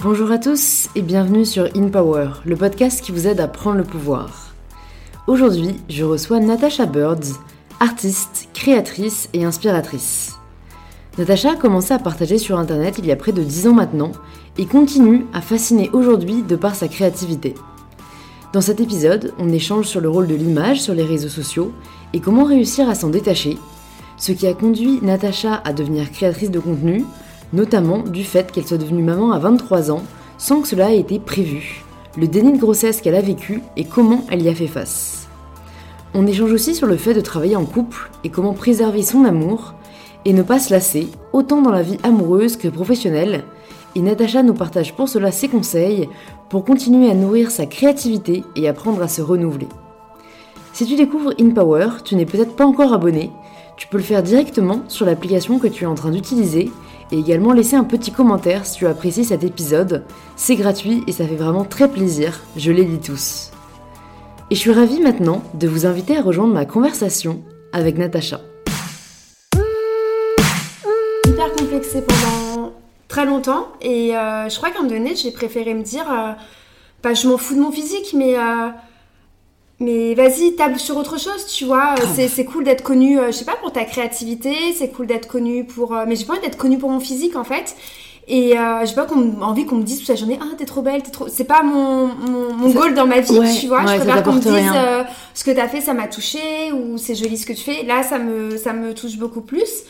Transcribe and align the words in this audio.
Bonjour 0.00 0.30
à 0.30 0.38
tous 0.38 0.88
et 0.94 1.02
bienvenue 1.02 1.44
sur 1.44 1.64
In 1.74 1.88
Power, 1.88 2.28
le 2.44 2.54
podcast 2.54 3.00
qui 3.00 3.10
vous 3.10 3.26
aide 3.26 3.40
à 3.40 3.48
prendre 3.48 3.78
le 3.78 3.82
pouvoir. 3.82 4.54
Aujourd'hui, 5.26 5.74
je 5.88 6.04
reçois 6.04 6.38
Natasha 6.38 6.86
Birds, 6.86 7.40
artiste, 7.80 8.48
créatrice 8.54 9.28
et 9.32 9.44
inspiratrice. 9.44 10.38
Natasha 11.18 11.50
a 11.50 11.56
commencé 11.56 11.92
à 11.94 11.98
partager 11.98 12.38
sur 12.38 12.60
internet 12.60 12.94
il 12.98 13.06
y 13.06 13.10
a 13.10 13.16
près 13.16 13.32
de 13.32 13.42
10 13.42 13.66
ans 13.66 13.74
maintenant 13.74 14.12
et 14.56 14.66
continue 14.66 15.26
à 15.34 15.40
fasciner 15.40 15.90
aujourd'hui 15.92 16.42
de 16.42 16.54
par 16.54 16.76
sa 16.76 16.86
créativité. 16.86 17.56
Dans 18.52 18.60
cet 18.60 18.78
épisode, 18.78 19.34
on 19.40 19.48
échange 19.48 19.86
sur 19.86 20.00
le 20.00 20.08
rôle 20.08 20.28
de 20.28 20.36
l'image 20.36 20.80
sur 20.80 20.94
les 20.94 21.04
réseaux 21.04 21.28
sociaux 21.28 21.72
et 22.12 22.20
comment 22.20 22.44
réussir 22.44 22.88
à 22.88 22.94
s'en 22.94 23.08
détacher, 23.08 23.58
ce 24.16 24.30
qui 24.30 24.46
a 24.46 24.54
conduit 24.54 25.00
Natasha 25.02 25.60
à 25.64 25.72
devenir 25.72 26.12
créatrice 26.12 26.52
de 26.52 26.60
contenu, 26.60 27.04
notamment 27.52 27.98
du 27.98 28.24
fait 28.24 28.52
qu'elle 28.52 28.66
soit 28.66 28.78
devenue 28.78 29.02
maman 29.02 29.32
à 29.32 29.38
23 29.38 29.90
ans 29.90 30.02
sans 30.36 30.60
que 30.60 30.68
cela 30.68 30.92
ait 30.92 31.00
été 31.00 31.18
prévu, 31.18 31.84
le 32.16 32.28
déni 32.28 32.52
de 32.52 32.58
grossesse 32.58 33.00
qu'elle 33.00 33.14
a 33.14 33.20
vécu 33.20 33.62
et 33.76 33.84
comment 33.84 34.24
elle 34.30 34.42
y 34.42 34.48
a 34.48 34.54
fait 34.54 34.66
face. 34.66 35.28
On 36.14 36.26
échange 36.26 36.52
aussi 36.52 36.74
sur 36.74 36.86
le 36.86 36.96
fait 36.96 37.14
de 37.14 37.20
travailler 37.20 37.56
en 37.56 37.64
couple 37.64 38.10
et 38.24 38.30
comment 38.30 38.54
préserver 38.54 39.02
son 39.02 39.24
amour 39.24 39.74
et 40.24 40.32
ne 40.32 40.42
pas 40.42 40.58
se 40.58 40.72
lasser, 40.72 41.08
autant 41.32 41.62
dans 41.62 41.70
la 41.70 41.82
vie 41.82 41.98
amoureuse 42.02 42.56
que 42.56 42.68
professionnelle, 42.68 43.44
et 43.94 44.00
Natacha 44.00 44.42
nous 44.42 44.54
partage 44.54 44.94
pour 44.94 45.08
cela 45.08 45.32
ses 45.32 45.48
conseils 45.48 46.08
pour 46.48 46.64
continuer 46.64 47.10
à 47.10 47.14
nourrir 47.14 47.50
sa 47.50 47.66
créativité 47.66 48.44
et 48.56 48.68
apprendre 48.68 49.02
à 49.02 49.08
se 49.08 49.22
renouveler. 49.22 49.68
Si 50.72 50.86
tu 50.86 50.96
découvres 50.96 51.32
InPower, 51.40 51.88
tu 52.04 52.14
n'es 52.14 52.26
peut-être 52.26 52.54
pas 52.54 52.66
encore 52.66 52.92
abonné, 52.92 53.30
tu 53.76 53.88
peux 53.88 53.96
le 53.96 54.02
faire 54.02 54.22
directement 54.22 54.82
sur 54.88 55.06
l'application 55.06 55.58
que 55.58 55.68
tu 55.68 55.84
es 55.84 55.86
en 55.86 55.94
train 55.94 56.10
d'utiliser 56.10 56.70
et 57.12 57.18
également 57.18 57.52
laisser 57.52 57.76
un 57.76 57.84
petit 57.84 58.12
commentaire 58.12 58.66
si 58.66 58.78
tu 58.78 58.86
apprécies 58.86 59.24
cet 59.24 59.44
épisode. 59.44 60.04
C'est 60.36 60.56
gratuit 60.56 61.04
et 61.06 61.12
ça 61.12 61.26
fait 61.26 61.36
vraiment 61.36 61.64
très 61.64 61.88
plaisir, 61.88 62.40
je 62.56 62.72
les 62.72 62.84
lis 62.84 63.00
tous. 63.00 63.50
Et 64.50 64.54
je 64.54 64.60
suis 64.60 64.72
ravie 64.72 65.00
maintenant 65.00 65.42
de 65.54 65.68
vous 65.68 65.86
inviter 65.86 66.16
à 66.16 66.22
rejoindre 66.22 66.54
ma 66.54 66.64
conversation 66.64 67.42
avec 67.72 67.98
Natacha. 67.98 68.40
Hyper 71.26 71.52
complexée 71.56 72.02
pendant 72.02 72.72
très 73.08 73.26
longtemps 73.26 73.68
et 73.80 74.16
euh, 74.16 74.48
je 74.48 74.56
crois 74.56 74.70
qu'à 74.70 74.78
un 74.78 74.82
moment 74.82 74.94
donné 74.94 75.16
j'ai 75.16 75.30
préféré 75.30 75.74
me 75.74 75.82
dire 75.82 76.10
euh, 76.10 76.32
bah, 77.02 77.14
je 77.14 77.28
m'en 77.28 77.38
fous 77.38 77.54
de 77.54 77.60
mon 77.60 77.72
physique 77.72 78.14
mais 78.14 78.38
euh, 78.38 78.68
mais 79.80 80.14
vas-y, 80.14 80.56
table 80.56 80.78
sur 80.78 80.96
autre 80.96 81.18
chose, 81.20 81.46
tu 81.46 81.64
vois. 81.64 81.94
C'est, 82.14 82.26
c'est 82.28 82.44
cool 82.44 82.64
d'être 82.64 82.82
connu, 82.82 83.18
euh, 83.18 83.26
je 83.28 83.32
sais 83.32 83.44
pas, 83.44 83.56
pour 83.56 83.72
ta 83.72 83.84
créativité, 83.84 84.54
c'est 84.76 84.88
cool 84.90 85.06
d'être 85.06 85.28
connu 85.28 85.64
pour. 85.64 85.94
euh, 85.94 86.04
mais 86.08 86.16
j'ai 86.16 86.24
pas 86.24 86.32
envie 86.32 86.42
d'être 86.42 86.56
connu 86.58 86.78
pour 86.78 86.90
mon 86.90 87.00
physique, 87.00 87.36
en 87.36 87.44
fait. 87.44 87.76
Et 88.30 88.58
euh, 88.58 88.84
j'ai 88.84 88.94
pas 88.94 89.06
qu'on 89.06 89.40
envie 89.40 89.64
qu'on 89.64 89.76
me 89.76 89.82
dise 89.84 90.00
toute 90.00 90.08
la 90.08 90.14
journée, 90.16 90.38
ah, 90.42 90.54
t'es 90.58 90.66
trop 90.66 90.82
belle, 90.82 91.02
t'es 91.02 91.10
trop. 91.10 91.28
C'est 91.28 91.44
pas 91.44 91.62
mon, 91.62 92.08
mon, 92.08 92.52
mon 92.54 92.68
goal 92.70 92.92
dans 92.94 93.06
ma 93.06 93.20
vie, 93.20 93.38
Ouais, 93.38 93.54
tu 93.58 93.68
vois. 93.68 93.84
ouais, 93.84 93.94
je 93.94 94.02
préfère 94.02 94.22
qu'on 94.22 94.32
me 94.34 94.40
dise, 94.40 94.52
euh, 94.74 95.02
ce 95.32 95.44
que 95.44 95.50
t'as 95.52 95.68
fait, 95.68 95.80
ça 95.80 95.94
m'a 95.94 96.08
touché, 96.08 96.72
ou 96.72 96.98
c'est 96.98 97.14
joli 97.14 97.38
ce 97.38 97.46
que 97.46 97.54
tu 97.54 97.62
fais. 97.62 97.84
Là, 97.84 98.02
ça 98.02 98.18
me, 98.18 98.56
ça 98.58 98.72
me 98.74 98.92
touche 98.94 99.16
beaucoup 99.16 99.40
plus. 99.40 99.84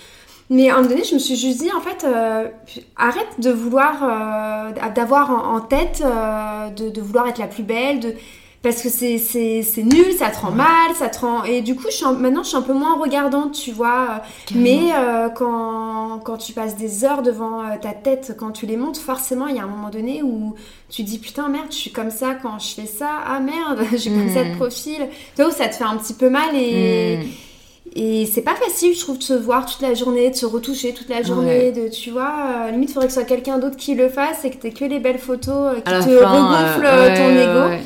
Mais 0.51 0.71
à 0.71 0.75
un 0.75 0.77
moment 0.79 0.91
donné, 0.91 1.03
je 1.05 1.15
me 1.15 1.19
suis 1.19 1.35
juste 1.37 1.59
dit, 1.61 1.71
en 1.73 1.81
fait, 1.81 2.05
euh, 2.07 2.47
arrête 2.97 3.27
de 3.39 3.51
vouloir, 3.51 4.03
euh, 4.05 4.91
d'avoir 4.95 5.31
en, 5.31 5.57
en 5.57 5.61
tête, 5.61 6.03
euh, 6.05 6.69
de, 6.71 6.91
de 6.91 7.01
vouloir 7.01 7.27
être 7.29 7.39
la 7.39 7.49
plus 7.49 7.65
belle, 7.65 7.99
de, 8.01 8.15
parce 8.63 8.83
que 8.83 8.89
c'est, 8.89 9.19
c'est, 9.19 9.63
c'est 9.63 9.85
nul, 9.85 10.13
ça 10.19 10.31
te 10.31 10.39
rend 10.41 10.51
mal, 10.51 10.95
ça 10.99 11.09
te 11.09 11.21
rend... 11.21 11.45
Et 11.45 11.61
du 11.61 11.77
coup, 11.77 11.85
je 11.91 11.95
suis 11.95 12.05
un- 12.05 12.13
maintenant, 12.13 12.43
je 12.43 12.49
suis 12.49 12.57
un 12.57 12.63
peu 12.63 12.73
moins 12.73 12.97
regardante, 13.01 13.53
tu 13.53 13.71
vois. 13.71 14.23
Mais 14.55 14.91
euh, 14.95 15.29
quand, 15.29 16.19
quand 16.25 16.37
tu 16.39 16.53
passes 16.55 16.77
des 16.77 17.05
heures 17.05 17.23
devant 17.23 17.61
euh, 17.63 17.77
ta 17.81 17.91
tête, 17.93 18.35
quand 18.39 18.51
tu 18.51 18.67
les 18.67 18.77
montes, 18.77 18.99
forcément, 18.99 19.47
il 19.47 19.55
y 19.57 19.61
a 19.61 19.63
un 19.63 19.69
moment 19.69 19.91
donné 19.91 20.23
où 20.25 20.55
tu 20.91 21.05
dis, 21.05 21.19
putain, 21.19 21.49
merde, 21.49 21.67
je 21.71 21.77
suis 21.77 21.93
comme 21.93 22.11
ça 22.11 22.35
quand 22.43 22.59
je 22.59 22.75
fais 22.75 22.87
ça. 22.87 23.09
Ah 23.27 23.39
merde, 23.39 23.87
j'ai 23.97 24.11
comme 24.11 24.29
ça 24.33 24.43
de 24.43 24.55
profil. 24.57 25.07
Tu 25.37 25.43
vois, 25.43 25.53
ça 25.53 25.69
te 25.69 25.77
fait 25.77 25.85
un 25.85 25.97
petit 25.97 26.15
peu 26.15 26.29
mal 26.29 26.55
et... 26.55 27.19
Hmm. 27.19 27.29
Et 27.97 28.27
c'est 28.27 28.43
pas 28.43 28.55
facile, 28.55 28.95
je 28.95 29.01
trouve, 29.01 29.17
de 29.17 29.23
se 29.23 29.33
voir 29.33 29.65
toute 29.65 29.81
la 29.81 29.95
journée, 29.95 30.29
de 30.31 30.37
se 30.37 30.45
retoucher 30.45 30.93
toute 30.93 31.09
la 31.09 31.23
journée, 31.23 31.73
de, 31.73 31.89
tu 31.89 32.11
vois, 32.11 32.67
euh, 32.67 32.71
limite, 32.71 32.91
il 32.91 32.93
faudrait 32.93 33.07
que 33.09 33.15
ce 33.15 33.19
soit 33.21 33.27
quelqu'un 33.27 33.59
d'autre 33.59 33.77
qui 33.77 33.95
le 33.95 34.11
fasse 34.11 34.45
et 34.45 34.51
que 34.51 34.57
t'aies 34.57 34.73
que 34.73 34.85
les 34.85 34.99
belles 34.99 35.19
photos 35.19 35.75
euh, 35.75 35.81
qui 35.81 35.99
te 35.99 36.19
fin, 36.19 36.29
regonflent 36.29 36.85
euh, 36.85 37.17
ton 37.17 37.31
ego. 37.31 37.69
ouais. 37.71 37.83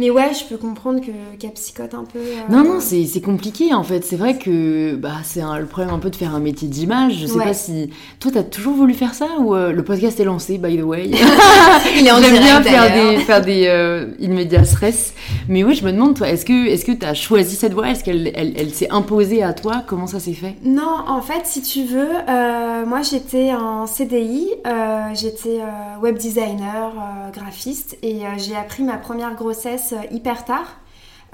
Mais 0.00 0.08
ouais, 0.08 0.30
je 0.32 0.44
peux 0.48 0.56
comprendre 0.56 1.00
que 1.02 1.10
psychote 1.48 1.92
un 1.92 2.04
peu. 2.04 2.18
euh, 2.18 2.36
Non, 2.48 2.64
non, 2.64 2.80
c'est 2.80 3.20
compliqué 3.20 3.74
en 3.74 3.82
fait. 3.82 4.02
C'est 4.02 4.16
vrai 4.16 4.38
que 4.38 4.94
bah, 4.94 5.10
c'est 5.24 5.42
le 5.42 5.66
problème 5.66 5.92
un 5.94 5.98
peu 5.98 6.08
de 6.08 6.16
faire 6.16 6.34
un 6.34 6.40
métier 6.40 6.68
d'image. 6.68 7.18
Je 7.20 7.26
sais 7.26 7.34
Ouais. 7.34 7.44
pas 7.44 7.52
si. 7.52 7.90
Toi, 8.18 8.30
t'as 8.32 8.42
toujours 8.42 8.72
voulu 8.74 8.94
faire 8.94 9.12
ça 9.12 9.26
ou 9.40 9.54
euh, 9.54 9.72
le 9.72 9.84
podcast 9.84 10.18
est 10.18 10.24
lancé, 10.24 10.56
by 10.56 10.78
the 10.78 10.82
way? 10.82 11.10
Il 11.98 12.06
est 12.06 12.10
en 12.10 12.18
J'aime 12.22 12.38
bien 12.38 12.62
faire 12.62 12.92
des, 12.94 13.16
faire 13.18 13.40
des 13.42 13.66
euh, 13.66 14.06
in 14.22 14.28
medias 14.28 14.74
res. 14.80 15.12
Mais 15.48 15.64
oui, 15.64 15.74
je 15.74 15.84
me 15.84 15.92
demande, 15.92 16.14
toi, 16.16 16.28
est-ce 16.30 16.46
que 16.46 16.66
est-ce 16.68 16.86
que 16.86 16.92
t'as 16.92 17.12
choisi 17.12 17.54
cette 17.56 17.74
voie? 17.74 17.90
Est-ce 17.90 18.02
qu'elle 18.02 18.32
elle, 18.34 18.54
elle 18.56 18.70
s'est 18.70 18.90
imposée 18.90 19.42
à 19.42 19.52
toi? 19.52 19.82
Comment 19.86 20.06
ça 20.06 20.18
s'est 20.18 20.32
fait? 20.32 20.54
Non, 20.64 20.96
en 21.08 21.20
fait, 21.20 21.42
si 21.44 21.60
tu 21.60 21.84
veux, 21.84 22.08
euh, 22.28 22.86
moi 22.86 23.02
j'étais 23.02 23.52
en 23.52 23.86
CDI, 23.86 24.48
euh, 24.66 25.00
j'étais 25.12 25.58
web 26.02 26.16
designer, 26.16 26.92
graphiste, 27.34 27.98
et 28.02 28.20
j'ai 28.38 28.56
appris 28.56 28.82
ma 28.82 28.96
première 28.96 29.34
grossesse 29.34 29.89
hyper 29.96 30.44
tard. 30.44 30.66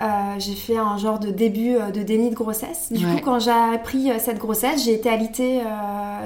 Euh, 0.03 0.35
j'ai 0.39 0.55
fait 0.55 0.77
un 0.77 0.99
genre 0.99 1.19
de 1.19 1.31
début 1.31 1.75
euh, 1.75 1.91
de 1.91 2.03
déni 2.03 2.29
de 2.29 2.35
grossesse. 2.35 2.93
Du 2.93 3.07
Ouais. 3.07 3.15
coup, 3.15 3.21
quand 3.25 3.39
j'ai 3.39 3.51
appris 3.51 4.11
euh, 4.11 4.19
cette 4.19 4.39
grossesse, 4.39 4.85
j'ai 4.85 4.93
été 4.93 5.09
alitée 5.09 5.63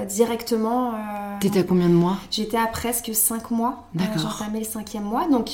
directement. 0.09 0.91
T'étais 1.39 1.59
à 1.59 1.63
combien 1.63 1.87
de 1.87 1.93
mois? 1.93 2.17
J'étais 2.31 2.57
à 2.57 2.67
presque 2.67 3.13
5 3.13 3.51
mois. 3.51 3.83
D'accord. 3.93 4.37
Entamé 4.41 4.59
le 4.59 4.65
cinquième 4.65 5.03
mois. 5.03 5.27
Donc, 5.29 5.51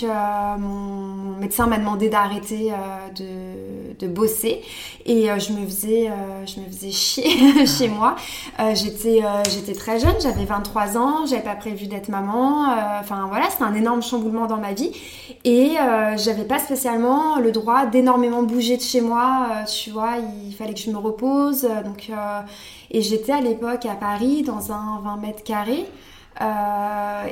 mon, 0.58 1.36
médecin 1.40 1.68
m'a 1.68 1.78
demandé 1.78 2.10
d'arrêter 2.10 2.72
de, 3.16 3.98
de 4.00 4.08
bosser. 4.08 4.62
Et 5.06 5.28
je, 5.38 5.54
me 5.54 5.66
faisais, 5.66 6.10
je 6.46 6.60
me 6.62 6.66
faisais 6.68 6.92
chier 6.92 7.66
chez 7.66 7.90
moi. 7.90 8.16
J'étais, 8.74 9.22
j'étais 9.50 9.74
très 9.74 10.00
jeune, 10.00 10.16
j'avais 10.22 10.46
23 10.46 10.98
ans, 10.98 11.26
j'avais 11.26 11.44
pas 11.44 11.56
prévu 11.56 11.88
d'être 11.88 12.10
maman. 12.10 12.68
Enfin, 13.02 13.26
voilà, 13.28 13.50
c'était 13.50 13.64
un 13.64 13.76
énorme 13.76 14.02
chamboulement 14.02 14.48
dans 14.48 14.58
ma 14.58 14.74
vie. 14.74 14.92
Et 15.44 15.74
j'avais 16.18 16.46
pas 16.46 16.60
spécialement 16.60 17.38
le 17.40 17.52
droit 17.52 17.86
d'énormément 17.86 18.07
bouger 18.44 18.78
de 18.78 18.82
chez 18.82 19.02
moi. 19.02 19.48
Euh, 19.52 19.66
tu 19.66 19.92
vois, 19.92 20.16
il 20.46 20.54
fallait 20.54 20.74
que 20.74 20.80
je 20.80 20.92
me 20.92 20.98
repose. 20.98 21.66
Euh, 21.66 21.84
Donc, 21.84 22.10
euh, 22.10 22.42
et 22.92 23.02
j'étais 23.02 23.32
à 23.32 23.42
l'époque 23.42 23.86
à 23.86 23.96
Paris 23.96 24.44
dans 24.44 24.72
un 24.72 25.00
20 25.04 25.18
mètres 25.18 25.44
carrés. 25.44 25.86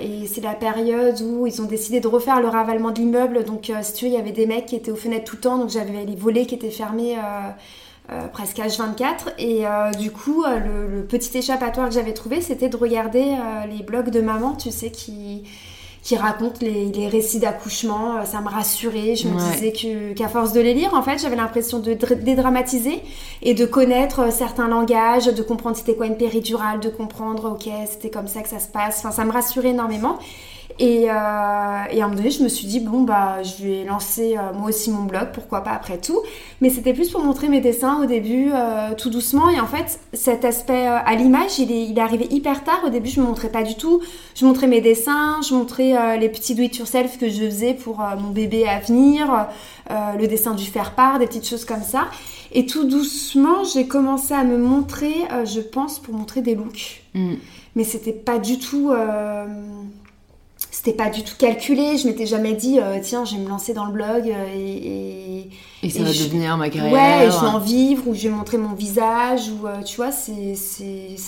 Et 0.01 0.25
c'est 0.25 0.41
la 0.41 0.55
période 0.55 1.21
où 1.21 1.45
ils 1.45 1.61
ont 1.61 1.65
décidé 1.65 1.99
de 1.99 2.07
refaire 2.07 2.41
le 2.41 2.47
ravalement 2.47 2.91
de 2.91 2.99
l'immeuble. 2.99 3.43
Donc, 3.45 3.71
si 3.81 3.93
tu 3.93 4.05
veux, 4.05 4.11
il 4.11 4.15
y 4.15 4.19
avait 4.19 4.31
des 4.31 4.47
mecs 4.47 4.65
qui 4.65 4.75
étaient 4.75 4.91
aux 4.91 4.95
fenêtres 4.95 5.25
tout 5.25 5.35
le 5.35 5.41
temps. 5.41 5.57
Donc, 5.59 5.69
j'avais 5.69 6.05
les 6.05 6.15
volets 6.15 6.47
qui 6.47 6.55
étaient 6.55 6.71
fermés 6.71 7.15
presque 8.33 8.57
H24. 8.57 9.35
Et 9.37 9.63
du 9.99 10.09
coup, 10.09 10.43
le, 10.43 11.03
petit 11.03 11.37
échappatoire 11.37 11.89
que 11.89 11.93
j'avais 11.93 12.13
trouvé, 12.15 12.41
c'était 12.41 12.67
de 12.67 12.77
regarder 12.77 13.37
les 13.69 13.83
blogs 13.83 14.09
de 14.09 14.21
maman, 14.21 14.55
tu 14.55 14.71
sais, 14.71 14.89
qui 14.89 15.43
qui 16.05 16.15
racontent 16.15 16.59
les, 16.61 16.85
les 16.91 17.07
récits 17.07 17.39
d'accouchement, 17.39 18.17
Euh, 18.17 18.25
ça 18.25 18.39
me 18.39 18.47
rassurait. 18.47 19.15
Je 19.15 19.27
me 19.27 19.35
Ouais. 19.35 19.51
disais 19.51 19.71
que 19.71 20.13
qu'à 20.13 20.27
force 20.29 20.53
de 20.53 20.61
les 20.61 20.75
lire, 20.75 20.93
en 20.93 21.01
fait, 21.01 21.17
j'avais 21.17 21.35
l'impression 21.35 21.79
de 21.79 21.93
dr- 21.95 22.21
dédramatiser 22.23 23.01
et 23.41 23.53
de 23.55 23.65
connaître 23.65 24.19
euh, 24.19 24.31
certains 24.31 24.67
langages, 24.67 25.25
de 25.25 25.41
comprendre 25.41 25.75
c'était 25.75 25.95
quoi 25.95 26.05
une 26.05 26.15
péridurale, 26.25 26.79
de 26.79 26.89
comprendre, 26.89 27.43
ok, 27.53 27.67
c'était 27.89 28.11
comme 28.11 28.27
ça 28.27 28.41
que 28.43 28.49
ça 28.49 28.59
se 28.59 28.67
passe. 28.67 28.99
Enfin, 28.99 29.11
ça 29.11 29.25
me 29.25 29.31
rassurait 29.31 29.69
énormément. 29.69 30.19
Et, 30.77 31.09
euh, 31.09 31.13
et 31.89 32.01
à 32.01 32.03
un 32.03 32.07
moment 32.07 32.15
donné, 32.15 32.31
je 32.31 32.43
me 32.43 32.49
suis 32.49 32.67
dit, 32.67 32.81
bon, 32.81 33.03
bah, 33.03 33.41
je 33.43 33.63
vais 33.63 33.83
lancer 33.85 34.35
euh, 34.37 34.51
moi 34.53 34.69
aussi 34.69 34.91
mon 34.91 35.03
blog, 35.03 35.29
pourquoi 35.33 35.61
pas 35.61 35.71
après 35.71 35.97
tout. 35.99 36.19
Mais 36.59 36.69
c'était 36.69 36.93
plus 36.93 37.09
pour 37.09 37.23
montrer 37.23 37.47
mes 37.47 37.61
dessins 37.61 38.01
au 38.03 38.05
début, 38.05 38.49
euh, 38.53 38.93
tout 38.97 39.09
doucement. 39.09 39.49
Et 39.49 39.59
en 39.61 39.67
fait, 39.67 40.01
cet 40.11 40.43
aspect 40.43 40.87
euh, 40.87 40.97
à 41.05 41.15
l'image, 41.15 41.59
il 41.59 41.71
est, 41.71 41.85
il 41.85 41.97
est 41.97 42.01
arrivé 42.01 42.27
hyper 42.29 42.65
tard. 42.65 42.81
Au 42.85 42.89
début, 42.89 43.09
je 43.09 43.21
me 43.21 43.25
montrais 43.25 43.47
pas 43.49 43.63
du 43.63 43.75
tout. 43.75 44.01
Je 44.35 44.45
montrais 44.45 44.67
mes 44.67 44.81
dessins, 44.81 45.39
je 45.47 45.55
montrais 45.55 46.17
les 46.17 46.27
petits 46.27 46.55
do-it-yourself 46.55 47.17
que 47.17 47.29
je 47.29 47.45
faisais 47.45 47.73
pour 47.73 48.03
mon 48.19 48.31
bébé 48.31 48.67
à 48.67 48.79
venir, 48.79 49.47
le 49.89 50.27
dessin 50.27 50.55
du 50.55 50.65
faire-part, 50.65 51.19
des 51.19 51.27
petites 51.27 51.47
choses 51.47 51.63
comme 51.63 51.83
ça. 51.83 52.07
Et 52.51 52.65
tout 52.65 52.83
doucement, 52.83 53.63
j'ai 53.63 53.87
commencé 53.87 54.33
à 54.33 54.43
me 54.43 54.57
montrer, 54.57 55.13
je 55.45 55.61
pense, 55.61 55.99
pour 55.99 56.13
montrer 56.13 56.41
des 56.41 56.55
looks. 56.55 57.03
Hmm. 57.13 57.35
Mais 57.75 57.85
c'était 57.85 58.11
pas 58.11 58.39
du 58.39 58.59
tout. 58.59 58.91
C'était 60.75 60.91
pas 60.93 61.09
du 61.09 61.23
tout 61.23 61.35
calculé. 61.37 61.97
Je 61.97 62.05
m'étais 62.07 62.25
jamais 62.25 62.53
dit, 62.53 62.79
euh, 62.79 62.97
tiens, 63.01 63.23
je 63.25 63.35
vais 63.35 63.41
me 63.41 63.47
lancer 63.49 63.73
dans 63.73 63.85
le 63.85 63.93
blog 63.93 64.27
euh, 64.29 64.45
et, 64.53 65.39
et- 65.39 65.49
Et 65.83 65.89
ça 65.89 65.99
Et 65.99 66.03
va 66.03 66.11
je- 66.11 66.23
devenir 66.25 66.57
ma 66.57 66.69
carrière 66.69 66.91
Ouais, 66.93 67.27
et 67.27 67.31
je 67.31 67.39
vais 67.39 67.47
en 67.47 67.59
vivre, 67.59 68.07
ou 68.07 68.13
je 68.15 68.23
vais 68.23 68.29
montrer 68.29 68.57
mon 68.57 68.73
visage, 68.73 69.49
ou 69.51 69.67
euh, 69.67 69.83
tu 69.83 69.97
vois, 69.97 70.11
c'est. 70.11 70.53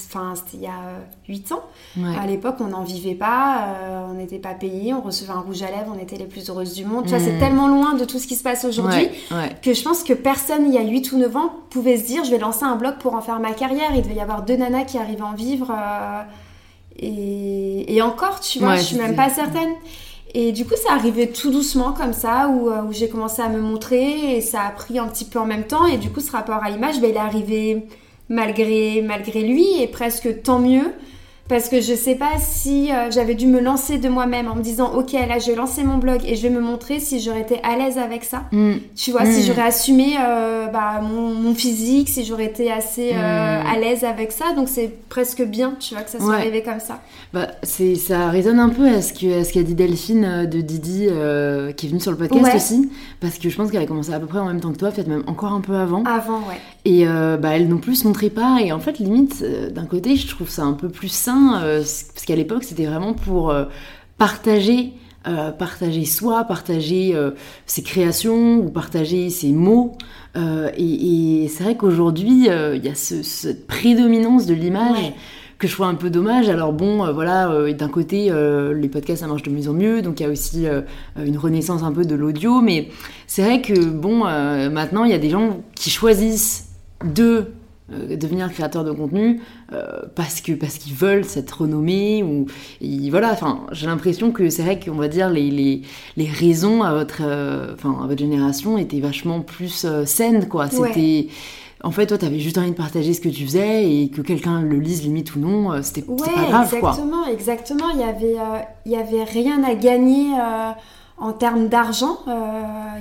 Enfin, 0.07 0.33
c'était 0.35 0.57
il 0.57 0.61
y 0.63 0.67
a 0.67 0.99
8 1.29 1.51
ans. 1.51 1.61
Ouais. 1.95 2.15
À 2.21 2.25
l'époque, 2.25 2.55
on 2.59 2.65
n'en 2.67 2.83
vivait 2.83 3.13
pas, 3.13 3.67
euh, 3.67 4.05
on 4.09 4.13
n'était 4.15 4.39
pas 4.39 4.53
payé, 4.55 4.94
on 4.95 5.01
recevait 5.01 5.31
un 5.33 5.39
rouge 5.41 5.61
à 5.61 5.67
lèvres, 5.67 5.94
on 5.95 5.99
était 6.01 6.15
les 6.17 6.25
plus 6.25 6.49
heureuses 6.49 6.73
du 6.73 6.85
monde. 6.85 7.03
Tu 7.03 7.09
vois, 7.11 7.19
c'est 7.19 7.33
Mm. 7.33 7.39
tellement 7.39 7.67
loin 7.67 7.94
de 7.94 8.03
tout 8.05 8.17
ce 8.19 8.25
qui 8.27 8.35
se 8.35 8.44
passe 8.44 8.65
aujourd'hui 8.65 9.09
Ouais, 9.31 9.38
ouais. 9.38 9.55
que 9.61 9.73
je 9.73 9.83
pense 9.83 10.03
que 10.03 10.13
personne, 10.13 10.65
il 10.67 10.73
y 10.73 10.77
a 10.79 10.83
8 10.83 11.11
ou 11.11 11.17
9 11.19 11.35
ans, 11.38 11.51
pouvait 11.69 11.97
se 11.97 12.05
dire 12.07 12.23
je 12.25 12.31
vais 12.31 12.39
lancer 12.39 12.63
un 12.65 12.75
blog 12.77 12.95
pour 12.99 13.13
en 13.13 13.21
faire 13.21 13.39
ma 13.39 13.51
carrière. 13.53 13.91
Il 13.95 14.01
devait 14.01 14.15
y 14.15 14.21
avoir 14.21 14.41
deux 14.44 14.57
nanas 14.57 14.85
qui 14.85 14.97
arrivaient 14.97 15.21
à 15.21 15.27
en 15.27 15.33
vivre. 15.35 15.71
Et, 16.99 17.95
et 17.95 18.01
encore, 18.01 18.39
tu 18.39 18.59
vois, 18.59 18.69
Ouais, 18.69 18.77
je 18.77 18.83
suis 18.83 18.97
même 18.97 19.15
pas 19.15 19.29
certaine. 19.29 19.69
Et 20.33 20.51
du 20.51 20.65
coup, 20.65 20.75
ça 20.75 20.94
arrivait 20.94 21.27
tout 21.27 21.51
doucement 21.51 21.94
comme 21.94 22.13
ça, 22.13 22.49
où, 22.49 22.69
euh, 22.69 22.83
où 22.83 22.94
j'ai 22.94 23.09
commencé 23.09 23.41
à 23.41 23.49
me 23.49 23.59
montrer 23.59 24.35
et 24.35 24.41
ça 24.41 24.61
a 24.61 24.71
pris 24.71 24.99
un 24.99 25.07
petit 25.07 25.25
peu 25.25 25.39
en 25.39 25.45
même 25.45 25.65
temps. 25.65 25.85
Et 25.88 25.97
du 25.97 26.09
coup, 26.09 26.19
ce 26.19 26.31
rapport 26.31 26.63
à 26.63 26.69
l'image, 26.69 26.99
ben, 26.99 27.09
il 27.09 27.15
est 27.15 27.19
arrivé 27.19 27.83
malgré, 28.29 29.01
malgré 29.01 29.41
lui 29.41 29.81
et 29.81 29.88
presque 29.88 30.41
tant 30.44 30.59
mieux. 30.59 30.91
Parce 31.49 31.69
que 31.69 31.79
je 31.79 31.94
sais 31.94 32.15
pas 32.15 32.31
si 32.39 32.91
euh, 32.91 33.09
j'avais 33.09 33.33
dû 33.33 33.47
me 33.47 33.61
lancer 33.61 33.97
de 33.97 34.09
moi-même 34.09 34.49
en 34.49 34.55
me 34.55 34.61
disant, 34.61 34.91
ok, 34.94 35.13
là, 35.13 35.39
je 35.39 35.47
vais 35.51 35.55
lancer 35.55 35.83
mon 35.83 35.97
blog 35.97 36.19
et 36.25 36.35
je 36.35 36.41
vais 36.44 36.49
me 36.49 36.59
montrer 36.59 36.99
si 36.99 37.21
j'aurais 37.21 37.41
été 37.41 37.59
à 37.63 37.77
l'aise 37.77 37.97
avec 37.97 38.25
ça. 38.25 38.44
Mm. 38.51 38.73
Tu 38.97 39.11
vois, 39.11 39.23
Mm. 39.23 39.31
si 39.31 39.44
j'aurais 39.44 39.61
assumé 39.61 40.15
euh, 40.19 40.67
bah, 40.67 40.99
mon, 41.01 41.33
mon 41.33 41.53
physique, 41.55 42.09
si 42.09 42.25
j'aurais 42.25 42.45
été 42.47 42.69
assez 42.71 43.11
euh, 43.13 43.63
Mm. 43.63 43.65
à 43.65 43.79
l'aise 43.79 44.03
avec 44.03 44.33
ça. 44.33 44.45
Donc 44.57 44.67
c'est 44.67 44.91
presque 45.07 45.41
bien, 45.41 45.75
tu 45.79 45.94
vois, 45.94 46.03
que 46.03 46.09
ça 46.09 46.17
soit 46.19 46.27
Ouais. 46.29 46.35
arrivé 46.35 46.63
comme 46.63 46.81
ça. 46.81 46.99
Bah, 47.33 47.47
c'est, 47.63 47.95
ça 47.95 48.27
résonne 48.29 48.59
un 48.59 48.69
peu 48.69 48.85
à 48.88 49.01
ce, 49.01 49.13
que, 49.13 49.39
à 49.39 49.44
ce 49.45 49.53
qu'a 49.53 49.63
dit 49.63 49.73
Delphine 49.75 50.45
de 50.51 50.59
Didi, 50.61 51.07
qui 51.77 51.85
est 51.85 51.89
venue 51.89 52.01
sur 52.01 52.11
le 52.11 52.17
podcast 52.17 52.44
Ouais. 52.44 52.55
aussi, 52.55 52.89
parce 53.21 53.38
que 53.38 53.47
je 53.49 53.55
pense 53.55 53.71
qu'elle 53.71 53.81
a 53.83 53.85
commencé 53.85 54.11
à 54.13 54.19
peu 54.19 54.25
près 54.27 54.39
en 54.39 54.45
même 54.47 54.59
temps 54.59 54.71
que 54.73 54.77
toi, 54.77 54.91
peut-être 54.91 55.07
même 55.07 55.23
encore 55.27 55.53
un 55.53 55.61
peu 55.61 55.75
avant. 55.75 56.03
Avant, 56.03 56.39
ouais. 56.39 56.57
Et 56.83 57.05
bah, 57.05 57.49
elle 57.55 57.69
non 57.69 57.77
plus 57.77 57.95
se 57.95 58.07
montrait 58.07 58.29
pas. 58.29 58.57
Et 58.61 58.71
en 58.73 58.79
fait, 58.79 58.99
limite, 58.99 59.44
d'un 59.73 59.85
côté, 59.85 60.15
je 60.17 60.27
trouve 60.27 60.49
ça 60.49 60.63
un 60.63 60.73
peu 60.73 60.89
plus 60.89 61.09
sain, 61.09 61.36
euh, 61.61 61.77
parce 62.13 62.25
qu'à 62.25 62.35
l'époque, 62.35 62.63
c'était 62.63 62.85
vraiment 62.85 63.13
pour 63.13 63.49
euh, 63.51 63.65
partager. 64.17 64.93
euh, 65.27 65.51
partager 65.51 66.05
soi, 66.05 66.45
partager 66.45 67.13
euh, 67.13 67.31
ses 67.65 67.83
créations 67.83 68.59
ou 68.59 68.69
partager 68.69 69.29
ses 69.29 69.51
mots. 69.51 69.97
Euh, 70.37 70.69
et 70.77 71.43
et 71.43 71.47
c'est 71.49 71.63
vrai 71.65 71.75
qu'aujourd'hui, 71.75 72.47
il 72.47 72.81
y 72.85 72.87
a 72.89 72.95
ce- 72.95 73.23
cette 73.23 73.67
prédominance 73.67 74.45
de 74.45 74.53
l'image 74.53 74.97
Ouais. 74.97 75.13
que 75.59 75.67
je 75.67 75.73
trouve 75.73 75.87
un 75.87 75.95
peu 75.95 76.09
dommage. 76.09 76.47
Alors 76.47 76.71
bon, 76.71 77.11
voilà, 77.11 77.51
d'un 77.73 77.89
côté, 77.89 78.31
les 78.73 78.87
podcasts, 78.87 79.19
ça 79.21 79.27
marche 79.27 79.43
de 79.43 79.49
mieux 79.49 79.67
en 79.67 79.73
mieux, 79.73 80.01
donc 80.01 80.19
il 80.21 80.23
y 80.23 80.25
a 80.25 80.29
aussi 80.29 80.65
une 81.21 81.37
renaissance 81.37 81.83
un 81.83 81.91
peu 81.91 82.05
de 82.05 82.15
l'audio, 82.15 82.61
mais 82.61 82.87
c'est 83.25 83.41
vrai 83.41 83.61
que 83.61 83.77
bon, 83.83 84.19
maintenant, 84.71 85.03
il 85.03 85.11
y 85.11 85.15
a 85.15 85.17
des 85.19 85.29
gens 85.31 85.61
qui 85.75 85.89
choisissent 85.89 86.69
de 87.03 87.47
devenir 87.89 88.51
créateur 88.51 88.83
de 88.83 88.91
contenu 88.91 89.39
euh, 89.71 90.01
parce 90.15 90.41
que 90.41 90.51
parce 90.51 90.77
qu'ils 90.77 90.93
veulent 90.93 91.23
cette 91.23 91.49
renommée 91.51 92.21
ou 92.21 92.45
et 92.81 93.09
voilà 93.09 93.31
enfin 93.31 93.61
j'ai 93.71 93.85
l'impression 93.87 94.31
que 94.31 94.49
c'est 94.49 94.63
vrai 94.63 94.77
qu'on 94.79 94.95
va 94.95 95.07
dire 95.07 95.29
les, 95.29 95.49
les, 95.49 95.81
les 96.17 96.25
raisons 96.27 96.83
à 96.83 96.93
votre 96.93 97.21
euh, 97.21 97.73
enfin 97.73 97.97
à 98.03 98.07
votre 98.07 98.19
génération 98.19 98.77
étaient 98.77 98.99
vachement 98.99 99.39
plus 99.41 99.85
euh, 99.85 100.05
saines 100.05 100.47
quoi 100.49 100.65
Ouais. 100.77 100.89
c'était 100.93 101.27
en 101.83 101.91
fait 101.91 102.07
toi 102.07 102.17
t'avais 102.17 102.39
juste 102.39 102.57
envie 102.57 102.71
de 102.71 102.75
partager 102.75 103.13
ce 103.13 103.21
que 103.21 103.29
tu 103.29 103.45
faisais 103.45 103.89
et 103.89 104.09
que 104.09 104.21
quelqu'un 104.21 104.61
le 104.61 104.79
lise 104.79 105.03
limite 105.03 105.35
ou 105.35 105.39
non 105.39 105.71
euh, 105.71 105.79
c'était 105.81 106.03
Ouais, 106.09 106.17
pas 106.17 106.43
grave 106.43 106.79
quoi 106.81 106.89
exactement, 106.91 107.27
exactement. 107.27 107.89
Il 107.93 107.99
y 108.01 108.03
avait, 108.03 108.37
euh, 108.37 108.59
il 108.85 108.91
y 108.91 108.95
avait 108.97 109.23
rien 109.23 109.63
à 109.63 109.75
gagner 109.75 110.31
euh, 110.33 110.71
en 111.19 111.31
termes 111.33 111.67
d'argent. 111.67 112.19
euh, 112.27 112.31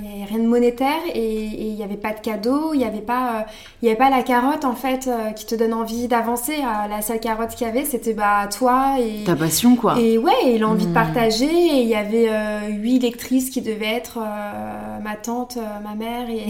il 0.01 0.09
n'y 0.09 0.23
avait 0.23 0.33
rien 0.33 0.39
de 0.43 0.47
monétaire 0.47 0.97
et, 1.13 1.43
il 1.45 1.75
n'y 1.75 1.83
avait 1.83 1.97
pas 1.97 2.13
de 2.13 2.19
cadeau. 2.19 2.73
Il 2.73 2.79
n'y 2.79 2.83
avait 2.85 3.01
pas, 3.01 3.27
euh, 3.41 3.41
y 3.83 3.89
avait 3.89 3.97
pas 3.97 4.09
la 4.09 4.23
carotte 4.23 4.65
en 4.65 4.73
fait 4.73 5.07
euh, 5.07 5.31
qui 5.31 5.45
te 5.45 5.53
donne 5.53 5.73
envie 5.73 6.07
d'avancer. 6.07 6.53
Euh, 6.55 6.87
la 6.89 7.01
seule 7.03 7.19
carotte 7.19 7.49
qu'il 7.51 7.67
y 7.67 7.69
avait, 7.69 7.85
c'était 7.85 8.13
bah 8.13 8.47
toi 8.47 8.95
et 8.99 9.23
ta 9.23 9.35
passion 9.35 9.75
quoi 9.75 9.99
et 9.99 10.17
ouais, 10.17 10.31
et 10.45 10.57
l'envie 10.57 10.85
de 10.85 10.91
Mm. 10.91 10.93
partager. 10.93 11.45
Et 11.45 11.81
il 11.83 11.87
y 11.87 11.95
avait 11.95 12.29
huit 12.71 12.99
lectrices 12.99 13.49
qui 13.51 13.61
devaient 13.61 13.85
être 13.95 14.17
ma 15.03 15.15
tante, 15.15 15.57
ma 15.83 15.93
mère 15.93 16.27
et, 16.29 16.45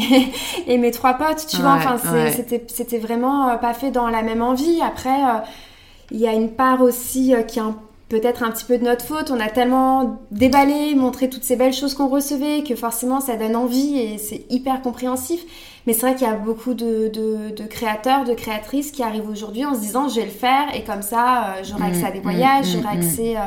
et 0.73 0.77
mes 0.77 0.91
trois 0.91 1.15
potes. 1.15 1.45
Tu 1.49 1.57
vois, 1.57 1.73
Ouais, 1.73 1.79
enfin, 1.85 1.97
c'est- 1.97 2.49
ouais. 2.49 2.63
c'était 2.67 2.97
vraiment 2.99 3.57
pas 3.57 3.73
fait 3.73 3.91
dans 3.91 4.07
la 4.07 4.21
même 4.23 4.41
envie. 4.41 4.79
Après, 4.81 5.17
il 6.11 6.17
y 6.17 6.27
a 6.27 6.33
une 6.33 6.51
part 6.51 6.81
aussi 6.81 7.33
qui 7.47 7.59
est 7.59 7.61
un- 7.61 7.75
peut-être 8.09 8.43
un 8.43 8.51
petit 8.51 8.65
peu 8.65 8.77
de 8.77 8.83
notre 8.83 9.03
faute. 9.05 9.31
On 9.31 9.39
a 9.39 9.49
tellement 9.49 10.19
déballé, 10.31 10.95
montré 10.95 11.29
toutes 11.29 11.43
ces 11.43 11.55
belles 11.55 11.73
choses 11.73 11.93
qu'on 11.93 12.07
recevait 12.07 12.63
que 12.63 12.75
forcément 12.75 13.19
ça 13.19 13.35
donne 13.35 13.55
envie 13.55 13.97
et 13.99 14.17
c'est 14.17 14.45
hyper 14.49 14.81
compréhensif. 14.81 15.41
Mais 15.85 15.93
c'est 15.93 16.01
vrai 16.01 16.15
qu'il 16.15 16.27
y 16.27 16.29
a 16.29 16.33
beaucoup 16.35 16.73
de, 16.73 17.09
de- 17.09 17.49
de 17.55 17.63
créateurs, 17.67 18.23
de 18.25 18.33
créatrices 18.33 18.91
qui 18.91 19.03
arrivent 19.03 19.29
aujourd'hui 19.29 19.65
en 19.65 19.73
se 19.75 19.79
disant 19.79 20.09
je 20.09 20.15
vais 20.19 20.25
le 20.25 20.31
faire 20.31 20.73
et 20.75 20.83
comme 20.83 21.01
ça 21.01 21.55
euh, 21.59 21.63
j'aurai 21.63 21.85
Mm, 21.85 21.85
accès 21.87 22.05
à 22.05 22.11
des 22.11 22.21
mm, 22.23 22.23
voyages, 22.23 22.67
mm, 22.67 22.69
j'aurai 22.71 22.89
accès 22.89 23.37
euh, 23.37 23.41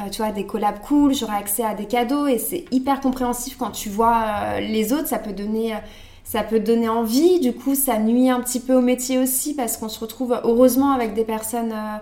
euh, 0.00 0.08
tu 0.10 0.18
vois, 0.18 0.26
à 0.28 0.32
des 0.32 0.46
collabs 0.46 0.80
cool, 0.80 1.14
j'aurai 1.14 1.36
accès 1.36 1.64
à 1.64 1.74
des 1.74 1.86
cadeaux 1.86 2.26
et 2.26 2.38
c'est 2.38 2.64
hyper 2.72 3.00
compréhensif 3.00 3.56
quand 3.58 3.70
tu 3.70 3.88
vois 3.88 4.16
euh, 4.56 4.60
les 4.60 4.92
autres, 4.92 5.06
ça 5.08 5.18
peut 5.18 5.32
donner... 5.32 5.74
ça 6.24 6.42
peut 6.42 6.58
donner 6.60 6.88
envie, 6.88 7.38
du 7.40 7.52
coup 7.52 7.74
ça 7.74 7.98
nuit 7.98 8.28
un 8.30 8.40
petit 8.40 8.60
peu 8.60 8.74
au 8.74 8.80
métier 8.80 9.18
aussi 9.18 9.54
parce 9.54 9.76
qu'on 9.76 9.88
se 9.88 10.00
retrouve 10.00 10.40
heureusement 10.44 10.92
avec 10.92 11.14
des 11.14 11.24
personnes, 11.24 11.72
euh, 11.72 11.98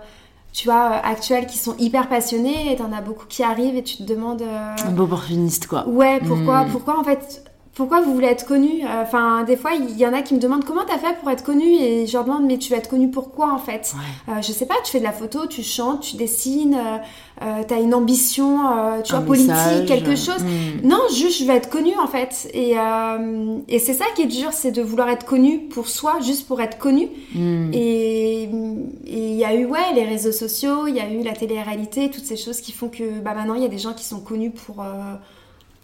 tu 0.52 0.68
vois, 0.68 0.92
euh, 0.92 0.98
actuelles 1.02 1.46
qui 1.46 1.58
sont 1.58 1.74
hyper 1.78 2.08
passionnées 2.08 2.72
et 2.72 2.76
t'en 2.76 2.92
as 2.92 3.00
beaucoup 3.00 3.26
qui 3.26 3.42
arrivent 3.42 3.76
et 3.76 3.82
tu 3.82 3.96
te 3.96 4.02
demandes... 4.02 4.42
euh, 4.42 4.74
opportuniste 4.98 5.66
quoi 5.66 5.88
Ouais, 5.88 6.20
pourquoi, 6.26 6.64
Mm. 6.64 6.70
pourquoi 6.70 6.98
en 7.00 7.04
fait, 7.04 7.44
pourquoi 7.74 8.02
vous 8.02 8.12
voulez 8.12 8.26
être 8.28 8.46
connu? 8.46 8.84
Euh, 8.84 9.02
Enfin, 9.02 9.44
des 9.44 9.56
fois, 9.56 9.70
il 9.72 9.98
y 9.98 10.06
en 10.06 10.12
a 10.12 10.22
qui 10.22 10.34
me 10.34 10.38
demandent 10.38 10.64
comment 10.64 10.84
t'as 10.86 10.98
fait 10.98 11.16
pour 11.20 11.30
être 11.30 11.42
connu? 11.42 11.64
Et 11.64 12.06
je 12.06 12.12
leur 12.12 12.24
demande 12.24 12.44
mais 12.44 12.58
tu 12.58 12.70
vas 12.70 12.76
être 12.78 12.88
connu 12.90 13.10
pourquoi 13.10 13.52
en 13.52 13.58
fait? 13.58 13.94
Ouais. 13.94 14.34
Euh, 14.34 14.42
Je 14.42 14.52
sais 14.52 14.66
pas, 14.66 14.74
tu 14.84 14.90
fais 14.92 14.98
de 14.98 15.04
la 15.04 15.12
photo, 15.12 15.46
tu 15.46 15.62
chantes, 15.62 16.00
tu 16.02 16.16
dessines, 16.16 16.74
euh, 16.74 16.98
euh, 17.42 17.62
t'as 17.66 17.80
une 17.80 17.94
ambition, 17.94 18.60
euh, 18.60 19.00
tu 19.02 19.14
Un 19.14 19.18
vois, 19.18 19.26
politique, 19.26 19.86
quelque 19.86 20.16
chose. 20.16 20.42
Mm. 20.42 20.86
Non, 20.86 21.00
juste 21.14 21.40
je 21.40 21.44
veux 21.46 21.54
être 21.54 21.70
connue 21.70 21.96
en 22.02 22.06
fait. 22.06 22.50
Et, 22.54 22.74
euh, 22.78 23.58
et 23.68 23.78
c'est 23.78 23.94
ça 23.94 24.04
qui 24.14 24.22
est 24.22 24.26
dur, 24.26 24.52
c'est 24.52 24.70
de 24.72 24.82
vouloir 24.82 25.08
être 25.08 25.24
connu 25.24 25.60
pour 25.60 25.88
soi, 25.88 26.18
juste 26.20 26.46
pour 26.46 26.60
être 26.60 26.78
connu. 26.78 27.08
Mm. 27.34 27.70
Et 27.72 28.42
et 28.42 29.28
il 29.32 29.34
y 29.36 29.44
a 29.44 29.54
eu 29.54 29.64
ouais 29.64 29.92
les 29.94 30.04
réseaux 30.04 30.32
sociaux, 30.32 30.86
il 30.88 30.94
y 30.96 31.00
a 31.00 31.08
eu 31.10 31.22
la 31.22 31.32
télé-réalité, 31.32 32.10
toutes 32.10 32.24
ces 32.26 32.36
choses 32.36 32.60
qui 32.60 32.72
font 32.72 32.88
que 32.88 33.20
bah 33.20 33.34
maintenant 33.34 33.54
il 33.54 33.62
y 33.62 33.66
a 33.66 33.68
des 33.68 33.78
gens 33.78 33.92
qui 33.94 34.04
sont 34.04 34.20
connus 34.20 34.50
pour 34.50 34.82
euh, 34.82 35.14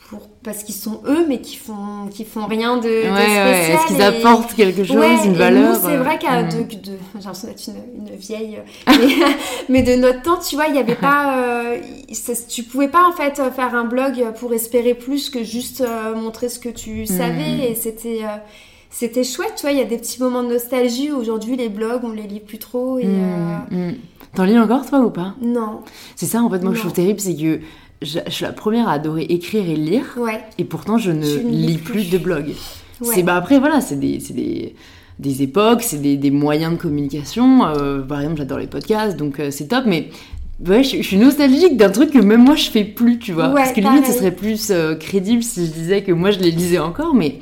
pour 0.08 0.28
parce 0.42 0.62
qu'ils 0.64 0.74
sont 0.74 1.02
eux, 1.06 1.26
mais 1.28 1.40
qui 1.42 1.56
font 1.56 2.08
qui 2.10 2.24
font 2.24 2.46
rien 2.46 2.76
de, 2.78 2.82
spécial. 2.88 3.14
ouais. 3.14 3.70
est-ce 3.72 3.86
qu'ils 3.88 4.00
apportent 4.02 4.54
quelque 4.54 4.82
chose 4.84 4.96
Ouais, 4.96 5.16
une 5.26 5.34
et 5.34 5.36
valeur 5.38 5.76
c'est 5.76 5.96
euh, 5.96 6.02
vrai 6.02 6.18
qu'à 6.18 6.42
mm. 6.42 6.48
de, 6.48 6.56
de- 6.62 6.98
j'ai 7.18 7.24
l'impression 7.24 7.48
d'être 7.48 7.68
une, 7.68 8.06
une 8.08 8.16
vieille, 8.16 8.56
euh, 8.88 8.92
mais, 8.98 9.14
mais 9.68 9.82
de 9.82 10.00
notre 10.00 10.22
temps, 10.22 10.38
tu 10.38 10.54
vois, 10.54 10.66
il 10.68 10.76
y 10.76 10.78
avait 10.78 10.94
pas, 10.94 11.38
euh, 11.38 11.76
tu 12.48 12.62
pouvais 12.62 12.88
pas 12.88 13.06
en 13.06 13.12
fait 13.12 13.38
euh, 13.38 13.50
faire 13.50 13.74
un 13.74 13.84
blog 13.84 14.24
pour 14.40 14.54
espérer 14.54 14.94
plus 14.94 15.28
que 15.30 15.44
juste 15.44 15.82
euh, 15.82 16.14
montrer 16.14 16.48
ce 16.48 16.58
que 16.58 16.70
tu 16.70 17.04
savais, 17.04 17.70
et 17.70 17.74
c'était, 17.74 18.20
euh, 18.22 18.36
c'était 18.90 19.24
chouette, 19.24 19.52
tu 19.56 19.62
vois. 19.62 19.72
Il 19.72 19.78
y 19.78 19.82
a 19.82 19.84
des 19.84 19.98
petits 19.98 20.22
moments 20.22 20.42
de 20.42 20.48
nostalgie. 20.54 21.12
Aujourd'hui, 21.12 21.56
les 21.56 21.68
blogs, 21.68 22.00
on 22.04 22.12
les 22.12 22.22
lit 22.22 22.40
plus 22.40 22.58
trop, 22.58 22.98
et 22.98 23.04
Mm, 23.06 23.20
euh, 23.72 23.90
mm. 23.90 23.94
T'en 24.34 24.44
lis 24.44 24.58
encore 24.58 24.86
toi 24.86 25.00
ou 25.00 25.10
pas? 25.10 25.34
Non, 25.42 25.80
C'est 26.16 26.26
ça 26.26 26.42
en 26.42 26.48
fait 26.50 26.60
moi 26.60 26.70
que 26.70 26.76
je 26.78 26.82
Non. 26.82 26.88
trouve 26.90 26.92
terrible, 26.92 27.18
c'est 27.20 27.34
que 27.34 27.60
je, 28.02 28.18
je 28.26 28.30
suis 28.32 28.44
la 28.44 28.52
première 28.52 28.88
à 28.88 28.92
adorer 28.92 29.22
écrire 29.28 29.68
et 29.68 29.76
lire, 29.76 30.04
ouais, 30.18 30.40
et 30.58 30.64
pourtant 30.64 30.98
je 30.98 31.10
ne 31.10 31.26
lis 31.50 31.78
plus. 31.78 31.92
plus 31.92 32.10
de 32.10 32.18
blogs. 32.18 32.54
Ouais. 33.00 33.14
C'est 33.14 33.22
bah 33.22 33.36
après 33.36 33.58
voilà, 33.58 33.80
c'est 33.80 33.98
des, 33.98 34.20
c'est 34.20 34.34
des 34.34 34.74
des 35.18 35.42
époques, 35.42 35.82
c'est 35.82 36.00
des, 36.00 36.16
des 36.16 36.30
moyens 36.30 36.72
de 36.72 36.78
communication. 36.78 37.66
euh, 37.66 38.02
par 38.02 38.20
exemple, 38.20 38.38
j'adore 38.38 38.58
les 38.58 38.66
podcasts, 38.68 39.16
donc 39.16 39.40
euh, 39.40 39.50
c'est 39.50 39.66
top, 39.68 39.84
mais 39.86 40.10
ouais, 40.66 40.84
je, 40.84 40.98
je 40.98 41.02
suis 41.02 41.16
nostalgique 41.16 41.76
d'un 41.76 41.90
truc 41.90 42.10
que 42.12 42.18
même 42.18 42.44
moi 42.44 42.54
je 42.54 42.70
fais 42.70 42.84
plus, 42.84 43.18
tu 43.18 43.32
vois. 43.32 43.48
Ouais, 43.48 43.54
Parce 43.62 43.72
que 43.72 43.80
limite, 43.80 44.04
ce 44.04 44.12
pareil. 44.12 44.18
serait 44.18 44.30
plus 44.34 44.68
euh, 44.70 44.94
crédible 44.94 45.42
si 45.42 45.66
je 45.66 45.72
disais 45.72 46.02
que 46.02 46.12
moi 46.12 46.30
je 46.30 46.38
les 46.38 46.50
lisais 46.52 46.78
encore, 46.78 47.14
mais 47.14 47.40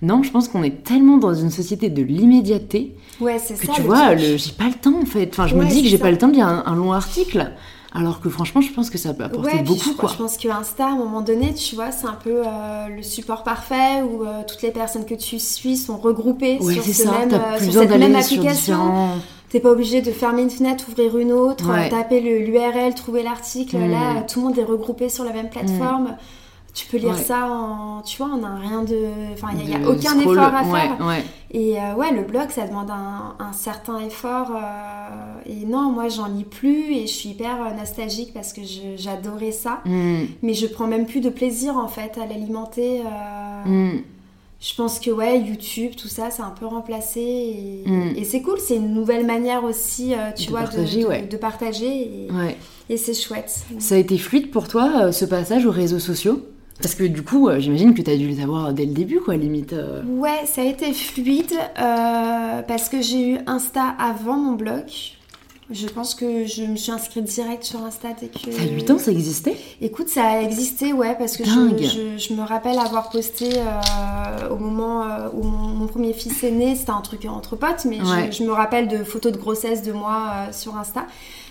non, 0.00 0.22
je 0.22 0.30
pense 0.30 0.48
qu'on 0.48 0.62
est 0.62 0.84
tellement 0.84 1.18
dans 1.18 1.34
une 1.34 1.50
société 1.50 1.90
de 1.90 2.02
l'immédiateté 2.02 2.94
ouais, 3.20 3.36
que 3.36 3.56
ça. 3.66 3.72
tu 3.74 3.82
vois, 3.82 4.16
j'ai 4.16 4.38
pas 4.56 4.68
le 4.68 4.74
temps 4.80 4.98
en 5.02 5.06
fait. 5.06 5.28
Enfin, 5.32 5.46
je 5.46 5.54
me 5.54 5.64
dis 5.66 5.82
que 5.82 5.88
j'ai 5.88 5.98
pas 5.98 6.10
le 6.10 6.18
temps 6.18 6.28
de 6.28 6.34
lire 6.34 6.46
un, 6.46 6.62
un 6.66 6.76
long 6.76 6.92
article, 6.92 7.50
alors 7.94 8.20
que 8.20 8.28
franchement, 8.28 8.60
je 8.60 8.70
pense 8.72 8.90
que 8.90 8.98
ça 8.98 9.14
peut 9.14 9.24
apporter 9.24 9.46
Ouais, 9.48 9.54
puis 9.62 9.62
beaucoup 9.64 9.90
je, 9.90 9.94
quoi. 9.96 10.10
je 10.10 10.16
pense 10.16 10.36
que 10.36 10.48
Insta, 10.48 10.84
à 10.86 10.90
un 10.90 10.96
moment 10.96 11.22
donné, 11.22 11.54
tu 11.54 11.74
vois, 11.74 11.90
c'est 11.90 12.06
un 12.06 12.18
peu 12.22 12.42
euh, 12.46 12.88
le 12.94 13.02
support 13.02 13.42
parfait 13.44 14.02
où 14.02 14.24
euh, 14.24 14.42
toutes 14.46 14.60
les 14.62 14.70
personnes 14.70 15.06
que 15.06 15.14
tu 15.14 15.38
suis 15.38 15.76
sont 15.76 15.96
regroupées 15.96 16.58
Ouais, 16.60 16.74
sur, 16.74 16.84
c'est 16.84 16.92
ce 16.92 17.04
ça, 17.04 17.12
même, 17.12 17.28
t'as 17.30 17.54
euh, 17.56 17.58
sur 17.60 17.72
cette 17.72 17.90
même 17.90 18.14
application. 18.14 18.52
différents. 18.52 19.08
T'es 19.48 19.60
pas 19.60 19.70
obligé 19.70 20.02
de 20.02 20.10
fermer 20.10 20.42
une 20.42 20.50
fenêtre, 20.50 20.84
ouvrir 20.90 21.16
une 21.16 21.32
autre, 21.32 21.70
Ouais. 21.72 21.88
taper 21.88 22.20
l'URL, 22.20 22.94
trouver 22.94 23.22
l'article. 23.22 23.78
Mm. 23.78 23.90
Là, 23.90 24.22
tout 24.28 24.40
le 24.40 24.46
monde 24.48 24.58
est 24.58 24.64
regroupé 24.64 25.08
sur 25.08 25.24
la 25.24 25.32
même 25.32 25.48
plateforme. 25.48 26.16
Tu 26.78 26.86
peux 26.86 26.96
lire 26.98 27.10
Ouais. 27.16 27.22
ça 27.22 27.48
en, 27.50 28.02
tu 28.02 28.18
vois, 28.18 28.30
on 28.38 28.44
a 28.44 28.54
rien 28.54 28.82
de, 28.84 29.32
enfin, 29.32 29.48
il 29.58 29.68
y, 29.68 29.74
a 29.74 29.78
aucun 29.80 29.98
scroll. 30.20 30.36
effort 30.38 30.54
à 30.54 30.62
faire. 30.64 31.06
ouais. 31.06 31.24
Et 31.50 31.76
euh, 31.80 31.94
ouais, 31.96 32.12
le 32.12 32.22
blog, 32.22 32.50
ça 32.50 32.68
demande 32.68 32.90
un, 32.90 33.34
un 33.40 33.52
certain 33.52 33.98
effort. 33.98 34.52
euh, 34.54 35.40
et 35.46 35.66
non, 35.66 35.90
moi, 35.90 36.08
j'en 36.08 36.28
lis 36.28 36.44
plus 36.44 36.92
et 36.94 37.06
je 37.08 37.12
suis 37.12 37.30
hyper 37.30 37.56
euh, 37.62 37.76
nostalgique 37.76 38.32
parce 38.32 38.52
que 38.52 38.60
j'adorais 38.96 39.50
ça. 39.50 39.80
Mm, 39.86 40.24
Mais 40.42 40.54
je 40.54 40.66
prends 40.68 40.86
même 40.86 41.06
plus 41.06 41.20
de 41.20 41.30
plaisir 41.30 41.76
en 41.76 41.88
fait 41.88 42.16
à 42.16 42.26
l'alimenter. 42.26 43.00
euh, 43.00 43.68
mm. 43.94 44.02
Je 44.60 44.74
pense 44.76 44.98
que 45.00 45.10
ouais, 45.10 45.40
YouTube, 45.40 45.92
tout 45.96 46.08
ça, 46.08 46.30
c'est 46.30 46.42
un 46.42 46.50
peu 46.50 46.66
remplacé. 46.66 47.20
Et, 47.20 47.90
Mm. 47.90 48.12
et 48.16 48.24
c'est 48.24 48.42
cool, 48.42 48.58
c'est 48.60 48.76
une 48.76 48.92
nouvelle 48.94 49.26
manière 49.26 49.64
aussi, 49.64 50.12
tu 50.36 50.44
De 50.46 50.50
vois, 50.50 50.60
partager, 50.60 51.02
de, 51.02 51.06
ouais. 51.08 51.22
de 51.22 51.36
partager. 51.36 52.26
Et, 52.26 52.28
Ouais. 52.32 52.56
et 52.88 52.96
c'est 52.96 53.14
chouette. 53.14 53.64
Ça 53.80 53.94
a 53.96 53.98
été 53.98 54.16
fluide 54.16 54.50
pour 54.52 54.68
toi, 54.68 55.10
ce 55.12 55.24
passage 55.24 55.66
aux 55.66 55.72
réseaux 55.72 55.98
sociaux? 55.98 56.40
Parce 56.80 56.94
que 56.94 57.04
du 57.04 57.22
coup, 57.22 57.48
euh, 57.48 57.58
j'imagine 57.58 57.94
que 57.94 58.02
tu 58.02 58.10
as 58.10 58.16
dû 58.16 58.28
les 58.28 58.40
avoir 58.40 58.72
dès 58.72 58.84
le 58.86 58.92
début, 58.92 59.20
quoi, 59.20 59.36
limite. 59.36 59.72
euh. 59.72 60.02
Ouais, 60.04 60.44
ça 60.46 60.62
a 60.62 60.64
été 60.64 60.92
fluide 60.92 61.52
euh, 61.78 62.62
parce 62.62 62.88
que 62.88 63.02
j'ai 63.02 63.32
eu 63.32 63.38
Insta 63.46 63.94
avant 63.98 64.36
mon 64.36 64.52
blog. 64.52 64.84
Je 65.70 65.86
pense 65.86 66.14
que 66.14 66.46
je 66.46 66.62
me 66.62 66.76
suis 66.76 66.90
inscrite 66.90 67.24
direct 67.24 67.62
sur 67.62 67.84
Insta 67.84 68.08
dès 68.18 68.28
que. 68.28 68.50
Ça 68.50 68.62
a 68.62 68.66
8 68.66 68.90
ans, 68.90 68.98
ça 68.98 69.10
existait? 69.10 69.54
Écoute, 69.82 70.08
ça 70.08 70.24
a 70.24 70.40
existé, 70.40 70.94
ouais, 70.94 71.14
parce 71.18 71.36
que 71.36 71.44
je, 71.44 71.50
je, 71.50 72.16
je, 72.16 72.32
me 72.32 72.42
rappelle 72.42 72.78
avoir 72.78 73.10
posté 73.10 73.50
euh, 73.58 74.48
au 74.48 74.56
moment 74.56 75.04
où 75.34 75.42
mon, 75.42 75.86
premier 75.86 76.14
fils 76.14 76.42
est 76.42 76.52
né, 76.52 76.74
c'était 76.74 76.90
un 76.90 77.02
truc 77.02 77.26
entre 77.26 77.56
potes, 77.56 77.84
mais 77.84 77.98
je, 77.98 78.38
je, 78.38 78.44
me 78.44 78.52
rappelle 78.52 78.88
de 78.88 79.04
photos 79.04 79.32
de 79.32 79.36
grossesse 79.36 79.82
de 79.82 79.92
moi 79.92 80.30
euh, 80.48 80.52
sur 80.52 80.74
Insta. 80.74 81.06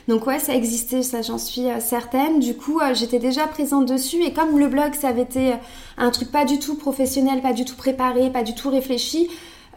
Donc 0.08 0.26
ouais, 0.26 0.40
ça 0.40 0.56
existait, 0.56 1.04
ça 1.04 1.22
j'en 1.22 1.38
suis 1.38 1.66
certaine. 1.80 2.40
Du 2.40 2.56
coup, 2.56 2.80
j'étais 2.94 3.20
déjà 3.20 3.46
présente 3.46 3.88
dessus 3.88 4.24
et 4.24 4.32
comme 4.32 4.58
le 4.58 4.68
blog, 4.68 4.94
ça 4.94 5.10
avait 5.10 5.24
été 5.24 5.54
un 5.98 6.12
truc 6.12 6.32
pas 6.32 6.46
du 6.46 6.60
tout 6.60 6.76
professionnel, 6.76 7.42
pas 7.42 7.54
du 7.54 7.66
tout 7.66 7.76
préparé, 7.76 8.30
pas 8.30 8.44
du 8.44 8.56
tout 8.56 8.70
réfléchi, 8.70 9.30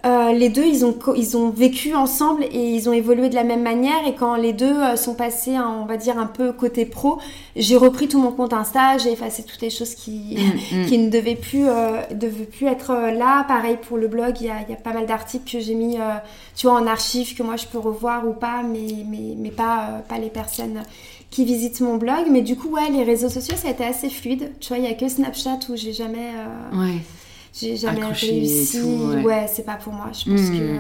euh, 0.06 0.32
les 0.32 0.48
deux, 0.48 0.64
ils 0.64 0.84
ont, 0.84 0.96
ils 1.14 1.36
ont 1.36 1.50
vécu 1.50 1.94
ensemble 1.94 2.44
et 2.44 2.74
ils 2.74 2.88
ont 2.88 2.92
évolué 2.92 3.28
de 3.28 3.34
la 3.34 3.44
même 3.44 3.62
manière. 3.62 4.06
Et 4.06 4.14
quand 4.14 4.36
les 4.36 4.52
deux 4.52 4.74
euh, 4.74 4.96
sont 4.96 5.14
passés, 5.14 5.58
on 5.58 5.84
va 5.84 5.96
dire, 5.96 6.18
un 6.18 6.26
peu 6.26 6.52
côté 6.52 6.86
pro, 6.86 7.18
j'ai 7.54 7.76
repris 7.76 8.08
tout 8.08 8.18
mon 8.18 8.32
compte 8.32 8.52
Insta, 8.52 8.96
j'ai 8.98 9.12
effacé 9.12 9.42
toutes 9.42 9.60
les 9.60 9.70
choses 9.70 9.94
qui, 9.94 10.38
mm, 10.38 10.78
mm. 10.78 10.86
qui 10.88 10.98
ne 10.98 11.10
devaient 11.10 11.36
plus, 11.36 11.68
euh, 11.68 12.00
devaient 12.12 12.44
plus 12.44 12.66
être 12.66 12.92
là. 12.92 13.44
Pareil 13.44 13.76
pour 13.80 13.98
le 13.98 14.08
blog, 14.08 14.36
il 14.40 14.46
y 14.46 14.50
a, 14.50 14.62
y 14.68 14.72
a 14.72 14.76
pas 14.76 14.92
mal 14.92 15.06
d'articles 15.06 15.50
que 15.50 15.60
j'ai 15.60 15.74
mis, 15.74 15.98
tu 16.56 16.66
vois, 16.66 16.80
en 16.80 16.86
archive 16.86 17.36
que 17.36 17.42
moi 17.42 17.56
je 17.56 17.66
peux 17.66 17.78
revoir 17.78 18.26
ou 18.26 18.32
pas, 18.32 18.62
mais, 18.62 19.04
mais, 19.06 19.34
mais 19.36 19.50
pas, 19.50 20.02
pas 20.08 20.18
les 20.18 20.30
personnes 20.30 20.82
qui 21.30 21.44
visitent 21.44 21.80
mon 21.80 21.96
blog. 21.96 22.26
Mais 22.30 22.40
du 22.40 22.56
coup, 22.56 22.68
ouais, 22.68 22.90
les 22.90 23.04
réseaux 23.04 23.28
sociaux, 23.28 23.56
ça 23.56 23.68
a 23.68 23.70
été 23.72 23.84
assez 23.84 24.08
fluide. 24.08 24.52
Tu 24.60 24.68
vois, 24.68 24.78
il 24.78 24.84
y 24.84 24.88
a 24.88 24.94
que 24.94 25.08
Snapchat 25.08 25.58
où 25.68 25.76
j'ai 25.76 25.92
jamais... 25.92 26.30
Ouais 26.72 27.00
j'ai 27.52 27.76
jamais 27.76 28.04
réussi. 28.04 28.80
ouais, 29.24 29.46
c'est 29.52 29.64
pas 29.64 29.76
pour 29.76 29.92
moi. 29.92 30.10
Je 30.12 30.30
pense 30.30 30.40
hmm. 30.40 30.58
que. 30.58 30.62
Euh, 30.62 30.78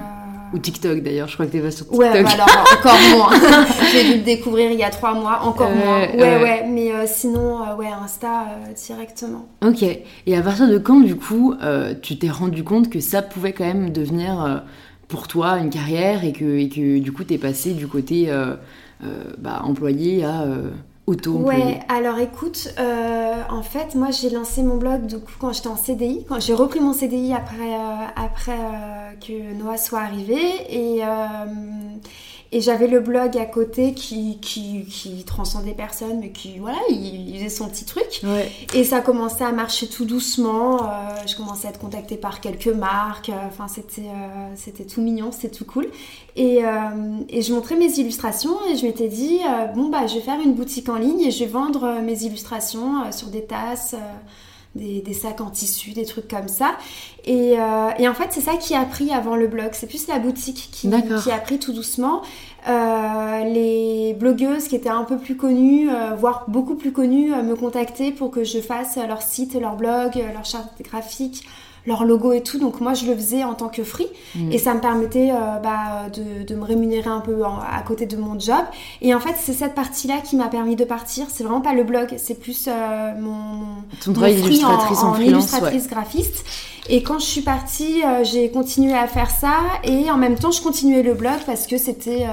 Ou 0.54 0.58
TikTok 0.58 1.02
d'ailleurs, 1.02 1.28
je 1.28 1.34
crois 1.34 1.46
que 1.46 1.52
t'es 1.52 1.60
pas 1.60 1.70
sur 1.70 1.86
TikTok. 1.86 2.00
Ouais, 2.00 2.22
bah 2.22 2.30
alors 2.32 2.48
encore 2.78 2.98
moins. 3.10 3.66
J'ai 3.92 4.04
dû 4.04 4.18
le 4.18 4.24
découvrir 4.24 4.70
il 4.70 4.78
y 4.78 4.82
a 4.82 4.90
trois 4.90 5.14
mois, 5.14 5.40
encore 5.42 5.70
euh, 5.70 5.74
moins. 5.74 6.00
Ouais, 6.08 6.42
ouais, 6.42 6.66
mais 6.68 6.92
euh, 6.92 7.04
sinon, 7.06 7.76
ouais, 7.76 7.88
Insta 7.88 8.46
directement. 8.86 9.46
Ok. 9.64 9.82
Et 9.82 10.36
à 10.36 10.42
partir 10.42 10.68
de 10.68 10.78
quand, 10.78 11.00
du 11.00 11.16
coup, 11.16 11.54
tu 12.02 12.18
t'es 12.18 12.30
rendu 12.30 12.64
compte 12.64 12.90
que 12.90 13.00
ça 13.00 13.22
pouvait 13.22 13.52
quand 13.52 13.66
même 13.66 13.90
devenir 13.90 14.62
pour 15.08 15.26
toi 15.26 15.58
une 15.58 15.70
carrière 15.70 16.24
et 16.24 16.32
que, 16.32 16.58
et 16.58 16.68
que 16.68 16.98
du 17.00 17.12
coup, 17.12 17.24
t'es 17.24 17.38
passé 17.38 17.72
du 17.72 17.88
côté 17.88 18.32
bah, 19.38 19.62
employé 19.64 20.24
à 20.24 20.44
Ouais, 21.44 21.80
alors 21.88 22.18
écoute, 22.18 22.72
euh, 22.78 23.42
en 23.48 23.62
fait, 23.62 23.94
moi 23.94 24.10
j'ai 24.10 24.30
lancé 24.30 24.62
mon 24.62 24.76
blog 24.76 25.06
du 25.06 25.18
coup 25.18 25.32
quand 25.38 25.52
j'étais 25.52 25.68
en 25.68 25.76
CDI, 25.76 26.24
quand 26.28 26.40
j'ai 26.40 26.54
repris 26.54 26.80
mon 26.80 26.92
CDI 26.92 27.32
après, 27.32 27.74
euh, 27.74 28.06
euh, 28.48 29.10
que 29.20 29.54
Noah 29.54 29.76
soit 29.76 30.00
arrivé. 30.00 30.40
Et 30.68 31.02
et 32.52 32.60
j'avais 32.60 32.88
le 32.88 32.98
blog 32.98 33.38
à 33.38 33.46
côté 33.46 33.94
qui, 33.94 34.38
qui, 34.40 34.84
qui, 34.84 35.22
transcendait 35.24 35.72
personne, 35.72 36.18
mais 36.18 36.30
qui, 36.30 36.58
voilà, 36.58 36.78
il, 36.88 37.32
faisait 37.36 37.48
son 37.48 37.68
petit 37.68 37.84
truc. 37.84 38.22
Et 38.74 38.82
ça 38.82 39.00
commençait 39.00 39.44
à 39.44 39.52
marcher 39.52 39.86
tout 39.86 40.04
doucement. 40.04 40.82
Euh, 40.82 40.86
je 41.28 41.36
commençais 41.36 41.68
à 41.68 41.70
être 41.70 41.78
contactée 41.78 42.16
par 42.16 42.40
quelques 42.40 42.66
marques. 42.66 43.28
Euh, 43.28 43.46
enfin, 43.46 43.68
c'était, 43.68 44.08
euh, 44.08 44.52
c'était 44.56 44.84
tout 44.84 45.00
mignon, 45.00 45.30
c'était 45.30 45.54
tout 45.54 45.64
cool. 45.64 45.86
Et, 46.34 46.62
et, 47.28 47.42
je 47.42 47.52
montrais 47.52 47.76
mes 47.76 47.98
illustrations 47.98 48.56
et 48.72 48.76
je 48.76 48.84
m'étais 48.84 49.08
dit, 49.08 49.40
bon, 49.74 49.88
bah, 49.88 50.06
je 50.06 50.14
vais 50.14 50.20
faire 50.20 50.40
une 50.40 50.54
boutique 50.54 50.88
en 50.88 50.96
ligne 50.96 51.20
et 51.20 51.30
je 51.30 51.40
vais 51.40 51.50
vendre 51.50 52.00
mes 52.02 52.24
illustrations 52.24 53.10
sur 53.12 53.28
des 53.28 53.44
tasses 53.44 53.94
des, 54.74 55.14
sacs 55.14 55.40
en 55.40 55.50
tissu, 55.50 55.90
des 55.92 56.04
trucs 56.04 56.28
comme 56.28 56.48
ça. 56.48 56.76
Et, 57.24 57.58
euh, 57.58 57.90
et 57.98 58.08
en 58.08 58.14
fait, 58.14 58.28
c'est 58.30 58.40
ça 58.40 58.56
qui 58.56 58.74
a 58.74 58.84
pris 58.84 59.12
avant 59.12 59.36
le 59.36 59.46
blog. 59.48 59.70
C'est 59.72 59.86
plus 59.86 60.06
la 60.06 60.18
boutique 60.18 60.68
qui, 60.72 60.88
qui, 60.88 61.30
a 61.30 61.38
pris 61.38 61.58
tout 61.58 61.72
doucement. 61.72 62.22
Euh, 62.68 63.44
les 63.44 64.14
blogueuses 64.14 64.68
qui 64.68 64.76
étaient 64.76 64.88
un 64.88 65.04
peu 65.04 65.18
plus 65.18 65.36
connues, 65.36 65.90
euh, 65.90 66.14
voire 66.14 66.44
beaucoup 66.48 66.74
plus 66.74 66.92
connues, 66.92 67.30
me 67.30 67.56
contactaient 67.56 68.12
pour 68.12 68.30
que 68.30 68.44
je 68.44 68.60
fasse 68.60 68.96
leur 68.96 69.22
site, 69.22 69.54
leur 69.54 69.76
blog, 69.76 70.12
leur 70.32 70.44
charte 70.44 70.70
graphique 70.82 71.44
leur 71.86 72.04
logo 72.04 72.32
et 72.32 72.42
tout. 72.42 72.58
Donc 72.58 72.80
moi, 72.80 72.94
je 72.94 73.06
le 73.06 73.14
faisais 73.14 73.44
en 73.44 73.54
tant 73.54 73.68
que 73.68 73.84
free 73.84 74.08
mm. 74.34 74.52
et 74.52 74.58
ça 74.58 74.74
me 74.74 74.80
permettait 74.80 75.30
euh, 75.30 75.58
bah, 75.62 76.08
de, 76.12 76.44
de, 76.44 76.54
me 76.54 76.64
rémunérer 76.64 77.08
un 77.08 77.20
peu 77.20 77.42
à 77.44 77.82
côté 77.82 78.06
de 78.06 78.16
mon 78.16 78.38
job. 78.38 78.64
Et 79.00 79.14
en 79.14 79.20
fait, 79.20 79.34
c'est 79.38 79.52
cette 79.52 79.74
partie-là 79.74 80.18
qui 80.22 80.36
m'a 80.36 80.48
permis 80.48 80.76
de 80.76 80.84
partir. 80.84 81.26
C'est 81.30 81.44
vraiment 81.44 81.60
pas 81.60 81.74
le 81.74 81.84
blog, 81.84 82.14
c'est 82.18 82.38
plus 82.38 82.68
euh, 82.68 83.12
mon, 83.18 83.82
Ton 84.04 84.12
travail 84.12 84.36
d'illustratrice 84.36 85.02
en, 85.02 85.18
illustratrice 85.18 85.88
graphiste. 85.88 86.44
Et 86.88 87.02
quand 87.02 87.18
je 87.18 87.26
suis 87.26 87.42
partie, 87.42 88.02
euh, 88.04 88.24
j'ai 88.24 88.50
continué 88.50 88.94
à 88.94 89.06
faire 89.06 89.30
ça 89.30 89.58
et 89.84 90.10
en 90.10 90.16
même 90.16 90.36
temps, 90.36 90.50
je 90.50 90.60
continuais 90.60 91.02
le 91.02 91.14
blog 91.14 91.38
parce 91.46 91.66
que 91.66 91.78
c'était 91.78 92.26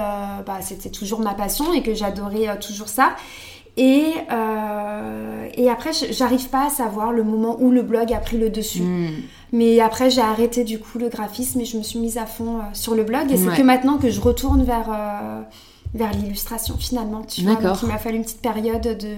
bah, 0.46 0.60
c'était 0.62 0.90
toujours 0.90 1.20
ma 1.20 1.34
passion 1.34 1.74
et 1.74 1.84
que 1.84 1.94
j'adorais 1.94 2.58
toujours 2.60 2.88
ça. 2.88 3.12
Et, 3.78 4.14
euh, 4.32 5.48
et 5.54 5.70
après, 5.70 5.92
j'arrive 5.94 6.50
pas 6.50 6.66
à 6.66 6.70
savoir 6.70 7.12
le 7.12 7.24
moment 7.24 7.58
où 7.60 7.70
le 7.70 7.84
blog 7.84 8.12
a 8.12 8.18
pris 8.18 8.38
le 8.38 8.50
dessus. 8.50 8.82
Hmm. 8.82 9.10
Mais 9.54 9.80
après, 9.80 10.10
j'ai 10.10 10.22
arrêté 10.22 10.64
du 10.64 10.80
coup 10.80 10.98
le 10.98 11.10
graphisme 11.10 11.62
et 11.62 11.66
je 11.66 11.78
me 11.78 11.84
suis 11.84 12.00
mise 12.00 12.18
à 12.18 12.26
fond 12.26 12.58
euh, 12.58 12.62
sur 12.74 12.96
le 12.96 13.04
blog. 13.04 13.32
Et 13.32 13.38
c'est 13.38 13.56
que 13.56 13.62
maintenant 13.62 13.98
que 13.98 14.10
je 14.10 14.20
retourne 14.20 14.64
vers, 14.64 14.90
euh, 14.90 15.42
vers 15.94 16.12
l'illustration 16.12 16.76
finalement. 16.78 17.22
Tu 17.22 17.44
vois, 17.44 17.56
donc 17.56 17.78
il 17.84 17.88
m'a 17.88 18.00
fallu 18.00 18.18
une 18.18 18.24
petite 18.24 18.42
période 18.42 18.82
de, 18.82 19.16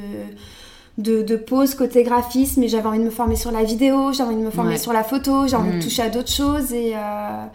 de, 0.98 1.24
de 1.24 1.36
pause 1.38 1.74
côté 1.74 2.04
graphisme. 2.04 2.62
Et 2.62 2.68
j'avais 2.68 2.88
envie 2.88 3.00
de 3.00 3.06
me 3.06 3.12
former 3.12 3.38
sur 3.38 3.52
la 3.52 3.64
vidéo, 3.64 4.12
j'avais 4.12 4.34
envie 4.34 4.42
de 4.42 4.46
me 4.46 4.52
former 4.52 4.78
sur 4.78 4.92
la 4.92 5.06
photo, 5.06 5.48
j'ai 5.48 5.56
envie 5.56 5.72
de 5.72 5.78
hmm. 5.78 5.84
toucher 5.84 6.02
à 6.02 6.10
d'autres 6.10 6.32
choses. 6.32 6.74
Et, 6.74 6.92
euh, 6.96 7.46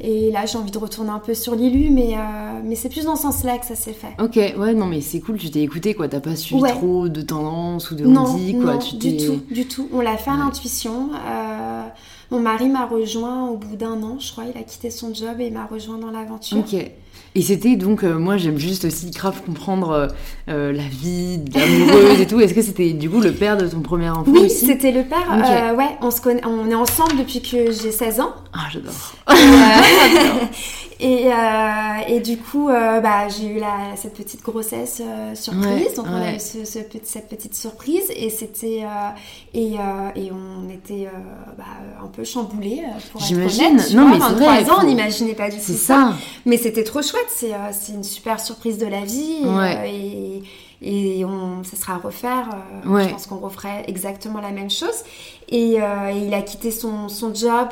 et 0.00 0.30
là, 0.30 0.46
j'ai 0.46 0.58
envie 0.58 0.70
de 0.70 0.78
retourner 0.78 1.10
un 1.10 1.18
peu 1.18 1.34
sur 1.34 1.56
l'ILU, 1.56 1.90
mais, 1.90 2.14
euh, 2.14 2.60
mais 2.64 2.76
c'est 2.76 2.88
plus 2.88 3.04
dans 3.04 3.16
ce 3.16 3.22
sens-là 3.22 3.58
que 3.58 3.66
ça 3.66 3.74
s'est 3.74 3.92
fait. 3.92 4.14
Ok, 4.22 4.36
ouais, 4.36 4.74
non, 4.74 4.86
mais 4.86 5.00
c'est 5.00 5.20
cool, 5.20 5.38
tu 5.38 5.50
t'es 5.50 5.60
écouté, 5.62 5.94
quoi. 5.94 6.08
T'as 6.08 6.20
pas 6.20 6.36
suivi 6.36 6.62
trop 6.62 7.08
de 7.08 7.20
tendances 7.20 7.90
ou 7.90 7.96
de 7.96 8.04
non, 8.04 8.24
quoi. 8.24 8.74
Non, 8.74 8.78
du 8.78 9.16
tout, 9.16 9.40
du 9.50 9.66
tout. 9.66 9.88
On 9.92 10.00
l'a 10.00 10.16
fait 10.16 10.30
à 10.30 10.36
l'intuition. 10.36 11.10
Euh, 11.14 11.82
mon 12.30 12.40
mari 12.40 12.68
m'a 12.68 12.86
rejoint 12.86 13.48
au 13.48 13.56
bout 13.56 13.76
d'un 13.76 14.02
an, 14.02 14.18
je 14.18 14.30
crois. 14.32 14.44
Il 14.44 14.58
a 14.58 14.62
quitté 14.62 14.90
son 14.90 15.14
job 15.14 15.40
et 15.40 15.46
il 15.46 15.52
m'a 15.52 15.66
rejoint 15.66 15.98
dans 15.98 16.10
l'aventure. 16.10 16.58
Ok. 16.58 16.74
Et 17.34 17.42
c'était 17.42 17.76
donc, 17.76 18.04
euh, 18.04 18.18
moi 18.18 18.36
j'aime 18.36 18.58
juste 18.58 18.84
aussi 18.84 19.10
grave 19.10 19.42
comprendre 19.44 19.90
euh, 19.90 20.08
euh, 20.48 20.72
la 20.72 20.82
vie 20.82 21.38
d'amoureuse 21.38 22.20
et 22.20 22.26
tout. 22.26 22.40
Est-ce 22.40 22.54
que 22.54 22.62
c'était 22.62 22.92
du 22.92 23.08
coup 23.08 23.20
le 23.20 23.32
père 23.32 23.56
de 23.56 23.66
ton 23.66 23.80
premier 23.80 24.10
enfant 24.10 24.30
Oui, 24.30 24.50
c'était 24.50 24.92
le 24.92 25.04
père. 25.04 25.74
ouais, 25.76 25.96
on, 26.00 26.10
se 26.10 26.20
connaît, 26.20 26.44
on 26.44 26.70
est 26.70 26.74
ensemble 26.74 27.16
depuis 27.16 27.40
que 27.40 27.70
j'ai 27.70 27.92
16 27.92 28.20
ans. 28.20 28.34
Ah, 28.52 28.68
j'adore. 28.70 29.14
Et, 31.00 31.26
euh, 31.26 31.32
et, 32.08 32.20
du 32.20 32.38
coup, 32.38 32.68
euh, 32.68 33.00
bah, 33.00 33.28
j'ai 33.28 33.46
eu 33.46 33.60
la, 33.60 33.94
cette 33.96 34.14
petite 34.14 34.42
grossesse 34.42 35.00
euh, 35.04 35.34
surprise. 35.34 35.94
donc, 35.94 36.06
on 36.08 36.14
a 36.14 36.34
eu 36.34 36.40
ce, 36.40 36.64
cette 36.64 37.28
petite 37.28 37.54
surprise. 37.54 38.10
Et 38.16 38.30
c'était. 38.30 38.82
Et, 39.54 39.74
et, 39.74 40.32
on 40.32 40.68
était 40.68 41.08
bah, 41.56 41.64
un 42.02 42.08
peu 42.08 42.24
chamboulés, 42.24 42.82
pour 43.12 43.22
être 43.22 43.32
honnête. 43.32 43.94
Non, 43.94 44.08
mais 44.08 44.18
23 44.18 44.70
ans, 44.70 44.78
on 44.82 44.86
n'imaginait 44.86 45.34
pas 45.34 45.50
du 45.50 45.56
tout 45.56 45.72
ça. 45.72 46.14
Mais 46.46 46.56
c'était 46.56 46.84
trop 46.84 47.02
chouette. 47.02 47.28
C'est 47.30 47.92
une 47.92 48.04
super 48.04 48.40
surprise 48.40 48.78
de 48.78 48.86
la 48.86 49.04
vie. 49.04 49.42
et 49.86 50.42
et 50.80 51.24
on, 51.24 51.64
ça 51.64 51.76
sera 51.76 51.94
à 51.94 51.98
refaire. 51.98 52.48
Euh, 52.86 53.02
je 53.02 53.08
pense 53.08 53.26
qu'on 53.26 53.38
referait 53.38 53.84
exactement 53.88 54.40
la 54.40 54.50
même 54.50 54.70
chose. 54.70 55.02
Et, 55.48 55.80
euh, 55.80 56.12
il 56.12 56.32
a 56.34 56.42
quitté 56.42 56.70
son, 56.70 57.08
son 57.08 57.34
job 57.34 57.68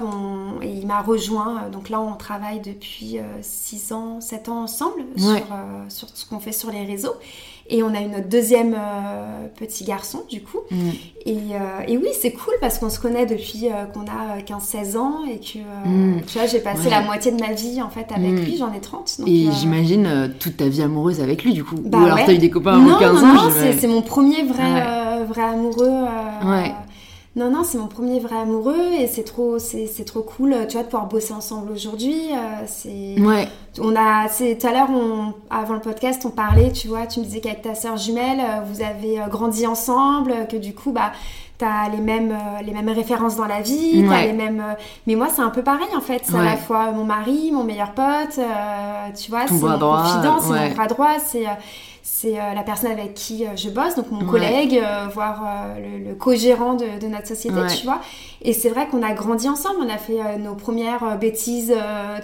et 0.62 0.68
il 0.68 0.86
m'a 0.86 1.02
rejoint. 1.02 1.68
Donc 1.70 1.88
là, 1.88 2.00
on 2.00 2.14
travaille 2.14 2.60
depuis 2.60 3.18
6 3.42 3.92
euh, 3.92 3.94
ans, 3.94 4.20
7 4.20 4.48
ans 4.48 4.62
ensemble 4.62 5.04
sur, 5.16 5.46
sur 5.88 6.08
ce 6.12 6.26
qu'on 6.26 6.40
fait 6.40 6.52
sur 6.52 6.70
les 6.70 6.84
réseaux. 6.84 7.14
Et 7.68 7.82
on 7.82 7.94
a 7.94 8.00
eu 8.00 8.06
notre 8.06 8.28
deuxième 8.28 8.74
euh, 8.74 9.48
petit 9.58 9.84
garçon, 9.84 10.22
du 10.28 10.40
coup. 10.40 10.58
Mm. 10.70 10.90
Et, 11.26 11.32
euh, 11.32 11.58
et, 11.88 11.96
oui, 11.96 12.08
c'est 12.20 12.32
cool 12.32 12.54
parce 12.60 12.78
qu'on 12.78 12.90
se 12.90 13.00
connaît 13.00 13.26
depuis 13.26 13.66
euh, 13.66 13.86
qu'on 13.86 14.02
a 14.02 14.38
15-16 14.40 14.96
ans 14.96 15.24
et 15.24 15.38
que, 15.38 15.58
mm. 15.88 16.22
tu 16.26 16.38
vois, 16.38 16.46
j'ai 16.46 16.60
passé 16.60 16.90
la 16.90 17.00
moitié 17.02 17.32
de 17.32 17.40
ma 17.40 17.52
vie, 17.52 17.82
en 17.82 17.90
fait, 17.90 18.06
avec 18.14 18.32
mm. 18.32 18.44
lui. 18.44 18.56
J'en 18.56 18.72
ai 18.72 18.80
30. 18.80 19.20
et 19.26 19.48
j'imagine 19.52 20.32
toute 20.38 20.58
ta 20.58 20.68
vie 20.68 20.82
amoureuse 20.82 21.20
avec 21.20 21.42
lui, 21.42 21.52
du 21.52 21.64
coup. 21.64 21.76
Bah 21.76 21.98
Ou 21.98 22.04
alors 22.04 22.18
t'as 22.24 22.34
eu 22.34 22.38
des 22.38 22.50
copains 22.50 22.74
avant 22.74 22.98
15 22.98 23.22
ans 23.22 23.26
Non, 23.26 23.34
non, 23.34 23.50
c'est 23.50 23.88
mon 23.88 24.02
premier 24.02 24.44
vrai, 24.44 25.24
vrai 25.24 25.42
amoureux. 25.42 26.04
ouais. 26.46 26.72
Non, 27.36 27.50
non, 27.50 27.62
c'est 27.64 27.78
mon 27.78 27.86
premier 27.86 28.18
vrai 28.18 28.36
amoureux 28.36 28.92
et 28.98 29.06
c'est 29.06 29.22
trop, 29.22 29.58
c'est, 29.58 30.04
trop 30.06 30.22
cool, 30.22 30.54
tu 30.68 30.72
vois, 30.72 30.82
de 30.82 30.88
pouvoir 30.88 31.06
bosser 31.06 31.34
ensemble 31.34 31.70
aujourd'hui. 31.70 32.30
c'est... 32.66 33.20
Ouais. 33.20 33.46
On 33.78 33.94
a, 33.94 34.26
tout 34.28 34.66
à 34.66 34.72
l'heure, 34.72 34.88
avant 35.50 35.74
le 35.74 35.80
podcast, 35.80 36.22
on 36.24 36.30
parlait, 36.30 36.72
tu 36.72 36.88
vois, 36.88 37.06
tu 37.06 37.20
me 37.20 37.24
disais 37.24 37.40
qu'avec 37.40 37.62
ta 37.62 37.74
sœur 37.74 37.96
jumelle, 37.98 38.40
euh, 38.40 38.62
vous 38.64 38.80
avez 38.80 39.20
euh, 39.20 39.26
grandi 39.26 39.66
ensemble, 39.66 40.46
que 40.48 40.56
du 40.56 40.74
coup, 40.74 40.92
bah, 40.92 41.12
t'as 41.58 41.88
les 41.88 41.98
mêmes 41.98 42.32
euh, 42.32 42.62
les 42.64 42.72
mêmes 42.72 42.88
références 42.88 43.36
dans 43.36 43.46
la 43.46 43.60
vie 43.60 44.04
t'as 44.08 44.22
les 44.22 44.32
mêmes 44.32 44.60
euh, 44.60 44.74
mais 45.06 45.14
moi 45.14 45.28
c'est 45.34 45.42
un 45.42 45.50
peu 45.50 45.62
pareil 45.62 45.88
en 45.96 46.00
fait. 46.00 46.22
C'est 46.24 46.36
à 46.36 46.44
la 46.44 46.56
fois 46.56 46.92
mon 46.92 47.04
mari 47.04 47.50
mon 47.52 47.64
meilleur 47.64 47.92
pote 47.92 48.38
euh, 48.38 49.08
tu 49.16 49.30
vois 49.30 49.46
c'est 49.46 49.54
mon 49.54 49.78
confident 49.78 50.40
c'est 50.40 50.68
mon 50.68 50.74
bras 50.74 50.86
droit 50.86 51.18
c'est 51.24 51.46
euh, 51.46 51.50
c'est 52.08 52.38
euh, 52.38 52.54
la 52.54 52.62
personne 52.62 52.92
avec 52.92 53.14
qui 53.14 53.44
euh, 53.44 53.56
je 53.56 53.68
bosse, 53.68 53.96
donc 53.96 54.12
mon 54.12 54.20
Ouais. 54.20 54.26
collègue, 54.30 54.80
euh, 54.80 55.08
voire 55.12 55.42
le, 55.76 56.10
le 56.10 56.14
co-gérant 56.14 56.74
de, 56.74 57.00
de 57.00 57.06
notre 57.08 57.26
société, 57.26 57.56
Ouais. 57.58 57.66
tu 57.66 57.84
vois. 57.84 58.00
Et 58.42 58.52
c'est 58.52 58.68
vrai 58.68 58.86
qu'on 58.86 59.02
a 59.02 59.12
grandi 59.12 59.48
ensemble, 59.48 59.78
on 59.80 59.88
a 59.92 59.98
fait 59.98 60.38
nos 60.38 60.54
premières 60.54 61.18
bêtises, 61.18 61.74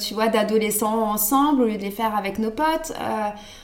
tu 0.00 0.14
vois, 0.14 0.28
d'adolescents 0.28 1.10
ensemble, 1.10 1.62
au 1.62 1.66
lieu 1.66 1.76
de 1.78 1.82
les 1.82 1.90
faire 1.90 2.14
avec 2.16 2.38
nos 2.38 2.52
potes. 2.52 2.92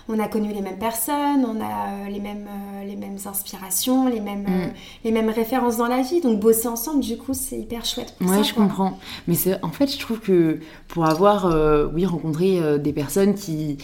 On 0.08 0.18
a 0.18 0.26
connu 0.26 0.52
les 0.52 0.60
mêmes 0.60 0.78
personnes, 0.78 1.46
on 1.46 1.60
a 1.62 2.08
les, 2.10 2.18
mêmes, 2.18 2.48
les 2.84 2.96
mêmes 2.96 3.18
inspirations, 3.24 4.08
les 4.08 4.20
mêmes, 4.20 4.42
Mm. 4.48 4.72
les 5.04 5.12
mêmes 5.12 5.28
références 5.30 5.76
dans 5.76 5.86
la 5.86 6.00
vie. 6.00 6.20
Donc 6.20 6.40
bosser 6.40 6.66
ensemble, 6.66 7.00
du 7.00 7.16
coup, 7.16 7.32
c'est 7.34 7.58
hyper 7.58 7.84
chouette 7.84 8.14
pour 8.18 8.28
Ouais, 8.28 8.38
ça. 8.38 8.42
je 8.42 8.54
quoi. 8.54 8.64
comprends. 8.64 8.98
Mais 9.28 9.34
c'est, 9.34 9.62
en 9.64 9.70
fait, 9.70 9.86
je 9.92 9.98
trouve 10.00 10.18
que 10.18 10.58
pour 10.88 11.04
avoir, 11.06 11.46
oui, 11.94 12.06
rencontré 12.06 12.78
des 12.80 12.92
personnes 12.92 13.34
qui 13.34 13.78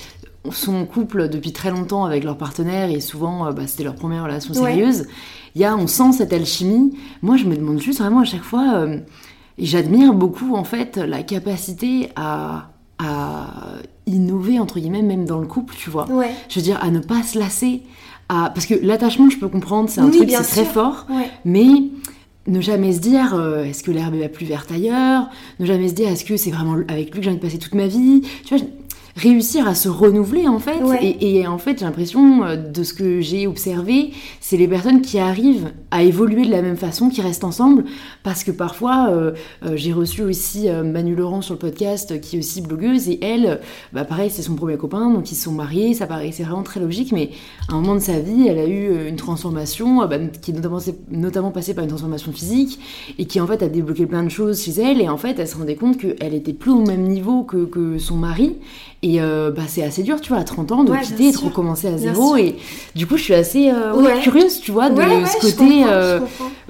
sont 0.50 0.74
en 0.74 0.84
couple 0.84 1.28
depuis 1.28 1.52
très 1.52 1.70
longtemps 1.70 2.04
avec 2.04 2.22
leur 2.24 2.36
partenaire 2.36 2.90
et 2.90 3.00
souvent, 3.00 3.46
euh, 3.46 3.52
bah, 3.52 3.66
c'était 3.66 3.84
leur 3.84 3.94
première 3.94 4.24
relation 4.24 4.52
sérieuse, 4.54 5.06
il 5.54 5.60
y 5.62 5.64
a, 5.64 5.76
on 5.76 5.86
sent 5.86 6.12
cette 6.12 6.32
alchimie. 6.32 6.96
Moi, 7.22 7.36
je 7.36 7.44
me 7.44 7.56
demande 7.56 7.80
juste 7.80 8.00
vraiment 8.00 8.20
à 8.20 8.24
chaque 8.24 8.42
fois, 8.42 8.74
euh, 8.74 8.98
et 9.58 9.66
j'admire 9.66 10.12
beaucoup, 10.12 10.54
en 10.56 10.64
fait, 10.64 10.96
la 10.96 11.22
capacité 11.22 12.08
à, 12.16 12.70
à 12.98 13.46
innover, 14.06 14.58
entre 14.58 14.78
guillemets, 14.80 15.02
même 15.02 15.24
dans 15.24 15.38
le 15.38 15.46
couple, 15.46 15.74
tu 15.76 15.90
vois. 15.90 16.10
Ouais, 16.10 16.30
Je 16.48 16.56
veux 16.58 16.64
dire, 16.64 16.78
à 16.82 16.90
ne 16.90 16.98
pas 16.98 17.22
se 17.22 17.38
lasser. 17.38 17.82
À... 18.28 18.50
Parce 18.54 18.66
que 18.66 18.74
l'attachement, 18.82 19.30
je 19.30 19.38
peux 19.38 19.48
comprendre, 19.48 19.88
c'est 19.88 20.00
un 20.00 20.08
Oui, 20.10 20.16
truc, 20.16 20.30
c'est 20.30 20.42
très 20.42 20.64
fort. 20.64 21.06
ouais. 21.10 21.30
Mais 21.44 21.66
ne 22.46 22.60
jamais 22.60 22.92
se 22.92 22.98
dire 22.98 23.34
euh, 23.34 23.64
est-ce 23.64 23.82
que 23.82 23.90
l'herbe 23.90 24.14
est 24.16 24.20
la 24.20 24.28
plus 24.28 24.44
verte 24.44 24.70
ailleurs? 24.70 25.30
Ne 25.60 25.64
jamais 25.66 25.88
se 25.88 25.94
dire 25.94 26.08
est-ce 26.08 26.24
que 26.26 26.36
c'est 26.36 26.50
vraiment 26.50 26.74
avec 26.88 27.10
lui 27.14 27.20
que 27.20 27.22
j'ai 27.22 27.30
envie 27.30 27.38
de 27.38 27.42
passer 27.42 27.58
toute 27.58 27.74
ma 27.74 27.86
vie? 27.86 28.22
Tu 28.44 28.54
vois, 28.56 28.66
réussir 29.16 29.68
à 29.68 29.74
se 29.74 29.88
renouveler 29.88 30.48
en 30.48 30.58
fait. 30.58 30.82
Ouais. 30.82 30.98
Et, 31.02 31.36
et 31.36 31.46
en 31.46 31.58
fait, 31.58 31.78
j'ai 31.78 31.84
l'impression 31.84 32.44
euh, 32.44 32.56
de 32.56 32.82
ce 32.82 32.94
que 32.94 33.20
j'ai 33.20 33.46
observé, 33.46 34.10
c'est 34.40 34.56
les 34.56 34.66
personnes 34.66 35.02
qui 35.02 35.18
arrivent 35.18 35.70
à 35.90 36.02
évoluer 36.02 36.44
de 36.44 36.50
la 36.50 36.62
même 36.62 36.76
façon, 36.76 37.08
qui 37.08 37.20
restent 37.20 37.44
ensemble. 37.44 37.84
Parce 38.22 38.42
que 38.42 38.50
parfois, 38.50 39.08
euh, 39.10 39.32
euh, 39.64 39.76
j'ai 39.76 39.92
reçu 39.92 40.22
aussi 40.22 40.68
Manu 40.68 41.14
Laurent 41.14 41.42
sur 41.42 41.54
le 41.54 41.58
podcast, 41.58 42.20
qui 42.20 42.36
est 42.36 42.38
aussi 42.38 42.60
blogueuse, 42.60 43.08
et 43.08 43.18
elle, 43.22 43.60
bah 43.92 44.04
pareil, 44.04 44.30
c'est 44.30 44.42
son 44.42 44.54
premier 44.54 44.76
copain, 44.76 45.10
donc 45.10 45.30
ils 45.30 45.36
se 45.36 45.44
sont 45.44 45.52
mariés, 45.52 45.94
ça 45.94 46.06
paraissait 46.06 46.42
vraiment 46.42 46.62
très 46.62 46.80
logique, 46.80 47.12
mais 47.12 47.30
à 47.68 47.74
un 47.74 47.80
moment 47.80 47.94
de 47.94 48.00
sa 48.00 48.18
vie, 48.18 48.48
elle 48.48 48.58
a 48.58 48.66
eu 48.66 49.08
une 49.08 49.16
transformation, 49.16 50.06
bah, 50.06 50.18
qui 50.40 50.50
est 50.50 50.54
notamment, 50.54 50.78
notamment 51.10 51.50
passée 51.50 51.74
par 51.74 51.84
une 51.84 51.90
transformation 51.90 52.32
physique, 52.32 52.80
et 53.18 53.26
qui 53.26 53.40
en 53.40 53.46
fait 53.46 53.62
a 53.62 53.68
débloqué 53.68 54.06
plein 54.06 54.22
de 54.22 54.28
choses 54.28 54.62
chez 54.62 54.72
elle, 54.80 55.00
et 55.00 55.08
en 55.08 55.16
fait, 55.16 55.38
elle 55.38 55.48
se 55.48 55.56
rendait 55.56 55.76
compte 55.76 55.98
qu'elle 55.98 56.34
était 56.34 56.52
plus 56.52 56.72
au 56.72 56.84
même 56.84 57.02
niveau 57.02 57.42
que, 57.44 57.64
que 57.64 57.98
son 57.98 58.16
mari, 58.16 58.56
et 59.06 59.20
euh, 59.20 59.50
bah, 59.50 59.64
c'est 59.68 59.82
assez 59.82 60.02
dur, 60.02 60.18
tu 60.18 60.30
vois, 60.30 60.38
à 60.38 60.44
30 60.44 60.72
ans, 60.72 60.82
de 60.82 60.90
Ouais, 60.90 61.00
quitter 61.02 61.24
et 61.28 61.32
de 61.32 61.36
recommencer 61.36 61.88
à 61.88 61.98
zéro, 61.98 62.36
et 62.36 62.56
du 62.94 63.06
coup, 63.06 63.18
je 63.18 63.22
suis 63.22 63.34
assez 63.34 63.70
euh, 63.70 63.92
ouais, 63.94 64.18
curieuse, 64.20 64.60
tu 64.60 64.72
vois, 64.72 64.88
de 64.88 64.96
Ouais, 64.96 65.26
ce 65.26 65.40
côté... 65.40 65.84
euh. 65.86 66.20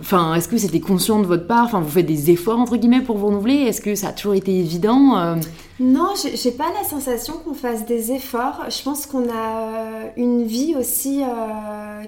Enfin, 0.00 0.34
est-ce 0.34 0.48
que 0.48 0.58
c'était 0.58 0.80
conscient 0.80 1.20
de 1.20 1.26
votre 1.26 1.46
part? 1.46 1.66
Enfin, 1.66 1.78
vous 1.78 1.88
faites 1.88 2.06
des 2.06 2.32
efforts 2.32 2.58
entre 2.58 2.76
guillemets 2.76 3.02
pour 3.02 3.16
vous 3.18 3.28
renouveler? 3.28 3.54
Est-ce 3.54 3.80
que 3.80 3.94
ça 3.94 4.08
a 4.08 4.12
toujours 4.12 4.34
été 4.34 4.52
évident 4.58 5.36
Non, 5.78 6.08
j'ai 6.34 6.50
pas 6.50 6.66
la 6.76 6.88
sensation 6.88 7.34
qu'on 7.44 7.54
fasse 7.54 7.86
des 7.86 8.10
efforts. 8.10 8.62
Je 8.68 8.82
pense 8.82 9.06
qu'on 9.06 9.28
a 9.28 10.10
une 10.16 10.42
vie 10.44 10.74
aussi 10.76 11.20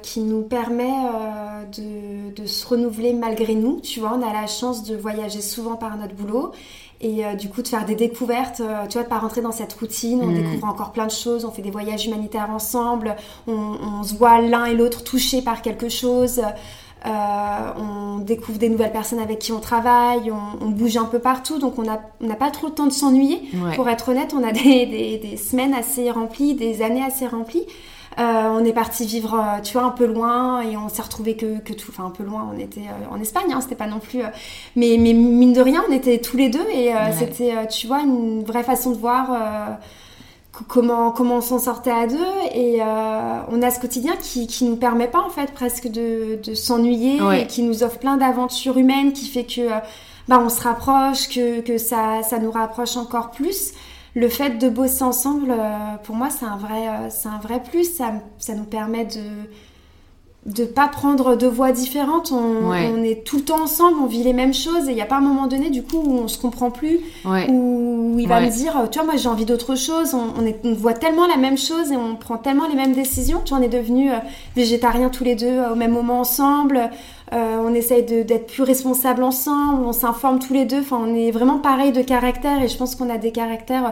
qui 0.03 0.21
nous 0.21 0.43
permet 0.43 0.91
de, 1.79 2.35
de 2.35 2.47
se 2.47 2.67
renouveler 2.67 3.13
malgré 3.13 3.55
nous. 3.55 3.81
Tu 3.81 4.01
vois, 4.01 4.19
on 4.21 4.29
a 4.29 4.33
la 4.33 4.49
chance 4.49 4.83
de 4.83 4.97
voyager 4.97 5.41
souvent 5.41 5.77
par 5.77 5.97
notre 5.97 6.15
boulot 6.15 6.51
et 7.01 7.25
euh, 7.27 7.35
du 7.35 7.49
coup 7.49 7.63
de 7.63 7.69
faire 7.69 7.85
des 7.85 7.95
découvertes, 7.95 8.61
euh, 8.61 8.87
tu 8.89 8.95
vois, 8.95 9.03
de 9.05 9.09
pas 9.09 9.19
rentrer 9.19 9.43
dans 9.43 9.53
cette 9.53 9.73
routine. 9.75 10.21
On 10.23 10.27
Mm. 10.29 10.35
découvre 10.35 10.67
encore 10.67 10.93
plein 10.93 11.07
de 11.07 11.11
choses, 11.13 11.45
on 11.45 11.51
fait 11.51 11.63
des 11.63 11.71
voyages 11.71 12.07
humanitaires 12.07 12.49
ensemble, 12.51 13.17
on, 13.47 13.53
on 13.99 14.03
se 14.03 14.15
voit 14.15 14.41
l'un 14.41 14.65
et 14.67 14.75
l'autre 14.75 15.05
touchés 15.05 15.43
par 15.43 15.63
quelque 15.63 15.89
chose. 15.89 16.41
Euh, 17.05 17.11
on 17.79 18.19
découvre 18.19 18.59
des 18.59 18.69
nouvelles 18.69 18.91
personnes 18.91 19.21
avec 19.21 19.39
qui 19.39 19.53
on 19.53 19.61
travaille, 19.61 20.33
on, 20.33 20.65
on 20.65 20.71
bouge 20.71 20.97
un 20.97 21.05
peu 21.05 21.19
partout, 21.21 21.59
donc 21.59 21.79
on 21.79 21.83
n'a 21.83 22.01
on 22.21 22.29
pas 22.35 22.51
trop 22.51 22.67
le 22.69 22.73
temps 22.73 22.87
de 22.87 22.93
s'ennuyer. 22.93 23.43
ouais. 23.55 23.77
Pour 23.77 23.89
être 23.89 24.09
honnête, 24.09 24.35
on 24.37 24.43
a 24.43 24.51
des, 24.65 24.87
des- 24.87 25.19
des 25.19 25.37
semaines 25.37 25.75
assez 25.75 26.11
remplies, 26.11 26.55
des 26.55 26.83
années 26.83 27.05
assez 27.05 27.27
remplies. 27.27 27.67
Euh, 28.19 28.49
on 28.59 28.65
est 28.65 28.73
parti 28.73 29.05
vivre, 29.05 29.35
euh, 29.35 29.61
tu 29.63 29.75
vois, 29.75 29.83
un 29.87 29.91
peu 29.91 30.07
loin 30.07 30.63
et 30.63 30.77
on 30.77 30.89
s'est 30.89 31.03
retrouvé 31.03 31.37
que, 31.37 31.59
que 31.59 31.75
tout, 31.75 31.91
enfin 31.91 32.07
un 32.07 32.11
peu 32.11 32.25
loin. 32.25 32.51
On 32.55 32.59
était 32.59 32.81
euh, 32.81 33.15
en 33.15 33.21
Espagne, 33.21 33.53
hein, 33.53 33.61
c'était 33.61 33.75
pas 33.75 33.87
non 33.87 33.99
plus. 33.99 34.21
mais, 34.75 34.97
mais 34.99 35.13
mine 35.13 35.53
de 35.53 35.61
rien, 35.61 35.83
on 35.89 35.93
était 35.93 36.19
tous 36.19 36.37
les 36.39 36.49
deux 36.49 36.67
et 36.73 36.89
Ouais. 36.95 37.13
c'était, 37.19 37.55
tu 37.69 37.87
vois, 37.87 38.01
une 38.01 38.43
vraie 38.43 38.63
façon 38.63 38.91
de 38.93 38.97
voir 38.97 39.29
co- 40.53 40.65
comment 40.67 41.11
comment 41.11 41.37
on 41.37 41.41
s'en 41.43 41.59
sortait 41.59 41.91
à 41.91 42.07
deux. 42.07 42.17
Et 42.55 42.81
euh, 42.81 42.85
on 43.51 43.61
a 43.63 43.71
ce 43.71 43.81
quotidien 43.81 44.15
qui 44.17 44.47
qui 44.47 44.65
nous 44.65 44.77
permet 44.77 45.09
pas 45.09 45.21
en 45.21 45.29
fait 45.31 45.53
presque 45.53 45.89
de, 45.89 46.39
de 46.43 46.55
s'ennuyer 46.55 47.21
Ouais. 47.21 47.43
et 47.43 47.47
qui 47.47 47.63
nous 47.63 47.83
offre 47.83 47.99
plein 47.99 48.17
d'aventures 48.17 48.79
humaines, 48.79 49.13
qui 49.13 49.27
fait 49.27 49.45
que 49.45 49.69
bah, 50.29 50.41
on 50.43 50.49
se 50.49 50.63
rapproche, 50.63 51.29
que, 51.29 51.61
que 51.61 51.77
ça, 51.79 52.23
ça 52.23 52.39
nous 52.39 52.51
rapproche 52.51 52.97
encore 52.97 53.31
plus. 53.31 53.73
Le 54.17 54.29
fait 54.29 54.59
de 54.59 54.69
bosser 54.69 55.05
ensemble, 55.05 55.51
euh, 55.51 55.97
pour 56.03 56.17
moi, 56.17 56.29
c'est 56.31 56.47
un 56.47 56.57
vrai, 56.57 56.89
euh, 56.89 57.07
c'est 57.11 57.29
un 57.29 57.39
vrai 57.39 57.63
plus. 57.63 57.85
Ça, 57.85 58.13
ça 58.39 58.55
nous 58.55 58.65
permet 58.65 59.05
de 59.05 59.21
de 60.47 60.65
pas 60.65 60.87
prendre 60.87 61.35
deux 61.35 61.49
voies 61.49 61.73
différentes. 61.73 62.31
On, 62.31 62.71
Ouais. 62.71 62.89
on 62.97 63.03
est 63.03 63.25
tout 63.27 63.35
le 63.39 63.43
temps 63.43 63.65
ensemble, 63.65 63.97
on 64.01 64.07
vit 64.07 64.23
les 64.23 64.33
mêmes 64.33 64.55
choses 64.55 64.87
et 64.87 64.93
il 64.93 64.95
n'y 64.95 65.03
a 65.03 65.07
pas 65.07 65.17
un 65.17 65.21
moment 65.21 65.49
donné 65.49 65.71
du 65.71 65.83
coup 65.83 65.97
où 65.99 66.13
on 66.19 66.29
se 66.29 66.39
comprend 66.39 66.71
plus, 66.71 67.01
ouais. 67.25 67.51
où 67.51 68.15
il 68.21 68.29
va 68.29 68.37
Ouais. 68.39 68.47
me 68.47 68.51
dire, 68.53 68.75
tu 68.93 68.99
vois, 69.01 69.07
moi 69.07 69.17
j'ai 69.17 69.29
envie 69.29 69.45
d'autre 69.45 69.75
chose. 69.75 70.15
On, 70.15 70.41
on, 70.41 70.47
est, 70.47 70.61
on 70.63 70.73
voit 70.75 70.93
tellement 70.95 71.27
la 71.27 71.37
même 71.37 71.59
chose 71.59 71.91
et 71.91 71.97
on 71.97 72.15
prend 72.15 72.37
tellement 72.39 72.69
les 72.69 72.77
mêmes 72.77 72.93
décisions. 72.93 73.41
Tu 73.45 73.51
vois, 73.55 73.59
on 73.59 73.63
est 73.63 73.69
devenus 73.69 74.13
euh, 74.13 74.19
végétariens 74.55 75.09
tous 75.09 75.25
les 75.25 75.35
deux 75.35 75.47
euh, 75.49 75.73
au 75.73 75.75
même 75.75 75.91
moment 75.91 76.21
ensemble. 76.21 76.91
Euh, 77.33 77.59
on 77.61 77.75
essaye 77.75 78.05
d'être 78.05 78.47
plus 78.47 78.63
responsables 78.63 79.23
ensemble. 79.25 79.85
On 79.85 79.93
s'informe 79.93 80.39
tous 80.39 80.53
les 80.53 80.65
deux. 80.65 80.81
Enfin, 80.81 81.01
on 81.05 81.15
est 81.15 81.31
vraiment 81.33 81.59
pareil 81.59 81.93
de 81.93 82.03
caractère 82.03 82.63
et 82.63 82.69
je 82.69 82.77
pense 82.77 82.95
qu'on 82.95 83.11
a 83.11 83.19
des 83.19 83.33
caractères 83.33 83.87
euh, 83.87 83.91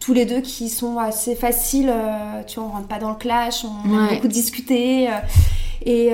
tous 0.00 0.12
les 0.12 0.26
deux 0.26 0.40
qui 0.40 0.68
sont 0.68 0.98
assez 0.98 1.34
faciles. 1.34 1.88
euh, 1.88 2.42
tu 2.46 2.60
vois, 2.60 2.68
on 2.68 2.72
rentre 2.72 2.88
pas 2.88 2.98
dans 2.98 3.08
le 3.10 3.14
clash. 3.16 3.64
On 3.64 3.88
aime 3.90 3.96
Ouais. 4.08 4.14
beaucoup 4.16 4.28
discuter. 4.28 5.08
euh, 5.08 5.12
et 5.86 6.12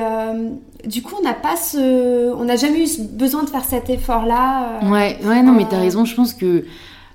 du 0.86 1.02
coup, 1.02 1.14
on 1.20 1.22
n'a 1.22 1.34
pas 1.34 1.56
ce, 1.56 2.32
on 2.34 2.44
n'a 2.44 2.56
jamais 2.56 2.84
eu 2.84 2.88
besoin 3.12 3.44
de 3.44 3.50
faire 3.50 3.64
cet 3.64 3.88
effort-là. 3.90 4.80
Ouais, 4.82 5.18
ouais, 5.24 5.42
non, 5.42 5.52
mais 5.52 5.66
t'as 5.68 5.78
raison. 5.78 6.04
Je 6.04 6.14
pense 6.14 6.32
que 6.34 6.64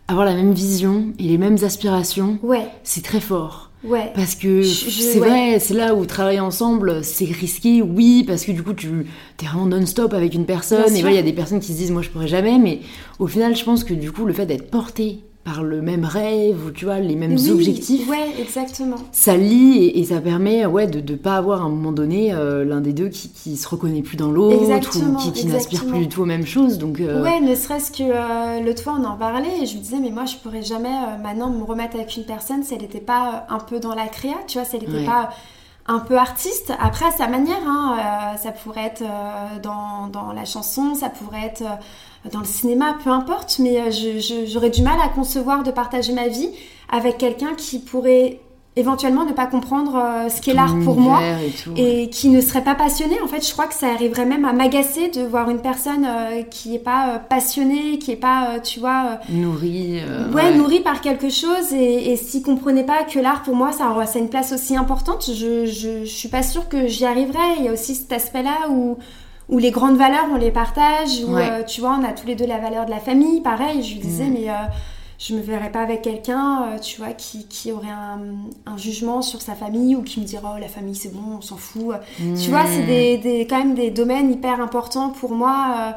avoir 0.08 0.26
la 0.26 0.34
même 0.36 0.54
vision 0.54 1.08
et 1.20 1.24
les 1.24 1.38
mêmes 1.38 1.58
aspirations, 1.64 2.38
Ouais, 2.44 2.68
c'est 2.84 3.04
très 3.04 3.20
fort. 3.20 3.72
Ouais. 3.86 4.12
Parce 4.16 4.36
que 4.36 4.64
c'est 4.64 5.20
ouais. 5.20 5.28
vrai, 5.28 5.60
c'est 5.60 5.74
là 5.74 5.96
où 5.96 6.06
travailler 6.06 6.40
ensemble, 6.40 7.04
c'est 7.04 7.26
risqué, 7.26 7.82
oui, 7.82 8.24
parce 8.26 8.46
que 8.46 8.52
du 8.52 8.64
coup, 8.64 8.74
tu 8.74 9.06
es 9.42 9.46
vraiment 9.46 9.66
non-stop 9.66 10.14
avec 10.14 10.34
une 10.34 10.46
personne. 10.46 10.94
Bien 10.94 11.08
Et 11.08 11.12
il 11.12 11.16
y 11.16 11.20
a 11.20 11.24
des 11.24 11.34
personnes 11.34 11.60
qui 11.60 11.74
se 11.74 11.78
disent, 11.78 11.92
moi, 11.92 12.02
je 12.02 12.10
pourrais 12.10 12.28
jamais. 12.28 12.58
Mais 12.58 12.80
au 13.20 13.28
final, 13.28 13.56
je 13.56 13.64
pense 13.64 13.84
que 13.84 13.94
du 13.94 14.12
coup, 14.12 14.26
le 14.26 14.34
fait 14.34 14.46
d'être 14.46 14.70
porté 14.70 15.20
par 15.46 15.64
le 15.64 15.82
même 15.82 16.04
rêve 16.06 16.66
ou 16.66 16.72
tu 16.72 16.86
vois, 16.86 17.00
les 17.00 17.16
mêmes 17.16 17.36
Oui, 17.36 17.52
objectifs, 17.52 18.10
Ouais, 18.10 18.32
exactement. 18.42 18.96
ça 19.12 19.38
lie 19.38 19.78
et, 19.78 20.00
et 20.00 20.04
ça 20.06 20.20
permet 20.20 20.66
ouais, 20.66 20.88
de 20.88 21.00
ne 21.00 21.16
pas 21.18 21.38
avoir 21.38 21.62
à 21.62 21.66
un 21.66 21.70
moment 21.70 21.92
donné 21.92 22.34
euh, 22.34 22.66
l'un 22.66 22.82
des 22.82 22.94
deux 22.94 23.10
qui, 23.10 23.30
qui 23.30 23.56
se 23.56 23.68
reconnaît 23.70 24.02
plus 24.02 24.18
dans 24.18 24.32
l'autre 24.32 24.98
ou 24.98 25.16
qui, 25.18 25.32
qui 25.32 25.46
n'aspire 25.46 25.86
plus 25.86 26.00
du 26.00 26.10
tout 26.10 26.24
aux 26.24 26.26
mêmes 26.26 26.48
choses. 26.48 26.80
Donc, 26.80 27.00
euh, 27.00 27.22
Ouais, 27.22 27.40
ne 27.40 27.54
serait-ce 27.54 27.92
que 27.92 28.04
euh, 28.04 28.60
l'autre 28.66 28.82
fois, 28.82 28.98
on 29.00 29.06
en 29.06 29.16
parlait 29.18 29.62
et 29.62 29.66
je 29.68 29.78
me 29.78 29.82
disais, 29.82 30.00
mais 30.02 30.10
moi, 30.10 30.26
je 30.26 30.36
pourrais 30.38 30.64
jamais 30.64 30.90
euh, 30.90 31.22
maintenant 31.22 31.52
me 31.52 31.64
remettre 31.64 31.96
avec 31.96 32.18
une 32.18 32.24
personne 32.26 32.64
si 32.64 32.74
elle 32.74 32.82
n'était 32.82 33.00
pas 33.00 33.46
un 33.50 33.60
peu 33.60 33.80
dans 33.80 33.94
la 33.94 34.08
créa, 34.08 34.36
tu 34.48 34.58
vois, 34.58 34.66
si 34.66 34.76
elle 34.78 34.82
n'était 34.82 34.96
Ouais. 35.00 35.06
pas 35.06 35.30
un 35.88 36.00
peu 36.00 36.18
artiste. 36.18 36.74
Après, 36.80 37.06
à 37.06 37.12
sa 37.12 37.28
manière, 37.28 37.62
hein, 37.68 37.98
euh, 37.98 38.38
ça 38.38 38.52
pourrait 38.52 38.86
être 38.86 39.04
euh, 39.04 39.60
dans, 39.62 40.08
dans 40.08 40.34
la 40.34 40.46
chanson, 40.46 40.96
ça 40.96 41.10
pourrait 41.10 41.46
être 41.46 41.62
euh, 41.62 42.30
dans 42.32 42.40
le 42.40 42.46
cinéma, 42.46 42.98
peu 43.04 43.12
importe, 43.12 43.60
mais 43.60 43.80
euh, 43.80 44.20
j'aurais 44.48 44.72
du 44.72 44.82
mal 44.82 45.00
à 45.00 45.10
concevoir 45.10 45.64
de 45.64 45.72
partager 45.72 46.14
ma 46.14 46.28
vie 46.28 46.50
avec 46.90 47.18
quelqu'un 47.18 47.54
qui 47.56 47.80
pourrait 47.80 48.40
éventuellement 48.78 49.24
ne 49.26 49.32
pas 49.32 49.46
comprendre 49.46 49.96
euh, 49.96 50.30
ce 50.30 50.42
qu'est 50.42 50.54
l'art 50.54 50.76
pour 50.84 50.98
moi 51.00 51.20
Et, 51.46 51.52
tout. 51.52 51.72
et 51.78 52.10
qui 52.10 52.28
ne 52.30 52.42
serait 52.42 52.64
pas 52.64 52.76
passionné. 52.76 53.16
En 53.24 53.28
fait, 53.28 53.46
je 53.48 53.54
crois 53.54 53.68
que 53.68 53.74
ça 53.74 53.88
arriverait 53.88 54.26
même 54.26 54.44
à 54.44 54.52
m'agacer 54.52 55.10
de 55.10 55.22
voir 55.22 55.50
une 55.50 55.60
personne 55.62 56.06
euh, 56.06 56.42
qui 56.44 56.72
n'est 56.72 56.80
pas 56.80 57.08
euh, 57.16 57.18
passionnée, 57.20 58.00
qui 58.00 58.10
n'est 58.12 58.18
pas, 58.18 58.60
tu 58.62 58.82
vois, 58.82 59.20
Nourri. 59.30 60.02
euh, 60.02 60.30
ouais, 60.34 60.54
nourrie 60.58 60.82
par 60.82 61.00
quelque 61.00 61.30
chose 61.30 61.72
et, 61.74 62.12
et 62.12 62.18
s'il 62.18 62.42
comprenait 62.44 62.84
pas 62.84 63.04
que 63.06 63.18
l'art 63.20 63.44
pour 63.44 63.56
moi 63.56 63.72
ça 63.72 63.86
a 63.90 64.06
ça 64.06 64.20
a 64.20 64.22
une 64.22 64.30
place 64.30 64.52
aussi 64.52 64.76
importante, 64.76 65.26
je, 65.34 65.66
je, 65.66 66.04
je 66.04 66.06
suis 66.06 66.30
pas 66.30 66.44
sûre 66.44 66.68
que 66.68 66.88
j'y 66.88 67.06
arriverais. 67.06 67.56
Il 67.60 67.66
y 67.66 67.70
a 67.70 67.72
aussi 67.72 67.96
cet 67.96 68.12
aspect-là 68.12 68.70
où 68.70 68.98
où 69.48 69.60
les 69.60 69.70
grandes 69.72 69.96
valeurs 69.96 70.26
on 70.34 70.38
les 70.38 70.50
partage, 70.52 71.24
où 71.28 71.34
Ouais. 71.36 71.64
tu 71.66 71.80
vois 71.80 71.98
on 72.02 72.04
a 72.04 72.12
tous 72.14 72.26
les 72.28 72.34
deux 72.36 72.48
la 72.48 72.58
valeur 72.58 72.86
de 72.88 72.90
la 72.92 73.00
famille, 73.00 73.42
pareil. 73.42 73.84
Je 73.84 73.94
lui 73.94 74.00
disais 74.02 74.26
Mm. 74.26 74.34
mais 74.34 74.50
je 75.20 75.34
me 75.34 75.42
verrais 75.42 75.72
pas 75.72 75.82
avec 75.82 76.02
quelqu'un, 76.02 76.64
euh, 76.64 76.80
tu 76.80 76.98
vois, 76.98 77.14
qui, 77.14 77.46
qui 77.48 77.72
aurait 77.72 77.88
un, 77.88 78.20
un, 78.66 78.78
jugement 78.78 79.22
sur 79.22 79.42
sa 79.42 79.56
famille 79.56 79.96
ou 79.96 80.02
qui 80.02 80.20
me 80.20 80.26
dirait 80.26 80.44
oh 80.44 80.60
la 80.60 80.68
famille 80.68 80.96
c'est 80.96 81.14
bon, 81.14 81.38
on 81.38 81.42
s'en 81.42 81.58
fout. 81.58 81.96
Tu 82.18 82.50
vois, 82.50 82.66
c'est 82.68 82.86
des, 82.86 83.18
des, 83.18 83.48
quand 83.48 83.58
même 83.58 83.76
des 83.76 83.92
domaines 83.92 84.32
hyper 84.32 84.60
importants 84.62 85.10
pour 85.10 85.32
moi. 85.32 85.76
Euh, 85.80 85.92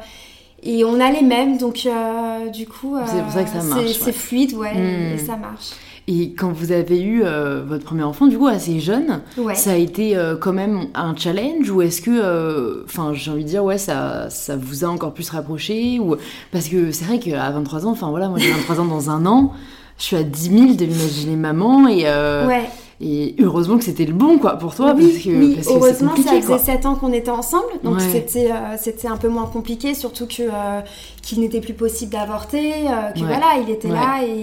et 0.61 0.83
on 0.83 0.99
a 0.99 1.09
les 1.09 1.21
mêmes, 1.21 1.57
donc 1.57 1.85
euh, 1.85 2.49
du 2.49 2.67
coup, 2.67 2.97
c'est 3.05 3.21
pour 3.21 3.31
ça 3.31 3.43
que 3.43 3.49
ça 3.49 3.63
marche. 3.63 3.91
C'est 3.91 4.11
fluide, 4.11 4.53
ouais, 4.53 5.13
et 5.13 5.17
ça 5.17 5.37
marche. 5.37 5.69
Et 6.11 6.33
quand 6.33 6.51
vous 6.51 6.71
avez 6.71 6.99
eu 6.99 7.21
euh, 7.23 7.61
votre 7.63 7.85
premier 7.85 8.01
enfant, 8.01 8.25
du 8.25 8.35
coup, 8.35 8.47
assez 8.47 8.79
jeune, 8.79 9.21
ça 9.53 9.73
a 9.73 9.75
été 9.75 10.17
euh, 10.17 10.35
quand 10.35 10.53
même 10.53 10.87
un 10.95 11.15
challenge 11.15 11.69
ou 11.69 11.83
est-ce 11.83 12.01
que, 12.01 12.09
euh, 12.09 12.83
enfin, 12.85 13.13
j'ai 13.13 13.29
envie 13.29 13.43
de 13.43 13.49
dire, 13.49 13.63
ouais, 13.63 13.77
ça, 13.77 14.27
ça 14.31 14.55
vous 14.57 14.83
a 14.83 14.87
encore 14.87 15.13
plus 15.13 15.29
rapproché 15.29 15.99
ou 15.99 16.15
parce 16.51 16.67
que 16.67 16.89
c'est 16.89 17.05
vrai 17.05 17.19
qu'à 17.19 17.51
23 17.51 17.85
ans, 17.85 17.91
enfin 17.91 18.09
voilà, 18.09 18.27
moi 18.27 18.39
j'ai 18.39 18.49
23 18.49 18.79
ans 18.79 18.85
dans 18.85 19.11
un 19.11 19.27
an, 19.27 19.53
je 19.99 20.03
suis 20.03 20.15
à 20.15 20.23
10 20.23 20.49
000 20.49 20.73
de 20.73 20.85
l'imaginer 20.85 21.35
maman 21.35 21.87
et 21.87 22.05
ouais. 22.05 22.67
Et 23.01 23.35
heureusement 23.39 23.77
que 23.77 23.85
c'était 23.85 24.05
le 24.05 24.13
bon, 24.13 24.39
quoi, 24.39 24.57
pour 24.57 24.75
toi. 24.75 24.93
Oui, 24.95 25.07
parce 25.07 25.23
que, 25.23 25.29
oui. 25.29 25.59
heureusement, 25.69 26.15
ça 26.17 26.41
faisait 26.41 26.57
7 26.57 26.85
ans 26.85 26.95
qu'on 26.95 27.13
était 27.13 27.31
ensemble. 27.31 27.69
Donc, 27.81 28.01
c'était, 28.01 28.51
euh, 28.51 28.75
c'était 28.77 29.07
un 29.07 29.15
peu 29.15 29.29
moins 29.29 29.45
compliqué, 29.45 29.93
surtout 29.93 30.27
que, 30.27 30.41
euh, 30.41 30.81
qu'il 31.21 31.39
n'était 31.39 31.61
plus 31.61 31.73
possible 31.73 32.11
d'avorter, 32.11 32.73
euh, 32.87 33.11
que 33.11 33.19
voilà, 33.19 33.55
il 33.63 33.69
était 33.69 33.87
là 33.87 34.19
et, 34.23 34.35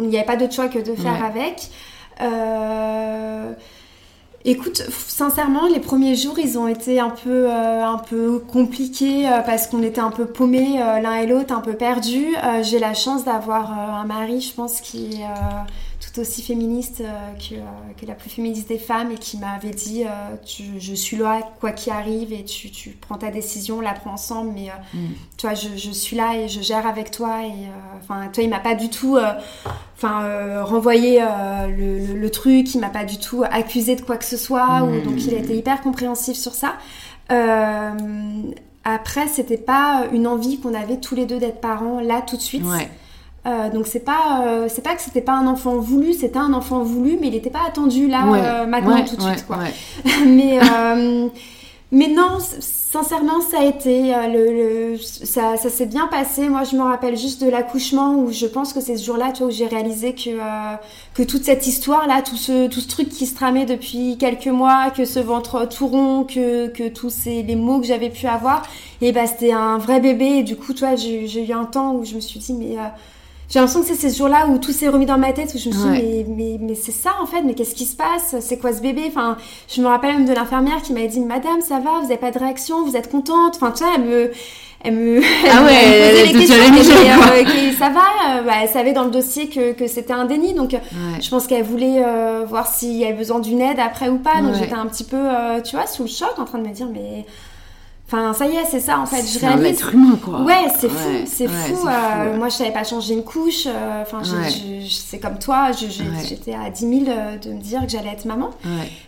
il 0.00 0.08
n'y 0.08 0.16
avait 0.16 0.26
pas 0.26 0.36
d'autre 0.36 0.54
choix 0.54 0.68
que 0.68 0.78
de 0.78 0.94
faire 0.94 1.24
avec. 1.24 1.68
Écoute, 4.44 4.82
sincèrement, 4.88 5.66
les 5.66 5.80
premiers 5.80 6.14
jours, 6.14 6.38
ils 6.38 6.56
ont 6.56 6.68
été 6.68 7.00
un 7.00 7.10
peu, 7.10 7.50
un 7.50 7.98
peu 7.98 8.38
compliqués 8.38 9.28
parce 9.44 9.66
qu'on 9.66 9.82
était 9.82 10.00
un 10.00 10.12
peu 10.12 10.26
paumés 10.26 10.78
l'un 10.78 11.16
et 11.16 11.26
l'autre, 11.26 11.52
un 11.52 11.60
peu 11.60 11.72
perdus. 11.72 12.36
J'ai 12.62 12.78
la 12.78 12.94
chance 12.94 13.24
d'avoir 13.24 13.72
un 13.72 14.04
mari, 14.04 14.40
je 14.40 14.54
pense, 14.54 14.80
qui 14.80 15.20
aussi 16.16 16.42
féministe 16.42 17.02
euh, 17.02 17.32
que, 17.34 17.54
euh, 17.54 17.92
que, 18.00 18.06
la 18.06 18.14
plus 18.14 18.30
féministe 18.30 18.68
des 18.68 18.78
femmes 18.78 19.10
et 19.12 19.16
qui 19.16 19.36
m'avait 19.36 19.70
dit 19.70 20.04
euh, 20.04 20.36
je 20.78 20.94
suis 20.94 21.16
là 21.16 21.40
quoi 21.60 21.72
qu'il 21.72 21.92
arrive 21.92 22.32
et 22.32 22.44
tu, 22.44 22.70
tu, 22.70 22.90
prends 22.90 23.18
ta 23.18 23.30
décision, 23.30 23.78
on 23.78 23.80
la 23.80 23.92
prend 23.92 24.12
ensemble, 24.12 24.52
mais 24.54 24.68
mm. 24.94 25.06
tu 25.36 25.46
vois, 25.46 25.54
je, 25.54 25.76
je, 25.76 25.90
suis 25.90 26.16
là 26.16 26.36
et 26.36 26.48
je 26.48 26.62
gère 26.62 26.86
avec 26.86 27.10
toi. 27.10 27.42
Et 27.42 27.68
enfin, 27.98 28.28
toi, 28.32 28.42
il 28.42 28.48
m'a 28.48 28.60
pas 28.60 28.74
du 28.74 28.88
tout 28.88 29.18
enfin 29.96 30.62
renvoyé 30.62 31.20
le, 31.20 32.14
le, 32.14 32.30
truc, 32.30 32.74
il 32.74 32.80
m'a 32.80 32.90
pas 32.90 33.04
du 33.04 33.18
tout 33.18 33.44
accusé 33.50 33.96
de 33.96 34.00
quoi 34.00 34.16
que 34.16 34.24
ce 34.24 34.36
soit, 34.36 34.84
ou, 34.84 35.00
donc 35.00 35.24
il 35.26 35.34
a 35.34 35.38
été 35.38 35.56
hyper 35.56 35.82
compréhensif 35.82 36.36
sur 36.36 36.54
ça. 36.54 36.76
après, 38.84 39.28
c'était 39.28 39.58
pas 39.58 40.06
une 40.12 40.26
envie 40.26 40.60
qu'on 40.60 40.74
avait 40.74 40.98
tous 40.98 41.14
les 41.14 41.26
deux 41.26 41.38
d'être 41.38 41.60
parents 41.60 42.00
là 42.00 42.22
tout 42.22 42.36
de 42.36 42.42
suite. 42.42 42.64
Ouais. 42.64 42.88
Euh, 43.46 43.70
donc 43.70 43.86
c'est 43.86 44.04
pas 44.04 44.42
euh, 44.44 44.66
c'est 44.68 44.82
pas 44.82 44.94
que 44.94 45.00
c'était 45.00 45.20
pas 45.20 45.32
un 45.32 45.46
enfant 45.46 45.76
voulu, 45.76 46.12
c'était 46.12 46.38
un 46.38 46.52
enfant 46.52 46.82
voulu, 46.82 47.18
mais 47.20 47.28
il 47.28 47.34
n'était 47.34 47.50
pas 47.50 47.66
attendu 47.66 48.08
là 48.08 48.24
euh, 48.26 48.66
maintenant 48.66 49.04
tout 49.04 49.16
de 49.16 49.22
suite 49.22 49.46
quoi. 49.46 49.58
mais 50.26 50.58
mais 51.90 52.08
non, 52.08 52.36
sincèrement 52.38 53.40
ça 53.40 53.60
a 53.60 53.64
été 53.64 54.12
le, 54.30 54.98
ça, 54.98 55.56
ça 55.56 55.70
s'est 55.70 55.86
bien 55.86 56.06
passé. 56.08 56.50
Moi 56.50 56.64
je 56.64 56.76
me 56.76 56.82
rappelle 56.82 57.16
juste 57.16 57.42
de 57.42 57.48
l'accouchement 57.48 58.16
où 58.16 58.30
je 58.30 58.44
pense 58.44 58.74
que 58.74 58.80
c'est 58.80 58.98
ce 58.98 59.06
jour-là 59.06 59.30
tu 59.32 59.38
vois 59.38 59.48
où 59.48 59.54
j'ai 59.54 59.66
réalisé 59.66 60.14
que 60.14 60.36
que 61.14 61.22
toute 61.22 61.44
cette 61.44 61.66
histoire 61.66 62.06
là, 62.06 62.20
tout 62.20 62.36
ce 62.36 62.66
tout 62.66 62.80
ce 62.80 62.88
truc 62.88 63.08
qui 63.08 63.24
se 63.24 63.34
tramait 63.36 63.64
depuis 63.64 64.18
quelques 64.18 64.48
mois, 64.48 64.90
que 64.90 65.06
ce 65.06 65.20
ventre 65.20 65.66
tout 65.66 65.86
rond, 65.86 66.24
que 66.24 66.66
que 66.66 66.88
tous 66.88 67.08
ces 67.08 67.42
les 67.44 67.56
mots 67.56 67.80
que 67.80 67.86
j'avais 67.86 68.10
pu 68.10 68.26
avoir, 68.26 68.64
et 69.00 69.12
bah 69.12 69.26
c'était 69.26 69.52
un 69.52 69.78
vrai 69.78 70.00
bébé. 70.00 70.26
Et 70.40 70.42
du 70.42 70.56
coup 70.56 70.74
toi 70.74 70.96
j'ai 70.96 71.46
eu 71.48 71.52
un 71.52 71.64
temps 71.64 71.94
où 71.94 72.04
je 72.04 72.16
me 72.16 72.20
suis 72.20 72.40
dit 72.40 72.52
mais 72.52 72.76
j'ai 73.48 73.58
l'impression 73.58 73.80
que 73.80 73.86
c'est 73.86 73.94
ces 73.94 74.14
jours-là 74.14 74.46
où 74.48 74.58
tout 74.58 74.72
s'est 74.72 74.88
remis 74.88 75.06
dans 75.06 75.16
ma 75.16 75.32
tête, 75.32 75.52
où 75.54 75.58
je 75.58 75.70
me 75.70 75.74
suis 75.74 75.82
dit, 75.82 75.88
mais, 75.88 76.26
mais, 76.28 76.58
mais 76.60 76.74
c'est 76.74 76.92
ça 76.92 77.12
en 77.22 77.26
fait, 77.26 77.40
mais 77.42 77.54
qu'est-ce 77.54 77.74
qui 77.74 77.86
se 77.86 77.96
passe? 77.96 78.36
C'est 78.40 78.58
quoi 78.58 78.74
ce 78.74 78.82
bébé? 78.82 79.04
Enfin, 79.08 79.38
je 79.74 79.80
me 79.80 79.86
rappelle 79.86 80.16
même 80.18 80.26
de 80.26 80.34
l'infirmière 80.34 80.82
qui 80.82 80.92
m'avait 80.92 81.08
dit, 81.08 81.20
Madame, 81.20 81.62
ça 81.62 81.78
va, 81.78 81.92
vous 82.00 82.08
n'avez 82.08 82.18
pas 82.18 82.30
de 82.30 82.38
réaction, 82.38 82.84
vous 82.84 82.94
êtes 82.94 83.10
contente? 83.10 83.56
Enfin, 83.56 83.72
tu 83.72 83.84
vois, 83.84 83.94
elle 83.96 84.04
me. 84.04 84.30
Elle 84.84 84.94
me, 84.94 85.20
ah 85.50 85.64
ouais, 85.64 85.74
elle, 85.74 86.36
me 86.36 86.40
posait 86.40 86.70
les 86.70 86.76
questions, 86.76 86.94
euh, 86.94 87.72
ça 87.76 87.88
va, 87.88 88.00
euh, 88.38 88.42
bah, 88.42 88.52
elle 88.62 88.68
savait 88.68 88.92
dans 88.92 89.02
le 89.02 89.10
dossier 89.10 89.48
que, 89.48 89.72
que 89.72 89.88
c'était 89.88 90.12
un 90.12 90.24
déni, 90.24 90.54
donc 90.54 90.70
je 91.20 91.30
pense 91.30 91.48
qu'elle 91.48 91.64
voulait 91.64 92.00
euh, 92.04 92.44
voir 92.48 92.68
s'il 92.68 92.92
y 92.92 93.04
avait 93.04 93.16
besoin 93.16 93.40
d'une 93.40 93.60
aide 93.60 93.80
après 93.80 94.08
ou 94.08 94.18
pas, 94.18 94.40
donc 94.40 94.54
j'étais 94.54 94.74
un 94.74 94.86
petit 94.86 95.02
peu, 95.02 95.18
tu 95.64 95.74
vois, 95.74 95.88
sous 95.88 96.04
le 96.04 96.08
choc, 96.08 96.38
en 96.38 96.44
train 96.44 96.58
de 96.58 96.68
me 96.68 96.72
dire, 96.72 96.86
mais 96.92 97.26
Enfin, 98.10 98.32
ça 98.32 98.46
y 98.46 98.56
est, 98.56 98.64
c'est 98.64 98.80
ça 98.80 98.98
en 99.00 99.04
fait. 99.04 99.22
Je 99.22 99.38
réalise. 99.38 99.66
Un 99.66 99.68
être 99.68 99.94
humain, 99.94 100.18
quoi. 100.24 100.40
Ouais, 100.40 100.66
c'est 100.78 100.88
fou, 100.88 101.10
c'est 101.26 101.46
fou. 101.46 101.86
Euh, 101.86 102.38
moi, 102.38 102.48
je 102.48 102.54
savais 102.54 102.72
pas 102.72 102.82
changer 102.82 103.12
une 103.12 103.22
couche. 103.22 103.66
Euh, 103.66 104.00
enfin, 104.00 104.22
c'est 104.88 105.18
comme 105.18 105.38
toi. 105.38 105.72
J'étais 105.72 106.54
à 106.54 106.70
10 106.70 106.80
000 106.80 106.92
euh, 107.08 107.36
de 107.36 107.50
me 107.50 107.60
dire 107.60 107.82
que 107.82 107.90
j'allais 107.90 108.08
être 108.08 108.24
maman. 108.24 108.48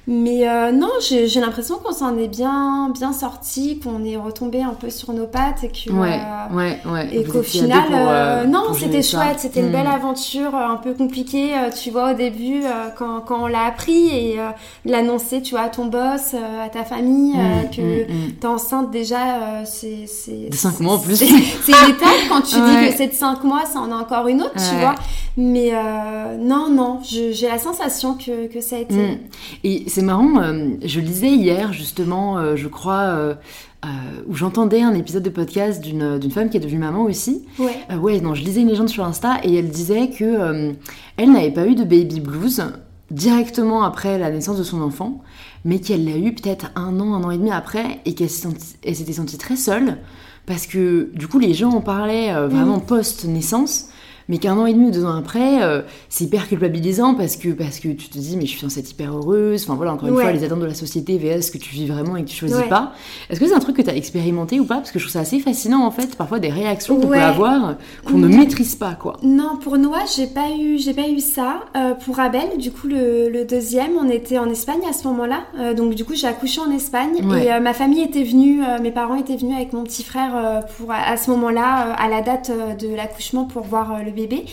Mais 0.07 0.45
non, 0.73 0.91
j'ai 1.01 1.41
l'impression 1.41 1.77
qu'on 1.77 1.95
s'en 1.95 2.19
est 2.19 2.29
bien, 2.29 2.91
bien 2.91 3.15
sorti, 3.15 3.81
qu'on 3.81 4.05
est 4.05 4.19
retombé 4.19 4.63
un 4.63 4.75
peu 4.75 4.91
sur 4.91 5.15
nos 5.15 5.27
pattes 5.27 5.65
et 5.65 5.69
que. 5.69 5.91
Ouais, 5.91 6.21
ouais, 6.53 6.79
ouais. 6.85 7.09
Et 7.11 7.25
qu'au 7.25 7.43
final, 7.43 8.47
non, 8.49 8.75
c'était 8.75 9.03
chouette. 9.03 9.39
C'était 9.39 9.61
une 9.61 9.73
belle 9.73 9.87
hmm. 9.87 9.93
aventure, 9.93 10.55
un 10.55 10.77
peu 10.77 10.93
compliquée. 10.93 11.53
tu 11.81 11.91
vois, 11.91 12.11
au 12.13 12.15
début, 12.15 12.65
quand, 12.99 13.21
quand 13.21 13.45
on 13.45 13.47
l'a 13.47 13.65
appris 13.65 14.09
et 14.09 14.39
l'annoncer, 14.85 15.41
tu 15.41 15.53
vois, 15.55 15.65
à 15.65 15.69
ton 15.71 15.87
boss, 15.87 16.35
à 16.35 16.69
ta 16.69 16.85
famille, 16.85 17.33
hmm, 17.33 17.71
que 17.75 17.81
hmm, 17.81 18.33
t'es 18.39 18.47
enceinte 18.47 18.90
déjà, 18.91 19.61
euh, 19.61 19.63
c'est. 19.65 20.49
De 20.49 20.55
5 20.55 20.81
mois 20.81 20.95
en 20.95 20.99
plus. 20.99 21.17
C'est 21.17 21.29
une 21.29 21.37
étape 21.91 22.29
quand 22.29 22.43
tu 22.43 22.57
dis 22.57 22.89
que 22.89 22.97
c'est 22.97 23.09
de 23.09 23.15
5 23.15 23.45
mois, 23.45 23.65
ça 23.67 23.81
en 23.81 23.91
a 23.91 23.95
encore 23.95 24.29
une 24.29 24.43
autre, 24.43 24.55
tu 24.55 24.77
vois. 24.77 24.95
Mais 25.37 25.71
euh, 25.73 26.37
non, 26.39 26.69
non, 26.71 27.01
j'ai 27.03 27.49
la 27.49 27.59
sensation 27.59 28.15
que, 28.15 28.47
que, 28.49 28.61
ça 28.61 28.77
a 28.77 28.79
été. 28.81 28.95
Mm. 28.95 29.19
Et 29.65 29.85
c'est 29.87 30.03
marrant, 30.03 30.41
euh, 30.41 30.71
je 30.85 31.01
lisais 31.01 31.31
hier 31.31 31.73
justement, 31.73 32.57
je 32.57 32.69
crois. 32.69 33.37
où 34.29 34.35
j'entendais 34.35 34.83
un 34.83 34.95
épisode 34.95 35.23
de 35.23 35.31
podcast 35.31 35.81
d'une 35.81 36.31
femme 36.31 36.51
qui 36.51 36.57
est 36.57 36.61
devenue 36.61 36.79
maman 36.79 37.05
aussi. 37.05 37.47
Ouais. 37.59 37.97
ouais, 37.97 38.21
non, 38.21 38.35
je 38.35 38.43
lisais 38.43 38.61
une 38.61 38.69
légende 38.69 38.91
sur 38.91 39.05
Insta 39.05 39.39
et 39.45 39.55
elle 39.55 39.71
disait 39.71 40.11
que 40.11 40.75
elle 41.17 41.33
n'avait 41.33 41.53
pas 41.53 41.67
eu 41.67 41.75
de 41.75 41.85
baby 41.85 42.21
blues 42.21 42.63
directement 43.11 43.83
après 43.83 44.19
la 44.19 44.31
naissance 44.31 44.59
de 44.59 44.63
son 44.63 44.81
enfant, 44.83 45.23
mais 45.65 45.81
qu'elle 45.81 46.05
l'a 46.05 46.17
eu 46.17 46.35
peut-être 46.35 46.71
un 46.77 47.01
an, 47.01 47.15
un 47.15 47.25
an 47.25 47.31
et 47.31 47.39
demi 47.39 47.51
après, 47.51 48.01
et 48.05 48.15
qu'elle 48.15 48.31
s'était 48.31 49.13
sentie 49.13 49.39
très 49.39 49.57
seule, 49.57 49.99
parce 50.47 50.67
que 50.67 51.11
du 51.15 51.29
coup 51.29 51.39
les 51.39 51.55
gens 51.55 51.71
en 51.71 51.81
parlaient 51.81 52.33
euh, 52.33 52.49
vraiment 52.49 52.79
mm. 52.79 52.87
post-naissance, 52.87 53.89
mais 54.31 54.39
qu'un 54.39 54.57
an 54.57 54.65
et 54.65 54.73
demi 54.73 54.87
ou 54.87 54.91
deux 54.93 55.05
ans 55.05 55.17
après, 55.17 55.61
euh, 55.65 55.83
c'est 56.09 56.25
hyper 56.25 56.47
culpabilisant 56.47 57.15
parce 57.15 57.37
que, 57.37 57.49
parce 57.49 57.81
que 57.81 57.89
tu 57.89 58.09
te 58.09 58.17
dis, 58.17 58.37
mais 58.37 58.47
je 58.47 58.51
suis 58.51 58.61
censée 58.61 58.79
être 58.79 58.91
hyper 58.91 59.13
heureuse. 59.13 59.65
Enfin 59.65 59.75
voilà, 59.75 59.93
encore 59.93 60.09
une 60.09 60.15
fois, 60.15 60.31
les 60.31 60.45
attentes 60.45 60.61
de 60.61 60.67
la 60.67 60.75
société 60.75 61.19
vs 61.19 61.43
ce 61.43 61.51
que 61.51 61.59
tu 61.59 61.75
vis 61.75 61.87
vraiment 61.87 62.17
et 62.17 62.23
que 62.23 62.29
tu 62.29 62.37
choisis 62.37 62.63
pas. 62.69 62.93
Est-ce 63.29 63.41
que 63.41 63.49
c'est 63.49 63.55
un 63.55 63.59
truc 63.59 63.77
que 63.77 63.83
tu 63.83 63.91
as 63.91 63.97
expérimenté 63.97 64.61
ou 64.61 64.65
pas? 64.65 64.77
Parce 64.77 64.93
que 64.93 65.01
je 65.01 65.05
trouve 65.05 65.13
ça 65.13 65.21
assez 65.21 65.41
fascinant 65.41 65.85
en 65.85 65.91
fait, 65.91 66.17
parfois 66.17 66.39
des 66.39 66.49
réactions 66.49 67.01
qu'on 67.01 67.09
peut 67.09 67.15
avoir 67.15 67.75
qu'on 68.05 68.19
ne 68.19 68.29
maîtrise 68.29 68.77
pas 68.77 68.93
quoi. 68.95 69.17
Non, 69.25 69.57
pour 69.61 69.77
Noah, 69.79 70.05
j'ai 70.17 70.29
pas 70.29 70.51
eu, 70.57 70.79
j'ai 70.79 70.95
pas 70.95 71.09
eu 71.09 71.19
ça. 71.19 71.65
Euh, 71.77 71.95
pour 71.95 72.21
Abel, 72.21 72.57
du 72.57 72.71
coup, 72.71 72.87
le, 72.87 73.45
deuxième, 73.45 73.93
on 74.01 74.09
était 74.09 74.39
en 74.39 74.49
Espagne 74.49 74.83
à 74.89 74.93
ce 74.93 75.09
moment-là. 75.09 75.41
Euh, 75.59 75.75
donc 75.75 75.97
du 75.97 76.05
coup, 76.05 76.15
j'ai 76.15 76.29
accouché 76.29 76.61
en 76.61 76.71
Espagne 76.71 77.17
et 77.17 77.61
ma 77.61 77.75
famille 77.75 78.03
était 78.03 78.23
venue, 78.23 78.61
mes 78.81 78.93
parents 78.93 79.17
étaient 79.17 79.37
venus 79.37 79.57
avec 79.57 79.73
mon 79.73 79.83
petit 79.83 80.05
frère 80.05 80.63
pour 80.77 80.93
à, 80.93 81.17
ce 81.17 81.31
moment-là, 81.33 81.95
à 81.95 82.09
la 82.09 82.21
date 82.21 82.53
de 82.79 82.95
l'accouchement 82.95 83.45
pour 83.45 83.65
voir 83.65 84.05
le 84.05 84.13
bébé 84.13 84.20
bébé. 84.27 84.45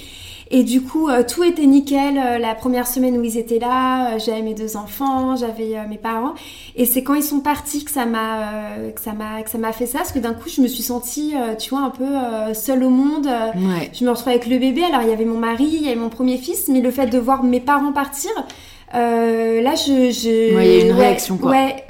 Et 0.50 0.64
du 0.64 0.82
coup, 0.82 1.10
euh, 1.10 1.24
tout 1.28 1.44
était 1.44 1.66
nickel. 1.66 2.18
Euh, 2.18 2.38
la 2.38 2.56
première 2.56 2.88
semaine 2.88 3.18
où 3.18 3.24
ils 3.24 3.38
étaient 3.38 3.60
là, 3.60 4.14
euh, 4.14 4.20
j'avais 4.20 4.42
mes 4.42 4.54
deux 4.54 4.78
enfants, 4.78 5.36
j'avais 5.36 5.76
mes 5.88 5.98
parents. 5.98 6.36
Et 6.76 6.86
c'est 6.86 7.04
quand 7.04 7.16
ils 7.16 7.24
sont 7.24 7.42
partis 7.42 7.84
que 7.84 7.92
ça 7.92 8.06
m'a, 8.06 8.76
que 8.96 9.02
ça 9.02 9.14
m'a, 9.14 9.42
que 9.42 9.50
ça 9.50 9.58
m'a 9.58 9.74
fait 9.74 9.86
ça, 9.86 10.00
parce 10.00 10.12
que 10.12 10.20
d'un 10.20 10.34
coup, 10.34 10.50
je 10.50 10.62
me 10.62 10.68
suis 10.68 10.84
sentie, 10.84 11.34
tu 11.60 11.72
vois, 11.72 11.82
un 11.82 11.90
peu 11.90 12.54
seule 12.54 12.84
au 12.84 12.90
monde. 12.90 13.28
Je 13.94 14.06
me 14.06 14.10
retrouvais 14.10 14.32
avec 14.32 14.48
le 14.48 14.58
bébé. 14.58 14.84
Alors, 14.84 15.02
il 15.02 15.10
y 15.10 15.14
avait 15.14 15.26
mon 15.26 15.40
mari, 15.40 15.68
il 15.68 15.84
y 15.84 15.88
avait 15.88 15.96
mon 15.96 16.10
premier 16.10 16.38
fils, 16.38 16.68
mais 16.68 16.82
le 16.82 16.92
fait 16.92 17.08
de 17.08 17.18
voir 17.18 17.44
mes 17.44 17.60
parents 17.60 17.92
partir, 17.92 18.32
là, 18.94 19.76
je. 19.76 20.12
je... 20.12 20.56
Ouais, 20.56 20.68
il 20.68 20.78
y 20.78 20.82
a 20.82 20.86
une 20.86 20.92
réaction, 20.94 21.38
quoi. 21.38 21.52
Ouais, 21.52 21.86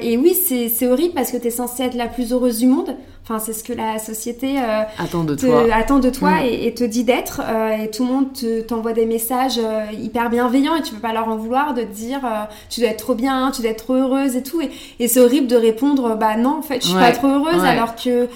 Et, 0.00 0.12
et, 0.12 0.16
oui, 0.16 0.34
c'est 0.34 0.88
horrible 0.88 1.14
parce 1.14 1.30
que 1.30 1.36
tu 1.36 1.48
es 1.48 1.50
censée 1.50 1.84
être 1.84 1.94
la 1.94 2.08
plus 2.08 2.32
heureuse 2.32 2.58
du 2.58 2.66
monde. 2.66 2.96
Enfin, 3.24 3.38
c'est 3.38 3.52
ce 3.52 3.62
que 3.62 3.72
la 3.72 4.00
société 4.00 4.58
euh, 4.58 4.82
attend 4.98 5.22
de 5.22 5.36
toi, 5.36 5.64
attend 5.72 6.00
de 6.00 6.10
toi 6.10 6.40
mm. 6.40 6.44
et, 6.44 6.74
te 6.74 6.82
dit 6.82 7.04
d'être. 7.04 7.40
Euh, 7.44 7.84
et 7.84 7.88
tout 7.88 8.04
le 8.04 8.10
monde 8.10 8.66
t'envoie 8.66 8.92
des 8.92 9.06
messages 9.06 9.58
euh, 9.58 9.84
hyper 9.92 10.28
bienveillants 10.28 10.74
et 10.74 10.82
tu 10.82 10.92
peux 10.92 11.00
pas 11.00 11.12
leur 11.12 11.28
en 11.28 11.36
vouloir 11.36 11.72
de 11.72 11.82
te 11.82 11.92
dire 11.92 12.20
tu 12.68 12.80
dois 12.80 12.90
être 12.90 13.04
trop 13.04 13.14
bien, 13.14 13.52
tu 13.54 13.62
dois 13.62 13.70
être 13.70 13.84
trop 13.84 13.94
heureuse 13.94 14.34
et 14.34 14.42
tout. 14.42 14.60
Et, 14.98 15.06
c'est 15.06 15.20
horrible 15.20 15.46
de 15.46 15.56
répondre 15.56 16.16
bah 16.16 16.36
non, 16.36 16.58
en 16.58 16.62
fait, 16.62 16.80
je 16.82 16.88
suis 16.88 16.94
pas 16.94 17.12
trop 17.12 17.28
heureuse 17.28 17.62
alors 17.64 17.94
que 17.94 18.28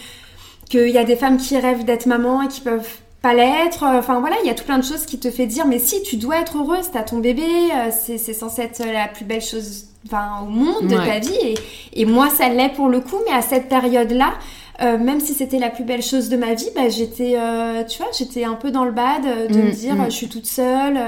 qu'il 0.69 0.91
y 0.91 0.99
a 0.99 1.05
des 1.05 1.17
femmes 1.17 1.37
qui 1.37 1.57
rêvent 1.57 1.85
d'être 1.85 2.07
maman 2.07 2.43
et 2.43 2.49
qui 2.49 2.61
peuvent 2.61 2.89
pas 3.23 3.35
l'être. 3.35 3.85
Enfin 3.85 4.21
voilà, 4.21 4.37
il 4.43 4.47
y 4.47 4.51
a 4.51 4.55
tout 4.55 4.65
plein 4.65 4.79
de 4.79 4.85
choses 4.85 5.07
qui 5.07 5.19
te 5.19 5.31
fait 5.31 5.47
dire 5.47 5.67
mais 5.67 5.79
si 5.79 6.03
tu 6.03 6.17
dois 6.17 6.41
être 6.41 6.59
heureuse, 6.59 6.91
t'as 6.93 7.03
ton 7.03 7.19
bébé, 7.19 7.47
c'est 7.91 8.19
censé 8.19 8.63
être 8.63 8.85
la 8.85 9.09
plus 9.09 9.25
belle 9.25 9.43
chose 9.43 9.87
enfin, 10.07 10.43
au 10.43 10.51
monde 10.51 10.87
de 10.87 10.97
ta 10.97 11.19
vie 11.19 11.35
et, 11.43 11.55
et 11.95 12.05
moi 12.05 12.31
ça 12.31 12.49
l'est 12.49 12.71
pour 12.71 12.89
le 12.89 13.01
coup, 13.01 13.19
mais 13.27 13.35
à 13.35 13.43
cette 13.43 13.69
période 13.69 14.13
là 14.79 14.97
même 14.99 15.21
si 15.21 15.35
c'était 15.35 15.59
la 15.59 15.71
plus 15.71 15.85
belle 15.85 16.03
chose 16.03 16.29
de 16.29 16.37
ma 16.37 16.55
vie, 16.55 16.69
bah, 16.75 16.89
j'étais, 16.89 17.37
tu 17.89 17.99
vois, 17.99 18.11
j'étais 18.17 18.45
un 18.45 18.55
peu 18.55 18.71
dans 18.71 18.85
le 18.85 18.93
bad 18.93 19.23
de 19.51 19.55
me 19.57 19.69
Mm, 19.69 19.71
dire, 19.73 19.95
mm. 19.97 20.05
je 20.07 20.11
suis 20.11 20.29
toute 20.29 20.47
seule, 20.47 20.99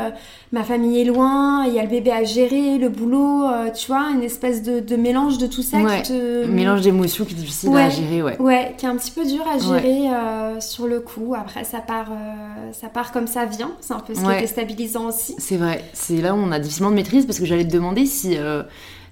ma 0.53 0.65
famille 0.65 1.01
est 1.01 1.05
loin, 1.05 1.65
il 1.67 1.75
y 1.75 1.79
a 1.79 1.83
le 1.83 1.89
bébé 1.89 2.11
à 2.13 2.25
gérer, 2.25 2.79
le 2.79 2.89
boulot, 2.89 3.47
tu 3.75 3.87
vois, 3.89 4.11
une 4.15 4.23
espèce 4.23 4.63
de, 4.63 4.81
de 4.81 4.97
mélange 4.97 5.39
de 5.39 5.47
tout 5.47 5.63
ça 5.63 5.79
Ouais. 5.79 6.03
qui 6.03 6.11
te... 6.13 6.47
Mélange 6.47 6.81
d'émotions 6.81 7.25
qui 7.25 7.35
est 7.35 7.37
difficile 7.37 7.71
à 7.71 7.73
Ouais. 7.73 7.91
gérer, 7.91 8.23
ouais. 8.23 8.41
Ouais, 8.41 8.75
qui 8.79 8.87
est 8.87 8.89
un 8.89 8.97
petit 8.97 9.11
peu 9.11 9.25
dur 9.27 9.45
à 9.53 9.59
gérer 9.59 10.09
euh, 10.09 10.61
sur 10.61 10.87
le 10.87 11.01
coup. 11.01 11.35
Après, 11.37 11.65
ça 11.65 11.79
part, 11.81 12.11
euh, 12.11 12.73
ça 12.73 12.89
part 12.89 13.13
comme 13.13 13.27
ça 13.27 13.45
vient. 13.45 13.73
C'est 13.81 13.93
un 13.95 14.01
peu 14.01 14.15
ce 14.15 14.21
qui 14.21 14.27
Ouais. 14.27 14.39
est 14.39 14.41
déstabilisant 14.43 15.09
aussi. 15.09 15.35
C'est 15.39 15.57
vrai, 15.57 15.85
c'est 15.93 16.17
là 16.21 16.35
où 16.35 16.39
on 16.39 16.51
a 16.53 16.59
difficilement 16.59 16.91
de 16.91 16.97
maîtrise 16.97 17.27
parce 17.27 17.39
que 17.39 17.45
j'allais 17.45 17.67
te 17.67 17.73
demander 17.73 18.07
si 18.07 18.37
euh, 18.37 18.63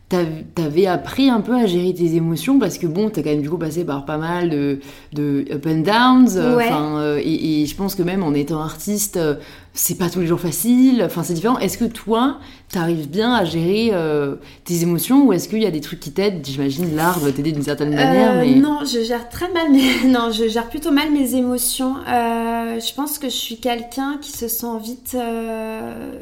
t'avais 0.08 0.86
appris 0.86 1.28
un 1.30 1.40
peu 1.40 1.54
à 1.54 1.66
gérer 1.66 1.92
tes 1.92 2.14
émotions 2.14 2.58
parce 2.60 2.78
que 2.78 2.86
bon, 2.86 3.10
t'as 3.10 3.22
quand 3.22 3.30
même 3.30 3.42
du 3.42 3.50
coup 3.50 3.58
passé 3.58 3.84
par 3.84 4.04
pas 4.04 4.18
mal 4.18 4.50
de, 4.50 4.78
de 5.12 5.44
up 5.52 5.66
and 5.66 5.78
downs. 5.80 6.36
euh, 6.36 6.56
Ouais. 6.56 6.68
euh, 6.72 7.20
et, 7.22 7.62
et 7.62 7.66
je 7.66 7.74
pense 7.74 7.94
que 7.96 8.02
même 8.04 8.22
en 8.22 8.32
étant 8.32 8.60
artiste, 8.62 9.16
euh, 9.16 9.34
c'est 9.78 9.96
pas 9.98 10.08
tous 10.10 10.20
les 10.20 10.26
jours 10.26 10.40
facile. 10.40 11.02
Enfin, 11.04 11.22
c'est 11.22 11.34
différent. 11.34 11.58
Est-ce 11.58 11.76
que 11.78 11.84
toi, 11.84 12.38
t'arrives 12.72 13.08
bien 13.08 13.32
à 13.34 13.44
gérer 13.44 13.90
euh, 13.92 14.36
tes 14.64 14.82
émotions 14.82 15.24
ou 15.26 15.32
est-ce 15.32 15.48
qu'il 15.48 15.62
y 15.62 15.66
a 15.66 15.70
des 15.70 15.80
trucs 15.82 16.00
qui 16.00 16.10
t'aident? 16.12 16.40
J'imagine 16.44 16.96
l'art 16.96 17.20
doit 17.20 17.30
t'aider 17.30 17.52
d'une 17.52 17.62
certaine 17.62 17.94
manière, 17.94 18.32
Euh, 18.38 18.40
mais 18.44 18.54
Non, 18.56 18.80
je 18.84 19.02
gère 19.04 19.28
très 19.28 19.48
mal 19.52 19.70
mes... 19.70 20.04
Non, 20.08 20.30
je 20.32 20.48
gère 20.48 20.68
plutôt 20.68 20.90
mal 20.92 21.12
mes 21.12 21.34
émotions. 21.34 21.94
Euh, 22.08 22.80
je 22.80 22.94
pense 22.94 23.18
que 23.18 23.28
je 23.28 23.34
suis 23.36 23.58
quelqu'un 23.58 24.16
qui 24.20 24.32
se 24.32 24.48
sent 24.48 24.66
vite 24.82 25.16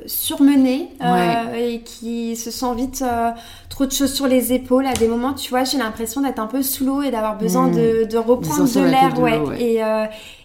surmené 0.06 0.88
et 1.56 1.80
qui 1.80 2.36
se 2.36 2.50
sent 2.50 2.74
vite 2.76 3.04
trop 3.70 3.86
de 3.86 3.92
choses 3.92 4.12
sur 4.12 4.26
les 4.26 4.52
épaules. 4.52 4.86
À 4.86 4.92
des 4.94 5.08
moments, 5.08 5.32
tu 5.32 5.50
vois, 5.50 5.64
j'ai 5.64 5.78
l'impression 5.78 6.20
d'être 6.20 6.38
un 6.38 6.46
peu 6.46 6.62
sous 6.62 6.84
l'eau 6.84 7.02
et 7.02 7.10
d'avoir 7.10 7.36
besoin 7.38 7.68
Mm. 7.68 7.76
de, 7.76 8.04
de 8.10 8.16
reprendre 8.18 8.68
de 8.72 8.80
l'air. 8.80 9.14
de 9.14 9.20
Ouais. 9.20 9.38
l'eau, 9.38 9.48
ouais. 9.48 9.62
Et, 9.62 9.82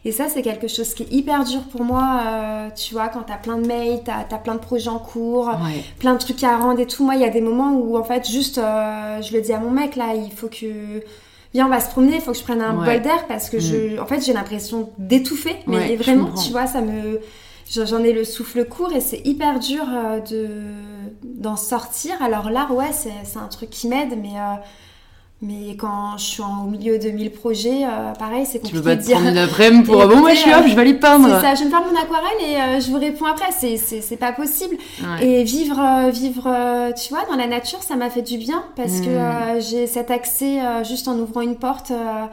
et 0.05 0.11
ça, 0.11 0.25
c'est 0.29 0.41
quelque 0.41 0.67
chose 0.67 0.93
qui 0.93 1.03
est 1.03 1.11
hyper 1.11 1.43
dur 1.43 1.61
pour 1.71 1.83
moi. 1.83 2.21
euh, 2.25 2.69
tu 2.75 2.93
vois, 2.93 3.09
quand 3.09 3.23
t'as 3.23 3.37
plein 3.37 3.57
de 3.57 3.67
mails, 3.67 4.01
t'as 4.05 4.19
as 4.31 4.37
plein 4.39 4.55
de 4.55 4.59
projets 4.59 4.89
en 4.89 4.99
cours 4.99 5.47
ouais. 5.47 5.83
plein 5.99 6.13
de 6.13 6.19
trucs 6.19 6.43
à 6.43 6.57
rendre 6.57 6.79
et 6.79 6.87
tout. 6.87 7.03
Moi, 7.03 7.15
il 7.15 7.21
y 7.21 7.25
a 7.25 7.29
des 7.29 7.41
moments 7.41 7.73
où, 7.73 7.97
en 7.97 8.03
fait, 8.03 8.27
juste, 8.29 8.57
euh, 8.59 9.21
je 9.21 9.33
le 9.33 9.41
dis 9.41 9.51
à 9.53 9.59
mon 9.59 9.71
mec, 9.71 9.95
là, 9.95 10.13
il 10.15 10.31
faut 10.31 10.47
que... 10.47 11.03
Viens, 11.53 11.65
on 11.65 11.69
va 11.69 11.79
se 11.79 11.89
promener, 11.89 12.15
il 12.15 12.21
faut 12.21 12.31
que 12.31 12.37
je 12.37 12.43
prenne 12.43 12.61
un 12.61 12.77
Ouais. 12.79 12.85
bol 12.93 13.01
d'air 13.01 13.25
parce 13.27 13.49
que 13.49 13.59
je... 13.59 13.99
En 13.99 14.05
fait, 14.05 14.21
j'ai 14.23 14.33
l'impression 14.33 14.91
d'étouffer. 14.99 15.55
Mais 15.67 15.77
Ouais, 15.77 15.95
vraiment, 15.95 16.31
tu 16.33 16.51
vois, 16.51 16.67
ça 16.67 16.79
me... 16.81 17.19
j'en- 17.69 18.03
ai 18.03 18.13
le 18.13 18.23
souffle 18.23 18.65
court 18.65 18.93
et 18.93 19.01
c'est 19.01 19.21
hyper 19.25 19.59
dur 19.59 19.83
euh, 19.91 20.19
de 20.21 20.47
d'en 21.23 21.55
sortir. 21.55 22.13
Alors 22.21 22.49
l'art, 22.51 22.73
ouais, 22.75 22.91
c'est 22.93 23.09
c'est 23.23 23.39
un 23.39 23.47
truc 23.47 23.69
qui 23.71 23.87
m'aide, 23.87 24.17
mais... 24.21 24.37
euh, 24.37 24.55
Mais 25.41 25.77
quand 25.77 26.17
je 26.17 26.23
suis 26.23 26.41
en- 26.43 26.65
au 26.65 26.69
milieu 26.69 26.99
de 26.99 27.09
1000 27.11 27.31
projets, 27.31 27.85
euh, 27.85 28.11
pareil, 28.19 28.45
c'est 28.45 28.59
Tu 28.59 28.73
compliqué 28.73 28.77
peux 28.79 28.89
pas 28.89 28.95
te 28.97 29.03
dire... 29.03 29.15
prendre 29.15 29.29
une 29.31 29.37
après-midi 29.37 29.83
pour 29.85 30.01
Écoutez, 30.01 30.15
bon, 30.15 30.21
moi 30.21 30.33
je 30.33 30.39
suis 30.39 30.51
euh, 30.51 30.57
hop, 30.59 30.65
je 30.67 30.75
vais 30.75 30.81
aller 30.81 30.93
peindre. 30.95 31.27
C'est 31.27 31.41
ça, 31.47 31.55
je 31.55 31.59
vais 31.59 31.65
me 31.65 31.69
faire 31.69 31.81
mon 31.89 31.97
aquarelle 31.97 32.41
et 32.45 32.55
euh, 32.57 32.79
je 32.81 32.91
vous 32.91 32.99
réponds 32.99 33.25
après. 33.25 33.45
C'est- 33.57 33.77
C'est 33.77 34.01
c'est 34.01 34.17
pas 34.17 34.33
possible. 34.33 34.75
Ouais. 35.01 35.25
Et 35.25 35.43
vivre, 35.45 35.79
euh, 35.79 36.09
vivre, 36.09 36.43
euh, 36.45 36.91
tu 36.91 37.13
vois, 37.13 37.23
dans 37.29 37.37
la 37.37 37.47
nature, 37.47 37.81
ça 37.81 37.95
m'a 37.95 38.09
fait 38.09 38.21
du 38.21 38.37
bien 38.37 38.63
parce 38.75 38.99
que 38.99 39.05
Mm. 39.07 39.55
euh, 39.57 39.61
j'ai 39.61 39.87
cet 39.87 40.11
accès 40.11 40.59
euh, 40.59 40.83
juste 40.83 41.07
en 41.07 41.17
ouvrant 41.17 41.39
une 41.41 41.55
porte 41.55 41.91
euh, 41.91 42.25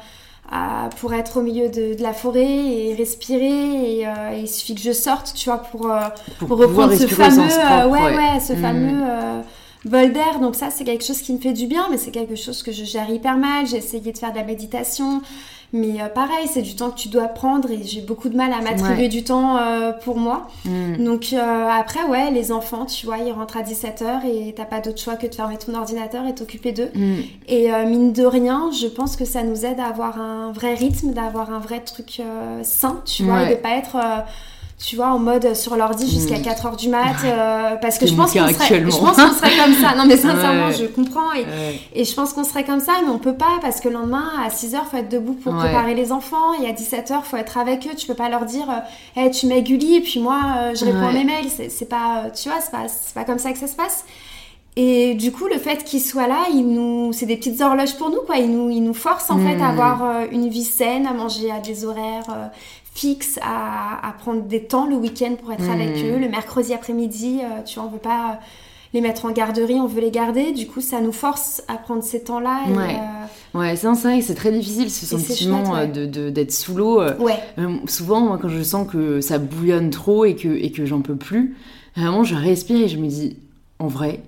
à- 0.51 0.89
pour 1.01 1.15
être 1.15 1.39
au 1.39 1.43
milieu 1.43 1.69
de, 1.69 1.95
de 1.97 2.03
la 2.03 2.13
forêt 2.13 2.45
et 2.45 2.95
respirer. 2.99 3.99
Et 4.01 4.09
euh, 4.09 4.11
il 4.37 4.49
suffit 4.49 4.75
que 4.75 4.81
je 4.81 4.91
sorte, 4.93 5.33
tu 5.37 5.49
vois, 5.49 5.59
pour, 5.59 5.93
euh, 5.93 6.01
pour, 6.41 6.49
pour 6.49 6.59
reprendre 6.59 6.93
ce 6.95 7.07
fameux, 7.07 7.43
euh, 7.43 7.81
propre, 7.83 7.89
ouais, 7.89 8.17
ouais, 8.17 8.41
ce 8.41 8.53
Mm. 8.55 8.57
fameux 8.61 9.01
euh, 9.05 9.41
bol 9.89 10.13
d'air. 10.13 10.41
Donc 10.41 10.55
ça, 10.55 10.71
c'est 10.71 10.85
quelque 10.85 11.05
chose 11.05 11.21
qui 11.23 11.33
me 11.33 11.39
fait 11.39 11.53
du 11.53 11.67
bien, 11.67 11.87
mais 11.91 11.97
c'est 11.99 12.11
quelque 12.11 12.37
chose 12.37 12.63
que 12.63 12.73
je 12.73 12.85
gère 12.85 13.09
hyper 13.11 13.37
mal. 13.37 13.67
J'ai 13.67 13.79
essayé 13.79 14.13
de 14.13 14.19
faire 14.19 14.33
de 14.33 14.37
la 14.37 14.45
méditation. 14.45 15.23
Mais 15.73 16.01
euh, 16.01 16.07
pareil, 16.09 16.47
c'est 16.49 16.63
du 16.63 16.77
temps 16.77 16.91
que 16.91 16.97
tu 16.99 17.09
dois 17.09 17.27
prendre 17.27 17.69
et 17.73 17.83
j'ai 17.83 18.01
beaucoup 18.01 18.29
de 18.29 18.37
mal 18.37 18.53
à 18.53 18.63
m'attribuer 18.63 19.03
Ouais. 19.03 19.09
du 19.09 19.25
temps 19.25 19.57
euh, 19.59 19.91
pour 19.93 20.17
moi. 20.17 20.47
Mm. 20.65 21.05
Donc 21.05 21.31
euh, 21.33 21.69
après, 21.69 22.05
ouais, 22.05 22.31
les 22.31 22.53
enfants, 22.53 22.87
tu 22.87 23.05
vois, 23.05 23.19
ils 23.19 23.33
rentrent 23.33 23.57
à 23.57 23.63
17h 23.63 24.25
et 24.27 24.55
t'as 24.55 24.65
pas 24.65 24.81
d'autre 24.81 25.01
choix 25.01 25.17
que 25.17 25.27
de 25.27 25.35
fermer 25.35 25.59
ton 25.59 25.75
ordinateur 25.75 26.25
et 26.29 26.35
t'occuper 26.37 26.71
d'eux. 26.71 26.91
Mm. 26.95 27.15
Et 27.49 27.69
mine 27.85 28.13
de 28.13 28.25
rien, 28.25 28.71
je 28.81 28.87
pense 28.87 29.17
que 29.17 29.25
ça 29.25 29.43
nous 29.43 29.67
aide 29.67 29.81
à 29.81 29.87
avoir 29.87 30.21
un 30.21 30.53
vrai 30.53 30.75
rythme, 30.75 31.13
d'avoir 31.13 31.53
un 31.53 31.59
vrai 31.59 31.81
truc 31.81 32.23
sain, 32.63 33.03
tu 33.05 33.25
vois, 33.25 33.35
Ouais. 33.43 33.53
et 33.53 33.57
de 33.57 33.61
pas 33.61 33.71
être, 33.77 33.97
tu 34.79 34.95
vois, 34.97 35.09
en 35.09 35.19
mode 35.19 35.55
sur 35.55 35.75
l'ordi 35.75 36.07
jusqu'à 36.11 36.39
Mm. 36.39 36.43
4h 36.43 36.77
du 36.77 36.89
mat, 36.91 37.17
euh, 37.25 37.77
parce 37.81 37.97
que 37.99 38.07
je 38.07 38.15
pense 38.15 38.33
qu'on 38.33 38.41
serait, 38.41 38.55
actuellement. 38.55 38.91
je 38.91 38.99
pense 38.99 39.17
qu'on 39.17 39.33
serait 39.33 39.57
comme 39.57 39.73
ça. 39.75 39.95
Non 39.97 40.05
mais 40.07 40.17
sincèrement, 40.29 40.67
Ouais. 40.67 40.75
je 40.79 40.85
comprends 40.85 41.33
et, 41.33 41.41
Ouais. 41.45 41.81
et 41.95 42.05
je 42.05 42.15
pense 42.15 42.35
qu'on 42.35 42.45
serait 42.45 42.65
comme 42.65 42.81
ça, 42.81 42.93
mais 43.03 43.11
on 43.11 43.19
peut 43.19 43.35
pas 43.37 43.59
parce 43.63 43.81
que 43.81 43.89
le 43.89 43.95
lendemain, 43.95 44.29
à 44.45 44.51
6h, 44.51 44.85
faut 44.91 44.99
être 44.99 45.09
debout 45.09 45.33
pour 45.33 45.55
Ouais. 45.55 45.61
préparer 45.61 45.95
les 45.95 46.13
enfants 46.13 46.53
et 46.63 46.69
à 46.69 46.73
17h, 46.73 47.23
faut 47.25 47.39
être 47.39 47.57
avec 47.57 47.87
eux. 47.87 47.95
Tu 47.97 48.07
peux 48.07 48.15
pas 48.15 48.29
leur 48.29 48.45
dire, 48.45 48.67
euh, 48.69 49.21
hey, 49.21 49.31
tu 49.31 49.47
Gulli 49.63 49.97
et 49.97 50.01
puis 50.03 50.21
moi, 50.21 50.41
euh, 50.59 50.75
je 50.75 50.85
réponds 50.85 51.07
à 51.09 51.13
mes 51.13 51.25
mails. 51.25 51.49
C'est 51.49 51.71
c'est 51.71 51.89
pas, 51.89 52.25
euh, 52.27 52.31
tu 52.31 52.51
vois, 52.51 52.59
c'est 52.61 52.71
pas, 52.71 52.87
c'est 52.89 53.15
pas 53.15 53.25
comme 53.25 53.39
ça 53.39 53.53
que 53.53 53.59
ça 53.59 53.69
se 53.69 53.77
passe. 53.77 54.05
Et 54.79 55.15
du 55.15 55.33
coup, 55.33 55.47
le 55.47 55.59
fait 55.59 55.85
qu'ils 55.85 56.03
soient 56.03 56.29
là, 56.29 56.41
il 56.53 56.69
nous, 56.69 57.11
c'est 57.15 57.25
des 57.25 57.39
petites 57.39 57.63
horloges 57.63 57.95
pour 57.97 58.11
nous, 58.11 58.21
quoi. 58.27 58.37
Ils 58.37 58.51
nous, 58.51 58.69
ils 58.69 58.83
nous 58.83 58.93
forcent 58.93 59.31
en 59.31 59.39
fait 59.39 59.59
à 59.59 59.69
avoir 59.69 60.05
euh, 60.05 60.27
une 60.31 60.51
vie 60.51 60.65
saine, 60.65 61.07
à 61.07 61.15
manger 61.15 61.51
à 61.51 61.61
des 61.61 61.87
horaires 61.87 62.25
euh, 62.29 62.47
fixes, 62.97 63.39
à, 63.43 64.09
à 64.09 64.13
prendre 64.13 64.43
des 64.43 64.65
temps 64.65 64.87
le 64.87 64.97
week-end 64.97 65.35
pour 65.41 65.53
être 65.53 65.69
avec 65.71 65.97
eux. 66.05 66.19
Le 66.19 66.29
mercredi 66.29 66.73
après-midi, 66.73 67.41
euh, 67.43 67.63
tu 67.65 67.79
vois, 67.79 67.89
on 67.89 67.93
veut 67.93 67.99
pas 67.99 68.31
euh, 68.31 68.35
les 68.95 69.01
mettre 69.01 69.27
en 69.27 69.33
garderie, 69.33 69.75
on 69.75 69.87
veut 69.87 70.01
les 70.01 70.11
garder. 70.11 70.53
Du 70.53 70.67
coup, 70.67 70.81
ça 70.81 71.01
nous 71.01 71.13
force 71.13 71.63
à 71.69 71.75
prendre 71.77 72.03
ces 72.03 72.23
temps-là. 72.25 72.63
Ouais. 72.71 72.97
Ouais, 73.59 73.77
c'est 73.77 73.87
vrai 73.87 74.21
c'est 74.21 74.35
très 74.35 74.53
difficile 74.53 74.91
ce 74.91 75.07
sentiment 75.07 75.73
ouais. 75.73 75.91
euh, 75.97 76.07
de 76.07 76.31
d'être 76.31 76.53
sous 76.53 76.75
l'eau. 76.75 77.01
euh. 77.01 77.15
euh, 77.19 77.23
ouais. 77.23 77.39
Euh, 77.59 77.77
souvent, 77.87 78.21
moi, 78.21 78.39
quand 78.41 78.49
je 78.49 78.63
sens 78.63 78.87
que 78.91 79.21
ça 79.21 79.39
bouillonne 79.39 79.91
trop 79.91 80.25
et 80.25 80.35
que, 80.35 80.49
et 80.49 80.71
que 80.73 80.87
j'en 80.87 81.01
peux 81.03 81.17
plus, 81.17 81.57
vraiment, 81.97 82.25
je 82.25 82.35
respire 82.35 82.81
et 82.83 82.89
je 82.89 82.99
me 82.99 83.09
dis, 83.09 83.37
en 83.79 83.89
vrai, 83.89 84.21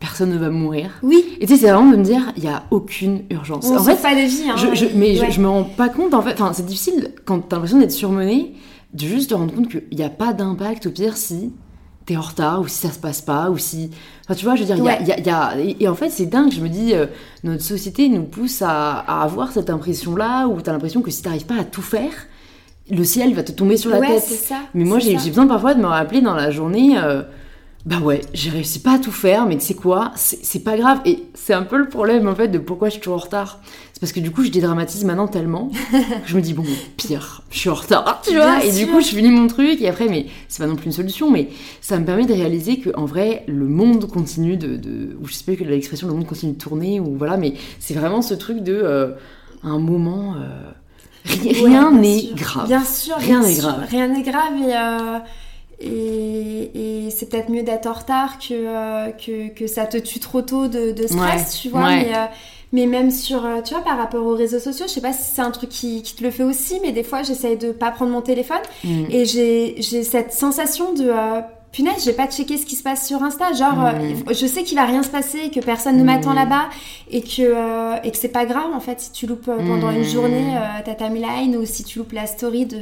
personne 0.00 0.30
ne 0.30 0.38
va 0.38 0.50
mourir. 0.50 0.90
Oui. 1.02 1.24
Et 1.40 1.46
tu 1.46 1.54
sais, 1.54 1.60
c'est 1.66 1.70
vraiment 1.72 1.90
de 1.90 1.96
me 1.96 2.04
dire, 2.04 2.32
il 2.36 2.42
n'y 2.44 2.48
a 2.48 2.64
aucune 2.70 3.22
urgence. 3.30 3.66
On 3.66 3.76
en 3.76 3.82
fait, 3.82 4.00
pas 4.00 4.14
de 4.14 4.20
vie. 4.20 4.42
Hein, 4.48 4.54
je, 4.56 4.74
je- 4.74 4.94
mais 4.94 5.16
je- 5.16 5.22
Ouais. 5.22 5.30
je, 5.30 5.40
me 5.40 5.48
rends 5.48 5.64
pas 5.64 5.88
compte, 5.88 6.14
en 6.14 6.22
fait, 6.22 6.34
enfin, 6.40 6.52
c'est 6.52 6.64
difficile 6.66 7.10
quand 7.24 7.40
t'as 7.40 7.56
l'impression 7.56 7.78
d'être 7.78 7.90
surmené, 7.92 8.54
de 8.94 9.00
juste 9.00 9.30
te 9.30 9.34
rendre 9.34 9.52
compte 9.54 9.68
qu'il 9.68 9.82
n'y 9.96 10.04
a 10.04 10.08
pas 10.10 10.32
d'impact, 10.32 10.86
au 10.86 10.90
pire, 10.90 11.16
si 11.16 11.52
t'es 12.06 12.16
en 12.16 12.22
retard 12.22 12.62
ou 12.62 12.68
si 12.68 12.78
ça 12.78 12.90
se 12.90 12.98
passe 12.98 13.20
pas 13.20 13.50
ou 13.50 13.58
si 13.58 13.90
enfin 14.24 14.34
tu 14.34 14.46
vois 14.46 14.54
je 14.54 14.60
veux 14.60 14.66
dire 14.66 14.76
il 14.76 14.82
y 14.84 14.88
a- 14.88 14.92
Ouais. 14.92 14.98
il 15.02 15.08
y 15.08 15.12
a, 15.12 15.18
il 15.18 15.26
y 15.26 15.28
a- 15.30 15.74
et, 15.78 15.88
en 15.88 15.94
fait 15.94 16.08
c'est 16.08 16.24
dingue 16.24 16.50
je 16.50 16.62
me 16.62 16.70
dis 16.70 16.94
euh, 16.94 17.04
notre 17.44 17.62
société 17.62 18.08
nous 18.08 18.22
pousse 18.22 18.62
à, 18.62 18.92
à 19.00 19.22
avoir 19.24 19.52
cette 19.52 19.68
impression 19.68 20.16
là 20.16 20.46
où 20.48 20.58
t'as 20.62 20.72
l'impression 20.72 21.02
que 21.02 21.10
si 21.10 21.20
t'arrives 21.20 21.44
pas 21.44 21.56
à 21.60 21.64
tout 21.64 21.82
faire 21.82 22.12
le 22.90 23.04
ciel 23.04 23.34
va 23.34 23.42
te 23.42 23.52
tomber 23.52 23.76
sur 23.76 23.90
la 23.90 23.98
ouais, 24.00 24.06
tête 24.06 24.22
ça. 24.24 24.54
mais 24.72 24.84
moi 24.84 25.00
j'ai 25.00 25.16
besoin 25.16 25.46
parfois 25.46 25.74
de 25.74 25.82
me 25.82 25.86
rappeler 25.86 26.22
dans 26.22 26.32
la 26.34 26.50
journée 26.50 26.96
euh, 26.96 27.20
bah 27.88 28.00
ouais 28.02 28.20
j'ai 28.34 28.50
réussi 28.50 28.80
pas 28.80 28.96
à 28.96 28.98
tout 28.98 29.10
faire 29.10 29.46
mais 29.46 29.56
tu 29.56 29.64
sais 29.64 29.74
quoi 29.74 30.12
c'est 30.14 30.62
pas 30.62 30.76
grave. 30.76 31.00
Et 31.06 31.24
c'est 31.32 31.54
un 31.54 31.62
peu 31.62 31.78
le 31.78 31.88
problème 31.88 32.28
en 32.28 32.34
fait 32.34 32.48
de 32.48 32.58
pourquoi 32.58 32.88
je 32.88 32.92
suis 32.92 33.00
toujours 33.00 33.16
en 33.16 33.24
retard. 33.24 33.60
C'est 33.94 34.00
parce 34.00 34.12
que 34.12 34.20
du 34.20 34.30
coup 34.30 34.44
je 34.44 34.50
dédramatise 34.50 35.06
maintenant 35.06 35.26
tellement 35.26 35.70
que 35.90 36.26
je 36.26 36.36
me 36.36 36.42
dis 36.42 36.52
bon 36.52 36.64
pire 36.98 37.42
je 37.50 37.58
suis 37.58 37.70
en 37.70 37.74
retard 37.74 38.20
tu 38.22 38.34
vois. 38.34 38.58
Bien 38.58 38.60
et 38.60 38.72
du 38.72 38.86
coup 38.86 39.00
je 39.00 39.06
finis 39.06 39.30
mon 39.30 39.46
truc 39.46 39.80
et 39.80 39.88
après 39.88 40.06
mais 40.08 40.26
c'est 40.48 40.62
pas 40.62 40.68
non 40.68 40.76
plus 40.76 40.84
une 40.86 40.92
solution 40.92 41.30
mais 41.30 41.48
ça 41.80 41.98
me 41.98 42.04
permet 42.04 42.26
de 42.26 42.34
réaliser 42.34 42.78
que 42.78 42.90
en 42.94 43.06
vrai 43.06 43.44
le 43.48 43.66
monde 43.66 44.06
continue 44.06 44.58
de, 44.58 44.76
de 44.76 45.16
ou 45.22 45.26
je 45.26 45.32
sais 45.32 45.44
pas 45.44 45.56
que 45.56 45.64
l'expression 45.64 46.08
le 46.08 46.12
monde 46.12 46.26
continue 46.26 46.52
de 46.52 46.58
tourner 46.58 47.00
ou 47.00 47.16
voilà 47.16 47.38
mais 47.38 47.54
c'est 47.78 47.94
vraiment 47.94 48.20
ce 48.20 48.34
truc 48.34 48.62
de 48.62 48.74
euh, 48.74 49.12
un 49.62 49.78
moment 49.78 50.34
euh, 50.34 50.72
Ouais, 51.28 51.52
rien 51.52 51.90
n'est 51.92 52.30
grave. 52.34 52.66
Bien 52.68 52.82
sûr, 52.84 53.16
Rien 53.18 53.40
n'est 53.40 53.54
grave. 53.54 53.86
Rien 53.90 54.08
n'est 54.08 54.22
grave 54.22 54.52
et, 54.66 54.74
euh, 54.74 55.18
et, 55.80 57.06
et 57.06 57.10
c'est 57.10 57.28
peut-être 57.28 57.50
mieux 57.50 57.62
d'être 57.62 57.86
en 57.86 57.92
retard 57.92 58.38
que, 58.38 58.52
euh, 58.54 59.10
que, 59.12 59.48
que 59.48 59.66
ça 59.66 59.86
te 59.86 59.96
tue 59.96 60.18
trop 60.20 60.42
tôt 60.42 60.68
de, 60.68 60.92
de 60.92 61.06
stress, 61.06 61.54
Ouais, 61.54 61.60
tu 61.62 61.68
vois. 61.68 61.82
ouais. 61.86 62.04
Mais, 62.06 62.14
euh, 62.16 62.24
mais 62.72 62.86
même 62.86 63.10
sur, 63.10 63.44
euh, 63.46 63.62
tu 63.62 63.72
vois, 63.74 63.82
par 63.82 63.96
rapport 63.96 64.26
aux 64.26 64.34
réseaux 64.34 64.58
sociaux, 64.58 64.86
je 64.88 64.92
sais 64.92 65.00
pas 65.00 65.12
si 65.12 65.32
c'est 65.34 65.40
un 65.42 65.50
truc 65.50 65.70
qui, 65.70 66.02
qui 66.02 66.14
te 66.14 66.22
le 66.22 66.30
fait 66.30 66.42
aussi, 66.42 66.78
mais 66.82 66.92
des 66.92 67.02
fois 67.02 67.22
j'essaye 67.22 67.56
de 67.56 67.72
pas 67.72 67.90
prendre 67.90 68.10
mon 68.12 68.20
téléphone 68.22 68.58
Mm. 68.84 69.04
et 69.10 69.24
j'ai 69.24 69.74
j'ai 69.78 70.02
cette 70.02 70.32
sensation 70.32 70.92
de. 70.92 71.10
Punaise, 71.70 72.02
j'ai 72.04 72.12
pas 72.14 72.26
checké 72.26 72.56
ce 72.56 72.64
qui 72.66 72.76
se 72.76 72.82
passe 72.82 73.06
sur 73.06 73.22
Insta. 73.22 73.52
Genre, 73.52 73.84
euh, 73.84 73.92
je 74.30 74.46
sais 74.46 74.64
qu'il 74.64 74.76
va 74.76 74.84
rien 74.86 75.02
se 75.02 75.10
passer, 75.10 75.50
que 75.50 75.60
personne 75.60 75.96
ne 75.98 76.02
m'attend 76.02 76.32
là-bas, 76.32 76.68
et 77.10 77.20
que 77.22 77.42
euh, 77.42 77.96
et 78.02 78.10
que 78.10 78.16
c'est 78.16 78.28
pas 78.28 78.46
grave 78.46 78.70
en 78.74 78.80
fait. 78.80 78.98
Si 79.00 79.12
tu 79.12 79.26
loupes 79.26 79.48
euh, 79.48 79.58
pendant 79.58 79.90
une 79.90 80.02
journée 80.04 80.56
euh, 80.56 80.82
ta 80.84 80.94
timeline 80.94 81.56
ou 81.56 81.66
si 81.66 81.84
tu 81.84 81.98
loupes 81.98 82.12
la 82.12 82.26
story 82.26 82.64
de 82.66 82.78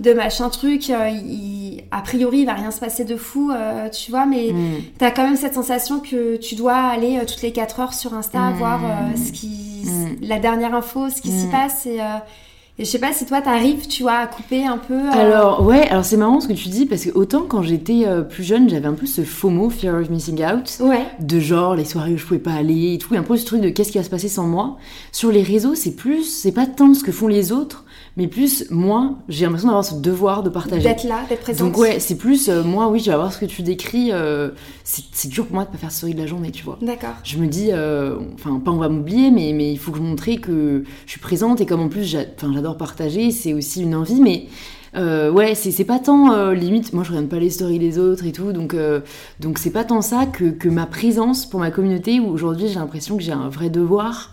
de 0.00 0.12
machin 0.12 0.50
truc. 0.50 0.90
euh, 0.90 1.08
il- 1.08 1.84
a 1.92 2.00
priori, 2.02 2.40
il 2.40 2.46
va 2.46 2.54
rien 2.54 2.70
se 2.72 2.80
passer 2.80 3.04
de 3.04 3.16
fou, 3.16 3.50
euh, 3.52 3.88
tu 3.88 4.10
vois. 4.10 4.26
Mais 4.26 4.48
t'as 4.98 5.10
quand 5.12 5.22
même 5.24 5.36
cette 5.36 5.54
sensation 5.54 6.00
que 6.00 6.36
tu 6.36 6.56
dois 6.56 6.74
aller 6.76 7.20
toutes 7.26 7.42
les 7.42 7.52
4 7.52 7.80
heures 7.80 7.94
sur 7.94 8.14
Insta 8.14 8.50
voir 8.58 8.80
ce 9.16 9.32
qui, 9.32 9.86
la 10.22 10.38
dernière 10.40 10.74
info, 10.74 11.08
ce 11.08 11.22
qui 11.22 11.30
s'y 11.30 11.46
passe 11.46 11.86
et 11.86 12.00
euh, 12.00 12.04
Et 12.76 12.84
je 12.84 12.90
sais 12.90 12.98
pas 12.98 13.12
si 13.12 13.24
toi 13.24 13.40
t'arrives, 13.40 13.86
tu 13.86 14.02
vois, 14.02 14.14
à 14.16 14.26
couper 14.26 14.66
un 14.66 14.78
peu. 14.78 14.94
euh, 14.94 15.10
Alors, 15.12 15.64
ouais, 15.64 15.86
alors 15.88 16.04
c'est 16.04 16.16
marrant 16.16 16.40
ce 16.40 16.48
que 16.48 16.54
tu 16.54 16.68
dis, 16.68 16.86
parce 16.86 17.04
que 17.04 17.10
autant 17.14 17.42
quand 17.48 17.62
j'étais 17.62 18.02
euh, 18.04 18.22
plus 18.22 18.42
jeune, 18.42 18.68
j'avais 18.68 18.88
un 18.88 18.94
peu 18.94 19.06
ce 19.06 19.22
FOMO, 19.22 19.70
Fear 19.70 19.94
of 20.00 20.10
Missing 20.10 20.44
Out, 20.44 20.78
Ouais. 20.80 21.06
de 21.20 21.38
genre 21.38 21.76
les 21.76 21.84
soirées 21.84 22.14
où 22.14 22.16
je 22.18 22.24
pouvais 22.26 22.40
pas 22.40 22.52
aller 22.54 22.94
et 22.94 22.98
tout, 22.98 23.14
et 23.14 23.16
un 23.16 23.22
peu 23.22 23.36
ce 23.36 23.46
truc 23.46 23.60
de 23.60 23.68
qu'est-ce 23.68 23.92
qui 23.92 23.98
va 23.98 24.02
se 24.04 24.10
passer 24.10 24.26
sans 24.28 24.48
moi. 24.48 24.76
Sur 25.12 25.30
les 25.30 25.42
réseaux, 25.44 25.76
c'est 25.76 25.94
plus, 25.94 26.24
c'est 26.24 26.50
pas 26.50 26.66
tant 26.66 26.94
ce 26.94 27.04
que 27.04 27.12
font 27.12 27.28
les 27.28 27.52
autres, 27.52 27.84
mais 28.16 28.26
plus 28.26 28.70
moi, 28.70 29.16
j'ai 29.28 29.44
l'impression 29.44 29.68
d'avoir 29.68 29.84
ce 29.84 29.94
devoir 29.94 30.42
de 30.42 30.50
partager. 30.50 30.82
D'être 30.82 31.04
là, 31.04 31.20
d'être 31.28 31.40
présente. 31.40 31.68
Donc 31.68 31.78
ouais, 31.78 32.00
c'est 32.00 32.16
plus 32.16 32.48
euh, 32.48 32.64
moi, 32.64 32.88
oui, 32.88 32.98
je 32.98 33.10
vais 33.10 33.16
voir 33.16 33.32
ce 33.32 33.38
que 33.38 33.46
tu 33.46 33.62
décris. 33.62 34.10
euh, 34.12 34.50
c'est 34.82 35.28
dur 35.28 35.46
pour 35.46 35.54
moi 35.54 35.64
de 35.64 35.70
pas 35.70 35.78
faire 35.78 35.92
story 35.92 36.14
de 36.14 36.20
la 36.20 36.26
journée, 36.26 36.50
tu 36.50 36.64
vois. 36.64 36.78
D'accord. 36.82 37.14
Je 37.22 37.38
me 37.38 37.46
dis, 37.46 37.68
euh, 37.70 38.18
enfin 38.34 38.58
pas 38.58 38.72
on 38.72 38.78
va 38.78 38.88
m'oublier, 38.88 39.30
mais 39.30 39.52
mais 39.52 39.72
il 39.72 39.78
faut 39.78 39.92
que 39.92 39.98
je 39.98 40.02
montre 40.02 40.24
que 40.40 40.84
je 41.04 41.10
suis 41.10 41.20
présente 41.20 41.60
et 41.60 41.66
comme 41.66 41.80
en 41.80 41.88
plus 41.88 42.04
j'adore 42.04 42.76
partager, 42.76 43.30
c'est 43.30 43.52
aussi 43.52 43.82
une 43.82 43.94
envie, 43.94 44.20
mais 44.20 44.46
euh, 44.96 45.30
ouais, 45.30 45.54
c'est 45.54 45.70
c'est 45.70 45.84
pas 45.84 45.98
tant 45.98 46.32
euh, 46.32 46.54
limite. 46.54 46.92
Moi, 46.92 47.04
je 47.04 47.10
regarde 47.10 47.28
pas 47.28 47.38
les 47.38 47.50
stories 47.50 47.78
des 47.78 47.98
autres 47.98 48.24
et 48.26 48.32
tout, 48.32 48.52
donc 48.52 48.74
euh, 48.74 49.00
donc 49.40 49.58
c'est 49.58 49.70
pas 49.70 49.84
tant 49.84 50.00
ça 50.00 50.26
que 50.26 50.50
que 50.50 50.68
ma 50.68 50.86
présence 50.86 51.46
pour 51.46 51.60
ma 51.60 51.70
communauté 51.70 52.20
où 52.20 52.28
aujourd'hui 52.28 52.68
j'ai 52.68 52.76
l'impression 52.76 53.16
que 53.16 53.22
j'ai 53.22 53.32
un 53.32 53.48
vrai 53.48 53.70
devoir. 53.70 54.30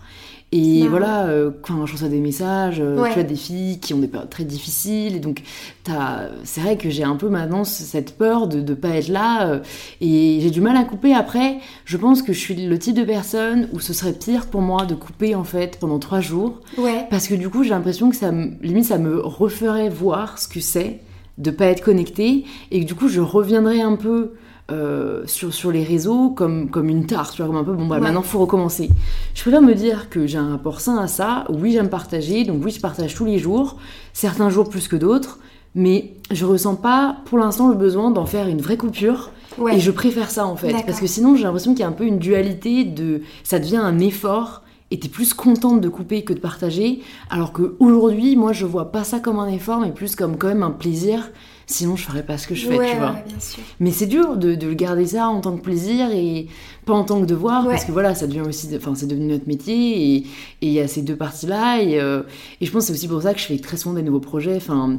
Et 0.54 0.86
voilà, 0.90 1.28
euh, 1.28 1.50
quand 1.62 1.86
je 1.86 1.94
reçois 1.94 2.10
des 2.10 2.20
messages, 2.20 2.82
euh, 2.82 3.00
Ouais. 3.02 3.08
tu 3.10 3.14
vois, 3.16 3.24
des 3.24 3.36
filles 3.38 3.80
qui 3.80 3.94
ont 3.94 4.00
des 4.00 4.08
périodes 4.10 4.30
très 4.30 4.44
difficiles, 4.44 5.16
et 5.16 5.20
donc 5.20 5.44
t'as- 5.86 6.28
c'est 6.44 6.60
vrai 6.60 6.76
que 6.76 6.90
j'ai 6.90 7.04
un 7.06 7.16
peu 7.16 7.30
maintenant 7.30 7.64
cette 7.64 8.18
peur 8.18 8.48
de 8.50 8.60
ne 8.60 8.74
pas 8.74 8.90
être 8.90 9.08
là, 9.08 9.48
euh, 9.48 9.60
et 10.02 10.40
j'ai 10.42 10.50
du 10.52 10.60
mal 10.60 10.76
à 10.76 10.84
couper. 10.84 11.14
Après, 11.14 11.60
je 11.86 11.96
pense 11.96 12.22
que 12.22 12.34
je 12.34 12.40
suis 12.40 12.56
le 12.68 12.78
type 12.78 12.96
de 12.98 13.06
personne 13.06 13.70
où 13.72 13.80
ce 13.80 13.94
serait 13.94 14.12
pire 14.12 14.48
pour 14.48 14.62
moi 14.62 14.86
de 14.86 14.94
couper 14.94 15.36
en 15.36 15.46
fait 15.46 15.78
pendant 15.80 16.00
trois 16.00 16.20
jours, 16.20 16.60
Ouais. 16.78 17.06
parce 17.10 17.28
que 17.30 17.36
du 17.36 17.48
coup 17.50 17.64
j'ai 17.64 17.70
l'impression 17.70 18.10
que 18.10 18.18
ça, 18.18 18.34
me- 18.34 18.52
limite, 18.62 18.86
ça 18.86 18.98
me 18.98 19.22
referait 19.22 19.88
voir 19.88 20.38
ce 20.38 20.50
que 20.50 20.60
c'est 20.60 21.00
de 21.42 21.52
pas 21.52 21.66
être 21.66 21.82
connecté, 21.84 22.46
et 22.72 22.82
que 22.82 22.86
du 22.86 22.96
coup 22.96 23.08
je 23.08 23.20
reviendrais 23.22 23.82
un 23.82 23.96
peu 23.96 24.32
euh, 24.72 25.24
sur, 25.26 25.54
sur 25.54 25.72
les 25.72 25.84
réseaux 25.84 26.30
comme, 26.30 26.70
comme 26.70 26.88
une 26.88 27.06
tare, 27.06 27.32
tu 27.32 27.42
vois, 27.42 27.48
comme 27.48 27.58
un 27.60 27.64
peu, 27.64 27.74
bon 27.74 27.88
bah 27.88 27.96
Ouais. 27.96 28.02
maintenant 28.02 28.22
faut 28.22 28.40
recommencer. 28.40 28.90
Je 29.34 29.42
préfère 29.42 29.62
me 29.62 29.74
dire 29.74 30.10
que 30.10 30.28
j'ai 30.28 30.38
un 30.38 30.50
rapport 30.52 30.80
sain 30.80 30.98
à 30.98 31.08
ça, 31.08 31.46
oui 31.50 31.74
j'aime 31.74 31.90
partager, 31.90 32.46
donc 32.46 32.64
oui 32.64 32.72
je 32.72 32.80
partage 32.80 33.14
tous 33.16 33.26
les 33.26 33.38
jours, 33.38 33.78
certains 34.14 34.50
jours 34.50 34.70
plus 34.70 34.88
que 34.88 34.96
d'autres, 34.96 35.40
mais 35.76 36.14
je 36.32 36.46
ressens 36.46 36.76
pas 36.76 37.18
pour 37.26 37.38
l'instant 37.38 37.68
le 37.70 37.76
besoin 37.76 38.12
d'en 38.12 38.26
faire 38.26 38.48
une 38.48 38.62
vraie 38.62 38.78
coupure, 38.78 39.32
Ouais. 39.58 39.76
et 39.76 39.80
je 39.82 39.92
préfère 39.92 40.32
ça 40.32 40.46
en 40.46 40.56
fait, 40.56 40.72
parce 40.86 41.02
que 41.02 41.08
sinon 41.08 41.36
j'ai 41.36 41.44
l'impression 41.44 41.72
qu'il 41.74 41.82
y 41.82 41.84
a 41.84 41.88
un 41.90 41.92
peu 41.92 42.06
une 42.06 42.20
dualité 42.20 42.86
de 42.86 43.22
ça 43.44 43.60
devient 43.60 43.76
un 43.84 44.00
effort 44.00 44.62
et 44.92 45.00
t'es 45.00 45.08
plus 45.10 45.34
contente 45.34 45.82
de 45.82 45.90
couper 45.90 46.24
que 46.24 46.34
de 46.34 46.40
partager, 46.40 47.00
alors 47.30 47.54
que 47.54 47.76
aujourd'hui 47.80 48.36
moi 48.36 48.52
je 48.54 48.66
vois 48.66 48.92
pas 48.92 49.04
ça 49.04 49.20
comme 49.20 49.40
un 49.40 49.48
effort, 49.48 49.80
mais 49.80 49.92
plus 49.92 50.16
comme 50.16 50.38
quand 50.38 50.48
même 50.50 50.64
un 50.64 50.72
plaisir. 50.72 51.32
Sinon 51.68 51.96
je 51.96 52.04
ferais 52.04 52.24
pas 52.24 52.38
ce 52.38 52.48
que 52.50 52.56
je 52.56 52.68
fais, 52.68 52.78
ouais, 52.78 52.92
tu 52.92 52.98
vois. 52.98 53.12
ouais, 53.12 53.24
bien 53.26 53.40
sûr. 53.40 53.64
Mais 53.80 53.92
c'est 53.92 54.06
dur 54.08 54.36
de, 54.36 54.56
de 54.56 54.74
garder 54.74 55.06
ça 55.06 55.30
en 55.30 55.40
tant 55.40 55.56
que 55.56 55.62
plaisir 55.62 56.12
et 56.12 56.48
pas 56.86 56.92
en 56.94 57.06
tant 57.06 57.22
que 57.22 57.26
devoir, 57.26 57.64
Ouais. 57.66 57.72
parce 57.72 57.86
que 57.86 57.94
voilà, 57.94 58.14
ça 58.14 58.28
devient 58.28 58.42
aussi, 58.42 58.68
enfin, 58.76 58.94
c'est 58.94 59.06
devenu 59.08 59.28
notre 59.28 59.48
métier 59.48 60.16
et 60.16 60.18
et 60.18 60.24
il 60.68 60.74
y 60.74 60.82
a 60.82 60.88
ces 60.90 61.02
deux 61.02 61.16
parties-là. 61.16 61.82
Et, 61.82 62.00
euh, 62.02 62.24
et 62.60 62.66
je 62.66 62.72
pense 62.72 62.82
que 62.84 62.88
c'est 62.88 62.94
aussi 62.94 63.08
pour 63.08 63.22
ça 63.22 63.34
que 63.34 63.40
je 63.40 63.46
fais 63.46 63.58
très 63.58 63.78
souvent 63.78 63.96
des 63.96 64.04
nouveaux 64.04 64.20
projets. 64.20 64.58
Enfin, 64.58 64.98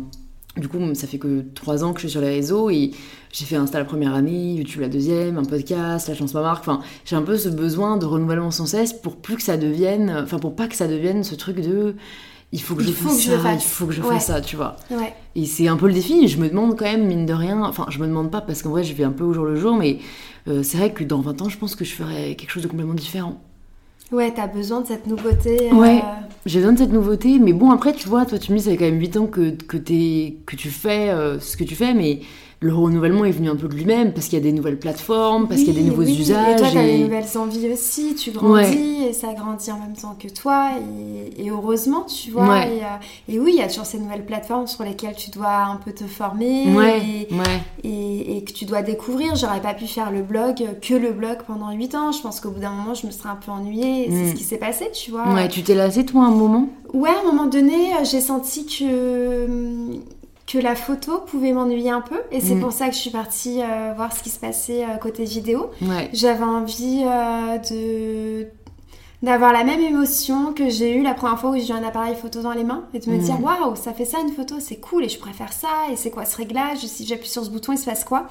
du 0.56 0.68
coup, 0.68 0.78
ça 0.94 1.06
fait 1.06 1.18
que 1.18 1.44
trois 1.54 1.82
ans 1.84 1.92
que 1.92 2.00
je 2.00 2.06
suis 2.06 2.10
sur 2.12 2.20
les 2.20 2.28
réseaux 2.28 2.68
et 2.70 2.90
j'ai 3.32 3.44
fait 3.46 3.56
Insta 3.56 3.78
la 3.78 3.84
première 3.86 4.14
année, 4.14 4.54
YouTube 4.54 4.82
la 4.82 4.88
deuxième, 4.88 5.38
un 5.38 5.44
podcast, 5.44 6.08
la 6.08 6.14
chance 6.14 6.34
ma 6.34 6.42
marque. 6.42 6.60
Enfin, 6.68 6.80
j'ai 7.06 7.16
un 7.16 7.22
peu 7.22 7.38
ce 7.38 7.48
besoin 7.48 7.96
de 7.96 8.04
renouvellement 8.04 8.50
sans 8.50 8.66
cesse 8.66 8.92
pour 8.92 9.16
plus 9.16 9.36
que 9.36 9.42
ça 9.42 9.56
devienne, 9.56 10.14
enfin, 10.24 10.38
pour 10.38 10.54
pas 10.54 10.68
que 10.68 10.76
ça 10.76 10.86
devienne 10.88 11.24
ce 11.24 11.34
truc 11.34 11.60
de 11.60 11.94
il 12.54 12.60
faut 12.60 12.74
que 12.74 12.82
Il 12.82 12.88
je 12.88 12.92
faut 12.92 13.08
fasse 13.08 13.16
que 13.24 13.30
ça, 13.30 13.38
fasse. 13.38 13.64
il 13.64 13.68
faut 13.68 13.86
que 13.86 13.92
je 13.94 14.02
Ouais. 14.02 14.08
fasse 14.14 14.26
ça, 14.26 14.42
tu 14.42 14.56
vois. 14.56 14.76
Ouais. 14.90 15.14
Et 15.34 15.46
c'est 15.46 15.68
un 15.68 15.76
peu 15.78 15.86
le 15.86 15.94
défi. 15.94 16.28
Je 16.28 16.36
me 16.38 16.50
demande 16.50 16.76
quand 16.78 16.84
même, 16.84 17.06
mine 17.06 17.24
de 17.24 17.32
rien, 17.32 17.62
enfin, 17.64 17.86
je 17.88 17.98
me 17.98 18.06
demande 18.06 18.30
pas 18.30 18.42
parce 18.42 18.62
qu'en 18.62 18.68
vrai, 18.70 18.84
je 18.84 18.92
vais 18.92 19.04
un 19.04 19.10
peu 19.12 19.24
au 19.24 19.32
jour 19.32 19.46
le 19.46 19.56
jour, 19.56 19.74
mais 19.74 20.00
euh, 20.48 20.62
c'est 20.62 20.76
vrai 20.76 20.92
que 20.92 21.02
dans 21.02 21.22
20 21.22 21.40
ans, 21.40 21.48
je 21.48 21.56
pense 21.56 21.74
que 21.74 21.86
je 21.86 21.94
ferais 21.94 22.34
quelque 22.34 22.50
chose 22.50 22.62
de 22.62 22.68
complètement 22.68 22.92
différent. 22.92 23.40
Ouais, 24.12 24.32
t'as 24.34 24.46
besoin 24.46 24.82
de 24.82 24.86
cette 24.86 25.06
nouveauté. 25.06 25.70
euh, 25.72 25.74
Ouais. 25.74 26.02
J'ai 26.44 26.58
besoin 26.58 26.72
de 26.74 26.78
cette 26.78 26.92
nouveauté, 26.92 27.38
mais 27.38 27.52
bon, 27.52 27.70
après, 27.70 27.92
tu 27.92 28.08
vois, 28.08 28.26
toi, 28.26 28.38
tu 28.38 28.52
me 28.52 28.58
dis, 28.58 28.64
ça 28.64 28.70
fait 28.70 28.76
quand 28.76 28.84
même 28.84 29.00
8 29.00 29.16
ans 29.16 29.26
que, 29.26 29.50
que, 29.50 29.76
que 29.76 30.56
tu 30.56 30.68
fais 30.70 31.08
euh, 31.10 31.38
ce 31.40 31.56
que 31.56 31.64
tu 31.64 31.74
fais, 31.74 31.94
mais 31.94 32.20
le 32.62 32.74
renouvellement 32.74 33.24
est 33.24 33.32
venu 33.32 33.50
un 33.50 33.56
peu 33.56 33.68
de 33.68 33.74
lui-même 33.74 34.12
parce 34.12 34.26
qu'il 34.28 34.38
y 34.38 34.40
a 34.40 34.44
des 34.44 34.52
nouvelles 34.52 34.78
plateformes, 34.78 35.48
parce 35.48 35.60
qu'il 35.62 35.74
y 35.74 35.78
a 35.78 35.82
des 35.82 35.88
nouveaux 35.88 36.02
oui. 36.04 36.18
usages. 36.20 36.54
Et 36.54 36.56
toi, 36.58 36.68
t'as 36.72 36.82
et- 36.84 36.96
des 36.98 37.04
nouvelles 37.04 37.36
envies 37.36 37.68
aussi, 37.72 38.14
tu 38.14 38.30
grandis 38.30 39.04
et 39.08 39.12
ça 39.12 39.32
grandit 39.34 39.70
en 39.72 39.78
même 39.80 39.96
temps 40.00 40.16
que 40.18 40.28
toi. 40.28 40.70
Et, 41.36 41.44
et 41.44 41.50
heureusement, 41.50 42.02
tu 42.04 42.30
vois. 42.30 42.48
Ouais. 42.48 42.76
Et, 42.76 42.82
euh, 42.82 43.34
et 43.34 43.38
oui, 43.40 43.52
il 43.54 43.58
y 43.58 43.62
a 43.62 43.68
toujours 43.68 43.84
ces 43.84 43.98
nouvelles 43.98 44.24
plateformes 44.24 44.66
sur 44.66 44.84
lesquelles 44.84 45.16
tu 45.16 45.30
dois 45.30 45.64
un 45.72 45.76
peu 45.76 45.92
te 45.92 46.04
former 46.04 46.72
Ouais, 46.74 47.26
et, 47.84 48.44
que 48.44 48.52
tu 48.52 48.64
dois 48.64 48.82
découvrir. 48.82 49.34
J'aurais 49.36 49.60
pas 49.60 49.74
pu 49.74 49.86
faire 49.86 50.10
le 50.10 50.22
blog, 50.22 50.54
que 50.80 50.94
le 50.94 51.12
blog 51.12 51.38
pendant 51.46 51.70
8 51.72 51.94
ans. 51.94 52.12
Je 52.12 52.22
pense 52.22 52.40
qu'au 52.40 52.50
bout 52.50 52.60
d'un 52.60 52.70
moment, 52.70 52.94
je 52.94 53.06
me 53.06 53.10
serais 53.12 53.28
un 53.30 53.36
peu 53.44 53.50
ennuyée. 53.50 54.06
C'est 54.08 54.14
Mm. 54.22 54.28
ce 54.30 54.34
qui 54.34 54.44
s'est 54.44 54.58
passé, 54.58 54.86
tu 54.94 55.10
vois. 55.10 55.32
Ouais, 55.34 55.48
tu 55.48 55.62
t'es 55.62 55.74
lassé, 55.74 56.04
toi, 56.04 56.24
un 56.24 56.30
moment? 56.30 56.68
Ouais, 56.94 57.10
à 57.10 57.20
un 57.20 57.32
moment 57.32 57.46
donné, 57.46 57.94
euh, 57.94 58.04
j'ai 58.04 58.20
senti 58.20 58.66
que, 58.66 59.46
que 60.46 60.58
la 60.58 60.74
photo 60.74 61.18
pouvait 61.26 61.52
m'ennuyer 61.52 61.90
un 61.90 62.00
peu. 62.00 62.20
Et 62.30 62.40
c'est 62.40 62.54
Mm. 62.56 62.60
pour 62.60 62.72
ça 62.72 62.88
que 62.88 62.94
je 62.94 62.98
suis 63.00 63.10
partie 63.10 63.60
euh, 63.62 63.92
voir 63.96 64.12
ce 64.14 64.22
qui 64.22 64.30
se 64.30 64.38
passait 64.40 64.84
euh, 64.84 64.96
côté 65.00 65.24
vidéo. 65.24 65.70
Ouais. 65.80 66.10
J'avais 66.12 66.44
envie 66.44 67.02
euh, 67.06 67.58
de 67.58 68.48
d'avoir 69.22 69.52
la 69.52 69.62
même 69.62 69.78
émotion 69.80 70.52
que 70.52 70.68
j'ai 70.68 70.96
eue 70.96 71.02
la 71.04 71.14
première 71.14 71.38
fois 71.38 71.50
où 71.50 71.56
j'ai 71.56 71.68
eu 71.68 71.72
un 71.72 71.84
appareil 71.84 72.16
photo 72.16 72.42
dans 72.42 72.50
les 72.50 72.64
mains 72.64 72.82
et 72.92 72.98
de 72.98 73.08
me 73.08 73.16
Mm. 73.18 73.20
dire 73.20 73.40
waouh 73.40 73.76
ça 73.76 73.92
fait 73.92 74.04
ça 74.04 74.18
une 74.20 74.32
photo 74.32 74.56
c'est 74.58 74.80
cool 74.80 75.04
et 75.04 75.08
je 75.08 75.18
préfère 75.20 75.52
ça 75.52 75.68
et 75.92 75.96
c'est 75.96 76.10
quoi 76.10 76.24
ce 76.24 76.36
réglage 76.36 76.78
si 76.78 77.06
j'appuie 77.06 77.28
sur 77.28 77.44
ce 77.44 77.50
bouton 77.50 77.70
il 77.72 77.78
se 77.78 77.84
passe 77.84 78.02
quoi? 78.02 78.26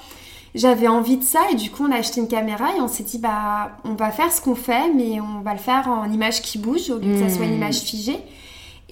J'avais 0.53 0.89
envie 0.89 1.15
de 1.15 1.23
ça 1.23 1.39
et 1.49 1.55
du 1.55 1.71
coup 1.71 1.85
on 1.87 1.91
a 1.93 1.95
acheté 1.95 2.19
une 2.19 2.27
caméra 2.27 2.75
et 2.77 2.81
on 2.81 2.89
s'est 2.89 3.03
dit 3.03 3.19
bah 3.19 3.71
on 3.85 3.93
va 3.93 4.11
faire 4.11 4.33
ce 4.33 4.41
qu'on 4.41 4.53
fait 4.53 4.91
mais 4.93 5.21
on 5.21 5.39
va 5.41 5.53
le 5.53 5.59
faire 5.59 5.87
en 5.87 6.11
image 6.11 6.41
qui 6.41 6.57
bouge 6.57 6.89
au 6.89 6.97
lieu 6.97 7.13
que 7.13 7.19
ça 7.25 7.33
soit 7.33 7.45
une 7.45 7.51
Mm. 7.53 7.55
image 7.55 7.79
figée 7.79 8.19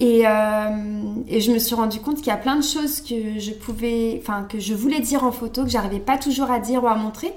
et, 0.00 0.22
euh, 0.26 0.70
et 1.28 1.40
je 1.40 1.52
me 1.52 1.58
suis 1.58 1.74
rendu 1.74 2.00
compte 2.00 2.16
qu'il 2.16 2.26
y 2.28 2.30
a 2.30 2.36
plein 2.36 2.56
de 2.56 2.64
choses 2.64 3.00
que 3.00 3.38
je 3.38 3.52
pouvais, 3.52 4.18
enfin 4.22 4.44
que 4.48 4.58
je 4.58 4.74
voulais 4.74 5.00
dire 5.00 5.22
en 5.24 5.32
photo, 5.32 5.62
que 5.64 5.70
j'arrivais 5.70 6.00
pas 6.00 6.18
toujours 6.18 6.50
à 6.50 6.58
dire 6.58 6.82
ou 6.82 6.88
à 6.88 6.94
montrer, 6.96 7.32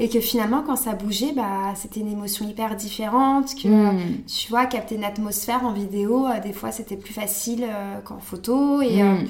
et 0.00 0.08
que 0.08 0.20
finalement 0.20 0.62
quand 0.66 0.76
ça 0.76 0.92
bougeait, 0.94 1.32
bah 1.34 1.72
c'était 1.74 2.00
une 2.00 2.12
émotion 2.12 2.48
hyper 2.48 2.76
différente. 2.76 3.54
Que 3.54 3.68
Mm. 3.68 4.22
tu 4.26 4.48
vois, 4.50 4.66
capter 4.66 4.94
une 4.96 5.04
atmosphère 5.04 5.64
en 5.64 5.72
vidéo, 5.72 6.26
euh, 6.26 6.40
des 6.40 6.52
fois 6.52 6.70
c'était 6.72 6.96
plus 6.96 7.14
facile 7.14 7.64
euh, 7.64 8.00
qu'en 8.04 8.18
photo, 8.18 8.80
et, 8.82 9.00
euh, 9.02 9.14
Mm. 9.14 9.26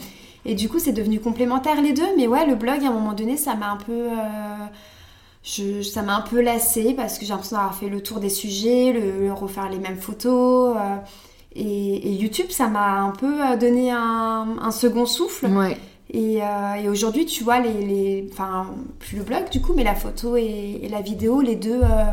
et 0.46 0.54
du 0.54 0.68
coup 0.68 0.78
c'est 0.78 0.92
devenu 0.92 1.20
complémentaire 1.20 1.80
les 1.82 1.92
deux. 1.92 2.08
Mais 2.16 2.26
ouais, 2.26 2.46
le 2.46 2.54
blog 2.54 2.82
à 2.84 2.88
un 2.88 2.92
moment 2.92 3.12
donné, 3.14 3.36
ça 3.36 3.54
m'a 3.54 3.70
un 3.70 3.76
peu 3.76 4.08
je, 5.44 5.82
ça 5.82 6.02
m'a 6.02 6.16
un 6.16 6.20
peu 6.20 6.40
lassée 6.42 6.94
parce 6.94 7.18
que 7.18 7.24
j'ai 7.24 7.30
l'impression 7.30 7.56
d'avoir 7.56 7.74
fait 7.74 7.88
le 7.88 8.02
tour 8.02 8.20
des 8.20 8.28
sujets, 8.28 8.92
le, 8.92 9.26
le 9.26 9.32
refaire 9.32 9.68
les 9.70 9.78
mêmes 9.78 9.96
photos. 9.98 10.76
Et, 11.54 12.08
et 12.08 12.12
YouTube, 12.12 12.50
ça 12.50 12.68
m'a 12.68 13.00
un 13.00 13.10
peu 13.10 13.42
euh, 13.42 13.56
donné 13.56 13.90
un, 13.90 14.56
un 14.60 14.70
second 14.70 15.06
souffle. 15.06 15.46
Ouais. 15.46 15.76
Et, 16.10 16.42
euh, 16.42 16.74
et 16.82 16.88
aujourd'hui, 16.88 17.26
tu 17.26 17.44
vois, 17.44 17.60
les, 17.60 17.84
les, 17.84 18.28
enfin, 18.32 18.66
plus 18.98 19.18
le 19.18 19.24
blog 19.24 19.50
du 19.50 19.60
coup, 19.60 19.74
mais 19.76 19.84
la 19.84 19.94
photo 19.94 20.36
et, 20.36 20.80
et 20.82 20.88
la 20.88 21.02
vidéo, 21.02 21.40
les 21.40 21.56
deux, 21.56 21.80
euh, 21.82 22.04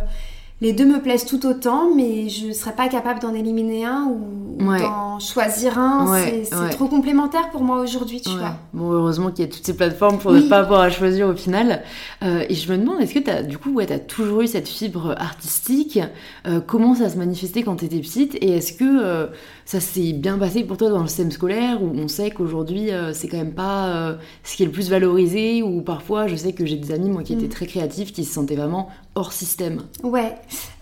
les 0.61 0.71
deux 0.73 0.85
me 0.85 1.01
plaisent 1.01 1.25
tout 1.25 1.45
autant, 1.45 1.89
mais 1.95 2.29
je 2.29 2.51
serais 2.53 2.73
pas 2.73 2.87
capable 2.87 3.19
d'en 3.19 3.33
éliminer 3.33 3.85
un 3.85 4.05
ou, 4.05 4.65
Ouais. 4.65 4.79
d'en 4.79 5.19
choisir 5.19 5.77
un. 5.77 6.09
Ouais, 6.09 6.43
c'est 6.49 6.55
ouais. 6.57 6.69
trop 6.69 6.87
complémentaire 6.87 7.49
pour 7.51 7.61
moi 7.61 7.81
aujourd'hui, 7.81 8.21
tu 8.21 8.29
vois. 8.29 8.55
Bon, 8.73 8.89
heureusement 8.91 9.29
qu'il 9.31 9.43
y 9.45 9.47
a 9.49 9.51
toutes 9.51 9.65
ces 9.65 9.75
plateformes 9.75 10.17
pour 10.17 10.31
Oui. 10.31 10.45
ne 10.45 10.49
pas 10.49 10.59
avoir 10.59 10.79
à 10.79 10.89
choisir 10.89 11.27
au 11.27 11.35
final. 11.35 11.83
Euh, 12.23 12.45
et 12.47 12.55
je 12.55 12.71
me 12.71 12.77
demande, 12.77 13.01
est-ce 13.01 13.13
que 13.13 13.19
tu 13.19 13.29
as, 13.29 13.43
du 13.43 13.57
coup, 13.57 13.71
ouais, 13.73 13.91
as 13.91 13.99
toujours 13.99 14.41
eu 14.41 14.47
cette 14.47 14.69
fibre 14.69 15.13
artistique? 15.17 15.99
Euh, 16.47 16.61
Comment 16.65 16.95
ça 16.95 17.09
se 17.09 17.17
manifestait 17.17 17.63
quand 17.63 17.75
tu 17.75 17.85
étais 17.85 17.99
petite? 17.99 18.35
Et 18.35 18.51
est-ce 18.55 18.71
que 18.71 18.85
euh, 18.85 19.27
ça 19.65 19.80
s'est 19.80 20.13
bien 20.13 20.38
passé 20.38 20.63
pour 20.63 20.78
toi 20.78 20.89
dans 20.89 21.01
le 21.01 21.08
système 21.08 21.32
scolaire 21.32 21.82
où 21.82 21.91
on 21.95 22.08
sait 22.08 22.30
qu'aujourd'hui, 22.30 22.91
euh, 22.91 23.13
c'est 23.13 23.28
quand 23.28 23.38
même 23.38 23.54
pas 23.56 23.88
euh, 23.88 24.15
ce 24.43 24.56
qui 24.56 24.62
est 24.63 24.67
le 24.67 24.71
plus 24.71 24.89
valorisé 24.91 25.63
Ou 25.63 25.82
parfois, 25.82 26.28
je 26.28 26.36
sais 26.36 26.54
que 26.54 26.65
j'ai 26.67 26.78
des 26.78 26.91
amis, 26.91 27.10
moi, 27.10 27.23
qui 27.23 27.34
étaient 27.34 27.47
Mm. 27.47 27.49
très 27.49 27.65
créatifs, 27.65 28.13
qui 28.13 28.25
se 28.25 28.34
sentaient 28.34 28.56
vraiment 28.56 28.89
hors 29.15 29.34
système. 29.34 29.82
Ouais. 30.04 30.36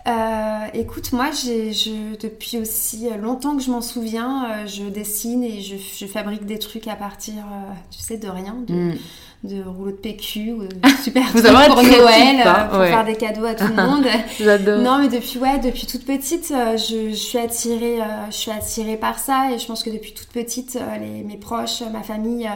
Euh, 0.06 0.66
écoute, 0.74 1.12
moi, 1.12 1.30
j'ai, 1.32 1.72
je, 1.72 2.16
depuis 2.20 2.58
aussi 2.58 3.08
longtemps 3.22 3.56
que 3.56 3.62
je 3.62 3.70
m'en 3.70 3.80
souviens, 3.80 4.66
je 4.66 4.84
dessine 4.84 5.42
et 5.42 5.62
je, 5.62 5.76
je 5.76 6.04
fabrique 6.06 6.44
des 6.44 6.58
trucs 6.58 6.86
à 6.86 6.96
partir, 6.96 7.34
tu 7.90 8.00
sais, 8.00 8.18
de 8.18 8.28
rien, 8.28 8.56
de, 8.68 8.74
Mm. 8.74 8.94
De 9.44 9.62
rouleaux 9.62 9.90
de 9.92 9.96
PQ, 9.96 10.52
ou 10.52 10.62
de 10.66 10.68
super 11.02 11.28
trucs 11.28 11.44
savoir 11.44 11.66
pour 11.66 11.82
Noël, 11.82 12.40
hein, 12.44 12.54
euh, 12.66 12.68
pour 12.70 12.78
ouais. 12.80 12.88
faire 12.88 13.04
des 13.04 13.14
cadeaux 13.14 13.44
à 13.44 13.54
tout 13.54 13.66
le 13.68 13.74
monde. 13.74 14.06
J'adore. 14.40 14.80
non, 14.80 14.98
mais 14.98 15.08
depuis 15.08 15.38
ouais, 15.38 15.58
depuis 15.58 15.86
toute 15.86 16.04
petite, 16.04 16.50
euh, 16.50 16.76
je, 16.78 17.10
je 17.10 17.14
suis 17.14 17.38
attirée, 17.38 18.00
euh, 18.00 18.04
je 18.30 18.36
suis 18.36 18.50
attirée 18.50 18.96
par 18.96 19.18
ça 19.18 19.50
et 19.52 19.58
je 19.58 19.66
pense 19.66 19.82
que 19.84 19.90
depuis 19.90 20.14
toute 20.14 20.28
petite, 20.28 20.76
euh, 20.80 20.96
les, 20.98 21.22
mes 21.22 21.36
proches, 21.36 21.82
ma 21.92 22.02
famille. 22.02 22.46
euh, 22.46 22.50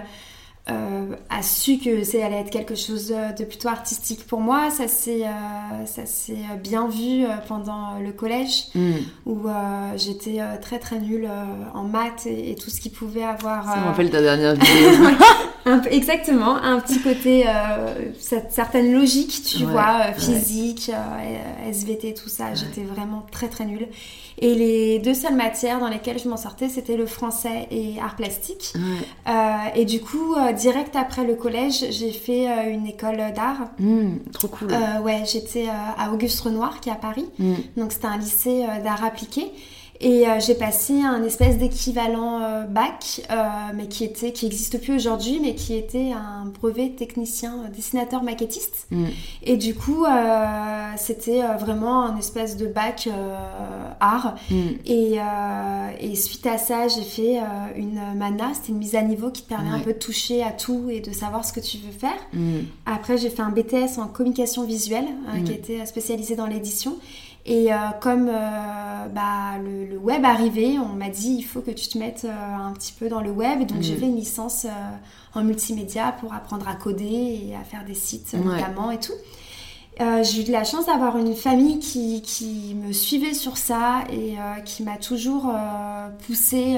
euh, 0.71 1.17
a 1.31 1.41
su 1.41 1.79
que 1.79 2.05
c'est 2.05 2.23
allait 2.23 2.41
être 2.41 2.51
quelque 2.51 2.75
chose 2.75 3.09
de 3.39 3.45
plutôt 3.45 3.69
artistique 3.69 4.27
pour 4.27 4.41
moi. 4.41 4.69
Ça 4.71 4.87
s'est 4.87 5.23
euh, 5.25 5.87
ça 5.87 6.05
s'est 6.05 6.37
bien 6.63 6.89
vu 6.89 7.25
euh, 7.25 7.29
pendant 7.49 7.99
le 8.05 8.13
collège 8.13 8.65
Mm. 8.75 8.93
où 9.25 9.47
j'étais 9.97 10.41
très 10.61 10.79
très 10.79 10.99
nulle 10.99 11.27
en 11.73 11.85
maths 11.85 12.27
et, 12.27 12.51
et 12.51 12.55
tout 12.55 12.69
ce 12.69 12.83
qui 12.83 12.91
pouvait 12.91 13.25
avoir. 13.25 13.65
Ça 13.65 13.81
me 13.81 13.87
rappelle 13.87 14.11
ta 14.11 14.21
dernière 14.21 14.57
vidéo. 14.57 15.09
Un 15.69 15.83
exactement, 15.83 16.57
un 16.57 16.81
petit 16.81 17.01
côté 17.01 17.45
euh, 17.47 18.11
cette 18.19 18.53
certaine 18.53 18.93
logique, 18.93 19.43
tu 19.45 19.65
Ouais, 19.65 19.73
vois, 19.73 20.01
euh, 20.03 20.09
ouais. 20.09 20.15
physique, 20.19 20.91
euh, 20.93 21.71
SVT, 21.71 22.15
tout 22.15 22.29
ça. 22.29 22.55
J'étais 22.55 22.83
vraiment 22.83 23.27
très 23.31 23.49
très 23.49 23.67
nulle. 23.67 23.87
Et 24.39 24.55
les 24.55 24.99
deux 24.99 25.15
seules 25.15 25.35
matières 25.35 25.79
dans 25.81 25.89
lesquelles 25.89 26.19
je 26.19 26.29
m'en 26.29 26.37
sortais, 26.37 26.69
c'était 26.69 26.97
le 26.97 27.07
français 27.07 27.67
et 27.71 27.97
art 28.01 28.17
plastique. 28.17 28.73
Euh, 29.29 29.31
et 29.75 29.85
du 29.85 30.01
coup, 30.01 30.37
direct 30.57 30.97
après 30.97 31.25
le 31.25 31.35
collège, 31.35 31.85
j'ai 31.91 32.13
fait 32.13 32.47
une 32.71 32.87
école 32.87 33.19
d'art. 33.35 33.69
Mm, 33.79 34.19
trop 34.33 34.49
cool. 34.49 34.69
Ouais, 35.03 35.23
j'étais 35.31 35.67
à 35.99 36.13
Auguste 36.13 36.41
Renoir, 36.41 36.81
qui 36.81 36.89
est 36.89 36.93
à 36.93 36.97
Paris. 36.97 37.27
Mm. 37.39 37.55
Donc 37.77 37.93
c'était 37.93 38.07
un 38.07 38.17
lycée 38.17 38.65
d'art 38.85 39.05
appliqué. 39.05 39.53
Et 40.01 40.29
euh, 40.29 40.39
j'ai 40.39 40.55
passé 40.55 41.03
un 41.03 41.25
espèce 41.25 41.59
d'équivalent 41.59 42.41
euh, 42.41 42.63
bac, 42.65 43.23
euh, 43.31 43.35
mais 43.75 43.89
qui 43.89 44.05
était, 44.05 44.33
qui 44.33 44.45
n'existe 44.47 44.81
plus 44.81 44.95
aujourd'hui, 44.95 45.41
mais 45.43 45.55
qui 45.57 45.75
était 45.75 46.13
un 46.13 46.47
brevet 46.47 46.91
technicien 46.91 47.65
euh, 47.65 47.69
dessinateur 47.75 48.23
maquettiste. 48.23 48.87
Mm. 48.93 49.07
Et 49.43 49.57
du 49.57 49.75
coup, 49.75 50.05
c'était 50.97 51.43
vraiment 51.59 52.03
un 52.05 52.17
espèce 52.17 52.57
de 52.57 52.67
bac 52.67 53.09
art. 54.01 54.37
Mm. 54.51 54.57
Et, 54.87 55.19
et 56.01 56.15
suite 56.15 56.47
à 56.47 56.59
ça, 56.59 56.87
j'ai 56.89 57.03
fait 57.03 57.41
une 57.77 58.01
mana, 58.17 58.53
c'était 58.55 58.69
une 58.69 58.79
mise 58.79 58.95
à 58.95 59.03
niveau 59.03 59.31
qui 59.31 59.43
te 59.43 59.49
permet 59.49 59.71
un 59.71 59.81
peu 59.81 59.93
de 59.93 59.99
toucher 59.99 60.43
à 60.43 60.51
tout 60.53 60.89
et 60.91 61.01
de 61.01 61.13
savoir 61.13 61.45
ce 61.45 61.53
que 61.53 61.61
tu 61.61 61.79
veux 61.79 61.93
faire. 61.93 62.19
Mm. 62.33 62.59
Après, 62.87 63.19
j'ai 63.19 63.31
fait 63.31 63.43
un 63.43 63.51
BTS 63.51 63.99
en 63.99 64.07
communication 64.07 64.65
visuelle, 64.65 65.07
Mm. 65.35 65.45
qui 65.45 65.53
était 65.53 65.87
spécialisé 65.87 66.37
dans 66.37 66.47
l'édition. 66.47 66.97
Et 67.51 67.73
euh, 67.73 67.77
comme 68.01 68.29
euh, 68.29 69.07
bah, 69.15 69.57
le, 69.65 69.87
le 69.87 69.97
web 69.99 70.23
arrivait, 70.25 70.77
on 70.79 70.95
m'a 70.95 71.09
dit 71.09 71.35
il 71.39 71.43
faut 71.45 71.61
que 71.63 71.71
tu 71.71 71.89
te 71.89 71.97
mettes 71.99 72.27
euh, 72.27 72.55
un 72.57 72.73
petit 72.75 72.93
peu 72.93 73.09
dans 73.09 73.23
le 73.23 73.31
web. 73.31 73.63
Et 73.63 73.65
donc 73.65 73.79
Mm. 73.79 73.83
j'ai 73.83 73.97
fait 73.97 74.07
une 74.07 74.17
licence 74.17 74.67
en 75.35 75.45
multimédia 75.45 76.13
pour 76.21 76.35
apprendre 76.35 76.69
à 76.69 76.75
coder 76.75 77.41
et 77.49 77.57
à 77.57 77.65
faire 77.65 77.85
des 77.87 77.95
sites 77.95 78.35
Ouais. 78.35 78.41
notamment 78.45 78.91
et 78.91 79.01
tout. 79.01 79.15
Euh, 80.01 80.23
j'ai 80.23 80.43
eu 80.43 80.45
de 80.45 80.53
la 80.53 80.65
chance 80.65 80.87
d'avoir 80.87 81.17
une 81.19 81.35
famille 81.35 81.81
qui, 81.81 82.23
qui 82.23 82.77
me 82.77 82.93
suivait 82.93 83.35
sur 83.35 83.57
ça 83.57 84.05
et 84.13 84.37
euh, 84.39 84.61
qui 84.61 84.83
m'a 84.85 84.97
toujours 84.97 85.49
euh, 85.49 86.09
poussée, 86.27 86.77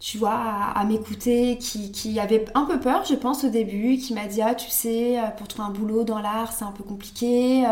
tu 0.00 0.18
vois, 0.18 0.34
à, 0.34 0.80
à 0.80 0.84
m'écouter, 0.84 1.58
qui, 1.58 1.90
qui 1.92 2.20
avait 2.20 2.44
un 2.54 2.64
peu 2.66 2.78
peur, 2.78 3.04
je 3.04 3.14
pense, 3.14 3.44
au 3.44 3.48
début, 3.48 3.98
qui 3.98 4.14
m'a 4.14 4.26
dit, 4.26 4.42
ah, 4.42 4.54
tu 4.54 4.70
sais, 4.70 5.18
pour 5.36 5.48
trouver 5.48 5.68
un 5.68 5.72
boulot 5.72 6.04
dans 6.04 6.20
l'art, 6.20 6.52
c'est 6.52 6.64
un 6.64 6.72
peu 6.72 6.84
compliqué. 6.84 7.64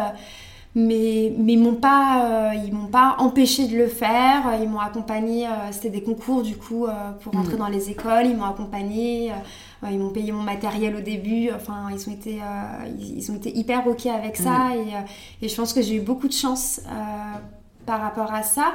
Mais, 0.77 1.33
mais 1.39 1.55
ils 1.55 1.59
m'ont 1.59 1.75
pas, 1.75 2.51
euh, 2.53 2.55
ils 2.55 2.73
m'ont 2.73 2.87
pas 2.87 3.17
empêché 3.19 3.67
de 3.67 3.77
le 3.77 3.89
faire. 3.89 4.43
Ils 4.63 4.69
m'ont 4.69 4.79
accompagné. 4.79 5.47
euh, 5.47 5.51
C'était 5.73 5.89
des 5.91 6.03
concours 6.03 6.43
du 6.43 6.57
coup 6.57 6.85
euh, 6.87 6.91
pour 7.23 7.35
Mm. 7.35 7.39
rentrer 7.39 7.57
dans 7.57 7.67
les 7.69 7.91
écoles. 7.91 8.27
Ils 8.27 8.37
m'ont 8.37 8.45
accompagné. 8.45 9.33
ils 9.91 9.99
m'ont 9.99 10.11
payé 10.11 10.33
mon 10.33 10.43
matériel 10.43 10.95
au 10.95 11.01
début. 11.01 11.51
Enfin, 11.55 11.89
ils 11.93 12.09
ont 12.09 12.13
été, 12.13 12.41
ils, 12.99 13.19
ils 13.19 13.33
ont 13.33 13.37
été 13.37 13.57
hyper 13.57 13.87
ok 13.87 14.07
avec 14.07 14.37
ça. 14.37 14.75
Et, 14.77 14.95
euh, 14.95 15.01
et 15.43 15.49
je 15.49 15.57
pense 15.57 15.73
que 15.73 15.81
j'ai 15.83 15.97
eu 15.97 16.01
beaucoup 16.01 16.29
de 16.29 16.33
chance 16.35 16.81
par 17.87 18.01
rapport 18.01 18.33
à 18.35 18.43
ça. 18.43 18.73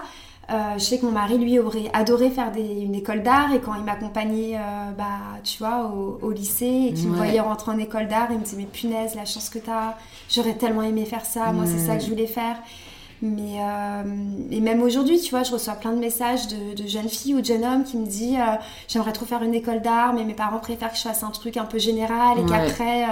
Euh, 0.52 0.74
je 0.76 0.80
sais 0.84 1.00
que 1.00 1.06
mon 1.06 1.12
mari, 1.14 1.38
lui, 1.38 1.60
aurait 1.60 1.90
adoré 1.94 2.30
faire 2.30 2.52
des- 2.52 2.82
une 2.82 2.94
école 2.96 3.24
d'art 3.24 3.54
et 3.54 3.60
quand 3.62 3.74
il 3.76 3.84
m'accompagnait, 3.84 4.58
euh, 4.58 4.92
bah, 4.98 5.40
tu 5.44 5.58
vois, 5.60 5.86
au, 5.96 6.20
au 6.22 6.32
lycée 6.32 6.88
et 6.90 6.94
qu'il 6.94 7.08
me 7.10 7.16
voyait 7.16 7.40
rentrer 7.40 7.72
en 7.72 7.78
école 7.78 8.08
d'art, 8.08 8.28
il 8.32 8.40
me 8.40 8.44
disait 8.44 8.58
mais 8.58 8.66
punaise, 8.66 9.16
la 9.16 9.24
chance 9.26 9.50
que 9.50 9.60
t'as, 9.60 9.96
j'aurais 10.30 10.56
tellement 10.56 10.82
aimé 10.84 11.06
faire 11.06 11.26
ça, 11.26 11.52
moi 11.54 11.66
c'est 11.66 11.80
ça 11.80 11.96
que 11.96 12.04
je 12.04 12.10
voulais 12.10 12.28
faire. 12.28 12.58
Mais 13.24 13.58
euh, 13.60 14.04
et 14.50 14.60
même 14.62 14.82
aujourd'hui, 14.82 15.20
tu 15.20 15.30
vois, 15.30 15.44
je 15.44 15.52
reçois 15.52 15.74
plein 15.76 15.92
de 15.92 16.00
messages 16.00 16.48
de, 16.48 16.74
de 16.82 16.88
jeunes 16.88 17.08
filles 17.08 17.36
ou 17.36 17.42
de 17.42 17.46
jeunes 17.46 17.64
hommes 17.64 17.84
qui 17.84 17.98
me 17.98 18.06
disent 18.08 18.36
euh, 18.40 18.56
j'aimerais 18.88 19.12
trop 19.14 19.26
faire 19.28 19.44
une 19.44 19.54
école 19.54 19.82
d'art, 19.82 20.14
mais 20.14 20.24
mes 20.24 20.34
parents 20.34 20.58
préfèrent 20.58 20.92
que 20.92 20.98
je 20.98 21.04
fasse 21.04 21.22
un 21.22 21.30
truc 21.30 21.56
un 21.58 21.66
peu 21.66 21.78
général 21.78 22.40
et 22.40 22.42
Ouais. 22.42 22.48
qu'après 22.50 23.04
euh, 23.04 23.08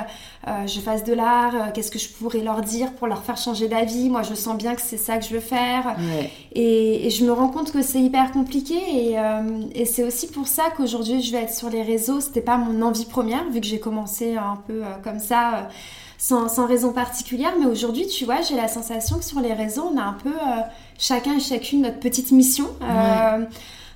euh, 0.48 0.68
je 0.68 0.80
fasse 0.80 1.04
de 1.04 1.14
l'art. 1.14 1.54
euh, 1.54 1.60
Qu'est-ce 1.74 1.92
que 1.92 2.00
je 2.00 2.10
pourrais 2.10 2.40
leur 2.40 2.62
dire 2.62 2.94
pour 2.94 3.06
leur 3.06 3.22
faire 3.24 3.38
changer 3.38 3.68
d'avis? 3.68 4.10
Moi, 4.10 4.24
je 4.24 4.34
sens 4.34 4.58
bien 4.58 4.74
que 4.74 4.82
c'est 4.82 4.98
ça 4.98 5.18
que 5.20 5.26
je 5.26 5.30
veux 5.36 5.40
faire. 5.40 5.96
Ouais. 6.00 6.32
Et, 6.54 7.06
et 7.06 7.10
je 7.12 7.24
me 7.24 7.32
rends 7.32 7.50
compte 7.50 7.72
que 7.72 7.84
c'est 7.84 8.02
hyper 8.02 8.32
compliqué 8.32 8.76
et, 8.92 9.20
euh, 9.20 9.62
et 9.76 9.86
c'est 9.86 10.04
aussi 10.04 10.28
pour 10.28 10.48
ça 10.48 10.64
qu'aujourd'hui 10.76 11.22
je 11.22 11.32
vais 11.32 11.44
être 11.44 11.54
sur 11.54 11.70
les 11.70 11.84
réseaux. 11.84 12.20
C'était 12.20 12.42
pas 12.42 12.58
mon 12.58 12.82
envie 12.82 13.06
première 13.06 13.48
vu 13.52 13.62
que 13.62 13.68
j'ai 13.68 13.80
commencé 13.80 14.36
un 14.38 14.58
peu 14.66 14.82
comme 15.04 15.20
ça. 15.20 15.70
Sans, 16.20 16.50
sans 16.50 16.68
raison 16.68 16.92
particulière, 16.92 17.54
mais 17.58 17.66
aujourd'hui, 17.66 18.06
tu 18.06 18.26
vois, 18.26 18.42
j'ai 18.42 18.56
la 18.56 18.68
sensation 18.68 19.18
que 19.18 19.24
sur 19.24 19.40
les 19.40 19.54
réseaux, 19.54 19.90
on 19.92 19.98
a 19.98 20.04
un 20.04 20.18
peu 20.22 20.30
euh, 20.30 20.62
chacun 21.00 21.38
et 21.38 21.40
chacune 21.40 21.82
notre 21.82 22.00
petite 22.00 22.32
mission. 22.32 22.66
Euh, 22.84 23.46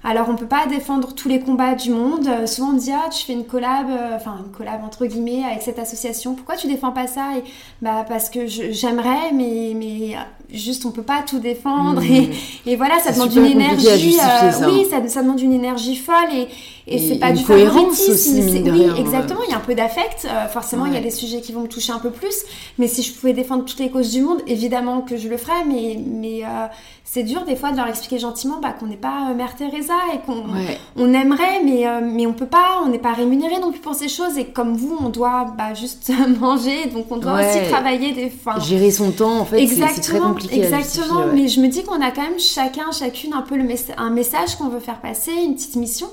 alors, 0.05 0.27
on 0.27 0.35
peut 0.35 0.47
pas 0.47 0.65
défendre 0.67 1.13
tous 1.15 1.29
les 1.29 1.39
combats 1.39 1.75
du 1.75 1.89
monde. 1.89 2.27
Euh, 2.27 2.45
souvent, 2.45 2.69
on 2.69 2.73
me 2.73 2.79
dit, 2.79 2.91
ah, 2.91 3.09
tu 3.09 3.25
fais 3.25 3.31
une 3.31 3.45
collab, 3.45 3.89
euh, 3.89 4.17
enfin, 4.17 4.35
une 4.45 4.51
collab 4.51 4.83
entre 4.83 5.05
guillemets 5.05 5.45
avec 5.45 5.61
cette 5.61 5.79
association. 5.79 6.35
Pourquoi 6.35 6.57
tu 6.57 6.67
défends 6.67 6.91
pas 6.91 7.07
ça? 7.07 7.37
Et, 7.37 7.43
Bah, 7.81 8.05
parce 8.07 8.29
que 8.29 8.45
j'aimerais, 8.45 9.31
mais, 9.33 9.71
mais 9.75 10.15
juste, 10.51 10.85
on 10.85 10.91
peut 10.91 11.03
pas 11.03 11.21
tout 11.25 11.39
défendre. 11.39 12.01
Mm. 12.01 12.11
Et, 12.11 12.29
et 12.65 12.75
voilà, 12.75 12.99
ça 12.99 13.13
demande 13.13 13.33
une 13.33 13.45
énergie. 13.45 14.13
ça, 14.13 14.51
oui, 14.69 14.85
ça, 14.89 15.07
ça 15.07 15.21
demande 15.21 15.39
une 15.39 15.53
énergie 15.53 15.95
folle 15.95 16.33
et, 16.33 16.47
et, 16.85 16.95
Et 16.95 16.99
c'est 17.09 17.15
pas 17.19 17.29
une 17.29 17.35
du 17.37 17.43
cohérence 17.45 18.09
aussi, 18.09 18.33
mine 18.41 18.63
de 18.63 18.71
oui, 18.71 18.81
rien, 18.81 18.93
ouais. 18.93 18.99
exactement. 18.99 19.39
Il 19.47 19.51
y 19.51 19.53
a 19.53 19.57
un 19.57 19.61
peu 19.61 19.73
d'affect. 19.73 20.25
euh, 20.25 20.47
forcément, 20.47 20.85
il 20.85 20.93
y 20.93 20.97
a 20.97 21.01
des 21.01 21.11
sujets 21.11 21.39
qui 21.41 21.51
vont 21.53 21.61
me 21.61 21.67
toucher 21.67 21.93
un 21.93 21.99
peu 21.99 22.09
plus. 22.11 22.35
Mais 22.77 22.87
si 22.87 23.03
je 23.03 23.13
pouvais 23.13 23.33
défendre 23.33 23.63
toutes 23.65 23.79
les 23.79 23.89
causes 23.89 24.11
du 24.11 24.21
monde, 24.21 24.41
évidemment 24.47 25.01
que 25.01 25.15
je 25.15 25.29
le 25.29 25.37
ferais. 25.37 25.63
Mais, 25.65 25.97
mais 26.05 26.43
euh, 26.43 26.67
c'est 27.05 27.23
dur 27.23 27.45
des 27.45 27.55
fois 27.55 27.71
de 27.71 27.77
leur 27.77 27.87
expliquer 27.87 28.19
gentiment 28.19 28.59
bah, 28.61 28.73
qu'on 28.77 28.87
n'est 28.87 28.97
pas 28.97 29.29
euh, 29.29 29.33
Mère 29.33 29.55
Teresa 29.55 29.93
et 30.13 30.17
qu'on 30.25 30.33
Ouais. 30.53 30.77
on 30.97 31.13
aimerait, 31.13 31.63
mais, 31.63 31.85
mais 32.01 32.27
on 32.27 32.33
peut 32.33 32.45
pas. 32.47 32.81
On 32.85 32.89
n'est 32.89 32.99
pas 32.99 33.13
rémunéré 33.13 33.59
non 33.61 33.71
plus 33.71 33.79
pour 33.79 33.95
ces 33.95 34.09
choses. 34.09 34.37
Et 34.37 34.45
comme 34.45 34.75
vous, 34.75 34.97
on 34.99 35.07
doit 35.09 35.45
bah, 35.57 35.73
juste 35.73 36.11
manger. 36.41 36.87
Donc 36.93 37.05
on 37.11 37.17
doit 37.17 37.35
Ouais. 37.35 37.61
aussi 37.61 37.69
travailler 37.71 38.11
des. 38.11 38.25
enfin, 38.45 38.59
Gérer 38.59 38.91
son 38.91 39.11
temps, 39.11 39.39
en 39.39 39.45
fait, 39.45 39.65
c'est- 39.67 39.75
très 39.75 39.85
Exactement, 39.85 40.27
compliqué. 40.29 40.57
exactement. 40.61 41.21
Mais 41.33 41.47
je 41.47 41.61
me 41.61 41.67
dis 41.69 41.83
qu'on 41.83 42.01
a 42.01 42.11
quand 42.11 42.23
même 42.23 42.39
chacun, 42.39 42.91
chacune 42.91 43.33
un 43.33 43.41
peu 43.41 43.55
le 43.55 43.63
messa- 43.63 43.93
un 43.97 44.09
message 44.09 44.55
qu'on 44.57 44.67
veut 44.67 44.79
faire 44.81 44.99
passer, 44.99 45.31
une 45.31 45.55
petite 45.55 45.75
mission. 45.77 46.07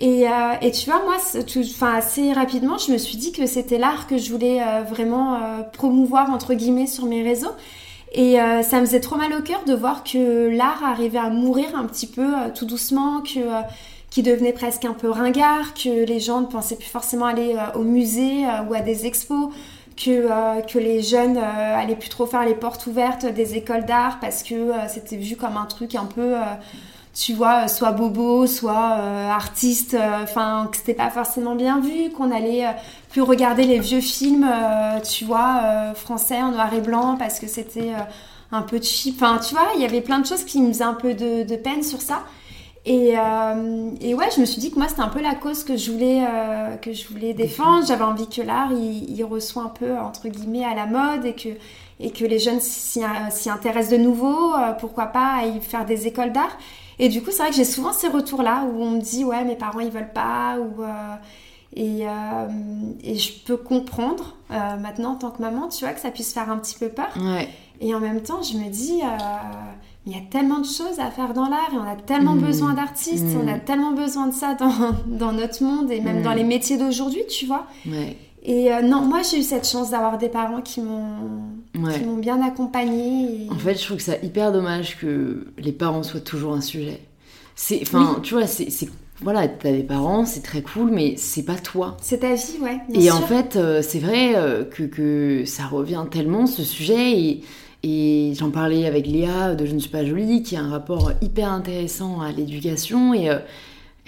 Et, 0.00 0.28
euh, 0.28 0.54
et 0.62 0.70
tu 0.70 0.88
vois, 0.88 1.02
moi, 1.04 1.16
assez 1.92 2.32
rapidement, 2.32 2.78
je 2.78 2.92
me 2.92 2.98
suis 2.98 3.16
dit 3.16 3.32
que 3.32 3.46
c'était 3.46 3.78
l'art 3.78 4.06
que 4.06 4.16
je 4.16 4.30
voulais 4.30 4.62
euh, 4.62 4.82
vraiment 4.82 5.34
euh, 5.34 5.62
promouvoir, 5.72 6.30
entre 6.30 6.54
guillemets, 6.54 6.86
sur 6.86 7.06
mes 7.06 7.22
réseaux. 7.22 7.52
Et 8.12 8.36
ça 8.62 8.80
me 8.80 8.86
faisait 8.86 9.00
trop 9.00 9.16
mal 9.16 9.34
au 9.34 9.42
cœur 9.42 9.64
de 9.66 9.74
voir 9.74 10.02
que 10.02 10.48
l'art 10.48 10.82
arrivait 10.82 11.18
à 11.18 11.28
mourir 11.28 11.76
un 11.76 11.84
petit 11.84 12.06
peu 12.06 12.26
tout 12.54 12.64
doucement, 12.64 13.20
que 13.20 13.40
qui 14.08 14.22
devenait 14.22 14.54
presque 14.54 14.86
un 14.86 14.94
peu 14.94 15.10
ringard, 15.10 15.74
que 15.74 16.06
les 16.06 16.18
gens 16.18 16.40
ne 16.40 16.46
pensaient 16.46 16.76
plus 16.76 16.88
forcément 16.88 17.26
aller 17.26 17.54
au 17.74 17.82
musée 17.82 18.46
ou 18.66 18.72
à 18.72 18.80
des 18.80 19.04
expos, 19.04 19.50
que, 19.94 20.62
que 20.66 20.78
les 20.78 21.02
jeunes 21.02 21.36
allaient 21.36 21.96
plus 21.96 22.08
trop 22.08 22.24
faire 22.24 22.46
les 22.46 22.54
portes 22.54 22.86
ouvertes 22.86 23.26
des 23.26 23.56
écoles 23.56 23.84
d'art 23.84 24.20
parce 24.20 24.42
que 24.42 24.70
c'était 24.88 25.18
vu 25.18 25.36
comme 25.36 25.58
un 25.58 25.66
truc 25.66 25.94
un 25.94 26.06
peu, 26.06 26.32
tu 27.18 27.34
vois, 27.34 27.64
euh, 27.64 27.68
soit 27.68 27.90
bobo, 27.90 28.46
soit 28.46 28.96
euh, 29.00 29.28
artiste, 29.28 29.94
euh, 29.94 30.22
enfin 30.22 30.68
que 30.70 30.76
c'était 30.76 30.94
pas 30.94 31.10
forcément 31.10 31.56
bien 31.56 31.80
vu, 31.80 32.10
qu'on 32.10 32.30
allait 32.30 32.64
plus 33.10 33.22
regarder 33.22 33.64
les 33.64 33.80
vieux 33.80 34.00
films, 34.00 34.48
tu 35.02 35.24
vois, 35.24 35.92
français 35.94 36.40
en 36.40 36.52
noir 36.52 36.72
et 36.74 36.80
blanc 36.80 37.16
parce 37.18 37.40
que 37.40 37.48
c'était 37.48 37.92
un 38.52 38.62
peu 38.62 38.80
cheap. 38.80 39.16
Enfin, 39.16 39.38
tu 39.38 39.54
vois, 39.54 39.66
il 39.74 39.82
y 39.82 39.84
avait 39.84 40.00
plein 40.00 40.20
de 40.20 40.26
choses 40.26 40.44
qui 40.44 40.60
me 40.60 40.68
faisaient 40.68 40.84
un 40.84 40.94
peu 40.94 41.14
de, 41.14 41.56
peine 41.56 41.82
sur 41.82 42.00
ça. 42.00 42.24
Et, 42.84 43.14
et 44.00 44.14
ouais, 44.14 44.28
je 44.34 44.40
me 44.40 44.46
suis 44.46 44.60
dit 44.60 44.70
que 44.70 44.78
moi, 44.78 44.88
c'était 44.88 45.00
un 45.00 45.08
peu 45.08 45.22
la 45.22 45.34
cause 45.34 45.64
que 45.64 45.76
je 45.76 45.90
voulais, 45.90 46.22
que 46.82 46.92
je 46.92 47.08
voulais 47.08 47.32
défendre. 47.32 47.86
J'avais 47.86 48.04
envie 48.04 48.28
que 48.28 48.42
l'art, 48.42 48.70
il, 48.72 49.10
il 49.10 49.24
reçoit 49.24 49.62
un 49.62 49.68
peu, 49.70 49.96
entre 49.96 50.28
guillemets, 50.28 50.64
à 50.64 50.74
la 50.74 50.86
mode 50.86 51.24
et 51.24 51.34
que, 51.34 51.48
et 51.98 52.10
que 52.10 52.26
les 52.26 52.38
jeunes 52.38 52.60
s'y 52.60 53.02
intéressent 53.50 53.98
de 53.98 54.04
nouveau. 54.04 54.52
pourquoi 54.80 55.06
pas 55.06 55.38
à 55.40 55.46
y 55.46 55.60
faire 55.60 55.86
des 55.86 56.06
écoles 56.06 56.32
d'art 56.32 56.56
Et 56.98 57.08
du 57.08 57.22
coup, 57.22 57.30
c'est 57.30 57.38
vrai 57.42 57.50
que 57.50 57.56
j'ai 57.56 57.64
souvent 57.64 57.92
ces 57.92 58.08
retours-là 58.08 58.64
où 58.64 58.82
on 58.82 58.90
me 58.90 59.00
dit, 59.00 59.24
ouais, 59.24 59.44
mes 59.44 59.56
parents, 59.56 59.80
ils 59.80 59.90
veulent 59.90 60.12
pas. 60.12 60.56
Ou, 60.58 60.82
euh, 60.82 61.14
et, 61.76 62.08
euh, 62.08 62.46
et 63.04 63.14
je 63.16 63.32
peux 63.44 63.56
comprendre 63.56 64.34
euh, 64.50 64.76
maintenant, 64.76 65.12
en 65.12 65.16
tant 65.16 65.30
que 65.30 65.40
maman, 65.42 65.68
tu 65.68 65.84
vois, 65.84 65.92
que 65.94 66.00
ça 66.00 66.10
puisse 66.10 66.32
faire 66.32 66.50
un 66.50 66.58
petit 66.58 66.76
peu 66.78 66.88
peur. 66.88 67.10
Ouais. 67.20 67.48
Et 67.80 67.94
en 67.94 68.00
même 68.00 68.22
temps, 68.22 68.42
je 68.42 68.56
me 68.58 68.68
dis, 68.68 69.00
il 70.06 70.12
y 70.12 70.16
a 70.16 70.20
tellement 70.30 70.58
de 70.58 70.66
choses 70.66 70.98
à 70.98 71.10
faire 71.10 71.34
dans 71.34 71.48
l'art 71.48 71.68
et 71.72 71.76
on 71.76 71.88
a 71.88 71.94
tellement 71.94 72.34
Mm. 72.34 72.40
besoin 72.40 72.72
d'artistes, 72.72 73.26
on 73.40 73.46
a 73.46 73.58
tellement 73.58 73.92
besoin 73.92 74.26
de 74.26 74.34
ça 74.34 74.54
dans, 74.54 74.72
dans 75.06 75.32
notre 75.32 75.62
monde 75.62 75.90
et 75.92 76.00
même 76.00 76.22
dans 76.22 76.32
les 76.32 76.44
métiers 76.44 76.78
d'aujourd'hui, 76.78 77.22
tu 77.30 77.46
vois. 77.46 77.66
Ouais. 77.86 78.16
Et 78.42 78.72
euh, 78.72 78.82
non, 78.82 79.00
moi 79.02 79.20
j'ai 79.28 79.38
eu 79.38 79.42
cette 79.42 79.66
chance 79.68 79.90
d'avoir 79.90 80.16
des 80.18 80.28
parents 80.28 80.60
qui 80.62 80.80
m'ont 80.80 81.42
Ouais. 81.78 82.00
bien 82.20 82.40
accompagnée. 82.42 83.44
et- 83.46 83.50
En 83.50 83.56
fait, 83.58 83.74
je 83.78 83.84
trouve 83.84 83.96
que 83.98 84.02
c'est 84.02 84.20
hyper 84.24 84.52
dommage 84.52 84.98
que 84.98 85.46
les 85.58 85.72
parents 85.72 86.02
soient 86.02 86.20
toujours 86.20 86.54
un 86.54 86.60
sujet. 86.60 87.00
C'est, 87.56 87.80
enfin, 87.82 88.20
tu 88.22 88.34
vois, 88.34 88.46
c'est, 88.46 88.68
voilà, 89.20 89.48
t'as 89.48 89.72
des 89.72 89.82
parents, 89.82 90.24
c'est 90.24 90.42
très 90.42 90.62
cool, 90.62 90.90
mais 90.92 91.14
c'est 91.16 91.42
pas 91.44 91.56
toi. 91.56 91.96
C'est 92.00 92.18
ta 92.20 92.34
vie, 92.34 92.58
ouais. 92.62 92.78
et 92.94 93.10
en 93.10 93.20
fait, 93.20 93.56
euh, 93.56 93.82
c'est 93.82 93.98
vrai 93.98 94.34
euh, 94.36 94.64
que, 94.64 94.84
que, 94.84 95.42
ça 95.44 95.66
revient 95.66 96.04
tellement 96.10 96.46
ce 96.46 96.62
sujet. 96.62 97.18
Et, 97.20 97.42
et 97.82 98.32
j'en 98.34 98.50
parlais 98.50 98.86
avec 98.86 99.06
Léa 99.08 99.54
de 99.56 99.66
Je 99.66 99.74
ne 99.74 99.78
suis 99.80 99.90
pas 99.90 100.04
jolie, 100.04 100.42
qui 100.44 100.56
a 100.56 100.60
un 100.60 100.70
rapport 100.70 101.12
hyper 101.20 101.50
intéressant 101.52 102.20
à 102.20 102.30
l'éducation. 102.32 103.12
Et 103.14 103.28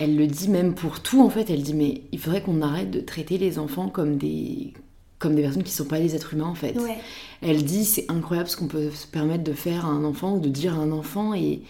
elle 0.00 0.16
le 0.16 0.26
dit 0.26 0.48
même 0.48 0.74
pour 0.74 1.00
tout, 1.00 1.22
en 1.22 1.30
fait. 1.30 1.48
Elle 1.50 1.62
dit 1.62 1.74
Mais 1.74 2.02
il 2.10 2.18
faudrait 2.18 2.42
qu'on 2.42 2.60
arrête 2.62 2.90
de 2.90 3.00
traiter 3.00 3.38
les 3.38 3.58
enfants 3.60 3.88
comme 3.88 4.16
des, 4.16 4.72
comme 5.20 5.34
des 5.36 5.42
personnes 5.42 5.62
qui 5.62 5.70
ne 5.70 5.76
sont 5.76 5.84
pas 5.84 6.00
des 6.00 6.16
êtres 6.16 6.34
humains, 6.34 6.46
en 6.48 6.54
fait. 6.54 6.76
Ouais. 6.78 6.96
Elle 7.42 7.62
dit 7.64 7.84
C'est 7.84 8.06
incroyable 8.10 8.48
ce 8.48 8.56
qu'on 8.56 8.66
peut 8.66 8.90
se 8.90 9.06
permettre 9.06 9.44
de 9.44 9.52
faire 9.52 9.86
à 9.86 9.90
un 9.90 10.02
enfant 10.04 10.34
ou 10.36 10.40
de 10.40 10.48
dire 10.48 10.74
à 10.74 10.78
un 10.82 10.90
enfant. 10.90 11.34
Et 11.34 11.60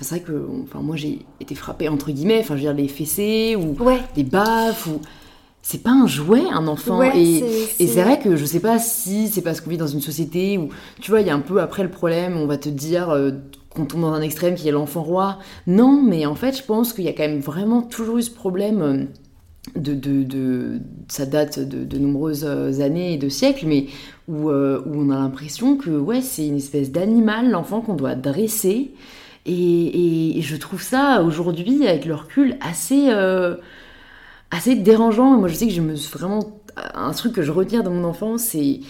c'est 0.00 0.08
vrai 0.10 0.20
que 0.20 0.46
enfin, 0.62 0.80
moi 0.80 0.94
j'ai 0.94 1.18
été 1.40 1.56
frappée 1.56 1.88
entre 1.88 2.12
guillemets, 2.12 2.38
enfin 2.38 2.54
je 2.54 2.60
veux 2.62 2.66
dire 2.68 2.74
les 2.74 2.86
fessées 2.86 3.56
ou 3.56 3.74
Ouais. 3.82 3.98
des 4.14 4.22
baffes 4.22 4.86
ou 4.86 5.00
c'est 5.60 5.82
pas 5.82 5.90
un 5.90 6.06
jouet 6.06 6.42
un 6.52 6.68
enfant 6.68 6.98
Ouais, 6.98 7.18
et 7.20 7.40
c'est- 7.40 7.44
et 7.46 7.66
c'est- 7.66 7.86
c'est 7.94 8.02
vrai 8.04 8.20
que 8.20 8.36
je 8.36 8.44
sais 8.44 8.60
pas 8.60 8.78
si 8.78 9.26
c'est 9.26 9.42
parce 9.42 9.60
qu'on 9.60 9.70
vit 9.70 9.76
dans 9.76 9.88
une 9.88 10.00
société 10.00 10.56
où 10.56 10.68
tu 11.00 11.10
vois 11.10 11.20
il 11.20 11.26
y 11.26 11.30
a 11.30 11.34
un 11.34 11.40
peu 11.40 11.60
après 11.60 11.82
le 11.82 11.90
problème 11.90 12.36
on 12.36 12.46
va 12.46 12.58
te 12.58 12.68
dire 12.68 13.10
euh, 13.10 13.32
qu'on 13.78 13.86
tombe 13.86 14.02
dans 14.02 14.12
un 14.12 14.20
extrême 14.22 14.54
qui 14.56 14.68
est 14.68 14.72
l'enfant 14.72 15.02
roi 15.02 15.38
non 15.66 16.02
mais 16.02 16.26
en 16.26 16.34
fait 16.34 16.56
je 16.56 16.62
pense 16.62 16.92
qu'il 16.92 17.04
y 17.04 17.08
a 17.08 17.12
quand 17.12 17.22
même 17.22 17.40
vraiment 17.40 17.82
toujours 17.82 18.18
eu 18.18 18.22
ce 18.22 18.30
problème 18.30 18.82
euh, 18.82 19.04
de, 19.76 19.94
de, 19.94 20.22
de- 20.24 20.80
ça 21.08 21.26
date 21.26 21.58
de, 21.60 21.84
de 21.84 21.98
nombreuses 21.98 22.44
euh, 22.46 22.80
années 22.80 23.14
et 23.14 23.16
de 23.18 23.28
siècles, 23.28 23.66
mais 23.66 23.86
où, 24.26 24.48
euh, 24.48 24.82
où 24.86 24.94
on 24.96 25.10
a 25.10 25.16
l'impression 25.16 25.76
que 25.76 25.90
ouais, 25.90 26.22
c'est 26.22 26.46
une 26.46 26.56
espèce 26.56 26.90
d'animal, 26.90 27.50
l'enfant 27.50 27.82
qu'on 27.82 27.94
doit 27.94 28.14
dresser. 28.14 28.92
Et, 29.46 30.40
je 30.40 30.56
trouve 30.56 30.82
ça 30.82 31.22
aujourd'hui, 31.22 31.86
avec 31.86 32.04
le 32.06 32.14
recul, 32.14 32.56
assez, 32.60 33.08
assez 34.50 34.74
dérangeant. 34.76 35.36
Moi, 35.38 35.48
je 35.48 35.54
sais 35.54 35.66
que 35.66 35.72
je 35.72 35.80
me 35.80 35.94
suis 35.94 36.12
vraiment. 36.16 36.60
Un 36.94 37.10
truc 37.12 37.32
que 37.32 37.42
je 37.42 37.50
retiens 37.50 37.82
dans 37.82 37.90
mon 37.90 38.04
enfance, 38.04 38.42
c'est 38.42 38.80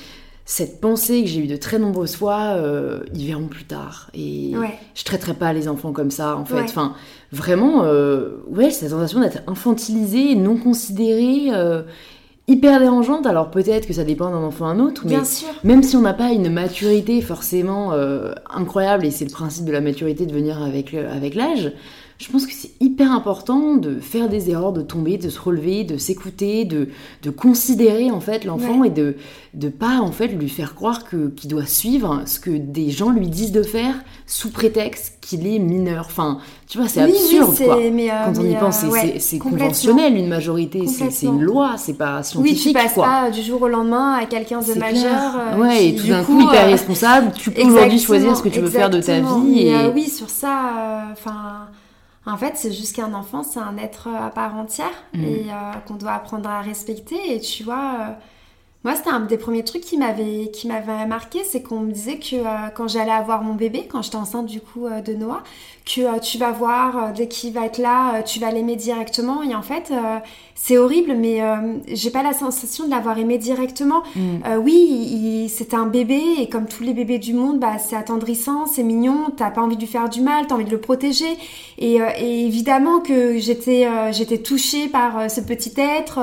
cette 0.50 0.80
pensée 0.80 1.20
que 1.24 1.28
j'ai 1.28 1.40
eue 1.40 1.46
de 1.46 1.56
très 1.56 1.78
nombreuses 1.78 2.16
fois 2.16 2.54
euh, 2.56 3.00
ils 3.14 3.26
verront 3.26 3.48
plus 3.48 3.64
tard. 3.64 4.08
Et 4.14 4.56
Ouais. 4.56 4.72
je 4.94 5.04
traiterai 5.04 5.34
pas 5.34 5.52
les 5.52 5.68
enfants 5.68 5.92
comme 5.92 6.10
ça, 6.10 6.36
en 6.38 6.46
fait. 6.46 6.54
Ouais. 6.54 6.62
Enfin, 6.64 6.94
vraiment, 7.32 7.82
euh, 7.84 8.38
ouais, 8.48 8.70
cette 8.70 8.88
sensation 8.88 9.20
d'être 9.20 9.42
infantilisé, 9.46 10.34
non 10.36 10.56
considéré, 10.56 11.48
euh, 11.52 11.82
hyper 12.46 12.80
dérangeante. 12.80 13.26
Alors 13.26 13.50
peut-être 13.50 13.86
que 13.86 13.92
ça 13.92 14.04
dépend 14.04 14.30
d'un 14.30 14.42
enfant 14.42 14.64
à 14.66 14.70
un 14.70 14.80
autre, 14.80 15.02
mais 15.04 15.10
Bien 15.16 15.24
sûr. 15.26 15.48
même 15.64 15.82
si 15.82 15.96
on 15.96 16.00
n'a 16.00 16.14
pas 16.14 16.30
une 16.30 16.50
maturité 16.50 17.20
forcément 17.20 17.92
euh, 17.92 18.32
incroyable, 18.48 19.04
et 19.04 19.10
c'est 19.10 19.26
le 19.26 19.30
principe 19.30 19.66
de 19.66 19.72
la 19.72 19.82
maturité 19.82 20.24
de 20.24 20.32
venir 20.32 20.62
avec 20.62 20.92
l'âge, 21.34 21.72
je 22.20 22.28
pense 22.32 22.46
que 22.46 22.52
c'est 22.52 22.72
hyper 22.80 23.12
important 23.12 23.76
de 23.76 24.00
faire 24.00 24.28
des 24.28 24.50
erreurs, 24.50 24.72
de 24.72 24.82
tomber, 24.82 25.18
de 25.18 25.28
se 25.28 25.40
relever, 25.40 25.84
de 25.84 25.96
s'écouter, 25.96 26.64
de, 26.64 26.88
de 27.22 27.30
considérer 27.30 28.10
en 28.10 28.18
fait 28.20 28.44
l'enfant 28.44 28.80
Ouais. 28.80 28.88
et 28.88 28.90
de 28.90 29.14
de 29.54 29.68
pas 29.68 29.98
en 30.00 30.12
fait 30.12 30.28
lui 30.28 30.48
faire 30.48 30.74
croire 30.74 31.04
que 31.04 31.28
qu'il 31.28 31.48
doit 31.50 31.64
suivre 31.66 32.22
ce 32.26 32.38
que 32.38 32.50
des 32.50 32.90
gens 32.90 33.10
lui 33.10 33.28
disent 33.28 33.50
de 33.52 33.62
faire 33.62 33.94
sous 34.26 34.50
prétexte 34.50 35.14
qu'il 35.20 35.46
est 35.46 35.58
mineur. 35.58 36.04
Enfin, 36.06 36.38
tu 36.68 36.78
vois, 36.78 36.86
c'est 36.88 37.02
Oui, 37.04 37.10
oui, 37.12 37.18
absurde 37.18 37.54
c'est- 37.56 37.64
quoi. 37.64 37.78
mais, 37.92 38.10
euh, 38.10 38.14
Quand 38.26 38.38
on 38.40 38.44
y 38.44 38.54
pense, 38.54 38.76
euh, 38.84 38.86
c'est- 38.90 38.92
ouais, 38.92 39.14
c'est 39.20 39.38
conventionnel 39.38 40.16
une 40.16 40.28
majorité, 40.28 40.86
c'est 40.86 41.26
une 41.26 41.40
loi, 41.42 41.74
c'est 41.78 41.94
pas 41.94 42.18
Oui, 42.18 42.24
scientifique 42.24 42.66
tu 42.68 42.72
passes 42.72 42.92
quoi. 42.94 43.06
pas 43.06 43.30
du 43.30 43.42
jour 43.42 43.62
au 43.62 43.68
lendemain 43.68 44.12
à 44.20 44.26
quelqu'un 44.26 44.60
de 44.60 44.74
majeur. 44.78 45.34
euh, 45.54 45.56
ouais, 45.58 45.78
qui, 45.78 45.86
et 45.88 45.94
tout 45.96 46.02
du 46.04 46.10
d'un 46.10 46.24
coup, 46.24 46.34
coup, 46.36 46.48
hyper 46.48 46.64
euh, 46.66 46.70
responsable, 46.70 47.32
tu 47.36 47.50
peux 47.50 47.62
aujourd'hui 47.62 47.98
choisir 48.00 48.36
ce 48.36 48.42
que 48.42 48.48
tu 48.48 48.60
veux 48.60 48.70
faire 48.70 48.90
de 48.90 49.00
ta 49.00 49.18
vie. 49.20 49.60
Et... 49.68 49.74
oui, 49.94 50.08
sur 50.08 50.28
ça, 50.30 51.04
enfin, 51.12 51.66
en 52.32 52.36
fait, 52.36 52.52
c'est 52.56 52.72
juste 52.72 52.96
qu'un 52.96 53.14
enfant, 53.14 53.42
c'est 53.42 53.60
un 53.60 53.76
être 53.78 54.08
à 54.08 54.30
part 54.30 54.56
entière 54.56 54.90
Mm. 55.14 55.24
et 55.24 55.46
euh, 55.50 55.72
qu'on 55.86 55.94
doit 55.94 56.12
apprendre 56.12 56.48
à 56.48 56.60
respecter. 56.60 57.16
Et 57.34 57.40
tu 57.40 57.64
vois, 57.64 57.96
euh, 58.00 58.12
moi, 58.84 58.94
c'était 58.96 59.10
un 59.10 59.20
des 59.20 59.38
premiers 59.38 59.64
trucs 59.64 59.82
qui 59.82 59.98
m'avait 59.98 60.50
qui 60.52 60.68
m'avait 60.68 61.06
marqué, 61.06 61.42
c'est 61.44 61.62
qu'on 61.62 61.80
me 61.80 61.92
disait 61.92 62.18
que 62.18 62.36
euh, 62.36 62.68
quand 62.74 62.88
j'allais 62.88 63.10
avoir 63.12 63.42
mon 63.42 63.54
bébé, 63.54 63.88
quand 63.90 64.02
j'étais 64.02 64.16
enceinte 64.16 64.46
du 64.46 64.60
coup 64.60 64.86
euh, 64.86 65.00
de 65.02 65.14
Noah, 65.14 65.42
que 65.94 66.02
euh, 66.02 66.18
tu 66.18 66.36
vas 66.36 66.50
voir 66.52 66.96
euh, 66.96 67.12
dès 67.16 67.28
qu'il 67.28 67.52
va 67.54 67.64
être 67.64 67.78
là, 67.78 68.16
euh, 68.16 68.22
tu 68.22 68.38
vas 68.40 68.50
l'aimer 68.50 68.76
directement. 68.76 69.42
Et 69.42 69.54
en 69.54 69.62
fait, 69.62 69.90
euh, 69.90 70.18
c'est 70.54 70.76
horrible, 70.76 71.14
mais 71.16 71.40
euh, 71.40 71.78
j'ai 71.92 72.10
pas 72.10 72.22
la 72.22 72.32
sensation 72.34 72.84
de 72.84 72.90
l'avoir 72.90 73.16
aimé 73.18 73.38
directement. 73.38 74.02
Mm. 74.14 74.20
Euh, 74.46 74.56
oui, 74.58 75.50
c'est 75.52 75.72
un 75.72 75.86
bébé 75.86 76.20
et 76.40 76.48
comme 76.48 76.66
tous 76.66 76.82
les 76.82 76.92
bébés 76.92 77.18
du 77.18 77.32
monde, 77.32 77.58
bah, 77.58 77.78
c'est 77.78 77.96
attendrissant, 77.96 78.66
c'est 78.66 78.82
mignon, 78.82 79.28
t'as 79.36 79.50
pas 79.50 79.62
envie 79.62 79.76
de 79.76 79.80
lui 79.80 79.88
faire 79.88 80.08
du 80.10 80.20
mal, 80.20 80.46
t'as 80.46 80.56
envie 80.56 80.64
de 80.66 80.70
le 80.70 80.80
protéger. 80.80 81.38
Et, 81.78 82.02
euh, 82.02 82.06
et 82.18 82.44
évidemment 82.46 83.00
que 83.00 83.38
j'étais 83.38 83.86
euh, 83.86 84.12
j'étais 84.12 84.38
touchée 84.38 84.88
par 84.88 85.30
ce 85.30 85.40
petit 85.40 85.72
être. 85.78 86.18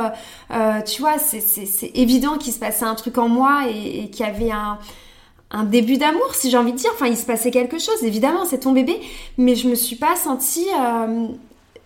Euh, 0.51 0.81
tu 0.81 1.01
vois, 1.01 1.17
c'est- 1.17 1.39
c'est 1.39 1.65
c'est 1.65 1.91
évident 1.95 2.37
qu'il 2.37 2.53
se 2.53 2.59
passait 2.59 2.85
un 2.85 2.95
truc 2.95 3.17
en 3.17 3.29
moi 3.29 3.61
et, 3.69 4.03
et 4.03 4.09
qu'il 4.09 4.25
y 4.25 4.29
avait 4.29 4.51
un 4.51 4.77
un 5.55 5.63
début 5.63 5.97
d'amour, 5.97 6.29
si 6.33 6.49
j'ai 6.51 6.57
envie 6.57 6.73
de 6.73 6.77
dire. 6.77 6.91
Enfin, 6.93 7.07
il 7.07 7.17
se 7.17 7.25
passait 7.25 7.51
quelque 7.51 7.79
chose, 7.79 8.03
évidemment, 8.03 8.45
c'est 8.45 8.59
ton 8.59 8.71
bébé. 8.73 8.95
Mais 9.37 9.55
je 9.55 9.67
me 9.67 9.75
suis 9.75 9.95
pas 9.95 10.15
sentie... 10.15 10.67
euh, 10.79 11.27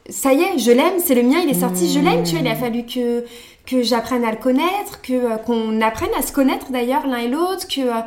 ça 0.10 0.34
y 0.34 0.42
est, 0.42 0.58
je 0.58 0.72
l'aime, 0.72 0.96
c'est 0.98 1.14
le 1.16 1.22
mien, 1.22 1.38
il 1.44 1.50
est 1.52 1.60
sorti, 1.60 1.88
je 1.94 2.00
l'aime, 2.00 2.24
tu 2.24 2.32
vois, 2.32 2.42
il 2.42 2.48
a 2.48 2.56
fallu 2.56 2.84
que 2.86 3.24
que 3.68 3.84
j'apprenne 3.84 4.26
à 4.26 4.32
le 4.32 4.38
connaître, 4.38 5.02
que 5.04 5.14
euh, 5.14 5.36
qu'on 5.38 5.80
apprenne 5.82 6.10
à 6.18 6.24
se 6.24 6.32
connaître 6.34 6.72
d'ailleurs 6.72 7.06
l'un 7.06 7.18
et 7.20 7.28
l'autre, 7.28 7.68
que 7.68 7.82
euh, 7.82 8.02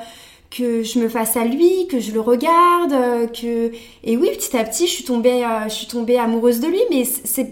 que 0.50 0.82
je 0.82 0.98
me 0.98 1.08
fasse 1.08 1.36
à 1.36 1.44
lui, 1.44 1.86
que 1.88 2.00
je 2.00 2.10
le 2.12 2.20
regarde, 2.20 2.92
que 3.32 3.70
et 4.02 4.16
oui 4.16 4.28
petit 4.36 4.56
à 4.56 4.64
petit 4.64 4.86
je 4.88 4.92
suis 4.92 5.04
tombée 5.04 5.44
je 5.68 5.72
suis 5.72 5.86
tombée 5.86 6.18
amoureuse 6.18 6.58
de 6.60 6.66
lui, 6.66 6.80
mais 6.90 7.04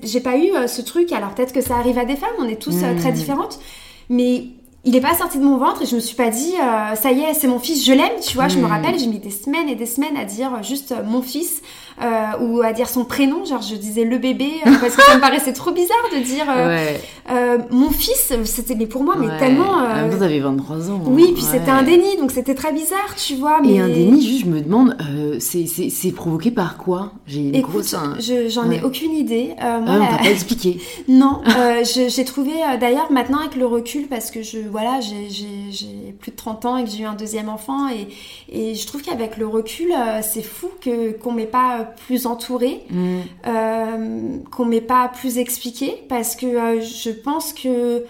j'ai 0.02 0.20
pas 0.20 0.36
eu 0.36 0.50
ce 0.66 0.82
truc. 0.82 1.12
Alors 1.12 1.30
peut-être 1.34 1.52
que 1.52 1.60
ça 1.62 1.76
arrive 1.76 1.98
à 1.98 2.04
des 2.04 2.16
femmes, 2.16 2.38
on 2.40 2.48
est 2.48 2.60
tous 2.60 2.80
très 2.98 3.12
Mm. 3.12 3.14
différentes, 3.14 3.60
mais 4.08 4.46
il 4.84 4.96
est 4.96 5.00
pas 5.02 5.14
sorti 5.14 5.38
de 5.38 5.44
mon 5.44 5.58
ventre 5.58 5.82
et 5.82 5.86
je 5.86 5.94
me 5.94 6.00
suis 6.00 6.16
pas 6.16 6.30
dit 6.30 6.54
euh, 6.58 6.94
ça 6.94 7.12
y 7.12 7.20
est 7.20 7.34
c'est 7.34 7.48
mon 7.48 7.58
fils 7.58 7.84
je 7.84 7.92
l'aime 7.92 8.18
tu 8.22 8.34
vois 8.34 8.48
je 8.48 8.56
me 8.58 8.62
Mm. 8.66 8.70
rappelle 8.72 8.98
j'ai 8.98 9.06
mis 9.08 9.18
des 9.18 9.30
semaines 9.30 9.68
et 9.68 9.74
des 9.74 9.84
semaines 9.86 10.16
à 10.16 10.24
dire 10.24 10.54
euh, 10.54 10.62
juste 10.62 10.92
euh, 10.92 11.02
mon 11.04 11.20
fils 11.22 11.60
euh, 12.02 12.06
ou 12.40 12.62
à 12.62 12.72
dire 12.72 12.88
son 12.88 13.04
prénom 13.04 13.44
genre 13.44 13.62
je 13.62 13.74
disais 13.76 14.04
le 14.04 14.18
bébé 14.18 14.50
euh, 14.66 14.70
parce 14.80 14.96
que 14.96 15.02
ça 15.02 15.16
me 15.16 15.20
paraissait 15.20 15.52
trop 15.52 15.70
bizarre 15.72 15.96
de 16.14 16.18
dire 16.22 16.46
euh, 16.48 16.68
ouais, 16.68 17.00
euh, 17.30 17.58
mon 17.70 17.90
fils 17.90 18.32
c'était 18.44 18.74
mais 18.74 18.86
pour 18.86 19.02
moi 19.04 19.14
mais 19.18 19.26
ouais. 19.28 19.38
tellement 19.38 19.70
En 19.70 19.94
même 19.94 20.10
temps, 20.10 20.18
t'avais 20.18 20.40
23 20.40 20.90
ans. 20.90 21.02
oui 21.06 21.32
puis 21.34 21.42
ouais. 21.44 21.48
c'était 21.52 21.70
un 21.70 21.82
déni 21.82 22.16
donc 22.16 22.30
c'était 22.30 22.54
très 22.54 22.72
bizarre 22.72 23.14
tu 23.16 23.34
vois 23.36 23.60
mais 23.60 23.74
Et 23.74 23.80
un 23.80 23.88
déni, 23.88 24.20
juste, 24.26 24.44
je 24.44 24.50
me 24.50 24.60
demande, 24.60 24.96
c'est- 25.40 26.10
provoqué 26.12 26.50
par 26.50 26.76
quoi? 26.76 27.12
J'ai 27.26 27.40
une 27.40 27.54
Écoute, 27.54 27.72
grosse. 27.72 27.94
un- 27.94 28.16
je- 28.18 28.48
j'en 28.48 28.70
ai 28.70 28.82
aucune 28.82 29.12
idée. 29.12 29.54
Euh, 29.62 29.80
moi, 29.80 29.94
Ah, 29.94 29.98
on 30.02 30.16
t'a 30.16 30.22
pas 30.24 30.30
expliqué. 30.30 30.78
Non, 31.08 31.40
j'ai 32.08 32.24
trouvé 32.24 32.52
d'ailleurs 32.80 33.10
maintenant 33.12 33.38
avec 33.38 33.56
le 33.56 33.64
recul 33.66 34.06
parce 34.08 34.30
que 34.30 34.42
je 34.42 34.58
voilà 34.70 35.00
j'ai- 35.00 36.12
plus 36.20 36.32
de 36.32 36.36
30 36.36 36.64
ans 36.64 36.76
et 36.76 36.84
que 36.84 36.90
j'ai 36.90 37.02
eu 37.02 37.06
un 37.06 37.14
deuxième 37.14 37.48
enfant 37.48 37.88
et, 37.88 38.08
et 38.52 38.74
je 38.74 38.86
trouve 38.86 39.02
qu'avec 39.02 39.36
le 39.36 39.46
recul 39.46 39.92
c'est 40.22 40.42
fou 40.42 40.68
que 40.80 41.12
qu'on 41.12 41.32
m'ait 41.32 41.46
pas 41.46 41.89
plus 42.06 42.26
entourée, 42.26 42.80
Mm. 42.90 43.18
euh, 43.46 44.36
qu'on 44.50 44.64
m'ait 44.64 44.80
pas 44.80 45.08
plus 45.08 45.38
expliqué 45.38 46.02
parce 46.08 46.36
que 46.36 46.46
euh, 46.46 46.80
je 46.80 47.10
pense 47.10 47.52
que 47.52 48.04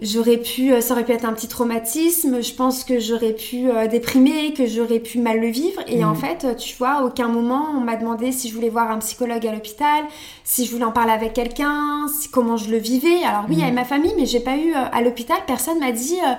J'aurais 0.00 0.38
pu, 0.38 0.72
euh, 0.72 0.80
ça 0.80 0.94
aurait 0.94 1.04
pu 1.04 1.12
être 1.12 1.26
un 1.26 1.34
petit 1.34 1.48
traumatisme. 1.48 2.42
Je 2.42 2.54
pense 2.54 2.82
que 2.82 2.98
j'aurais 2.98 3.34
pu 3.34 3.70
euh, 3.70 3.86
déprimer, 3.86 4.54
que 4.54 4.66
j'aurais 4.66 4.98
pu 5.00 5.18
mal 5.18 5.38
le 5.38 5.48
vivre. 5.48 5.80
Et 5.86 5.98
Mhm. 5.98 6.08
en 6.10 6.14
fait, 6.14 6.56
tu 6.56 6.74
vois, 6.78 6.92
à 7.00 7.02
aucun 7.04 7.28
moment 7.28 7.66
on 7.76 7.80
m'a 7.80 7.96
demandé 7.96 8.32
si 8.32 8.48
je 8.48 8.54
voulais 8.54 8.70
voir 8.70 8.90
un 8.90 8.98
psychologue 9.00 9.46
à 9.46 9.52
l'hôpital, 9.52 10.02
si 10.44 10.64
je 10.64 10.72
voulais 10.72 10.86
en 10.86 10.92
parler 10.92 11.12
avec 11.12 11.34
quelqu'un, 11.34 12.06
si, 12.08 12.30
comment 12.30 12.56
je 12.56 12.70
le 12.70 12.78
vivais. 12.78 13.22
Alors 13.22 13.44
oui, 13.50 13.56
Mhm. 13.56 13.62
avec 13.64 13.74
ma 13.74 13.84
famille, 13.84 14.14
mais 14.16 14.24
j'ai 14.26 14.40
pas 14.40 14.56
eu 14.56 14.72
à 14.72 15.02
l'hôpital. 15.02 15.36
Personne 15.46 15.78
m'a 15.78 15.92
dit. 15.92 16.16
euh, 16.26 16.32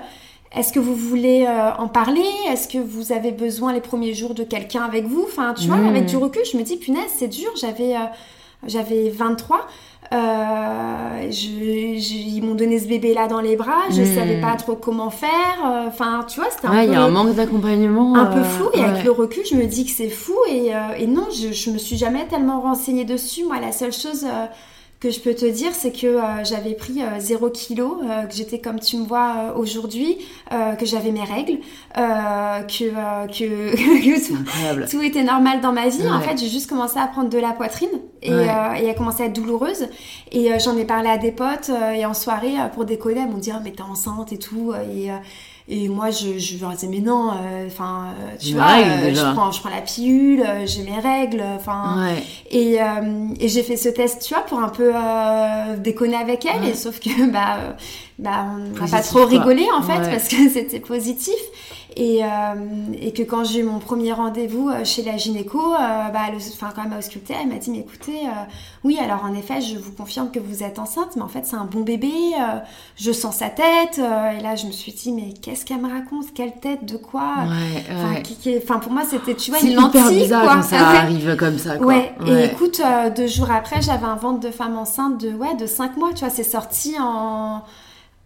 est-ce 0.56 0.72
que 0.72 0.78
vous 0.80 0.94
voulez 0.94 1.44
euh, 1.48 1.70
en 1.78 1.88
parler? 1.88 2.24
Est-ce 2.50 2.68
que 2.68 2.78
vous 2.78 3.12
avez 3.12 3.32
besoin 3.32 3.72
les 3.72 3.80
premiers 3.80 4.14
jours 4.14 4.34
de 4.34 4.44
quelqu'un 4.44 4.82
avec 4.82 5.04
vous? 5.06 5.24
Enfin, 5.26 5.54
tu 5.54 5.66
vois, 5.68 5.78
avec 5.86 6.06
du 6.06 6.16
recul, 6.16 6.42
je 6.50 6.56
me 6.56 6.62
dis, 6.62 6.76
punaise, 6.76 7.10
c'est 7.16 7.28
dur. 7.28 7.50
J'avais, 7.60 7.94
euh, 7.96 8.00
j'avais 8.66 9.08
23. 9.10 9.66
Euh, 10.12 11.30
je, 11.30 11.98
je- 11.98 12.14
ils 12.36 12.42
m'ont 12.42 12.54
donné 12.54 12.78
ce 12.78 12.86
bébé 12.86 13.14
là 13.14 13.26
dans 13.26 13.40
les 13.40 13.56
bras, 13.56 13.82
je 13.90 14.02
Mm. 14.02 14.14
savais 14.14 14.40
pas 14.40 14.54
trop 14.56 14.76
comment 14.76 15.10
faire. 15.10 15.28
euh, 15.64 15.88
Enfin, 15.88 16.24
tu 16.28 16.40
vois, 16.40 16.50
c'était 16.50 16.66
un 16.68 16.72
Ouais, 16.72 16.84
il 16.84 16.88
peu 16.88 16.92
y 16.92 16.96
a 16.96 17.02
un 17.02 17.08
manque 17.10 17.34
d'accompagnement. 17.34 18.14
un 18.14 18.26
peu 18.26 18.38
euh, 18.40 18.44
flou 18.44 18.68
et 18.74 18.80
avec 18.84 19.04
le 19.04 19.10
recul 19.10 19.42
je 19.50 19.54
me 19.56 19.64
dis 19.66 19.84
que 19.84 19.90
c'est 19.90 20.08
fou 20.10 20.34
et, 20.50 20.74
euh, 20.74 20.78
et 20.98 21.06
non 21.06 21.26
je, 21.30 21.52
je 21.52 21.70
me 21.70 21.78
suis 21.78 21.96
jamais 21.96 22.26
tellement 22.26 22.60
renseignée 22.60 23.04
dessus 23.04 23.44
moi 23.44 23.56
la 23.60 23.72
seule 23.72 23.92
chose 23.92 24.24
euh, 24.24 24.46
que 25.04 25.10
je 25.10 25.20
peux 25.20 25.34
te 25.34 25.44
dire 25.44 25.72
c'est 25.74 25.92
que 25.92 26.06
euh, 26.06 26.44
j'avais 26.44 26.72
pris 26.72 27.02
euh, 27.02 27.18
0 27.20 27.50
kilo 27.50 28.00
euh, 28.02 28.22
que 28.22 28.34
j'étais 28.34 28.58
comme 28.58 28.80
tu 28.80 28.96
me 28.96 29.04
vois 29.04 29.34
euh, 29.36 29.52
aujourd'hui 29.54 30.16
que 30.78 30.86
j'avais 30.86 31.10
mes 31.10 31.24
règles 31.24 31.58
que, 31.94 33.26
que, 33.26 34.90
tout, 34.90 35.02
était 35.02 35.22
normal 35.22 35.60
dans 35.60 35.72
ma 35.72 35.88
vie. 35.88 36.08
En 36.08 36.20
fait, 36.20 36.38
j'ai 36.38 36.48
juste 36.48 36.68
commencé 36.68 36.98
à 36.98 37.06
prendre 37.06 37.28
de 37.28 37.38
la 37.38 37.50
poitrine 37.50 37.90
et, 38.22 38.30
Ouais. 38.32 38.46
et 38.80 38.86
elle 38.86 38.94
commençait 38.94 39.24
à 39.24 39.26
être 39.26 39.34
douloureuse. 39.34 39.88
Et 40.32 40.50
j'en 40.58 40.76
ai 40.76 40.84
parlé 40.84 41.08
à 41.08 41.18
des 41.18 41.32
potes 41.32 41.70
et 41.94 42.06
en 42.06 42.14
soirée, 42.14 42.54
pour 42.74 42.84
déconner, 42.84 43.20
elles 43.20 43.30
m'ont 43.30 43.38
dit 43.38 43.50
Ah, 43.52 43.60
mais 43.62 43.72
t'es 43.72 43.82
enceinte 43.82 44.32
et 44.32 44.38
tout. 44.38 44.72
Et, 44.94 45.10
et 45.66 45.88
moi, 45.88 46.10
je, 46.10 46.38
je 46.38 46.60
leur 46.60 46.72
disais, 46.72 46.88
mais 46.88 47.00
non, 47.00 47.30
euh, 47.30 47.66
enfin, 47.66 48.08
euh, 48.20 48.36
tu 48.38 48.52
vois, 48.52 48.76
euh, 48.84 49.14
je, 49.14 49.32
prends, 49.34 49.50
je 49.50 49.60
prends 49.60 49.70
la 49.70 49.80
pilule, 49.80 50.44
j'ai 50.66 50.82
mes 50.82 50.98
règles, 50.98 51.42
enfin. 51.56 52.04
Ouais. 52.04 52.22
Et, 52.50 52.78
et 53.40 53.48
j'ai 53.48 53.62
fait 53.62 53.78
ce 53.78 53.88
test, 53.88 54.22
tu 54.26 54.34
vois, 54.34 54.42
pour 54.42 54.58
un 54.58 54.68
peu 54.68 54.92
déconner 55.78 56.16
avec 56.16 56.44
elle, 56.44 56.62
Ouais. 56.62 56.70
et 56.70 56.74
sauf 56.74 57.00
que, 57.00 57.30
bah, 57.30 57.76
bah 58.18 58.46
on 58.54 58.78
n'a 58.78 58.88
pas 58.90 59.00
trop 59.00 59.24
rigolé, 59.24 59.66
en 59.74 59.82
fait, 59.82 60.10
parce 60.10 60.28
que 60.28 60.48
c'était 60.52 60.80
positif. 60.80 61.34
Et, 61.96 62.24
euh, 62.24 62.28
et 63.00 63.12
que 63.12 63.22
quand 63.22 63.44
j'ai 63.44 63.60
eu 63.60 63.62
mon 63.62 63.78
premier 63.78 64.12
rendez-vous 64.12 64.68
euh, 64.68 64.84
chez 64.84 65.02
la 65.04 65.16
gynéco, 65.16 65.58
euh, 65.60 65.76
bah, 65.78 66.20
elle, 66.28 66.34
enfin, 66.36 66.70
quand 66.74 66.88
m'a 66.88 66.98
auscultée, 66.98 67.34
elle 67.40 67.46
m'a 67.48 67.54
dit, 67.54 67.70
mais 67.70 67.78
écoutez, 67.78 68.26
euh, 68.26 68.30
oui, 68.82 68.98
alors 69.00 69.24
en 69.24 69.32
effet, 69.32 69.60
je 69.60 69.78
vous 69.78 69.92
confirme 69.92 70.32
que 70.32 70.40
vous 70.40 70.64
êtes 70.64 70.80
enceinte, 70.80 71.10
mais 71.14 71.22
en 71.22 71.28
fait, 71.28 71.46
c'est 71.46 71.54
un 71.54 71.66
bon 71.66 71.82
bébé, 71.82 72.10
euh, 72.36 72.58
je 72.96 73.12
sens 73.12 73.36
sa 73.36 73.48
tête. 73.48 74.00
euh, 74.00 74.30
et 74.36 74.42
là, 74.42 74.56
je 74.56 74.66
me 74.66 74.72
suis 74.72 74.90
dit, 74.92 75.12
mais 75.12 75.34
qu'est-ce 75.40 75.64
qu'elle 75.64 75.80
me 75.80 75.88
raconte? 75.88 76.34
Quelle 76.34 76.54
tête 76.58 76.84
De 76.84 76.96
quoi? 76.96 77.34
Ouais, 77.46 77.84
Enfin, 77.92 78.14
ouais. 78.14 78.22
qui- 78.22 78.34
qui- 78.36 78.58
enfin, 78.58 78.80
pour 78.80 78.90
moi, 78.90 79.02
c'était, 79.08 79.36
tu 79.36 79.52
vois, 79.52 79.60
C'est 79.60 79.68
une 79.68 79.76
lentille, 79.76 80.22
bizarre 80.22 80.42
quoi. 80.42 80.54
quand 80.56 80.62
ça 80.62 80.78
arrive 80.98 81.36
comme 81.36 81.58
ça, 81.58 81.76
quoi. 81.76 81.86
Ouais. 81.86 82.12
et 82.26 82.44
écoute, 82.46 82.80
euh, 82.84 83.10
deux 83.10 83.28
jours 83.28 83.52
après, 83.52 83.80
j'avais 83.82 84.06
un 84.06 84.16
ventre 84.16 84.40
de 84.40 84.50
femme 84.50 84.76
enceinte 84.76 85.18
de, 85.18 85.32
ouais, 85.32 85.54
de 85.54 85.66
5 85.66 85.96
mois, 85.96 86.10
tu 86.12 86.24
vois, 86.24 86.30
c'est 86.30 86.42
sorti 86.42 86.96
en. 87.00 87.62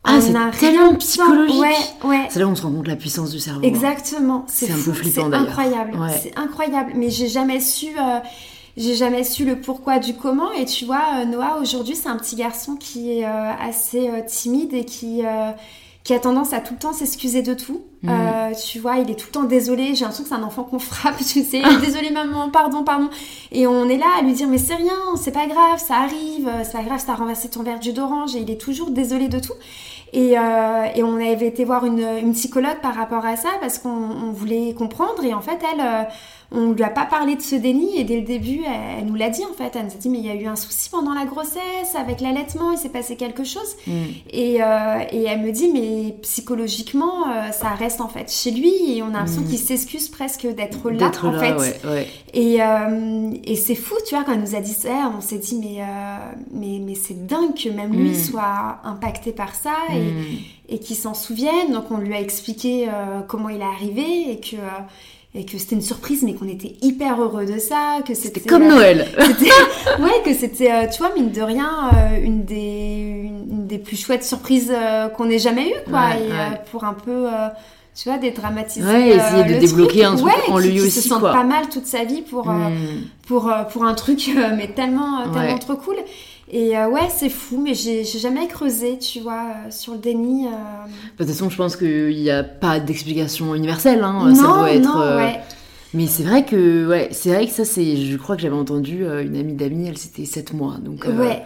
Ah, 0.08 0.20
c'est 0.20 0.58
tellement 0.58 0.94
psychologique. 0.96 1.60
Ouais, 1.60 2.08
ouais. 2.08 2.26
C'est 2.30 2.38
là 2.40 2.46
où 2.46 2.50
on 2.50 2.54
se 2.54 2.62
rend 2.62 2.70
compte 2.72 2.84
de 2.84 2.88
la 2.90 2.96
puissance 2.96 3.30
du 3.30 3.38
cerveau. 3.40 3.60
hein. 3.62 3.68
Exactement. 3.68 4.44
C'est 4.48 4.70
un 4.70 4.74
peu 4.82 4.92
flippant, 4.92 5.24
C'est 5.24 5.30
d'ailleurs. 5.30 5.48
incroyable. 5.48 5.96
Ouais. 5.98 6.20
C'est 6.22 6.38
incroyable. 6.38 6.92
Mais 6.96 7.10
j'ai 7.10 7.28
jamais 7.28 7.60
su. 7.60 7.86
euh, 7.98 8.18
j'ai 8.76 8.94
jamais 8.94 9.24
su 9.24 9.44
le 9.44 9.60
pourquoi 9.60 9.98
du 9.98 10.14
comment. 10.14 10.52
Et 10.52 10.64
tu 10.64 10.84
vois, 10.84 11.02
euh, 11.20 11.24
Noah, 11.24 11.58
aujourd'hui, 11.60 11.96
c'est 11.96 12.08
un 12.08 12.16
petit 12.16 12.36
garçon 12.36 12.76
qui 12.76 13.10
est 13.18 13.24
euh, 13.26 13.50
assez 13.60 14.08
euh, 14.08 14.20
timide 14.26 14.72
et 14.72 14.84
qui, 14.84 15.22
qui 16.04 16.14
a 16.14 16.18
tendance 16.20 16.52
à 16.52 16.60
tout 16.60 16.74
le 16.74 16.78
temps 16.78 16.92
s'excuser 16.92 17.42
de 17.42 17.54
tout. 17.54 17.82
Euh, 18.06 18.52
tu 18.54 18.78
vois, 18.78 18.98
il 18.98 19.10
est 19.10 19.16
tout 19.16 19.26
le 19.26 19.32
temps 19.32 19.42
désolé. 19.42 19.96
J'ai 19.96 20.02
l'impression 20.02 20.22
que 20.22 20.28
c'est 20.28 20.34
un 20.36 20.44
enfant 20.44 20.62
qu'on 20.62 20.78
frappe, 20.78 21.16
tu 21.26 21.42
sais. 21.42 21.60
Désolé, 21.84 22.10
maman, 22.10 22.50
pardon, 22.50 22.84
pardon. 22.84 23.10
Et 23.50 23.66
on 23.66 23.88
est 23.88 23.98
là 23.98 24.06
à 24.16 24.22
lui 24.22 24.32
dire, 24.32 24.46
mais 24.46 24.58
c'est 24.58 24.76
rien, 24.76 24.94
c'est 25.20 25.32
pas 25.32 25.46
grave, 25.48 25.82
ça 25.84 25.96
arrive, 25.96 26.48
c'est 26.62 26.72
pas 26.72 26.84
grave, 26.84 27.00
ça 27.04 27.12
a 27.12 27.16
renversé 27.16 27.48
ton 27.48 27.64
verre 27.64 27.82
jus 27.82 27.92
d'orange. 27.92 28.36
Et 28.36 28.40
il 28.42 28.50
est 28.50 28.60
toujours 28.60 28.90
désolé 28.92 29.26
de 29.26 29.40
tout. 29.40 29.54
Et, 30.12 30.38
euh, 30.38 30.84
et 30.94 31.02
on 31.02 31.16
avait 31.16 31.46
été 31.46 31.64
voir 31.64 31.84
une, 31.84 32.32
psychologue 32.32 32.80
par 32.80 32.94
rapport 32.94 33.26
à 33.26 33.36
ça 33.36 33.50
parce 33.60 33.78
qu'on 33.78 33.90
on 33.90 34.32
voulait 34.32 34.74
comprendre. 34.74 35.24
Et 35.24 35.34
en 35.34 35.40
fait, 35.40 35.58
elle, 35.72 35.80
euh, 35.80 36.02
on 36.50 36.70
lui 36.72 36.82
a 36.82 36.88
pas 36.88 37.04
parlé 37.04 37.36
de 37.36 37.42
ce 37.42 37.54
déni. 37.56 37.98
Et 37.98 38.04
dès 38.04 38.16
le 38.16 38.22
début, 38.26 38.60
elle, 38.66 39.00
elle 39.00 39.06
nous 39.06 39.14
l'a 39.14 39.28
dit 39.28 39.42
en 39.44 39.52
fait. 39.54 39.76
Elle 39.76 39.84
nous 39.86 39.92
a 39.92 39.96
dit, 39.96 40.08
mais 40.08 40.18
il 40.18 40.26
y 40.26 40.30
a 40.30 40.34
eu 40.34 40.46
un 40.46 40.56
souci 40.56 40.88
pendant 40.90 41.12
la 41.14 41.24
grossesse 41.26 41.94
avec 41.94 42.20
l'allaitement, 42.20 42.72
il 42.72 42.78
s'est 42.78 42.88
passé 42.88 43.16
quelque 43.16 43.44
chose. 43.44 43.76
Mm. 43.86 43.92
Et, 44.30 44.62
euh, 44.62 44.98
et 45.12 45.24
elle 45.24 45.40
me 45.42 45.52
dit, 45.52 45.70
mais 45.72 46.14
psychologiquement, 46.22 47.28
euh, 47.30 47.50
ça 47.52 47.68
reste 47.70 48.00
en 48.00 48.08
fait 48.08 48.30
chez 48.32 48.50
lui. 48.50 48.72
Et 48.96 49.02
on 49.02 49.08
a 49.08 49.18
l'impression 49.18 49.42
qu'il 49.42 49.58
s'excuse 49.58 50.08
presque 50.08 50.46
d'être 50.46 50.90
là, 50.90 51.08
Mm. 51.22 51.26
En 51.26 51.30
là, 51.32 51.38
fait. 51.38 51.52
ouais, 51.54 51.90
ouais. 51.90 52.06
Et, 52.34 52.62
euh, 52.62 53.30
et 53.44 53.56
c'est 53.56 53.74
fou, 53.74 53.94
tu 54.06 54.14
vois, 54.14 54.24
quand 54.24 54.32
elle 54.32 54.40
nous 54.40 54.54
a 54.54 54.60
dit 54.60 54.72
ça, 54.72 55.12
on 55.16 55.20
s'est 55.20 55.38
dit, 55.38 55.56
mais, 55.60 55.82
mais, 56.50 56.78
mais 56.84 56.94
c'est 56.94 57.26
dingue 57.26 57.54
que 57.54 57.68
même 57.68 57.92
lui 57.92 58.10
Mm. 58.10 58.14
soit 58.14 58.78
impacté 58.84 59.32
par 59.32 59.54
ça 59.54 59.74
et, 59.92 59.98
Mm. 59.98 60.24
et 60.70 60.78
qu'il 60.78 60.96
s'en 60.96 61.14
souvienne. 61.14 61.72
Donc 61.72 61.90
on 61.90 61.98
lui 61.98 62.14
a 62.14 62.20
expliqué 62.20 62.88
euh, 62.88 63.20
comment 63.26 63.48
il 63.48 63.60
est 63.60 63.64
arrivé 63.64 64.30
et 64.32 64.40
que, 64.40 64.56
euh, 64.56 64.68
et 65.34 65.44
que 65.44 65.58
c'était 65.58 65.74
une 65.76 65.82
surprise, 65.82 66.22
mais 66.22 66.34
qu'on 66.34 66.48
était 66.48 66.76
hyper 66.82 67.20
heureux 67.20 67.44
de 67.44 67.58
ça, 67.58 67.98
que 68.06 68.14
c'était 68.14 68.40
comme 68.40 68.62
euh, 68.62 68.68
Noël. 68.70 69.06
ouais, 70.00 70.22
que 70.24 70.32
c'était, 70.34 70.72
euh, 70.72 70.86
tu 70.90 70.98
vois, 70.98 71.12
mine 71.14 71.30
de 71.30 71.42
rien, 71.42 71.90
euh, 71.92 72.24
une, 72.24 72.44
des, 72.44 73.30
une, 73.50 73.66
des 73.66 73.78
plus 73.78 73.96
chouettes 73.96 74.24
surprises 74.24 74.72
euh, 74.74 75.08
qu'on 75.08 75.28
ait 75.30 75.38
jamais 75.38 75.68
eues, 75.68 75.90
quoi. 75.90 76.00
Ouais, 76.00 76.22
et 76.26 76.30
ouais. 76.32 76.60
pour 76.70 76.84
un 76.84 76.94
peu, 76.94 77.26
tu 77.94 78.08
vois, 78.08 78.18
dédramatiser. 78.18 78.86
Ouais, 78.86 79.08
essayer 79.16 79.44
de 79.44 79.52
le 79.54 79.58
débloquer 79.58 80.02
truc. 80.02 80.12
un 80.12 80.16
truc 80.16 80.26
Ouais, 80.26 80.52
en 80.52 80.58
lui 80.58 80.70
qui 80.72 80.80
aussi, 80.80 81.02
se 81.02 81.08
sente 81.08 81.20
quoi. 81.20 81.32
pas 81.32 81.44
mal 81.44 81.68
toute 81.68 81.86
sa 81.86 82.04
vie 82.04 82.22
pour, 82.22 82.48
euh, 82.50 82.54
Mm. 82.70 83.02
pour, 83.26 83.52
pour 83.72 83.84
un 83.84 83.94
truc, 83.94 84.30
mais 84.56 84.68
tellement, 84.68 85.28
tellement 85.32 85.58
trop 85.58 85.76
cool. 85.76 85.96
Et 86.50 86.76
euh, 86.78 86.88
ouais, 86.88 87.08
c'est 87.14 87.28
fou, 87.28 87.60
mais 87.62 87.74
j'ai 87.74 88.04
jamais 88.04 88.48
creusé, 88.48 88.98
tu 88.98 89.20
vois, 89.20 89.42
euh, 89.66 89.70
sur 89.70 89.92
le 89.92 89.98
déni. 89.98 90.46
euh, 90.46 90.50
De 90.50 91.24
toute 91.24 91.34
façon, 91.34 91.50
je 91.50 91.56
pense 91.56 91.76
qu'il 91.76 92.16
n'y 92.16 92.30
a 92.30 92.42
pas 92.42 92.80
d'explication 92.80 93.54
universelle. 93.54 94.02
Hein. 94.02 94.28
non, 94.28 94.34
ça 94.34 94.42
doit 94.42 94.72
être. 94.72 94.82
non, 94.82 95.00
euh, 95.00 95.16
ouais. 95.18 95.40
Mais 95.94 96.06
c'est 96.06 96.22
vrai 96.22 96.44
que, 96.44 96.86
ouais, 96.88 97.08
c'est 97.12 97.30
vrai 97.34 97.46
que 97.46 97.52
ça, 97.52 97.64
c'est. 97.64 97.96
Je 97.96 98.16
crois 98.16 98.36
que 98.36 98.42
j'avais 98.42 98.56
entendu 98.56 99.04
une 99.04 99.36
amie 99.36 99.54
d'amis, 99.54 99.88
elle 99.88 99.98
c'était 99.98 100.24
7 100.24 100.52
mois. 100.54 100.76
Donc, 100.82 101.04
ouais. 101.06 101.42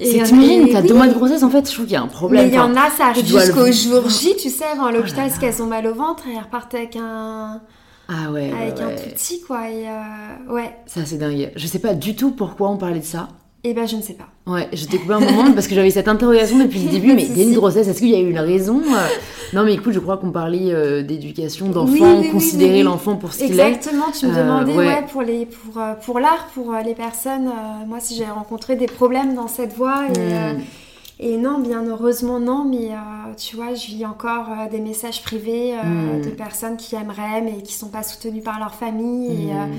C'est 0.00 0.22
t'imagines, 0.22 0.68
t'as 0.70 0.80
deux 0.82 0.94
mois 0.94 1.08
de 1.08 1.12
grossesse, 1.14 1.42
en 1.42 1.50
fait, 1.50 1.66
je 1.68 1.72
trouve 1.74 1.86
qu'il 1.86 1.94
y 1.94 1.96
a 1.96 2.02
un 2.02 2.06
problème. 2.06 2.44
Mais 2.46 2.52
il 2.52 2.54
y 2.54 2.58
en 2.60 2.76
a, 2.76 2.88
ça 2.90 3.06
arrive 3.08 3.28
le- 3.32 3.36
Oh 3.36 3.40
jusqu'au 3.40 3.72
jour 4.00 4.08
J, 4.08 4.36
tu 4.40 4.48
sais, 4.48 4.64
avant 4.64 4.90
l'hôpital, 4.92 5.26
parce 5.28 5.38
qu'elles 5.40 5.60
ont 5.60 5.66
mal 5.66 5.86
au 5.88 5.94
ventre 5.94 6.24
et 6.28 6.34
elles 6.36 6.42
repartent 6.44 6.72
avec 6.74 6.94
un, 6.94 7.60
Ah 8.08 8.30
ouais, 8.30 8.52
ouais, 8.52 8.62
avec 8.68 8.80
un 8.80 8.86
ouais. 8.88 8.94
tout 8.96 9.10
petit, 9.10 9.40
quoi. 9.40 9.68
Et 9.68 9.88
euh, 9.88 10.52
ouais, 10.54 10.70
Ça, 10.86 11.00
c'est 11.04 11.18
dingue. 11.18 11.50
Je 11.56 11.66
sais 11.66 11.80
pas 11.80 11.94
du 11.94 12.14
tout 12.14 12.30
pourquoi 12.30 12.70
on 12.70 12.76
parlait 12.76 13.00
de 13.00 13.04
ça. 13.04 13.28
Et 13.64 13.74
ben 13.74 13.86
je 13.86 13.96
ne 13.96 14.02
sais 14.02 14.14
pas. 14.14 14.28
Ouais, 14.46 14.68
je 14.72 14.86
t'ai 14.86 14.98
coupé 14.98 15.12
un 15.14 15.20
moment 15.20 15.52
parce 15.52 15.66
que 15.66 15.74
j'avais 15.74 15.90
cette 15.90 16.08
interrogation 16.08 16.58
depuis 16.58 16.80
le 16.80 16.90
début, 16.90 17.08
de 17.08 17.14
mais 17.16 17.26
dès 17.26 17.42
une 17.44 17.54
grossesse, 17.54 17.88
est-ce 17.88 17.98
qu'il 17.98 18.10
y 18.10 18.14
a 18.14 18.20
eu 18.20 18.30
une 18.30 18.38
raison 18.38 18.80
euh? 18.80 19.06
Non, 19.54 19.64
mais 19.64 19.74
écoute, 19.74 19.92
je 19.92 19.98
crois 19.98 20.16
qu'on 20.18 20.30
parlait 20.30 20.72
euh, 20.72 21.02
d'éducation, 21.02 21.68
d'enfant, 21.68 21.92
Oui, 21.92 22.00
oui, 22.02 22.18
oui, 22.22 22.30
considérer 22.30 22.78
oui, 22.78 22.82
l'enfant 22.82 23.16
pour 23.16 23.32
ce 23.32 23.38
qu'il 23.44 23.46
est. 23.58 23.68
Exactement, 23.68 24.04
tu 24.18 24.26
me 24.26 24.32
Euh, 24.36 24.42
demandais, 24.42 24.74
ouais. 24.76 24.86
ouais, 24.86 25.04
pour, 25.10 25.22
les, 25.22 25.46
pour, 25.46 25.82
pour 26.04 26.20
l'art, 26.20 26.48
pour 26.54 26.74
les 26.84 26.94
personnes, 26.94 27.48
euh, 27.48 27.86
moi, 27.86 27.98
si 28.00 28.14
j'ai 28.14 28.26
rencontré 28.26 28.76
des 28.76 28.86
problèmes 28.86 29.34
dans 29.34 29.48
cette 29.48 29.74
voie. 29.74 30.04
Et, 30.14 30.18
Hmm. 30.18 30.60
Et 31.20 31.36
non, 31.36 31.58
bien 31.58 31.84
heureusement, 31.84 32.38
non, 32.38 32.64
mais 32.64 32.90
euh, 32.92 33.34
tu 33.36 33.56
vois, 33.56 33.74
je 33.74 33.88
lis 33.88 34.06
encore 34.06 34.46
euh, 34.50 34.70
des 34.70 34.78
messages 34.78 35.20
privés 35.24 35.72
euh, 35.74 36.18
Mm. 36.18 36.22
de 36.24 36.30
personnes 36.30 36.76
qui 36.76 36.94
aimeraient, 36.94 37.40
mais 37.42 37.60
qui 37.62 37.72
sont 37.74 37.88
pas 37.88 38.04
soutenues 38.04 38.40
par 38.40 38.60
leur 38.60 38.72
famille. 38.76 39.26
Et, 39.26 39.52
Hmm. 39.52 39.72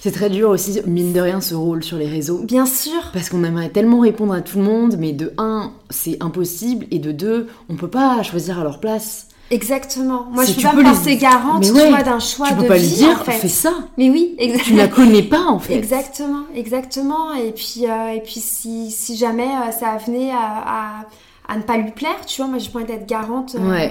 C'est 0.00 0.12
très 0.12 0.30
dur 0.30 0.50
aussi, 0.50 0.80
mine 0.86 1.12
de 1.12 1.20
rien, 1.20 1.40
ce 1.40 1.54
rôle 1.54 1.82
sur 1.82 1.96
les 1.98 2.06
réseaux. 2.08 2.38
bien 2.44 2.66
sûr, 2.66 3.10
Parce 3.12 3.28
qu'on 3.28 3.42
aimerait 3.44 3.70
tellement 3.70 4.00
répondre 4.00 4.32
à 4.32 4.40
tout 4.40 4.58
le 4.58 4.64
monde, 4.64 4.96
mais 4.98 5.12
de 5.12 5.32
un, 5.38 5.72
c'est 5.90 6.16
impossible, 6.22 6.86
et 6.90 6.98
de 6.98 7.10
deux, 7.12 7.48
on 7.68 7.74
peut 7.76 7.88
pas 7.88 8.22
choisir 8.22 8.58
à 8.60 8.62
leur 8.62 8.78
place. 8.80 9.26
exactement. 9.50 10.26
Moi, 10.32 10.44
je 10.44 10.52
tu 10.52 10.62
pas 10.62 10.72
garante, 11.16 11.64
tu 11.64 11.72
ouais, 11.72 11.88
vois, 11.88 12.02
d'un 12.02 12.20
choix 12.20 12.48
tu 12.48 12.54
peux 12.54 12.66
pas 12.66 12.78
lui 12.78 12.86
dire, 12.86 13.18
en 13.20 13.24
fait. 13.24 13.32
fais 13.32 13.48
ça. 13.48 13.72
Mais 13.96 14.08
oui, 14.10 14.36
Tu 14.38 14.46
la 14.46 14.52
exactement. 14.54 14.88
connais 14.94 15.22
pas 15.22 15.46
en 15.46 15.58
fait. 15.58 15.74
Exactement, 15.74 16.42
exactement. 16.54 17.34
Et 17.34 17.52
puis, 17.52 17.84
euh, 17.88 18.12
et 18.14 18.20
puis 18.20 18.40
si, 18.40 18.90
si 18.90 19.16
jamais 19.16 19.48
euh, 19.48 19.72
ça 19.72 19.98
venait 20.06 20.30
à, 20.30 20.36
à, 20.66 21.04
à 21.48 21.56
ne 21.56 21.62
pas 21.62 21.78
lui 21.78 21.90
plaire, 21.92 22.24
tu 22.26 22.40
vois, 22.42 22.50
moi 22.50 22.58
pas 22.70 22.78
envie 22.80 22.86
d'être 22.88 23.06
garante 23.06 23.54
euh, 23.54 23.70
Ouais. 23.70 23.90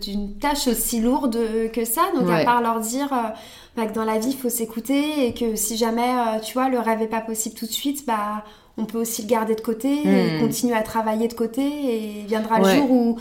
d'une 0.00 0.38
tâche 0.38 0.66
aussi 0.68 1.00
lourde 1.00 1.36
que 1.72 1.84
ça. 1.84 2.02
Donc 2.16 2.28
à 2.30 2.44
part 2.44 2.62
leur 2.62 2.80
dire 2.80 3.12
euh, 3.12 3.28
bah, 3.76 3.86
que 3.86 3.92
dans 3.92 4.04
la 4.04 4.18
vie 4.18 4.30
il 4.30 4.36
faut 4.36 4.48
s'écouter 4.48 5.26
et 5.26 5.34
que 5.34 5.56
si 5.56 5.76
jamais, 5.76 6.02
euh, 6.08 6.40
tu 6.40 6.54
vois, 6.54 6.68
le 6.68 6.78
rêve 6.78 7.02
est 7.02 7.06
pas 7.06 7.20
possible 7.20 7.54
tout 7.54 7.66
de 7.66 7.70
suite, 7.72 8.06
bah 8.06 8.44
on 8.76 8.86
peut 8.86 8.98
aussi 8.98 9.22
le 9.22 9.28
garder 9.28 9.54
de 9.54 9.60
côté 9.60 9.88
et 9.92 10.30
Hmm. 10.36 10.40
continuer 10.40 10.74
à 10.74 10.82
travailler 10.82 11.28
de 11.28 11.34
côté 11.34 11.62
et 11.62 12.24
viendra 12.26 12.60
Ouais. 12.60 12.72
le 12.74 12.80
jour 12.80 12.90
où, 12.90 13.16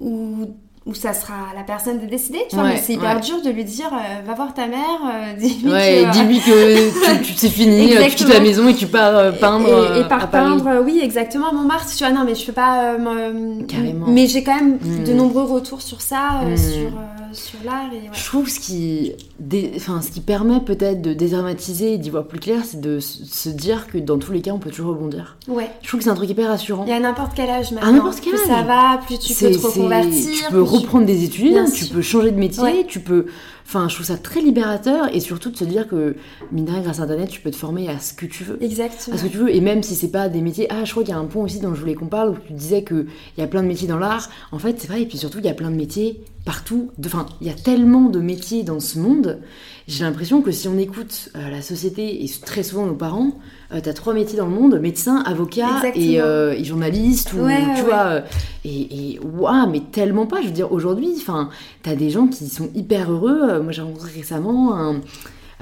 où 0.00 0.46
où 0.86 0.92
ça 0.92 1.14
sera 1.14 1.32
à 1.50 1.56
la 1.56 1.62
personne 1.62 1.98
de 1.98 2.04
décider, 2.04 2.40
tu 2.50 2.56
vois, 2.56 2.64
Ouais, 2.64 2.70
mais 2.74 2.76
c'est 2.76 2.92
hyper 2.92 3.14
ouais. 3.14 3.20
dur 3.22 3.40
de 3.42 3.48
lui 3.48 3.64
dire 3.64 3.86
euh, 3.90 4.20
va 4.26 4.34
voir 4.34 4.52
ta 4.52 4.66
mère, 4.66 4.78
euh, 5.06 5.32
dis-lui 5.38 5.70
Ouais, 5.72 6.04
que, 6.04 6.12
dis-lui 6.12 6.40
que 6.40 7.16
tu, 7.22 7.22
tu 7.22 7.32
c'est 7.36 7.48
fini, 7.48 7.84
euh, 7.84 7.86
tu 7.86 7.88
quittes 7.88 8.02
Exactement. 8.02 8.34
la 8.34 8.40
maison 8.40 8.68
et 8.68 8.74
tu 8.74 8.86
pars 8.86 9.16
euh, 9.16 9.32
peindre 9.32 9.96
et, 9.96 10.00
et 10.00 10.04
par 10.04 10.22
à 10.24 10.26
peindre, 10.26 10.82
oui, 10.84 11.00
exactement, 11.02 11.48
à 11.48 11.52
Montmartre, 11.52 11.90
tu 11.96 12.04
vois, 12.04 12.12
non, 12.12 12.24
mais 12.26 12.34
je 12.34 12.44
peux 12.44 12.52
pas. 12.52 12.98
me- 12.98 13.62
Carrément. 13.64 14.06
Mais 14.08 14.26
j'ai 14.26 14.42
quand 14.44 14.54
même 14.56 14.78
Mm. 14.82 15.04
de 15.04 15.12
nombreux 15.14 15.44
retours 15.44 15.80
sur 15.80 16.02
ça, 16.02 16.42
Mm. 16.46 16.56
sur, 16.58 16.90
sur 17.32 17.58
l'art. 17.64 17.84
Je 18.12 18.24
trouve 18.26 18.48
ce 18.50 18.60
qui, 18.60 19.12
dé- 19.40 19.72
enfin, 19.76 20.02
ce 20.02 20.10
qui 20.10 20.20
permet 20.20 20.60
peut-être 20.60 21.00
de 21.00 21.14
dédramatiser 21.14 21.94
et 21.94 21.98
d'y 21.98 22.10
voir 22.10 22.24
plus 22.26 22.40
clair, 22.40 22.60
c'est 22.64 22.80
de 22.82 23.00
se 23.00 23.48
dire 23.48 23.86
que 23.90 23.96
dans 23.96 24.18
tous 24.18 24.32
les 24.32 24.42
cas, 24.42 24.50
on 24.52 24.58
peut 24.58 24.70
toujours 24.70 24.90
rebondir. 24.90 25.38
ouais. 25.48 25.70
Je 25.80 25.88
trouve 25.88 26.00
que 26.00 26.04
c'est 26.04 26.10
un 26.10 26.14
truc 26.14 26.28
hyper 26.28 26.48
rassurant. 26.48 26.84
Et 26.86 26.92
à 26.92 27.00
n'importe 27.00 27.32
quel 27.34 27.48
âge 27.48 27.72
maintenant. 27.72 27.90
n'importe 27.92 28.20
quel 28.20 28.34
plus 28.34 28.42
âge. 28.42 28.48
ça 28.58 28.62
va, 28.62 28.98
plus 29.06 29.18
tu 29.18 29.32
peux 29.34 29.50
te 29.50 29.66
reconvertir. 29.66 30.30
Tu 30.46 30.52
peux 30.52 30.64
plus 30.64 30.73
reprendre 30.78 31.06
des 31.06 31.24
études, 31.24 31.52
Bien 31.52 31.64
tu 31.70 31.84
sûr. 31.84 31.94
peux 31.96 32.02
changer 32.02 32.30
de 32.30 32.38
métier, 32.38 32.62
Ouais. 32.62 32.84
tu 32.88 33.00
peux. 33.00 33.26
Enfin, 33.66 33.88
je 33.88 33.94
trouve 33.94 34.06
ça 34.06 34.18
très 34.18 34.42
libérateur 34.42 35.08
et 35.14 35.20
surtout 35.20 35.50
de 35.50 35.56
se 35.56 35.64
dire 35.64 35.88
que, 35.88 36.16
mine 36.52 36.66
de 36.66 36.70
rien, 36.70 36.82
grâce 36.82 37.00
à 37.00 37.04
Internet, 37.04 37.30
tu 37.30 37.40
peux 37.40 37.50
te 37.50 37.56
former 37.56 37.88
à 37.88 37.98
ce 37.98 38.12
que 38.12 38.26
tu 38.26 38.44
veux. 38.44 38.62
Exactement. 38.62 39.16
À 39.16 39.18
ce 39.18 39.24
que 39.24 39.28
tu 39.30 39.38
veux, 39.38 39.54
et 39.54 39.60
même 39.62 39.82
si 39.82 39.94
c'est 39.94 40.08
pas 40.10 40.28
des 40.28 40.42
métiers. 40.42 40.66
Ah, 40.70 40.84
je 40.84 40.90
crois 40.90 41.02
qu'il 41.02 41.12
y 41.14 41.16
a 41.16 41.18
un 41.18 41.24
point 41.24 41.42
aussi 41.44 41.60
dont 41.60 41.74
je 41.74 41.80
voulais 41.80 41.94
qu'on 41.94 42.06
parle 42.06 42.30
où 42.30 42.36
tu 42.46 42.52
disais 42.52 42.84
qu'il 42.84 43.06
y 43.38 43.42
a 43.42 43.46
plein 43.46 43.62
de 43.62 43.68
métiers 43.68 43.88
dans 43.88 43.98
l'art. 43.98 44.28
En 44.52 44.58
fait, 44.58 44.76
c'est 44.78 44.88
vrai, 44.88 45.02
et 45.02 45.06
puis 45.06 45.16
surtout, 45.16 45.38
il 45.38 45.46
y 45.46 45.48
a 45.48 45.54
plein 45.54 45.70
de 45.70 45.76
métiers 45.76 46.20
partout. 46.44 46.90
Enfin, 47.06 47.24
il 47.40 47.46
y 47.46 47.50
a 47.50 47.54
tellement 47.54 48.10
de 48.10 48.20
métiers 48.20 48.64
dans 48.64 48.80
ce 48.80 48.98
monde. 48.98 49.40
J'ai 49.88 50.04
l'impression 50.04 50.42
que 50.42 50.50
si 50.52 50.68
on 50.68 50.76
écoute 50.76 51.30
euh, 51.34 51.48
la 51.50 51.62
société 51.62 52.22
et 52.22 52.30
très 52.44 52.62
souvent 52.62 52.84
nos 52.84 52.94
parents, 52.94 53.32
euh, 53.74 53.80
t'as 53.82 53.92
trois 53.92 54.14
métiers 54.14 54.38
dans 54.38 54.46
le 54.46 54.52
monde 54.54 54.78
médecin, 54.80 55.22
avocat 55.26 55.82
et, 55.94 56.20
euh, 56.20 56.52
et 56.52 56.64
journaliste, 56.64 57.32
ou 57.32 57.40
Ouais, 57.40 57.60
tu 57.76 57.82
ouais, 57.82 57.82
vois. 57.82 58.04
euh, 58.04 58.20
Et, 58.64 59.12
et 59.14 59.20
waouh, 59.20 59.68
mais 59.70 59.80
tellement 59.92 60.26
pas. 60.26 60.40
Je 60.40 60.46
veux 60.46 60.52
dire, 60.52 60.72
aujourd'hui, 60.72 61.10
enfin, 61.16 61.50
t'as 61.82 61.94
des 61.96 62.10
gens 62.10 62.26
qui 62.28 62.48
sont 62.48 62.70
hyper 62.74 63.10
heureux. 63.12 63.60
Moi, 63.60 63.72
j'ai 63.72 63.82
rencontré 63.82 64.10
récemment 64.14 64.74
un. 64.76 65.00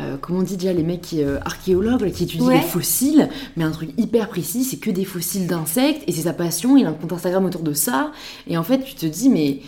euh, 0.01 0.17
comment 0.21 0.39
on 0.41 0.43
dit 0.43 0.57
déjà 0.57 0.73
les 0.73 0.83
mecs 0.83 1.03
qui, 1.03 1.23
euh, 1.23 1.39
archéologues 1.45 2.11
qui 2.13 2.25
étudient 2.25 2.47
Ouais. 2.49 2.57
les 2.57 2.61
fossiles, 2.63 3.29
mais 3.57 3.65
un 3.65 3.71
truc 3.71 3.91
hyper 3.99 4.29
précis, 4.29 4.65
c'est 4.65 4.79
que 4.79 4.91
des 4.91 5.05
fossiles 5.05 5.47
d'insectes 5.47 6.03
et 6.07 6.13
c'est 6.13 6.23
sa 6.23 6.33
passion, 6.33 6.77
il 6.77 6.87
a 6.87 6.89
un 6.89 6.93
compte 6.95 7.13
Instagram 7.13 7.45
autour 7.45 7.63
de 7.63 7.73
ça. 7.75 8.11
Et 8.49 8.57
en 8.57 8.63
fait, 8.63 8.83
tu 8.85 8.95
te 8.95 9.07
dis, 9.07 9.29
mais 9.29 9.61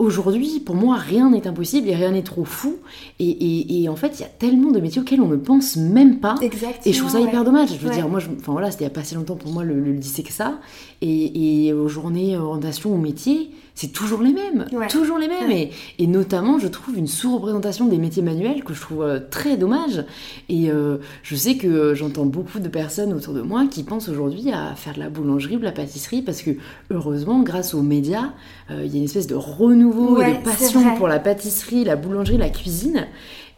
aujourd'hui, 0.00 0.60
pour 0.60 0.74
moi, 0.74 0.96
rien 0.96 1.30
n'est 1.30 1.46
impossible 1.46 1.88
et 1.88 1.94
rien 1.94 2.10
n'est 2.10 2.22
trop 2.22 2.44
fou. 2.44 2.76
Et, 3.20 3.86
en 3.88 3.96
fait, 3.96 4.18
il 4.18 4.22
y 4.22 4.24
a 4.24 4.28
tellement 4.28 4.72
de 4.72 4.80
métiers 4.80 5.00
auxquels 5.00 5.20
on 5.20 5.28
ne 5.28 5.36
pense 5.36 5.76
même 5.76 6.18
pas. 6.18 6.34
Exactement. 6.40 6.82
Et 6.86 6.92
je 6.92 6.98
trouve 6.98 7.12
ça 7.12 7.20
hyper 7.20 7.44
dommage. 7.44 7.68
Je 7.78 7.86
veux 7.86 7.92
dire, 7.92 8.08
moi, 8.08 8.20
enfin 8.38 8.52
voilà, 8.52 8.70
c'était 8.70 8.84
il 8.84 8.88
n'y 8.88 8.92
a 8.92 8.94
pas 8.94 9.04
si 9.04 9.14
longtemps 9.14 9.36
pour 9.36 9.52
moi 9.52 9.62
le, 9.62 9.78
le 9.78 9.92
lycée 9.92 10.22
que 10.22 10.32
ça. 10.32 10.58
Et, 11.02 11.66
et 11.66 11.72
aux 11.72 11.88
journées 11.88 12.36
orientation 12.36 12.94
au 12.94 12.98
métier, 12.98 13.50
c'est 13.80 13.92
toujours 13.92 14.20
les 14.20 14.34
mêmes, 14.34 14.66
toujours 14.90 15.16
les 15.16 15.26
mêmes. 15.26 15.50
Et, 15.50 15.70
et, 15.98 16.06
notamment, 16.06 16.58
je 16.58 16.68
trouve 16.68 16.98
une 16.98 17.06
sous-représentation 17.06 17.86
des 17.86 17.96
métiers 17.96 18.20
manuels 18.22 18.62
que 18.62 18.74
je 18.74 18.80
trouve 18.82 19.02
euh, 19.02 19.20
très 19.30 19.56
dommage. 19.56 20.04
Et 20.50 20.70
euh, 20.70 20.98
je 21.22 21.34
sais 21.34 21.56
que 21.56 21.66
euh, 21.66 21.94
j'entends 21.94 22.26
beaucoup 22.26 22.58
de 22.58 22.68
personnes 22.68 23.14
autour 23.14 23.32
de 23.32 23.40
moi 23.40 23.66
qui 23.70 23.82
pensent 23.82 24.10
aujourd'hui 24.10 24.52
à 24.52 24.74
faire 24.74 24.92
de 24.92 24.98
la 24.98 25.08
boulangerie 25.08 25.56
ou 25.56 25.60
de 25.60 25.64
la 25.64 25.72
pâtisserie 25.72 26.20
parce 26.20 26.42
que 26.42 26.50
heureusement, 26.90 27.40
grâce 27.40 27.72
aux 27.72 27.80
médias, 27.80 28.32
il 28.68 28.86
y 28.86 28.96
a 28.96 28.98
une 28.98 29.04
espèce 29.04 29.26
de 29.26 29.34
renouveau 29.34 30.20
et 30.20 30.34
de 30.34 30.44
passion 30.44 30.96
pour 30.96 31.08
la 31.08 31.18
pâtisserie, 31.18 31.84
la 31.84 31.96
boulangerie, 31.96 32.36
la 32.36 32.50
cuisine. 32.50 33.06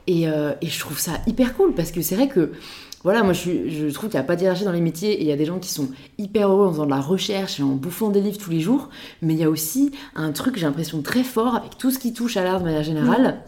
Et, 0.06 0.22
et 0.22 0.66
je 0.66 0.80
trouve 0.80 0.98
ça 0.98 1.12
hyper 1.26 1.56
cool 1.56 1.74
parce 1.74 1.90
que 1.90 2.00
c'est 2.00 2.14
vrai 2.14 2.28
que 2.28 2.52
voilà, 3.04 3.22
moi 3.22 3.32
je, 3.32 3.90
trouve 3.90 4.10
qu'il 4.10 4.18
n'y 4.18 4.24
a 4.24 4.26
pas 4.26 4.36
d'hierarchie 4.36 4.64
dans 4.64 4.72
les 4.72 4.80
métiers 4.80 5.12
et 5.12 5.22
il 5.22 5.26
y 5.26 5.32
a 5.32 5.36
des 5.36 5.44
gens 5.44 5.58
qui 5.58 5.70
sont 5.70 5.88
hyper 6.18 6.48
heureux 6.48 6.66
en 6.66 6.72
faisant 6.72 6.84
de 6.84 6.90
la 6.90 7.00
recherche 7.00 7.58
et 7.58 7.62
en 7.62 7.74
bouffant 7.74 8.10
des 8.10 8.20
livres 8.20 8.38
tous 8.38 8.50
les 8.50 8.60
jours, 8.60 8.90
mais 9.22 9.34
il 9.34 9.40
y 9.40 9.44
a 9.44 9.50
aussi 9.50 9.90
un 10.14 10.30
truc, 10.32 10.56
j'ai 10.56 10.66
l'impression, 10.66 11.02
très 11.02 11.24
fort 11.24 11.56
avec 11.56 11.78
tout 11.78 11.90
ce 11.90 11.98
qui 11.98 12.12
touche 12.12 12.36
à 12.36 12.44
l'art 12.44 12.60
de 12.60 12.64
manière 12.64 12.84
générale, 12.84 13.40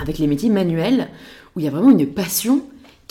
avec 0.00 0.18
les 0.18 0.26
métiers 0.26 0.50
manuels, 0.50 1.08
où 1.54 1.60
il 1.60 1.64
y 1.64 1.68
a 1.68 1.70
vraiment 1.70 1.90
une 1.90 2.06
passion 2.06 2.62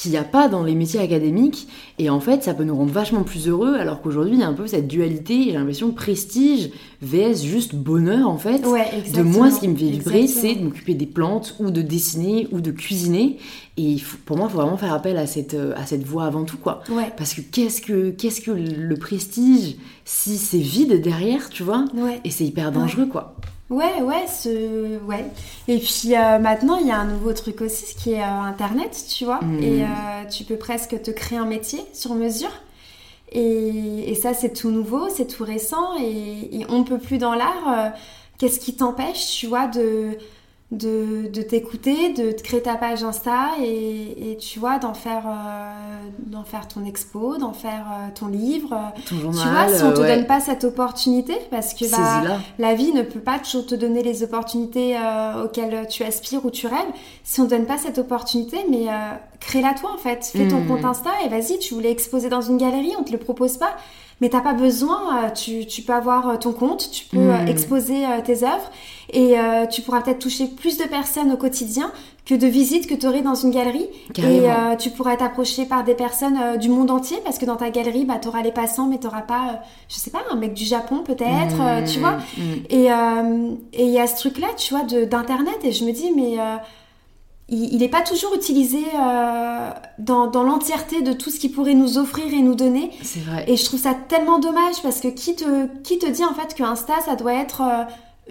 qu'il 0.02 0.12
n'y 0.12 0.18
a 0.18 0.24
pas 0.24 0.47
dans 0.47 0.64
les 0.64 0.74
métiers 0.74 0.99
académiques. 0.99 1.68
Et 1.99 2.10
en 2.10 2.20
fait, 2.20 2.43
ça 2.43 2.56
peut 2.56 2.64
nous 2.64 2.76
rendre 2.76 2.91
vachement 2.91 3.22
plus 3.22 3.47
heureux, 3.47 3.76
alors 3.76 4.02
qu'aujourd'hui, 4.02 4.34
il 4.34 4.39
y 4.39 4.43
a 4.43 4.47
un 4.47 4.54
peu 4.54 4.66
cette 4.66 4.88
dualité, 4.88 5.43
j'ai 5.43 5.52
l'impression, 5.52 5.91
prestige 5.91 6.72
vs 7.04 7.43
juste 7.43 7.76
bonheur, 7.76 8.28
en 8.28 8.38
fait. 8.38 8.64
de 9.14 9.22
moi, 9.22 9.52
ce 9.52 9.60
qui 9.60 9.68
me 9.68 9.76
fait 9.76 9.91
vibrer, 9.91 10.26
c'est 10.26 10.56
de 10.56 10.64
m'occuper 10.64 10.95
des 10.95 11.06
plantes, 11.06 11.56
ou 11.60 11.70
de 11.70 11.84
dessiner, 11.84 12.47
ou 12.52 12.62
de 12.62 12.72
cuisiner. 12.72 13.38
Et 13.78 13.97
pour 14.26 14.38
moi, 14.38 14.47
il 14.49 14.52
faut 14.52 14.58
vraiment 14.58 14.78
faire 14.78 14.93
appel 14.93 15.18
à 15.18 15.28
cette, 15.28 15.54
euh, 15.54 15.74
à 15.78 15.86
cette 15.86 16.04
voix 16.04 16.26
avant 16.26 16.45
tout, 16.45 16.58
quoi. 16.58 16.82
Parce 17.16 17.36
que 17.36 17.41
qu'est-ce 17.41 17.82
que, 17.82 18.10
qu'est-ce 18.10 18.41
que 18.41 18.52
le 18.52 18.95
prestige 18.95 19.76
si 20.04 20.38
c'est 20.38 20.58
vide 20.58 20.99
derrière, 21.02 21.49
tu 21.49 21.62
vois 21.62 21.86
Et 22.24 22.32
c'est 22.32 22.43
hyper 22.43 22.72
dangereux, 22.72 23.06
quoi. 23.06 23.36
Ouais, 23.72 24.01
ouais, 24.01 24.28
ce... 24.28 24.99
ouais. 25.05 25.26
Et 25.69 25.80
puis 25.80 26.13
euh, 26.15 26.39
maintenant, 26.39 26.78
il 26.78 26.88
y 26.88 26.91
a 26.91 26.97
un 26.97 27.05
nouveau 27.05 27.32
truc 27.32 27.61
aussi, 27.61 27.95
qui 27.95 28.11
est 28.11 28.22
euh, 28.22 28.41
Internet, 28.41 29.05
tu 29.09 29.24
vois. 29.24 29.39
Mm. 29.41 29.63
Et 29.63 29.84
euh, 29.84 29.86
tu 30.30 30.43
peux 30.43 30.57
presque 30.57 31.01
te 31.01 31.09
créer 31.09 31.39
un 31.39 31.45
métier 31.45 31.80
sur 31.93 32.13
mesure. 32.13 32.51
Et, 33.32 34.11
et 34.11 34.15
ça, 34.15 34.34
c'est 34.34 34.51
tout 34.51 34.72
nouveau, 34.72 35.07
c'est 35.09 35.26
tout 35.26 35.45
récent. 35.45 35.97
Et, 36.01 36.59
et 36.59 36.65
on 36.67 36.84
peut 36.84 36.97
plus 36.97 37.17
dans 37.17 37.34
l'art. 37.34 37.93
Qu'est-ce 38.38 38.59
qui 38.59 38.76
t'empêche, 38.76 39.38
tu 39.38 39.47
vois, 39.47 39.67
de 39.67 40.17
de, 40.72 41.28
de 41.28 41.41
t'écouter, 41.41 42.13
de 42.13 42.32
te 42.32 42.41
créer 42.41 42.61
ta 42.61 42.76
page 42.76 43.03
Insta 43.03 43.49
et, 43.61 44.32
et 44.32 44.38
tu 44.38 44.57
vois, 44.57 44.80
d'en 44.80 44.93
faire, 44.93 45.24
euh, 45.28 45.72
d'en 46.28 46.45
faire 46.45 46.67
ton 46.69 46.86
expo, 46.86 47.38
d'en 47.38 47.51
faire 47.51 47.86
euh, 47.91 48.07
ton 48.15 48.28
livre. 48.28 48.93
Ton 49.09 49.17
journal, 49.17 49.43
tu 49.43 49.49
vois, 49.49 49.78
si 49.78 49.84
on 49.84 49.91
te 49.91 49.99
donne 49.99 50.26
pas 50.26 50.39
cette 50.39 50.63
opportunité, 50.63 51.34
parce 51.49 51.74
que 51.74 51.91
bah, 51.91 52.38
la 52.57 52.74
vie 52.74 52.93
ne 52.93 53.01
peut 53.01 53.19
pas 53.19 53.39
toujours 53.39 53.65
te 53.65 53.76
donner 53.76 54.01
les 54.01 54.24
opportunités 54.24 54.95
euh, 54.95 55.43
auxquelles 55.43 55.88
tu 55.89 56.03
aspires 56.03 56.45
ou 56.45 56.51
tu 56.51 56.67
rêves, 56.67 56.78
si 57.26 57.41
on 57.41 57.45
te 57.45 57.49
donne 57.49 57.65
pas 57.65 57.78
cette 57.78 57.97
opportunité, 57.97 58.57
mais 58.69 58.86
crée-la 59.41 59.74
toi 59.74 59.91
en 59.93 59.97
fait. 59.97 60.24
Fais 60.24 60.47
ton 60.47 60.61
hmm. 60.61 60.67
compte 60.67 60.86
Insta 60.86 61.11
et 61.26 61.30
vas-y, 61.30 61.59
tu 61.59 61.74
voulais 61.74 61.91
exposer 61.91 62.30
dans 62.30 62.41
une 62.41 62.57
galerie, 62.57 62.93
on 62.97 63.03
te 63.03 63.11
le 63.11 63.17
propose 63.17 63.57
pas 63.57 63.76
mais 64.22 64.30
t'as 64.30 64.41
pas 64.41 64.53
besoin, 64.53 65.30
tu, 65.32 65.65
tu, 65.65 65.82
peux 65.82 65.93
avoir 65.93 66.39
ton 66.39 66.53
compte, 66.53 66.89
tu 66.91 67.05
peux 67.05 67.17
hmm. 67.17 67.47
exposer 67.47 68.05
tes 68.24 68.43
œuvres 68.43 68.69
et 69.13 69.38
euh, 69.38 69.65
tu 69.65 69.82
pourras 69.82 70.01
peut-être 70.01 70.19
toucher 70.19 70.47
plus 70.47 70.78
de 70.78 70.86
personnes 70.86 71.32
au 71.32 71.38
quotidien 71.38 71.91
que 72.26 72.36
de 72.36 72.47
visites 72.47 72.88
que 72.88 72.93
tu 72.93 73.07
aurais 73.07 73.22
dans 73.22 73.36
une 73.36 73.51
galerie. 73.51 73.88
Et 74.17 74.49
euh, 74.49 74.76
tu 74.78 74.89
pourras 74.89 75.13
être 75.13 75.24
approché 75.24 75.65
par 75.65 75.84
des 75.84 75.95
personnes 75.95 76.38
euh, 76.41 76.55
du 76.55 76.69
monde 76.69 76.91
entier 76.91 77.17
parce 77.24 77.38
que 77.38 77.45
dans 77.45 77.57
ta 77.57 77.69
galerie, 77.72 78.05
bah, 78.05 78.19
tu 78.22 78.30
auras 78.30 78.41
les 78.41 78.51
passants, 78.51 78.88
mais 78.88 78.99
tu 78.99 79.05
n'auras 79.05 79.24
pas, 79.24 79.61
je 79.89 79.95
sais 79.95 80.11
pas, 80.11 80.22
un 80.32 80.36
mec 80.36 80.53
du 80.53 80.63
Japon 80.63 81.03
peut-être, 81.03 81.84
tu 81.91 81.99
vois. 81.99 82.19
Mmh, 82.38 82.78
mmh. 82.78 83.57
Et 83.74 83.84
il 83.84 83.91
y 83.91 83.99
a 83.99 84.07
ce 84.07 84.15
truc-là, 84.15 84.47
tu 84.55 84.74
vois, 84.74 84.84
d'Internet. 84.84 85.59
Et 85.63 85.72
je 85.72 85.84
me 85.84 85.91
dis, 85.91 86.11
mais 86.15 86.38
il 87.52 87.78
n'est 87.80 87.89
pas 87.89 88.02
toujours 88.02 88.34
utilisé 88.34 88.80
dans, 89.99 90.28
dans 90.28 90.43
l'entièreté 90.43 91.02
de 91.02 91.14
tout 91.14 91.30
ce 91.30 91.39
qu'il 91.39 91.52
pourrait 91.52 91.74
nous 91.74 91.97
offrir 91.97 92.26
et 92.34 92.41
nous 92.41 92.56
donner. 92.56 92.91
C'est 93.04 93.20
vrai. 93.20 93.45
Et 93.47 93.58
je 93.58 93.66
trouve 93.66 93.80
ça 93.80 93.93
tellement 93.93 94.39
dommage 94.39 94.82
parce 94.82 94.99
que 95.02 95.10
qui 95.10 95.36
te, 95.36 95.68
qui 95.84 95.99
te 95.99 96.10
dit 96.10 96.24
en 96.24 96.34
fait 96.34 96.56
que 96.56 96.64
Insta, 96.64 96.93
ça 97.06 97.16
doit 97.16 97.34
être 97.34 97.62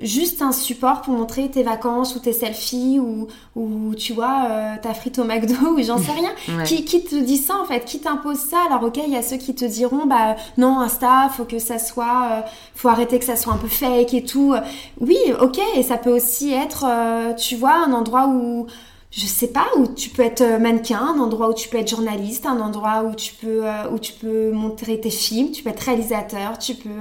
juste 0.00 0.40
un 0.40 0.52
support 0.52 1.02
pour 1.02 1.14
montrer 1.14 1.50
tes 1.50 1.62
vacances 1.62 2.16
ou 2.16 2.20
tes 2.20 2.32
selfies 2.32 2.98
ou, 2.98 3.28
ou 3.54 3.94
tu 3.94 4.12
vois 4.12 4.46
euh, 4.48 4.74
ta 4.80 4.94
frite 4.94 5.18
au 5.18 5.24
McDo 5.24 5.54
ou 5.76 5.82
j'en 5.82 5.98
sais 5.98 6.12
rien. 6.12 6.30
Qui, 6.64 6.84
qui, 6.84 7.04
te 7.04 7.16
dit 7.16 7.36
ça 7.36 7.54
en 7.60 7.64
fait? 7.64 7.84
Qui 7.84 8.00
t'impose 8.00 8.38
ça? 8.38 8.58
Alors 8.66 8.84
ok 8.84 8.98
il 9.06 9.12
y 9.12 9.16
a 9.16 9.22
ceux 9.22 9.36
qui 9.36 9.54
te 9.54 9.64
diront 9.64 10.06
bah 10.06 10.36
non 10.56 10.80
Insta 10.80 11.28
faut 11.36 11.44
que 11.44 11.58
ça 11.58 11.78
soit 11.78 12.28
euh, 12.32 12.40
faut 12.74 12.88
arrêter 12.88 13.18
que 13.18 13.24
ça 13.24 13.36
soit 13.36 13.52
un 13.52 13.58
peu 13.58 13.68
fake 13.68 14.14
et 14.14 14.24
tout. 14.24 14.54
Oui 15.00 15.18
ok 15.40 15.58
et 15.76 15.82
ça 15.82 15.96
peut 15.96 16.14
aussi 16.14 16.52
être 16.52 16.86
euh, 16.88 17.34
tu 17.34 17.56
vois 17.56 17.74
un 17.74 17.92
endroit 17.92 18.26
où 18.28 18.66
je 19.10 19.26
sais 19.26 19.48
pas 19.48 19.66
où 19.76 19.86
tu 19.88 20.10
peux 20.10 20.22
être 20.22 20.60
mannequin, 20.60 21.00
un 21.00 21.18
endroit 21.18 21.50
où 21.50 21.54
tu 21.54 21.68
peux 21.68 21.78
être 21.78 21.90
journaliste, 21.90 22.46
un 22.46 22.60
endroit 22.60 23.02
où 23.02 23.14
tu 23.14 23.34
peux 23.34 23.64
où 23.92 23.98
tu 23.98 24.12
peux 24.12 24.52
montrer 24.52 25.00
tes 25.00 25.10
films, 25.10 25.50
tu 25.50 25.62
peux 25.62 25.70
être 25.70 25.80
réalisateur, 25.80 26.58
tu 26.58 26.74
peux 26.74 27.00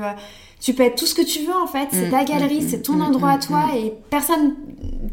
tu 0.59 0.73
peux 0.73 0.83
être 0.83 0.95
tout 0.95 1.05
ce 1.05 1.15
que 1.15 1.21
tu 1.21 1.45
veux 1.45 1.55
en 1.55 1.67
fait. 1.67 1.87
C'est 1.91 2.07
mm, 2.07 2.11
ta 2.11 2.23
galerie, 2.23 2.61
mm, 2.61 2.69
c'est 2.69 2.81
ton 2.81 2.93
mm, 2.93 3.01
endroit 3.01 3.31
à 3.31 3.37
toi 3.37 3.63
et 3.75 3.93
personne 4.09 4.55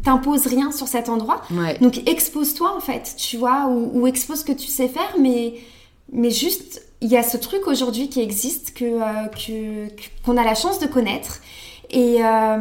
t'impose 0.03 0.45
rien 0.45 0.71
sur 0.71 0.87
cet 0.87 1.09
endroit. 1.09 1.41
Donc 1.81 2.07
expose-toi 2.07 2.75
en 2.75 2.79
fait, 2.79 3.15
tu 3.17 3.37
vois, 3.37 3.67
ou, 3.67 4.07
expose 4.07 4.39
ce 4.39 4.45
que 4.45 4.51
tu 4.51 4.67
sais 4.67 4.87
faire, 4.87 5.15
mais, 5.19 5.55
mais 6.11 6.31
juste, 6.31 6.83
il 7.01 7.09
y 7.09 7.17
a 7.17 7.23
ce 7.23 7.37
truc 7.37 7.67
aujourd'hui 7.67 8.09
qui 8.09 8.21
existe 8.21 8.73
que, 8.73 8.85
euh, 8.85 9.87
qu'on 10.25 10.37
a 10.37 10.43
la 10.43 10.55
chance 10.55 10.79
de 10.79 10.87
connaître. 10.87 11.39
Et, 11.89 12.17
euh, 12.21 12.57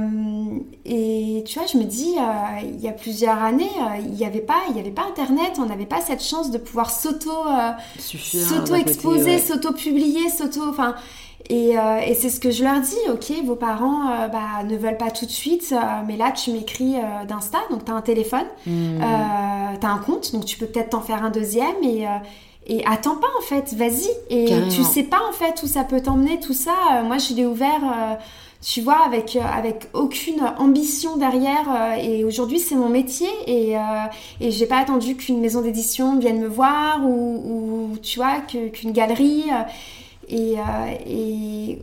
et 0.85 1.43
tu 1.47 1.59
vois, 1.59 1.67
je 1.67 1.79
me 1.79 1.85
dis, 1.85 2.15
euh, 2.17 2.61
il 2.63 2.81
y 2.81 2.89
a 2.89 2.93
plusieurs 2.93 3.43
années, 3.43 3.71
il 4.05 4.13
n'y 4.13 4.25
avait 4.25 4.41
pas, 4.41 4.61
il 4.71 4.77
y 4.77 4.81
avait 4.81 4.93
pas 4.93 5.03
Internet, 5.09 5.55
on 5.59 5.67
n'avait 5.67 5.87
pas 5.87 6.01
cette 6.01 6.23
chance 6.23 6.53
de 6.53 6.59
pouvoir 6.59 6.91
s'auto, 6.91 7.33
s'auto 7.99 8.75
exposer, 8.77 9.41
s'auto 9.41 9.71
enfin, 10.69 10.95
euh, 11.53 11.99
et, 12.07 12.15
c'est 12.15 12.31
ce 12.31 12.41
que 12.41 12.51
je 12.51 12.65
leur 12.65 12.81
dis, 12.81 12.97
ok, 13.11 13.45
vos 13.45 13.55
parents 13.55 14.11
euh, 14.11 14.29
bah, 14.29 14.65
ne 14.65 14.77
veulent 14.77 14.97
pas 14.97 15.11
tout 15.11 15.27
de 15.27 15.31
suite, 15.31 15.73
euh, 15.73 15.77
mais 16.07 16.17
là 16.17 16.33
tu 16.33 16.51
m'écris 16.51 16.95
d'Insta, 17.29 17.59
donc 17.71 17.85
tu 17.85 17.93
as 17.93 17.95
un 17.95 18.03
téléphone, 18.03 18.47
mmh. 18.67 18.99
tu 19.81 19.87
as 19.87 19.91
un 19.91 19.99
compte, 19.99 20.33
donc 20.33 20.45
tu 20.45 20.59
peux 20.59 20.67
peut-être 20.67 20.91
t'en 20.91 21.01
faire 21.01 21.23
un 21.23 21.31
deuxième 21.31 21.83
et, 21.83 22.07
et 22.67 22.85
attends 22.87 23.17
pas 23.17 23.29
en 23.39 23.43
fait, 23.43 23.75
vas-y. 23.75 24.09
Et 24.31 24.47
tu 24.71 24.83
sais 24.83 25.05
pas 25.05 25.21
en 25.29 25.33
fait 25.33 25.63
où 25.63 25.67
ça 25.67 25.85
peut 25.85 26.01
t'emmener, 26.01 26.41
tout 26.41 26.55
ça. 26.55 27.03
moi 27.05 27.19
je 27.19 27.35
l'ai 27.35 27.47
ouvert, 27.47 28.19
tu 28.61 28.81
vois, 28.81 29.05
avec, 29.05 29.37
avec 29.37 29.89
aucune 29.93 30.41
ambition 30.59 31.17
derrière 31.17 31.99
et 32.03 32.25
aujourd'hui 32.25 32.59
c'est 32.59 32.75
mon 32.75 32.89
métier 32.89 33.29
et, 33.47 33.75
et 34.41 34.51
j'ai 34.51 34.67
pas 34.67 34.79
attendu 34.79 35.15
qu'une 35.17 35.41
maison 35.41 35.61
d'édition 35.61 36.19
vienne 36.19 36.41
me 36.41 36.49
voir 36.49 37.05
ou, 37.05 37.91
ou 37.93 37.99
tu 37.99 38.19
vois, 38.19 38.41
qu'une 38.41 38.93
galerie. 38.93 39.45
Et, 40.29 40.59
euh, 40.59 40.63
et 41.07 41.79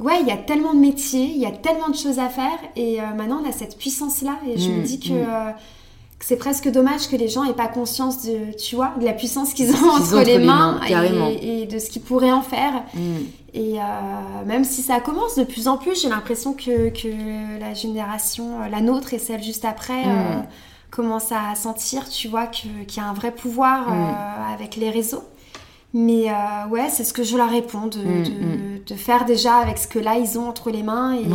ouais, 0.00 0.20
il 0.20 0.26
y 0.26 0.30
a 0.30 0.36
tellement 0.36 0.74
de 0.74 0.78
métiers, 0.78 1.30
il 1.34 1.40
y 1.40 1.46
a 1.46 1.50
tellement 1.50 1.88
de 1.88 1.96
choses 1.96 2.18
à 2.18 2.28
faire. 2.28 2.58
Et 2.76 3.00
euh, 3.00 3.04
maintenant, 3.14 3.42
on 3.44 3.48
a 3.48 3.52
cette 3.52 3.76
puissance-là. 3.76 4.38
Et 4.48 4.58
je 4.58 4.70
me 4.70 4.78
mm, 4.78 4.82
dis 4.82 5.00
que, 5.00 5.12
mm. 5.12 5.54
Euh, 6.20 6.24
c'est 6.24 6.36
presque 6.36 6.70
dommage 6.70 7.08
que 7.08 7.16
les 7.16 7.28
gens 7.28 7.44
aient 7.44 7.54
pas 7.54 7.68
conscience 7.68 8.24
de, 8.24 8.56
tu 8.56 8.76
vois, 8.76 8.92
de 8.98 9.04
la 9.04 9.12
puissance 9.12 9.52
qu'ils 9.54 9.70
ont, 9.70 9.90
entre, 9.90 10.22
les 10.22 10.38
mains, 10.38 10.80
et, 11.40 11.66
de 11.66 11.78
ce 11.78 11.90
qu'ils 11.90 12.02
pourraient 12.02 12.32
en 12.32 12.42
faire. 12.42 12.82
Mm. 12.94 13.16
Et 13.54 13.76
même 14.46 14.64
si 14.64 14.82
ça 14.82 14.98
commence 14.98 15.36
de 15.36 15.44
plus 15.44 15.68
en 15.68 15.76
plus, 15.76 16.02
j'ai 16.02 16.08
l'impression 16.08 16.54
que, 16.54 16.88
que, 16.88 17.60
la 17.60 17.72
génération, 17.72 18.58
la 18.68 18.80
nôtre 18.80 19.14
et 19.14 19.20
celle 19.20 19.44
juste 19.44 19.64
après, 19.64 20.02
commence 20.90 21.30
à 21.30 21.54
sentir, 21.54 22.08
tu 22.08 22.26
vois, 22.26 22.46
qu'il 22.46 22.70
y 22.96 23.00
a 23.00 23.04
un 23.04 23.12
vrai 23.12 23.30
pouvoir 23.30 23.86
avec 24.52 24.74
les 24.74 24.90
réseaux. 24.90 25.22
Mais 25.94 26.28
euh, 26.28 26.68
ouais, 26.70 26.88
c'est 26.90 27.04
ce 27.04 27.12
que 27.12 27.22
je 27.22 27.36
leur 27.36 27.48
réponds, 27.48 27.86
de, 27.86 28.00
mm, 28.00 28.73
mm. 28.73 28.73
De, 28.86 28.94
faire 28.94 29.24
déjà 29.24 29.56
avec 29.56 29.78
ce 29.78 29.88
que 29.88 29.98
là 29.98 30.16
ils 30.16 30.38
ont 30.38 30.48
entre 30.48 30.70
les 30.70 30.82
mains. 30.82 31.14
Et, 31.14 31.26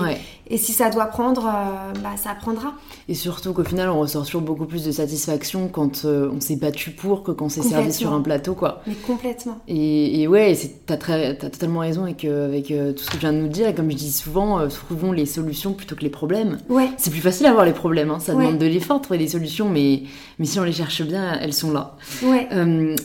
et 0.51 0.57
si 0.57 0.71
ça 0.71 0.89
doit 0.89 1.05
prendre, 1.05 1.45
euh, 1.45 1.99
bah, 2.01 2.15
ça 2.17 2.33
prendra. 2.33 2.73
Et 3.07 3.13
surtout 3.13 3.53
qu'au 3.53 3.63
final, 3.63 3.89
on 3.89 3.99
ressort 3.99 4.25
toujours 4.25 4.41
beaucoup 4.41 4.65
plus 4.65 4.83
de 4.83 4.91
satisfaction 4.91 5.67
quand 5.67 6.05
euh, 6.05 6.31
on 6.35 6.41
s'est 6.41 6.55
battu 6.55 6.89
pour 6.89 7.21
que 7.21 7.31
quand 7.31 7.45
on 7.45 7.49
s'est 7.49 7.61
servi 7.61 7.93
sur 7.93 8.13
un 8.13 8.21
plateau, 8.21 8.55
quoi. 8.55 8.81
Mais 8.87 8.95
complètement. 8.95 9.59
Et, 9.67 10.21
et 10.21 10.27
ouais, 10.27 10.57
t'as 10.87 10.95
as 10.95 11.35
totalement 11.35 11.81
raison 11.81 12.03
avec, 12.03 12.25
avec 12.25 12.71
euh, 12.71 12.93
tout 12.93 13.03
ce 13.03 13.11
que 13.11 13.13
tu 13.13 13.19
viens 13.19 13.33
de 13.33 13.37
nous 13.37 13.47
dire. 13.47 13.67
Et 13.67 13.75
comme 13.75 13.91
je 13.91 13.95
dis 13.95 14.11
souvent, 14.11 14.67
trouvons 14.67 15.11
les 15.11 15.27
solutions 15.27 15.73
plutôt 15.73 15.95
que 15.95 16.01
les 16.01 16.09
problèmes. 16.09 16.57
Ouais. 16.67 16.89
C'est 16.97 17.11
plus 17.11 17.21
facile 17.21 17.45
d'avoir 17.45 17.65
les 17.65 17.73
problèmes, 17.73 18.09
hein. 18.09 18.19
ça 18.19 18.33
demande 18.33 18.57
de 18.57 18.65
l'effort 18.65 19.01
trouver 19.01 19.19
des 19.19 19.27
solutions, 19.27 19.69
mais, 19.69 20.03
mais 20.39 20.45
si 20.45 20.59
on 20.59 20.63
les 20.63 20.71
cherche 20.71 21.03
bien, 21.03 21.37
elles 21.39 21.53
sont 21.53 21.71
là. 21.71 21.95
Ouais. 22.23 22.47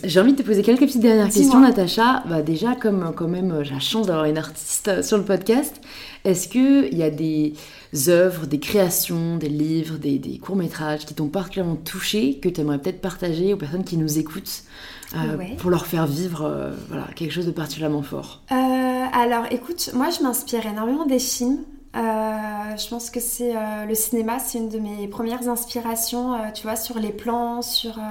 J'ai 0.02 0.20
envie 0.20 0.32
de 0.32 0.38
te 0.38 0.46
poser 0.46 0.62
quelques 0.62 0.80
petites 0.80 1.02
dernières 1.02 1.28
questions, 1.28 1.60
Natacha. 1.60 2.22
Bah, 2.26 2.40
déjà, 2.40 2.74
comme 2.74 3.12
quand 3.14 3.28
même 3.28 3.60
j'ai 3.62 3.74
la 3.74 3.80
chance 3.80 4.06
d'avoir 4.06 4.24
une 4.24 4.33
artiste 4.36 5.02
sur 5.02 5.18
le 5.18 5.24
podcast. 5.24 5.80
Est-ce 6.24 6.48
qu'il 6.48 6.96
y 6.96 7.02
a 7.02 7.10
des 7.10 7.54
œuvres, 8.08 8.46
des 8.46 8.60
créations, 8.60 9.36
des 9.36 9.48
livres, 9.48 9.96
des, 9.98 10.38
courts-métrages 10.38 11.06
qui 11.06 11.14
t'ont 11.14 11.28
particulièrement 11.28 11.76
touché, 11.76 12.38
que 12.38 12.48
tu 12.48 12.60
aimerais 12.60 12.78
peut-être 12.78 13.00
partager 13.00 13.52
aux 13.52 13.56
personnes 13.56 13.84
qui 13.84 13.96
nous 13.96 14.18
écoutent 14.18 14.64
euh, 15.14 15.36
pour 15.58 15.70
leur 15.70 15.86
faire 15.86 16.06
vivre 16.06 16.44
euh, 16.44 16.72
voilà, 16.88 17.06
quelque 17.14 17.32
chose 17.32 17.46
de 17.46 17.52
particulièrement 17.52 18.02
fort? 18.02 18.42
Alors 18.50 19.44
écoute, 19.50 19.90
moi 19.94 20.08
je 20.10 20.22
m'inspire 20.22 20.66
énormément 20.66 21.06
des 21.06 21.20
films. 21.20 21.60
je 21.94 22.88
pense 22.88 23.10
que 23.10 23.20
c'est 23.20 23.54
le 23.86 23.94
cinéma, 23.94 24.38
c'est 24.38 24.58
une 24.58 24.68
de 24.68 24.78
mes 24.78 25.06
premières 25.08 25.48
inspirations, 25.48 26.34
tu 26.52 26.64
vois, 26.64 26.76
sur 26.76 26.98
les 26.98 27.12
plans, 27.12 27.62
sur 27.62 27.98
euh, 27.98 28.02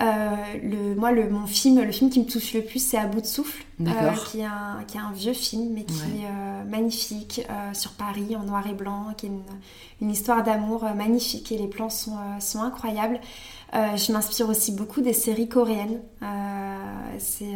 le, 0.00 0.94
moi, 0.94 1.12
le, 1.12 1.28
mon 1.28 1.46
film, 1.46 1.80
le 1.80 1.92
film 1.92 2.10
qui 2.10 2.20
me 2.20 2.24
touche 2.24 2.54
le 2.54 2.62
plus, 2.62 2.78
c'est 2.84 2.96
À 2.96 3.06
bout 3.06 3.20
de 3.20 3.26
souffle, 3.26 3.64
euh, 3.80 3.84
qui, 4.30 4.40
est 4.40 4.44
un, 4.44 4.82
qui 4.86 4.96
est 4.96 5.00
un 5.00 5.12
vieux 5.12 5.32
film, 5.32 5.72
mais 5.74 5.84
qui 5.84 6.00
est 6.20 6.26
euh, 6.26 6.64
magnifique, 6.64 7.46
sur 7.72 7.92
Paris, 7.92 8.36
en 8.36 8.44
noir 8.44 8.66
et 8.66 8.72
blanc, 8.74 9.08
qui 9.16 9.26
est 9.26 9.28
une, 9.28 9.42
une 10.00 10.10
histoire 10.10 10.42
d'amour 10.42 10.84
magnifique 10.96 11.52
et 11.52 11.58
les 11.58 11.68
plans 11.68 11.90
sont, 11.90 12.16
sont 12.40 12.62
incroyables. 12.62 13.20
je 13.72 14.12
m'inspire 14.12 14.48
aussi 14.48 14.72
beaucoup 14.72 15.00
des 15.00 15.12
séries 15.12 15.48
coréennes. 15.48 16.00
c'est 17.18 17.54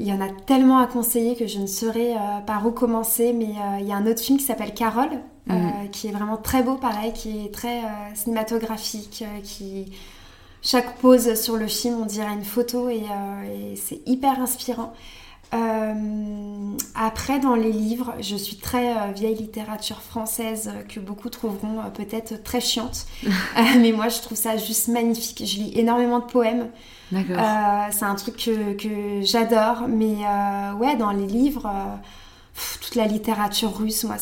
il 0.00 0.06
y 0.06 0.12
en 0.12 0.20
a 0.20 0.28
tellement 0.28 0.78
à 0.78 0.86
conseiller 0.86 1.34
que 1.34 1.48
je 1.48 1.58
ne 1.58 1.66
saurais 1.66 2.14
pas 2.46 2.58
recommencer, 2.58 3.32
mais 3.32 3.54
il 3.80 3.86
y 3.86 3.92
a 3.92 3.96
un 3.96 4.06
autre 4.06 4.20
film 4.20 4.38
qui 4.38 4.44
s'appelle 4.44 4.72
Carole, 4.72 5.20
mm. 5.46 5.90
qui 5.90 6.06
est 6.06 6.12
vraiment 6.12 6.36
très 6.36 6.62
beau, 6.62 6.76
pareil, 6.76 7.12
qui 7.12 7.44
est 7.44 7.52
très 7.52 7.80
cinématographique, 8.14 9.24
qui 9.42 9.86
chaque 10.62 10.96
pose 10.98 11.34
sur 11.40 11.56
le 11.56 11.66
film, 11.66 12.00
on 12.02 12.06
dirait 12.06 12.32
une 12.32 12.44
photo 12.44 12.88
et, 12.88 13.02
euh, 13.02 13.74
c'est 13.76 14.00
hyper 14.06 14.40
inspirant. 14.40 14.92
Euh, 15.54 16.76
après, 16.94 17.38
dans 17.38 17.54
les 17.54 17.72
livres, 17.72 18.14
je 18.20 18.36
suis 18.36 18.56
très 18.56 18.90
euh, 18.90 19.12
vieille 19.14 19.36
littérature 19.36 20.02
française 20.02 20.70
que 20.90 21.00
beaucoup 21.00 21.30
trouveront 21.30 21.78
peut-être 21.94 22.42
très 22.42 22.60
chiante. 22.60 23.06
mais 23.78 23.92
moi, 23.92 24.08
je 24.08 24.20
trouve 24.20 24.36
ça 24.36 24.58
juste 24.58 24.88
magnifique. 24.88 25.42
Je 25.46 25.56
lis 25.56 25.72
énormément 25.78 26.18
de 26.18 26.26
poèmes. 26.26 26.68
c'est 27.12 28.04
un 28.04 28.14
truc 28.16 28.36
que, 28.36 29.20
j'adore. 29.22 29.88
Mais 29.88 30.16
ouais, 30.78 30.96
dans 30.96 31.12
les 31.12 31.26
livres, 31.26 31.70
toute 32.82 32.94
la 32.94 33.06
littérature 33.06 33.74
russe, 33.74 34.04
moi, 34.04 34.16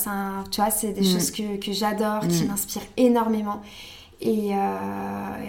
tu 0.50 0.60
vois, 0.60 0.70
c'est 0.70 0.92
des 0.92 1.00
mm. 1.00 1.12
choses 1.12 1.30
que, 1.32 1.72
j'adore, 1.72 2.20
qui 2.28 2.44
mm. 2.44 2.48
m'inspirent 2.48 2.86
énormément. 2.96 3.62
Et 4.20 4.54
euh, 4.54 4.56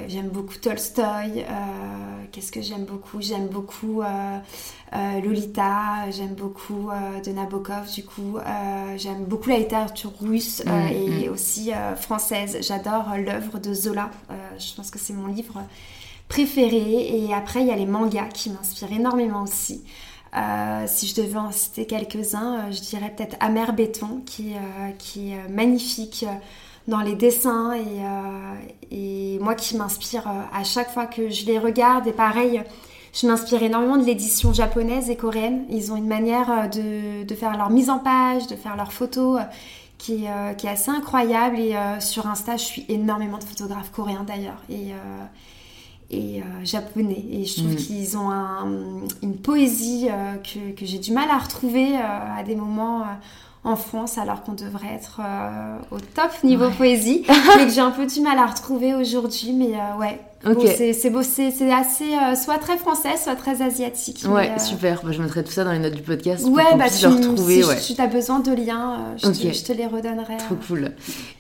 j'aime 0.08 0.28
beaucoup 0.28 0.56
Tolstoï. 0.56 1.40
Euh, 1.40 2.24
qu'est-ce 2.32 2.52
que 2.52 2.62
j'aime 2.62 2.84
beaucoup? 2.84 3.22
J'aime 3.22 3.48
beaucoup 3.48 4.02
euh, 4.02 5.22
Lolita. 5.22 6.10
J'aime 6.12 6.34
beaucoup 6.34 6.90
de 7.24 7.32
Nabokov, 7.32 7.90
du 7.94 8.04
coup. 8.04 8.38
j'aime 8.98 9.24
beaucoup 9.24 9.50
la 9.50 9.60
littérature 9.60 10.12
russe 10.20 10.64
mm, 10.66 10.88
et 10.92 11.30
mm. 11.30 11.32
aussi 11.32 11.72
française. 11.96 12.58
J'adore 12.62 13.16
l'œuvre 13.18 13.60
de 13.60 13.74
Zola. 13.74 14.10
je 14.60 14.76
pense 14.76 14.92
que 14.92 15.00
c'est 15.00 15.14
mon 15.14 15.28
livre 15.28 15.64
préféré. 16.28 17.24
Et 17.24 17.34
après, 17.34 17.62
il 17.62 17.68
y 17.68 17.72
a 17.72 17.76
les 17.76 17.86
mangas 17.86 18.28
qui 18.28 18.50
m'inspirent 18.50 18.92
énormément 18.92 19.44
aussi. 19.44 19.86
si 20.88 21.08
je 21.08 21.16
devais 21.22 21.40
en 21.40 21.54
citer 21.54 21.86
quelques-uns, 21.86 22.70
je 22.72 22.82
dirais 22.82 23.14
peut-être 23.16 23.38
Amer 23.40 23.72
Béton, 23.72 24.22
qui, 24.26 24.56
qui 24.98 25.32
est 25.32 25.48
magnifique 25.48 26.26
dans 26.88 27.02
les 27.02 27.16
dessins 27.16 27.74
et, 27.74 28.02
euh, 28.02 28.56
et 28.92 29.40
moi 29.40 29.56
qui 29.56 29.76
m'inspire 29.76 30.28
euh, 30.28 30.58
à 30.58 30.64
chaque 30.64 30.92
fois 30.92 31.06
que 31.06 31.30
je 31.30 31.46
les 31.46 31.60
regarde. 31.60 32.08
Et 32.08 32.14
pareil, 32.14 32.64
je 33.14 33.28
m'inspire 33.28 33.62
énormément 33.62 33.98
de 33.98 34.06
l'édition 34.06 34.54
japonaise 34.54 35.10
et 35.10 35.18
coréenne. 35.18 35.66
Ils 35.70 35.92
ont 35.92 35.98
une 35.98 36.08
manière 36.08 36.50
euh, 36.50 36.68
de, 36.68 37.24
de 37.26 37.36
faire 37.36 37.58
leur 37.58 37.70
mise 37.70 37.90
en 37.90 38.00
page, 38.00 38.48
de 38.48 38.56
faire 38.56 38.78
leurs 38.78 38.94
photos 38.94 39.42
qui, 39.98 40.26
qui, 40.58 40.68
est 40.68 40.70
assez 40.70 40.92
incroyable. 40.92 41.58
Et 41.60 41.76
sur 42.00 42.28
Insta, 42.28 42.56
je 42.56 42.64
suis 42.64 42.86
énormément 42.88 43.40
de 43.40 43.44
photographes 43.44 43.92
coréens 43.92 44.24
d'ailleurs. 44.26 44.62
Et 44.70 44.92
et 46.12 46.44
japonais. 46.64 47.26
Et 47.32 47.46
je 47.46 47.56
trouve 47.56 47.74
mm. 47.74 47.76
qu'ils 47.78 48.16
ont 48.16 48.30
un, 48.30 48.68
une 49.24 49.36
poésie 49.36 50.08
que, 50.44 50.72
que 50.74 50.86
j'ai 50.86 51.00
du 51.00 51.12
mal 51.12 51.32
à 51.32 51.40
retrouver 51.40 51.98
à 51.98 52.44
des 52.44 52.56
moments 52.56 53.06
en 53.68 53.76
France 53.76 54.18
alors 54.18 54.44
qu'on 54.44 54.54
devrait 54.54 54.94
être 54.96 55.20
euh, 55.20 55.78
au 55.92 56.00
top 56.00 56.32
niveau 56.44 56.70
poésie. 56.70 57.26
Mais 57.58 57.66
que 57.66 57.72
j'ai 57.72 57.82
un 57.82 57.92
peu 57.92 58.06
du 58.06 58.22
mal 58.22 58.38
à 58.38 58.46
retrouver 58.46 58.96
aujourd'hui 58.96 59.52
mais 59.54 59.74
euh, 59.74 60.00
ouais. 60.00 60.20
C'est 60.94 61.10
beau 61.10 61.24
c'est 61.24 61.72
assez 61.72 62.14
euh, 62.14 62.36
soit 62.36 62.60
très 62.60 62.78
français 62.78 63.18
soit 63.22 63.36
très 63.36 63.62
asiatique 63.62 64.24
ouais 64.30 64.58
super. 64.60 65.02
Je 65.12 65.22
mettrai 65.22 65.44
tout 65.44 65.52
ça 65.52 65.64
dans 65.64 65.72
les 65.72 65.80
notes 65.80 65.96
du 65.96 66.04
podcast 66.04 66.46
ouais 66.46 66.64
pour 66.70 66.78
bah 66.78 66.86
tu, 66.90 67.06
retrouver 67.08 67.64
si, 67.80 67.96
tu 67.96 68.02
as 68.02 68.08
besoin 68.08 68.40
de 68.40 68.54
liens 68.54 69.16
je, 69.18 69.28
te, 69.28 69.74
les 69.74 69.88
redonnerai. 69.88 70.38
Trop 70.38 70.56
cool. 70.68 70.92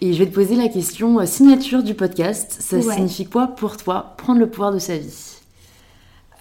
Et 0.01 0.13
je 0.13 0.19
vais 0.19 0.29
te 0.29 0.33
poser 0.33 0.55
la 0.55 0.67
question 0.67 1.25
signature 1.25 1.83
du 1.83 1.93
podcast. 1.93 2.57
Ça 2.59 2.81
signifie 2.81 3.25
quoi 3.25 3.47
pour 3.47 3.77
toi 3.77 4.15
prendre 4.17 4.39
le 4.39 4.49
pouvoir 4.49 4.73
de 4.73 4.79
sa 4.79 4.97
vie? 4.97 5.37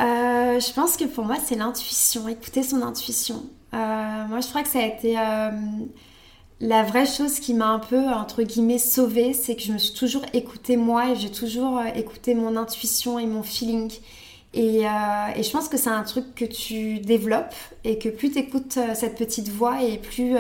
Je 0.00 0.72
pense 0.72 0.96
que 0.96 1.04
pour 1.04 1.24
moi 1.24 1.36
c'est 1.44 1.56
l'intuition. 1.56 2.26
Écouter 2.26 2.62
son 2.62 2.82
intuition 2.82 3.44
moi, 3.72 4.40
je 4.40 4.48
crois 4.48 4.62
que 4.62 4.68
ça 4.68 4.80
a 4.80 4.86
été 4.86 5.18
euh, 5.18 5.50
la 6.60 6.82
vraie 6.82 7.06
chose 7.06 7.40
qui 7.40 7.54
m'a 7.54 7.68
un 7.68 7.78
peu, 7.78 8.08
entre 8.08 8.42
guillemets, 8.42 8.78
sauvée, 8.78 9.32
c'est 9.32 9.56
que 9.56 9.62
je 9.62 9.72
me 9.72 9.78
suis 9.78 9.94
toujours 9.94 10.22
écoutée 10.32 10.76
moi 10.76 11.10
et 11.10 11.16
j'ai 11.16 11.30
toujours 11.30 11.78
euh, 11.78 11.84
écouté 11.94 12.34
mon 12.34 12.56
intuition 12.56 13.18
et 13.18 13.26
mon 13.26 13.42
feeling. 13.42 13.92
Et, 14.54 14.84
je 14.84 15.50
pense 15.50 15.68
que 15.68 15.76
c'est 15.76 15.90
un 15.90 16.02
truc 16.02 16.34
que 16.34 16.46
tu 16.46 16.98
développes 16.98 17.54
et 17.84 17.98
que 17.98 18.08
plus 18.08 18.30
tu 18.30 18.38
écoutes 18.38 18.78
cette 18.94 19.18
petite 19.18 19.50
voix 19.50 19.82
et 19.82 19.98
plus, 19.98 20.34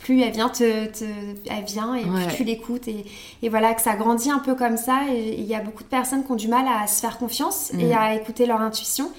plus 0.00 0.20
elle 0.22 0.32
vient, 0.32 0.48
te, 0.48 0.64
elle 0.64 1.64
vient 1.64 1.94
et 1.94 2.02
plus 2.02 2.36
tu 2.36 2.42
l'écoutes. 2.42 2.88
Et, 2.88 3.48
voilà, 3.48 3.74
que 3.74 3.80
ça 3.80 3.94
grandit 3.94 4.32
un 4.32 4.40
peu 4.40 4.56
comme 4.56 4.76
ça. 4.76 5.02
Et 5.14 5.38
il 5.38 5.44
y 5.44 5.54
a 5.54 5.60
beaucoup 5.60 5.84
de 5.84 5.88
personnes 5.88 6.24
qui 6.24 6.32
ont 6.32 6.36
du 6.36 6.48
mal 6.48 6.66
à 6.66 6.88
se 6.88 7.00
faire 7.00 7.16
confiance 7.16 7.72
et 7.74 7.90
mm. 7.90 7.96
à 7.96 8.14
écouter 8.16 8.44
leur 8.44 8.60
intuition. 8.60 9.12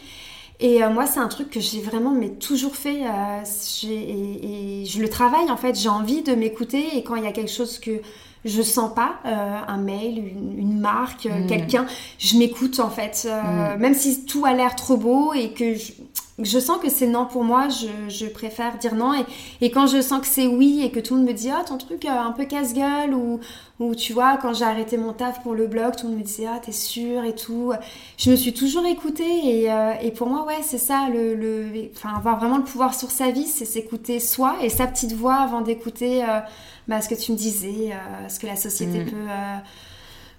Et 0.60 0.84
euh, 0.84 0.89
moi, 0.89 1.06
c'est 1.06 1.20
un 1.20 1.28
truc 1.28 1.49
que 1.49 1.60
j'ai 1.60 1.82
vraiment 1.82 2.12
mais 2.12 2.30
toujours 2.30 2.76
fait. 2.76 3.04
Euh, 3.06 3.43
et, 3.84 4.86
je 4.86 5.01
le 5.01 5.10
travaille 5.10 5.49
en 5.49 5.58
fait. 5.58 5.76
J'ai 5.76 5.89
envie 5.89 6.22
de 6.22 6.36
m'écouter 6.36 6.97
et 6.97 7.04
quand 7.04 7.16
il 7.16 7.24
y 7.24 7.28
a 7.28 7.32
quelque 7.32 7.51
chose 7.51 7.80
que 7.80 8.01
je 8.45 8.62
sens 8.62 8.93
pas, 8.93 9.16
euh, 9.26 9.58
un 9.68 9.78
mail, 9.78 10.18
une, 10.18 10.80
marque, 10.80 11.26
mm. 11.26 11.47
quelqu'un, 11.47 11.86
je 12.20 12.38
m'écoute 12.38 12.80
en 12.80 12.89
fait. 12.89 13.28
Mm. 13.28 13.80
Même 13.80 13.93
si 13.93 14.26
tout 14.26 14.45
a 14.45 14.54
l'air 14.54 14.76
trop 14.76 14.97
beau 14.97 15.34
et 15.34 15.54
que 15.54 15.76
je, 15.76 15.93
je 16.39 16.57
sens 16.57 16.79
que 16.81 16.89
c'est 16.89 17.05
non 17.05 17.25
pour 17.25 17.43
moi, 17.43 17.67
je, 17.69 18.25
préfère 18.25 18.77
dire 18.79 18.95
non. 18.95 19.13
Et, 19.61 19.69
quand 19.69 19.86
je 19.86 20.01
sens 20.01 20.21
que 20.21 20.27
c'est 20.27 20.47
oui 20.47 20.81
et 20.84 20.89
que 20.89 20.99
tout 20.99 21.13
le 21.13 21.19
monde 21.19 21.29
me 21.29 21.34
dit 21.34 21.51
ah 21.51 21.63
ton 21.63 21.77
truc 21.77 22.05
un 22.05 22.31
peu 22.31 22.45
casse-gueule 22.45 23.13
ou, 23.13 23.39
ou 23.79 23.93
tu 23.93 24.13
vois 24.13 24.38
quand 24.38 24.53
j'ai 24.53 24.65
arrêté 24.65 24.97
mon 24.97 25.13
taf 25.13 25.43
pour 25.43 25.53
le 25.53 25.67
blog, 25.67 25.95
tout 25.95 26.07
le 26.07 26.13
monde 26.13 26.21
me 26.21 26.25
disait 26.25 26.47
ah 26.47 26.59
t'es 26.59 26.71
sûre 26.71 27.23
et 27.23 27.36
tout. 27.36 27.73
Je 28.17 28.31
me 28.31 28.36
suis 28.36 28.53
toujours 28.53 28.86
écoutée 28.86 29.61
et, 29.63 29.71
euh, 29.71 29.93
et 30.01 30.11
pour 30.11 30.27
moi 30.27 30.45
ouais 30.45 30.61
c'est 30.63 30.79
ça 30.79 31.07
le, 31.13 31.36
le, 31.36 31.67
enfin 31.95 32.15
avoir 32.15 32.39
vraiment 32.39 32.57
le 32.57 32.63
pouvoir 32.63 32.95
sur 32.95 33.11
sa 33.11 33.29
vie, 33.29 33.45
c'est 33.45 33.65
s'écouter 33.65 34.19
soi 34.19 34.55
et 34.63 34.69
sa 34.69 34.88
petite 34.88 35.13
voix 35.13 35.36
avant 35.36 35.61
d'écouter 35.61 36.23
euh, 36.23 36.39
bah, 36.88 36.99
ce 37.01 37.09
que 37.09 37.15
tu 37.15 37.31
me 37.31 37.38
disais, 37.38 37.91
euh, 37.91 38.27
ce 38.27 38.39
que 38.39 38.47
la 38.47 38.55
société 38.55 39.03
mm. 39.03 39.05
peut 39.05 39.27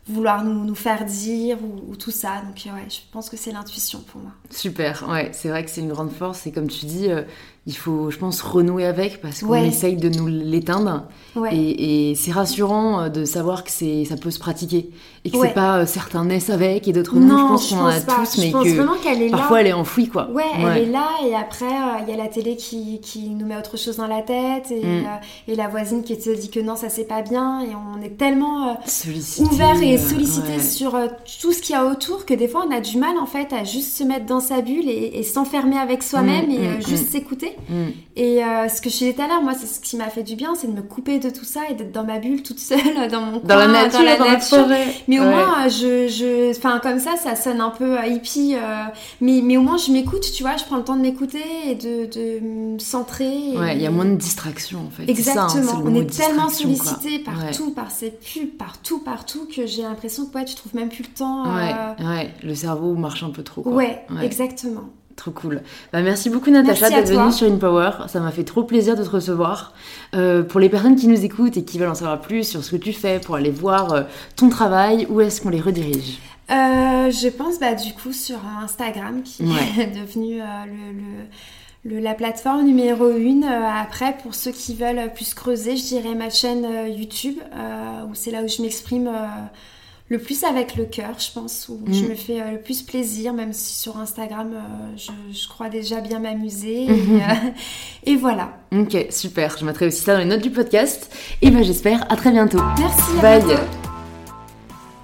vouloir 0.06 0.44
nous, 0.44 0.64
nous 0.64 0.74
faire 0.74 1.04
dire 1.04 1.58
ou, 1.62 1.96
tout 1.96 2.10
ça. 2.10 2.42
Donc 2.42 2.56
ouais, 2.66 2.88
je 2.88 3.00
pense 3.12 3.30
que 3.30 3.36
c'est 3.36 3.52
l'intuition 3.52 4.00
pour 4.00 4.20
moi. 4.20 4.32
Super, 4.50 5.08
ouais, 5.08 5.30
c'est 5.32 5.48
vrai 5.48 5.64
que 5.64 5.70
c'est 5.70 5.80
une 5.80 5.88
grande 5.88 6.12
force 6.12 6.46
et 6.46 6.52
comme 6.52 6.68
tu 6.68 6.86
dis, 6.86 7.10
euh, 7.10 7.22
il 7.66 7.76
faut, 7.76 8.10
je 8.10 8.18
pense, 8.18 8.42
renouer 8.42 8.84
avec 8.84 9.22
parce 9.22 9.40
qu'on 9.40 9.54
essaye 9.54 9.96
de 9.96 10.10
nous 10.10 10.26
l'éteindre. 10.26 11.04
Et, 11.50 12.14
c'est 12.16 12.30
rassurant 12.30 13.00
euh, 13.00 13.08
de 13.08 13.24
savoir 13.24 13.64
que 13.64 13.70
c'est, 13.70 14.04
ça 14.04 14.16
peut 14.16 14.30
se 14.30 14.38
pratiquer 14.38 14.90
et 15.24 15.30
que 15.30 15.38
c'est 15.40 15.54
pas 15.54 15.78
euh, 15.78 15.86
certains 15.86 16.24
naissent 16.24 16.50
avec 16.50 16.86
et 16.86 16.92
d'autres 16.92 17.16
non. 17.16 17.38
Je 17.38 17.52
pense 17.52 17.68
qu'on 17.70 17.76
en 17.78 17.86
a 17.86 18.00
tous, 18.00 18.38
mais 18.38 18.52
que 18.52 19.30
parfois 19.30 19.60
elle 19.60 19.68
est 19.68 19.72
enfouie, 19.72 20.08
quoi. 20.08 20.28
Ouais, 20.30 20.44
elle 20.58 20.82
est 20.82 20.90
là 20.90 21.08
et 21.26 21.34
après 21.34 21.64
il 22.02 22.10
y 22.10 22.12
a 22.12 22.16
la 22.16 22.28
télé 22.28 22.56
qui, 22.56 23.00
qui, 23.00 23.30
nous 23.30 23.46
met 23.46 23.56
autre 23.56 23.76
chose 23.76 23.96
dans 23.96 24.06
la 24.06 24.22
tête 24.22 24.70
et, 24.70 24.84
mm. 24.84 25.06
et 25.48 25.56
la 25.56 25.68
voisine 25.68 26.04
qui 26.04 26.18
te 26.18 26.30
dit 26.30 26.50
que 26.50 26.60
non, 26.60 26.76
ça 26.76 26.88
c'est 26.88 27.04
pas 27.04 27.22
bien 27.22 27.60
et 27.62 27.74
on 27.74 28.02
est 28.02 28.16
tellement 28.16 28.78
ouvert 29.40 29.82
et 29.82 29.98
sollicité 29.98 30.60
sur 30.60 30.96
tout 31.40 31.52
ce 31.52 31.60
qu'il 31.60 31.74
y 31.74 31.78
a 31.78 31.86
autour 31.86 32.26
que 32.26 32.34
des 32.34 32.46
fois 32.46 32.66
on 32.68 32.74
a 32.74 32.80
du 32.80 32.98
mal 32.98 33.18
en 33.18 33.26
fait 33.26 33.52
à 33.52 33.64
juste 33.64 33.96
se 33.96 34.04
mettre 34.04 34.26
dans 34.26 34.40
sa 34.40 34.60
bulle 34.60 34.88
et, 34.88 35.22
s'enfermer 35.22 35.78
avec 35.78 36.02
soi-même 36.02 36.48
mm, 36.48 36.52
et 36.52 36.68
mm, 36.68 36.86
juste 36.86 37.10
s'écouter. 37.10 37.53
Mm. 37.68 37.90
Et 38.16 38.44
euh, 38.44 38.68
ce 38.68 38.80
que 38.80 38.90
je 38.90 38.98
disais 38.98 39.12
tout 39.12 39.22
à 39.22 39.26
l'heure, 39.26 39.42
moi, 39.42 39.54
c'est 39.58 39.66
ce 39.66 39.80
qui 39.80 39.96
m'a 39.96 40.08
fait 40.08 40.22
du 40.22 40.36
bien, 40.36 40.54
c'est 40.54 40.68
de 40.68 40.72
me 40.72 40.82
couper 40.82 41.18
de 41.18 41.30
tout 41.30 41.44
ça 41.44 41.62
et 41.68 41.74
d'être 41.74 41.90
dans 41.90 42.04
ma 42.04 42.18
bulle 42.18 42.42
toute 42.42 42.60
seule, 42.60 43.08
dans 43.10 43.20
mon 43.20 43.38
dans 43.40 43.56
la 43.56 43.66
nature, 43.66 43.98
dans 43.98 44.04
la, 44.04 44.18
nature. 44.18 44.66
Mais 45.08 45.18
au 45.18 45.24
moins, 45.24 45.68
je, 45.68 46.06
je, 46.08 46.50
enfin, 46.56 46.78
comme 46.80 47.00
ça, 47.00 47.16
ça 47.16 47.34
sonne 47.34 47.60
un 47.60 47.70
peu 47.70 47.98
euh, 47.98 48.06
hippie. 48.06 48.54
Euh, 48.54 48.84
mais, 49.20 49.40
mais 49.42 49.56
au 49.56 49.62
moins, 49.62 49.78
je 49.78 49.90
m'écoute, 49.90 50.22
tu 50.32 50.42
vois, 50.42 50.56
je 50.56 50.64
prends 50.64 50.76
le 50.76 50.84
temps 50.84 50.96
de 50.96 51.02
m'écouter 51.02 51.42
et 51.66 51.74
de, 51.74 52.06
de 52.06 52.40
me 52.40 52.78
centrer. 52.78 53.56
Ouais, 53.56 53.74
il 53.74 53.82
y 53.82 53.86
a 53.86 53.90
moins 53.90 54.04
de 54.04 54.16
distraction 54.16 54.80
en 54.86 54.90
fait. 54.90 55.02
Hein, 55.02 55.06
Exactement. 55.08 55.82
On 55.84 55.94
est 55.94 56.16
tellement 56.16 56.48
sollicité 56.48 57.18
partout, 57.18 57.72
par 57.72 57.90
ces 57.90 58.10
pubs, 58.10 58.56
partout, 58.56 59.00
partout, 59.00 59.48
que 59.54 59.66
j'ai 59.66 59.82
l'impression 59.82 60.26
que 60.26 60.38
ouais, 60.38 60.44
tu 60.44 60.54
trouves 60.54 60.74
même 60.76 60.88
plus 60.88 61.02
le 61.02 61.14
temps. 61.14 61.44
Ouais, 61.54 61.74
ouais, 62.04 62.30
le 62.42 62.54
cerveau 62.54 62.94
marche 62.94 63.24
un 63.24 63.30
peu 63.30 63.42
trop. 63.42 63.62
Ouais, 63.66 64.06
exactement. 64.22 64.84
Trop 65.16 65.30
cool. 65.30 65.62
Bah, 65.92 66.02
merci 66.02 66.28
beaucoup 66.28 66.50
Natacha 66.50 66.90
d'être 66.90 67.08
venue 67.08 67.32
sur 67.32 67.46
InPower. 67.46 67.90
Ça 68.08 68.20
m'a 68.20 68.32
fait 68.32 68.42
trop 68.44 68.64
plaisir 68.64 68.96
de 68.96 69.04
te 69.04 69.10
recevoir. 69.10 69.72
Euh, 70.14 70.42
pour 70.42 70.58
les 70.58 70.68
personnes 70.68 70.96
qui 70.96 71.06
nous 71.06 71.24
écoutent 71.24 71.56
et 71.56 71.64
qui 71.64 71.78
veulent 71.78 71.90
en 71.90 71.94
savoir 71.94 72.20
plus 72.20 72.44
sur 72.48 72.64
ce 72.64 72.72
que 72.72 72.76
tu 72.76 72.92
fais 72.92 73.20
pour 73.20 73.36
aller 73.36 73.50
voir 73.50 73.92
euh, 73.92 74.02
ton 74.36 74.48
travail, 74.48 75.06
où 75.08 75.20
est-ce 75.20 75.40
qu'on 75.40 75.50
les 75.50 75.60
redirige? 75.60 76.18
Euh, 76.50 77.10
Je 77.10 77.28
pense 77.28 77.60
bah, 77.60 77.74
du 77.74 77.92
coup 77.92 78.12
sur 78.12 78.38
Instagram 78.62 79.22
qui 79.22 79.44
est 79.78 79.98
devenu 79.98 80.40
le, 81.84 82.00
la 82.00 82.14
plateforme 82.14 82.64
numéro 82.64 83.10
une. 83.16 83.44
après, 83.44 84.16
pour 84.22 84.34
ceux 84.34 84.50
qui 84.50 84.74
veulent 84.74 85.12
plus 85.14 85.32
creuser, 85.32 85.76
je 85.76 85.84
dirais 85.84 86.14
ma 86.14 86.30
chaîne 86.30 86.66
YouTube 86.88 87.36
où 88.08 88.14
c'est 88.14 88.30
là 88.32 88.42
où 88.42 88.48
je 88.48 88.62
m'exprime 88.62 89.10
le 90.14 90.20
plus 90.20 90.44
avec 90.44 90.76
le 90.76 90.84
cœur, 90.84 91.18
je 91.18 91.32
pense, 91.32 91.68
où 91.68 91.80
je 91.90 92.04
mm. 92.04 92.08
me 92.08 92.14
fais 92.14 92.40
euh, 92.40 92.52
le 92.52 92.58
plus 92.58 92.82
plaisir, 92.82 93.32
même 93.32 93.52
si 93.52 93.74
sur 93.74 93.96
Instagram, 93.98 94.52
euh, 94.54 95.08
je, 95.32 95.48
crois 95.48 95.68
déjà 95.68 96.00
bien 96.00 96.20
m'amuser. 96.20 96.86
Mhm. 96.86 97.16
Euh, 97.16 97.50
et, 98.06 98.14
voilà. 98.14 98.50
Ok, 98.72 98.96
super. 99.10 99.56
Je 99.58 99.64
mettrai 99.64 99.88
aussi 99.88 100.02
ça 100.02 100.12
dans 100.12 100.20
les 100.20 100.24
notes 100.24 100.42
du 100.42 100.50
podcast. 100.50 101.12
Et 101.42 101.50
ben 101.50 101.64
j'espère 101.64 102.06
à 102.12 102.16
très 102.16 102.30
bientôt. 102.30 102.60
Merci. 102.78 103.16
Bye. 103.20 103.58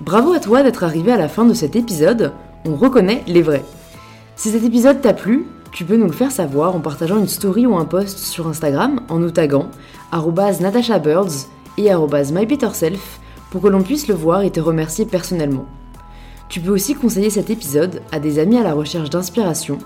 Bravo 0.01 0.33
à 0.33 0.39
toi 0.39 0.63
d'être 0.63 0.85
arrivé 0.85 1.11
à 1.11 1.17
la 1.17 1.29
fin 1.29 1.45
de 1.45 1.55
cet 1.55 1.75
épisode. 1.75 2.33
On 2.65 2.77
reconnaît 2.77 3.25
les 3.27 3.43
vrais. 3.43 3.65
Si 4.37 4.51
cet 4.51 4.63
épisode 4.63 5.01
t'a 5.01 5.13
plu, 5.13 5.45
tu 5.73 5.85
peux 5.85 5.97
nous 5.97 6.07
le 6.07 6.13
faire 6.13 6.31
savoir 6.31 6.77
en 6.77 6.81
partageant 6.81 7.19
une 7.19 7.29
story 7.29 7.67
ou 7.67 7.77
un 7.77 7.85
post 7.85 8.19
sur 8.19 8.47
Instagram 8.47 9.01
en 9.09 9.19
nous 9.19 9.31
taguant 9.33 9.71
@natashabirds 10.13 11.49
et 11.79 11.91
mypeterself 12.33 13.20
pour 13.51 13.61
que 13.61 13.69
l'on 13.69 13.83
puisse 13.83 14.09
le 14.09 14.15
voir 14.15 14.43
et 14.43 14.51
te 14.51 14.61
remercier 14.61 15.05
personnellement. 15.07 15.67
Tu 16.49 16.61
peux 16.61 16.71
aussi 16.71 16.95
conseiller 16.95 17.31
cet 17.31 17.51
épisode 17.51 18.03
à 18.13 18.19
des 18.19 18.39
amis 18.39 18.59
à 18.59 18.63
la 18.63 18.75
recherche 18.75 19.11
d'inspiration 19.11 19.79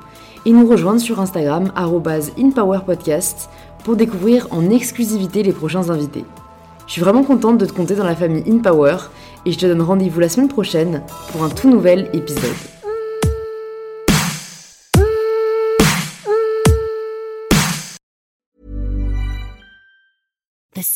et 0.46 0.50
nous 0.50 0.66
rejoindre 0.66 1.00
sur 1.00 1.20
Instagram 1.20 1.72
InPowerPodcast 1.76 3.50
pour 3.84 3.96
découvrir 3.96 4.46
en 4.50 4.70
exclusivité 4.70 5.42
les 5.42 5.52
prochains 5.52 5.90
invités. 5.90 6.24
Je 6.86 6.92
suis 6.92 7.02
vraiment 7.02 7.24
contente 7.24 7.58
de 7.58 7.66
te 7.66 7.72
compter 7.72 7.94
dans 7.94 8.04
la 8.04 8.16
famille 8.16 8.44
InPower 8.50 8.96
et 9.46 9.52
je 9.52 9.58
te 9.58 9.66
donne 9.66 9.82
rendez-vous 9.82 10.20
la 10.20 10.28
semaine 10.28 10.48
prochaine 10.48 11.02
pour 11.32 11.44
un 11.44 11.50
tout 11.50 11.70
nouvel 11.70 12.10
épisode. 12.12 12.54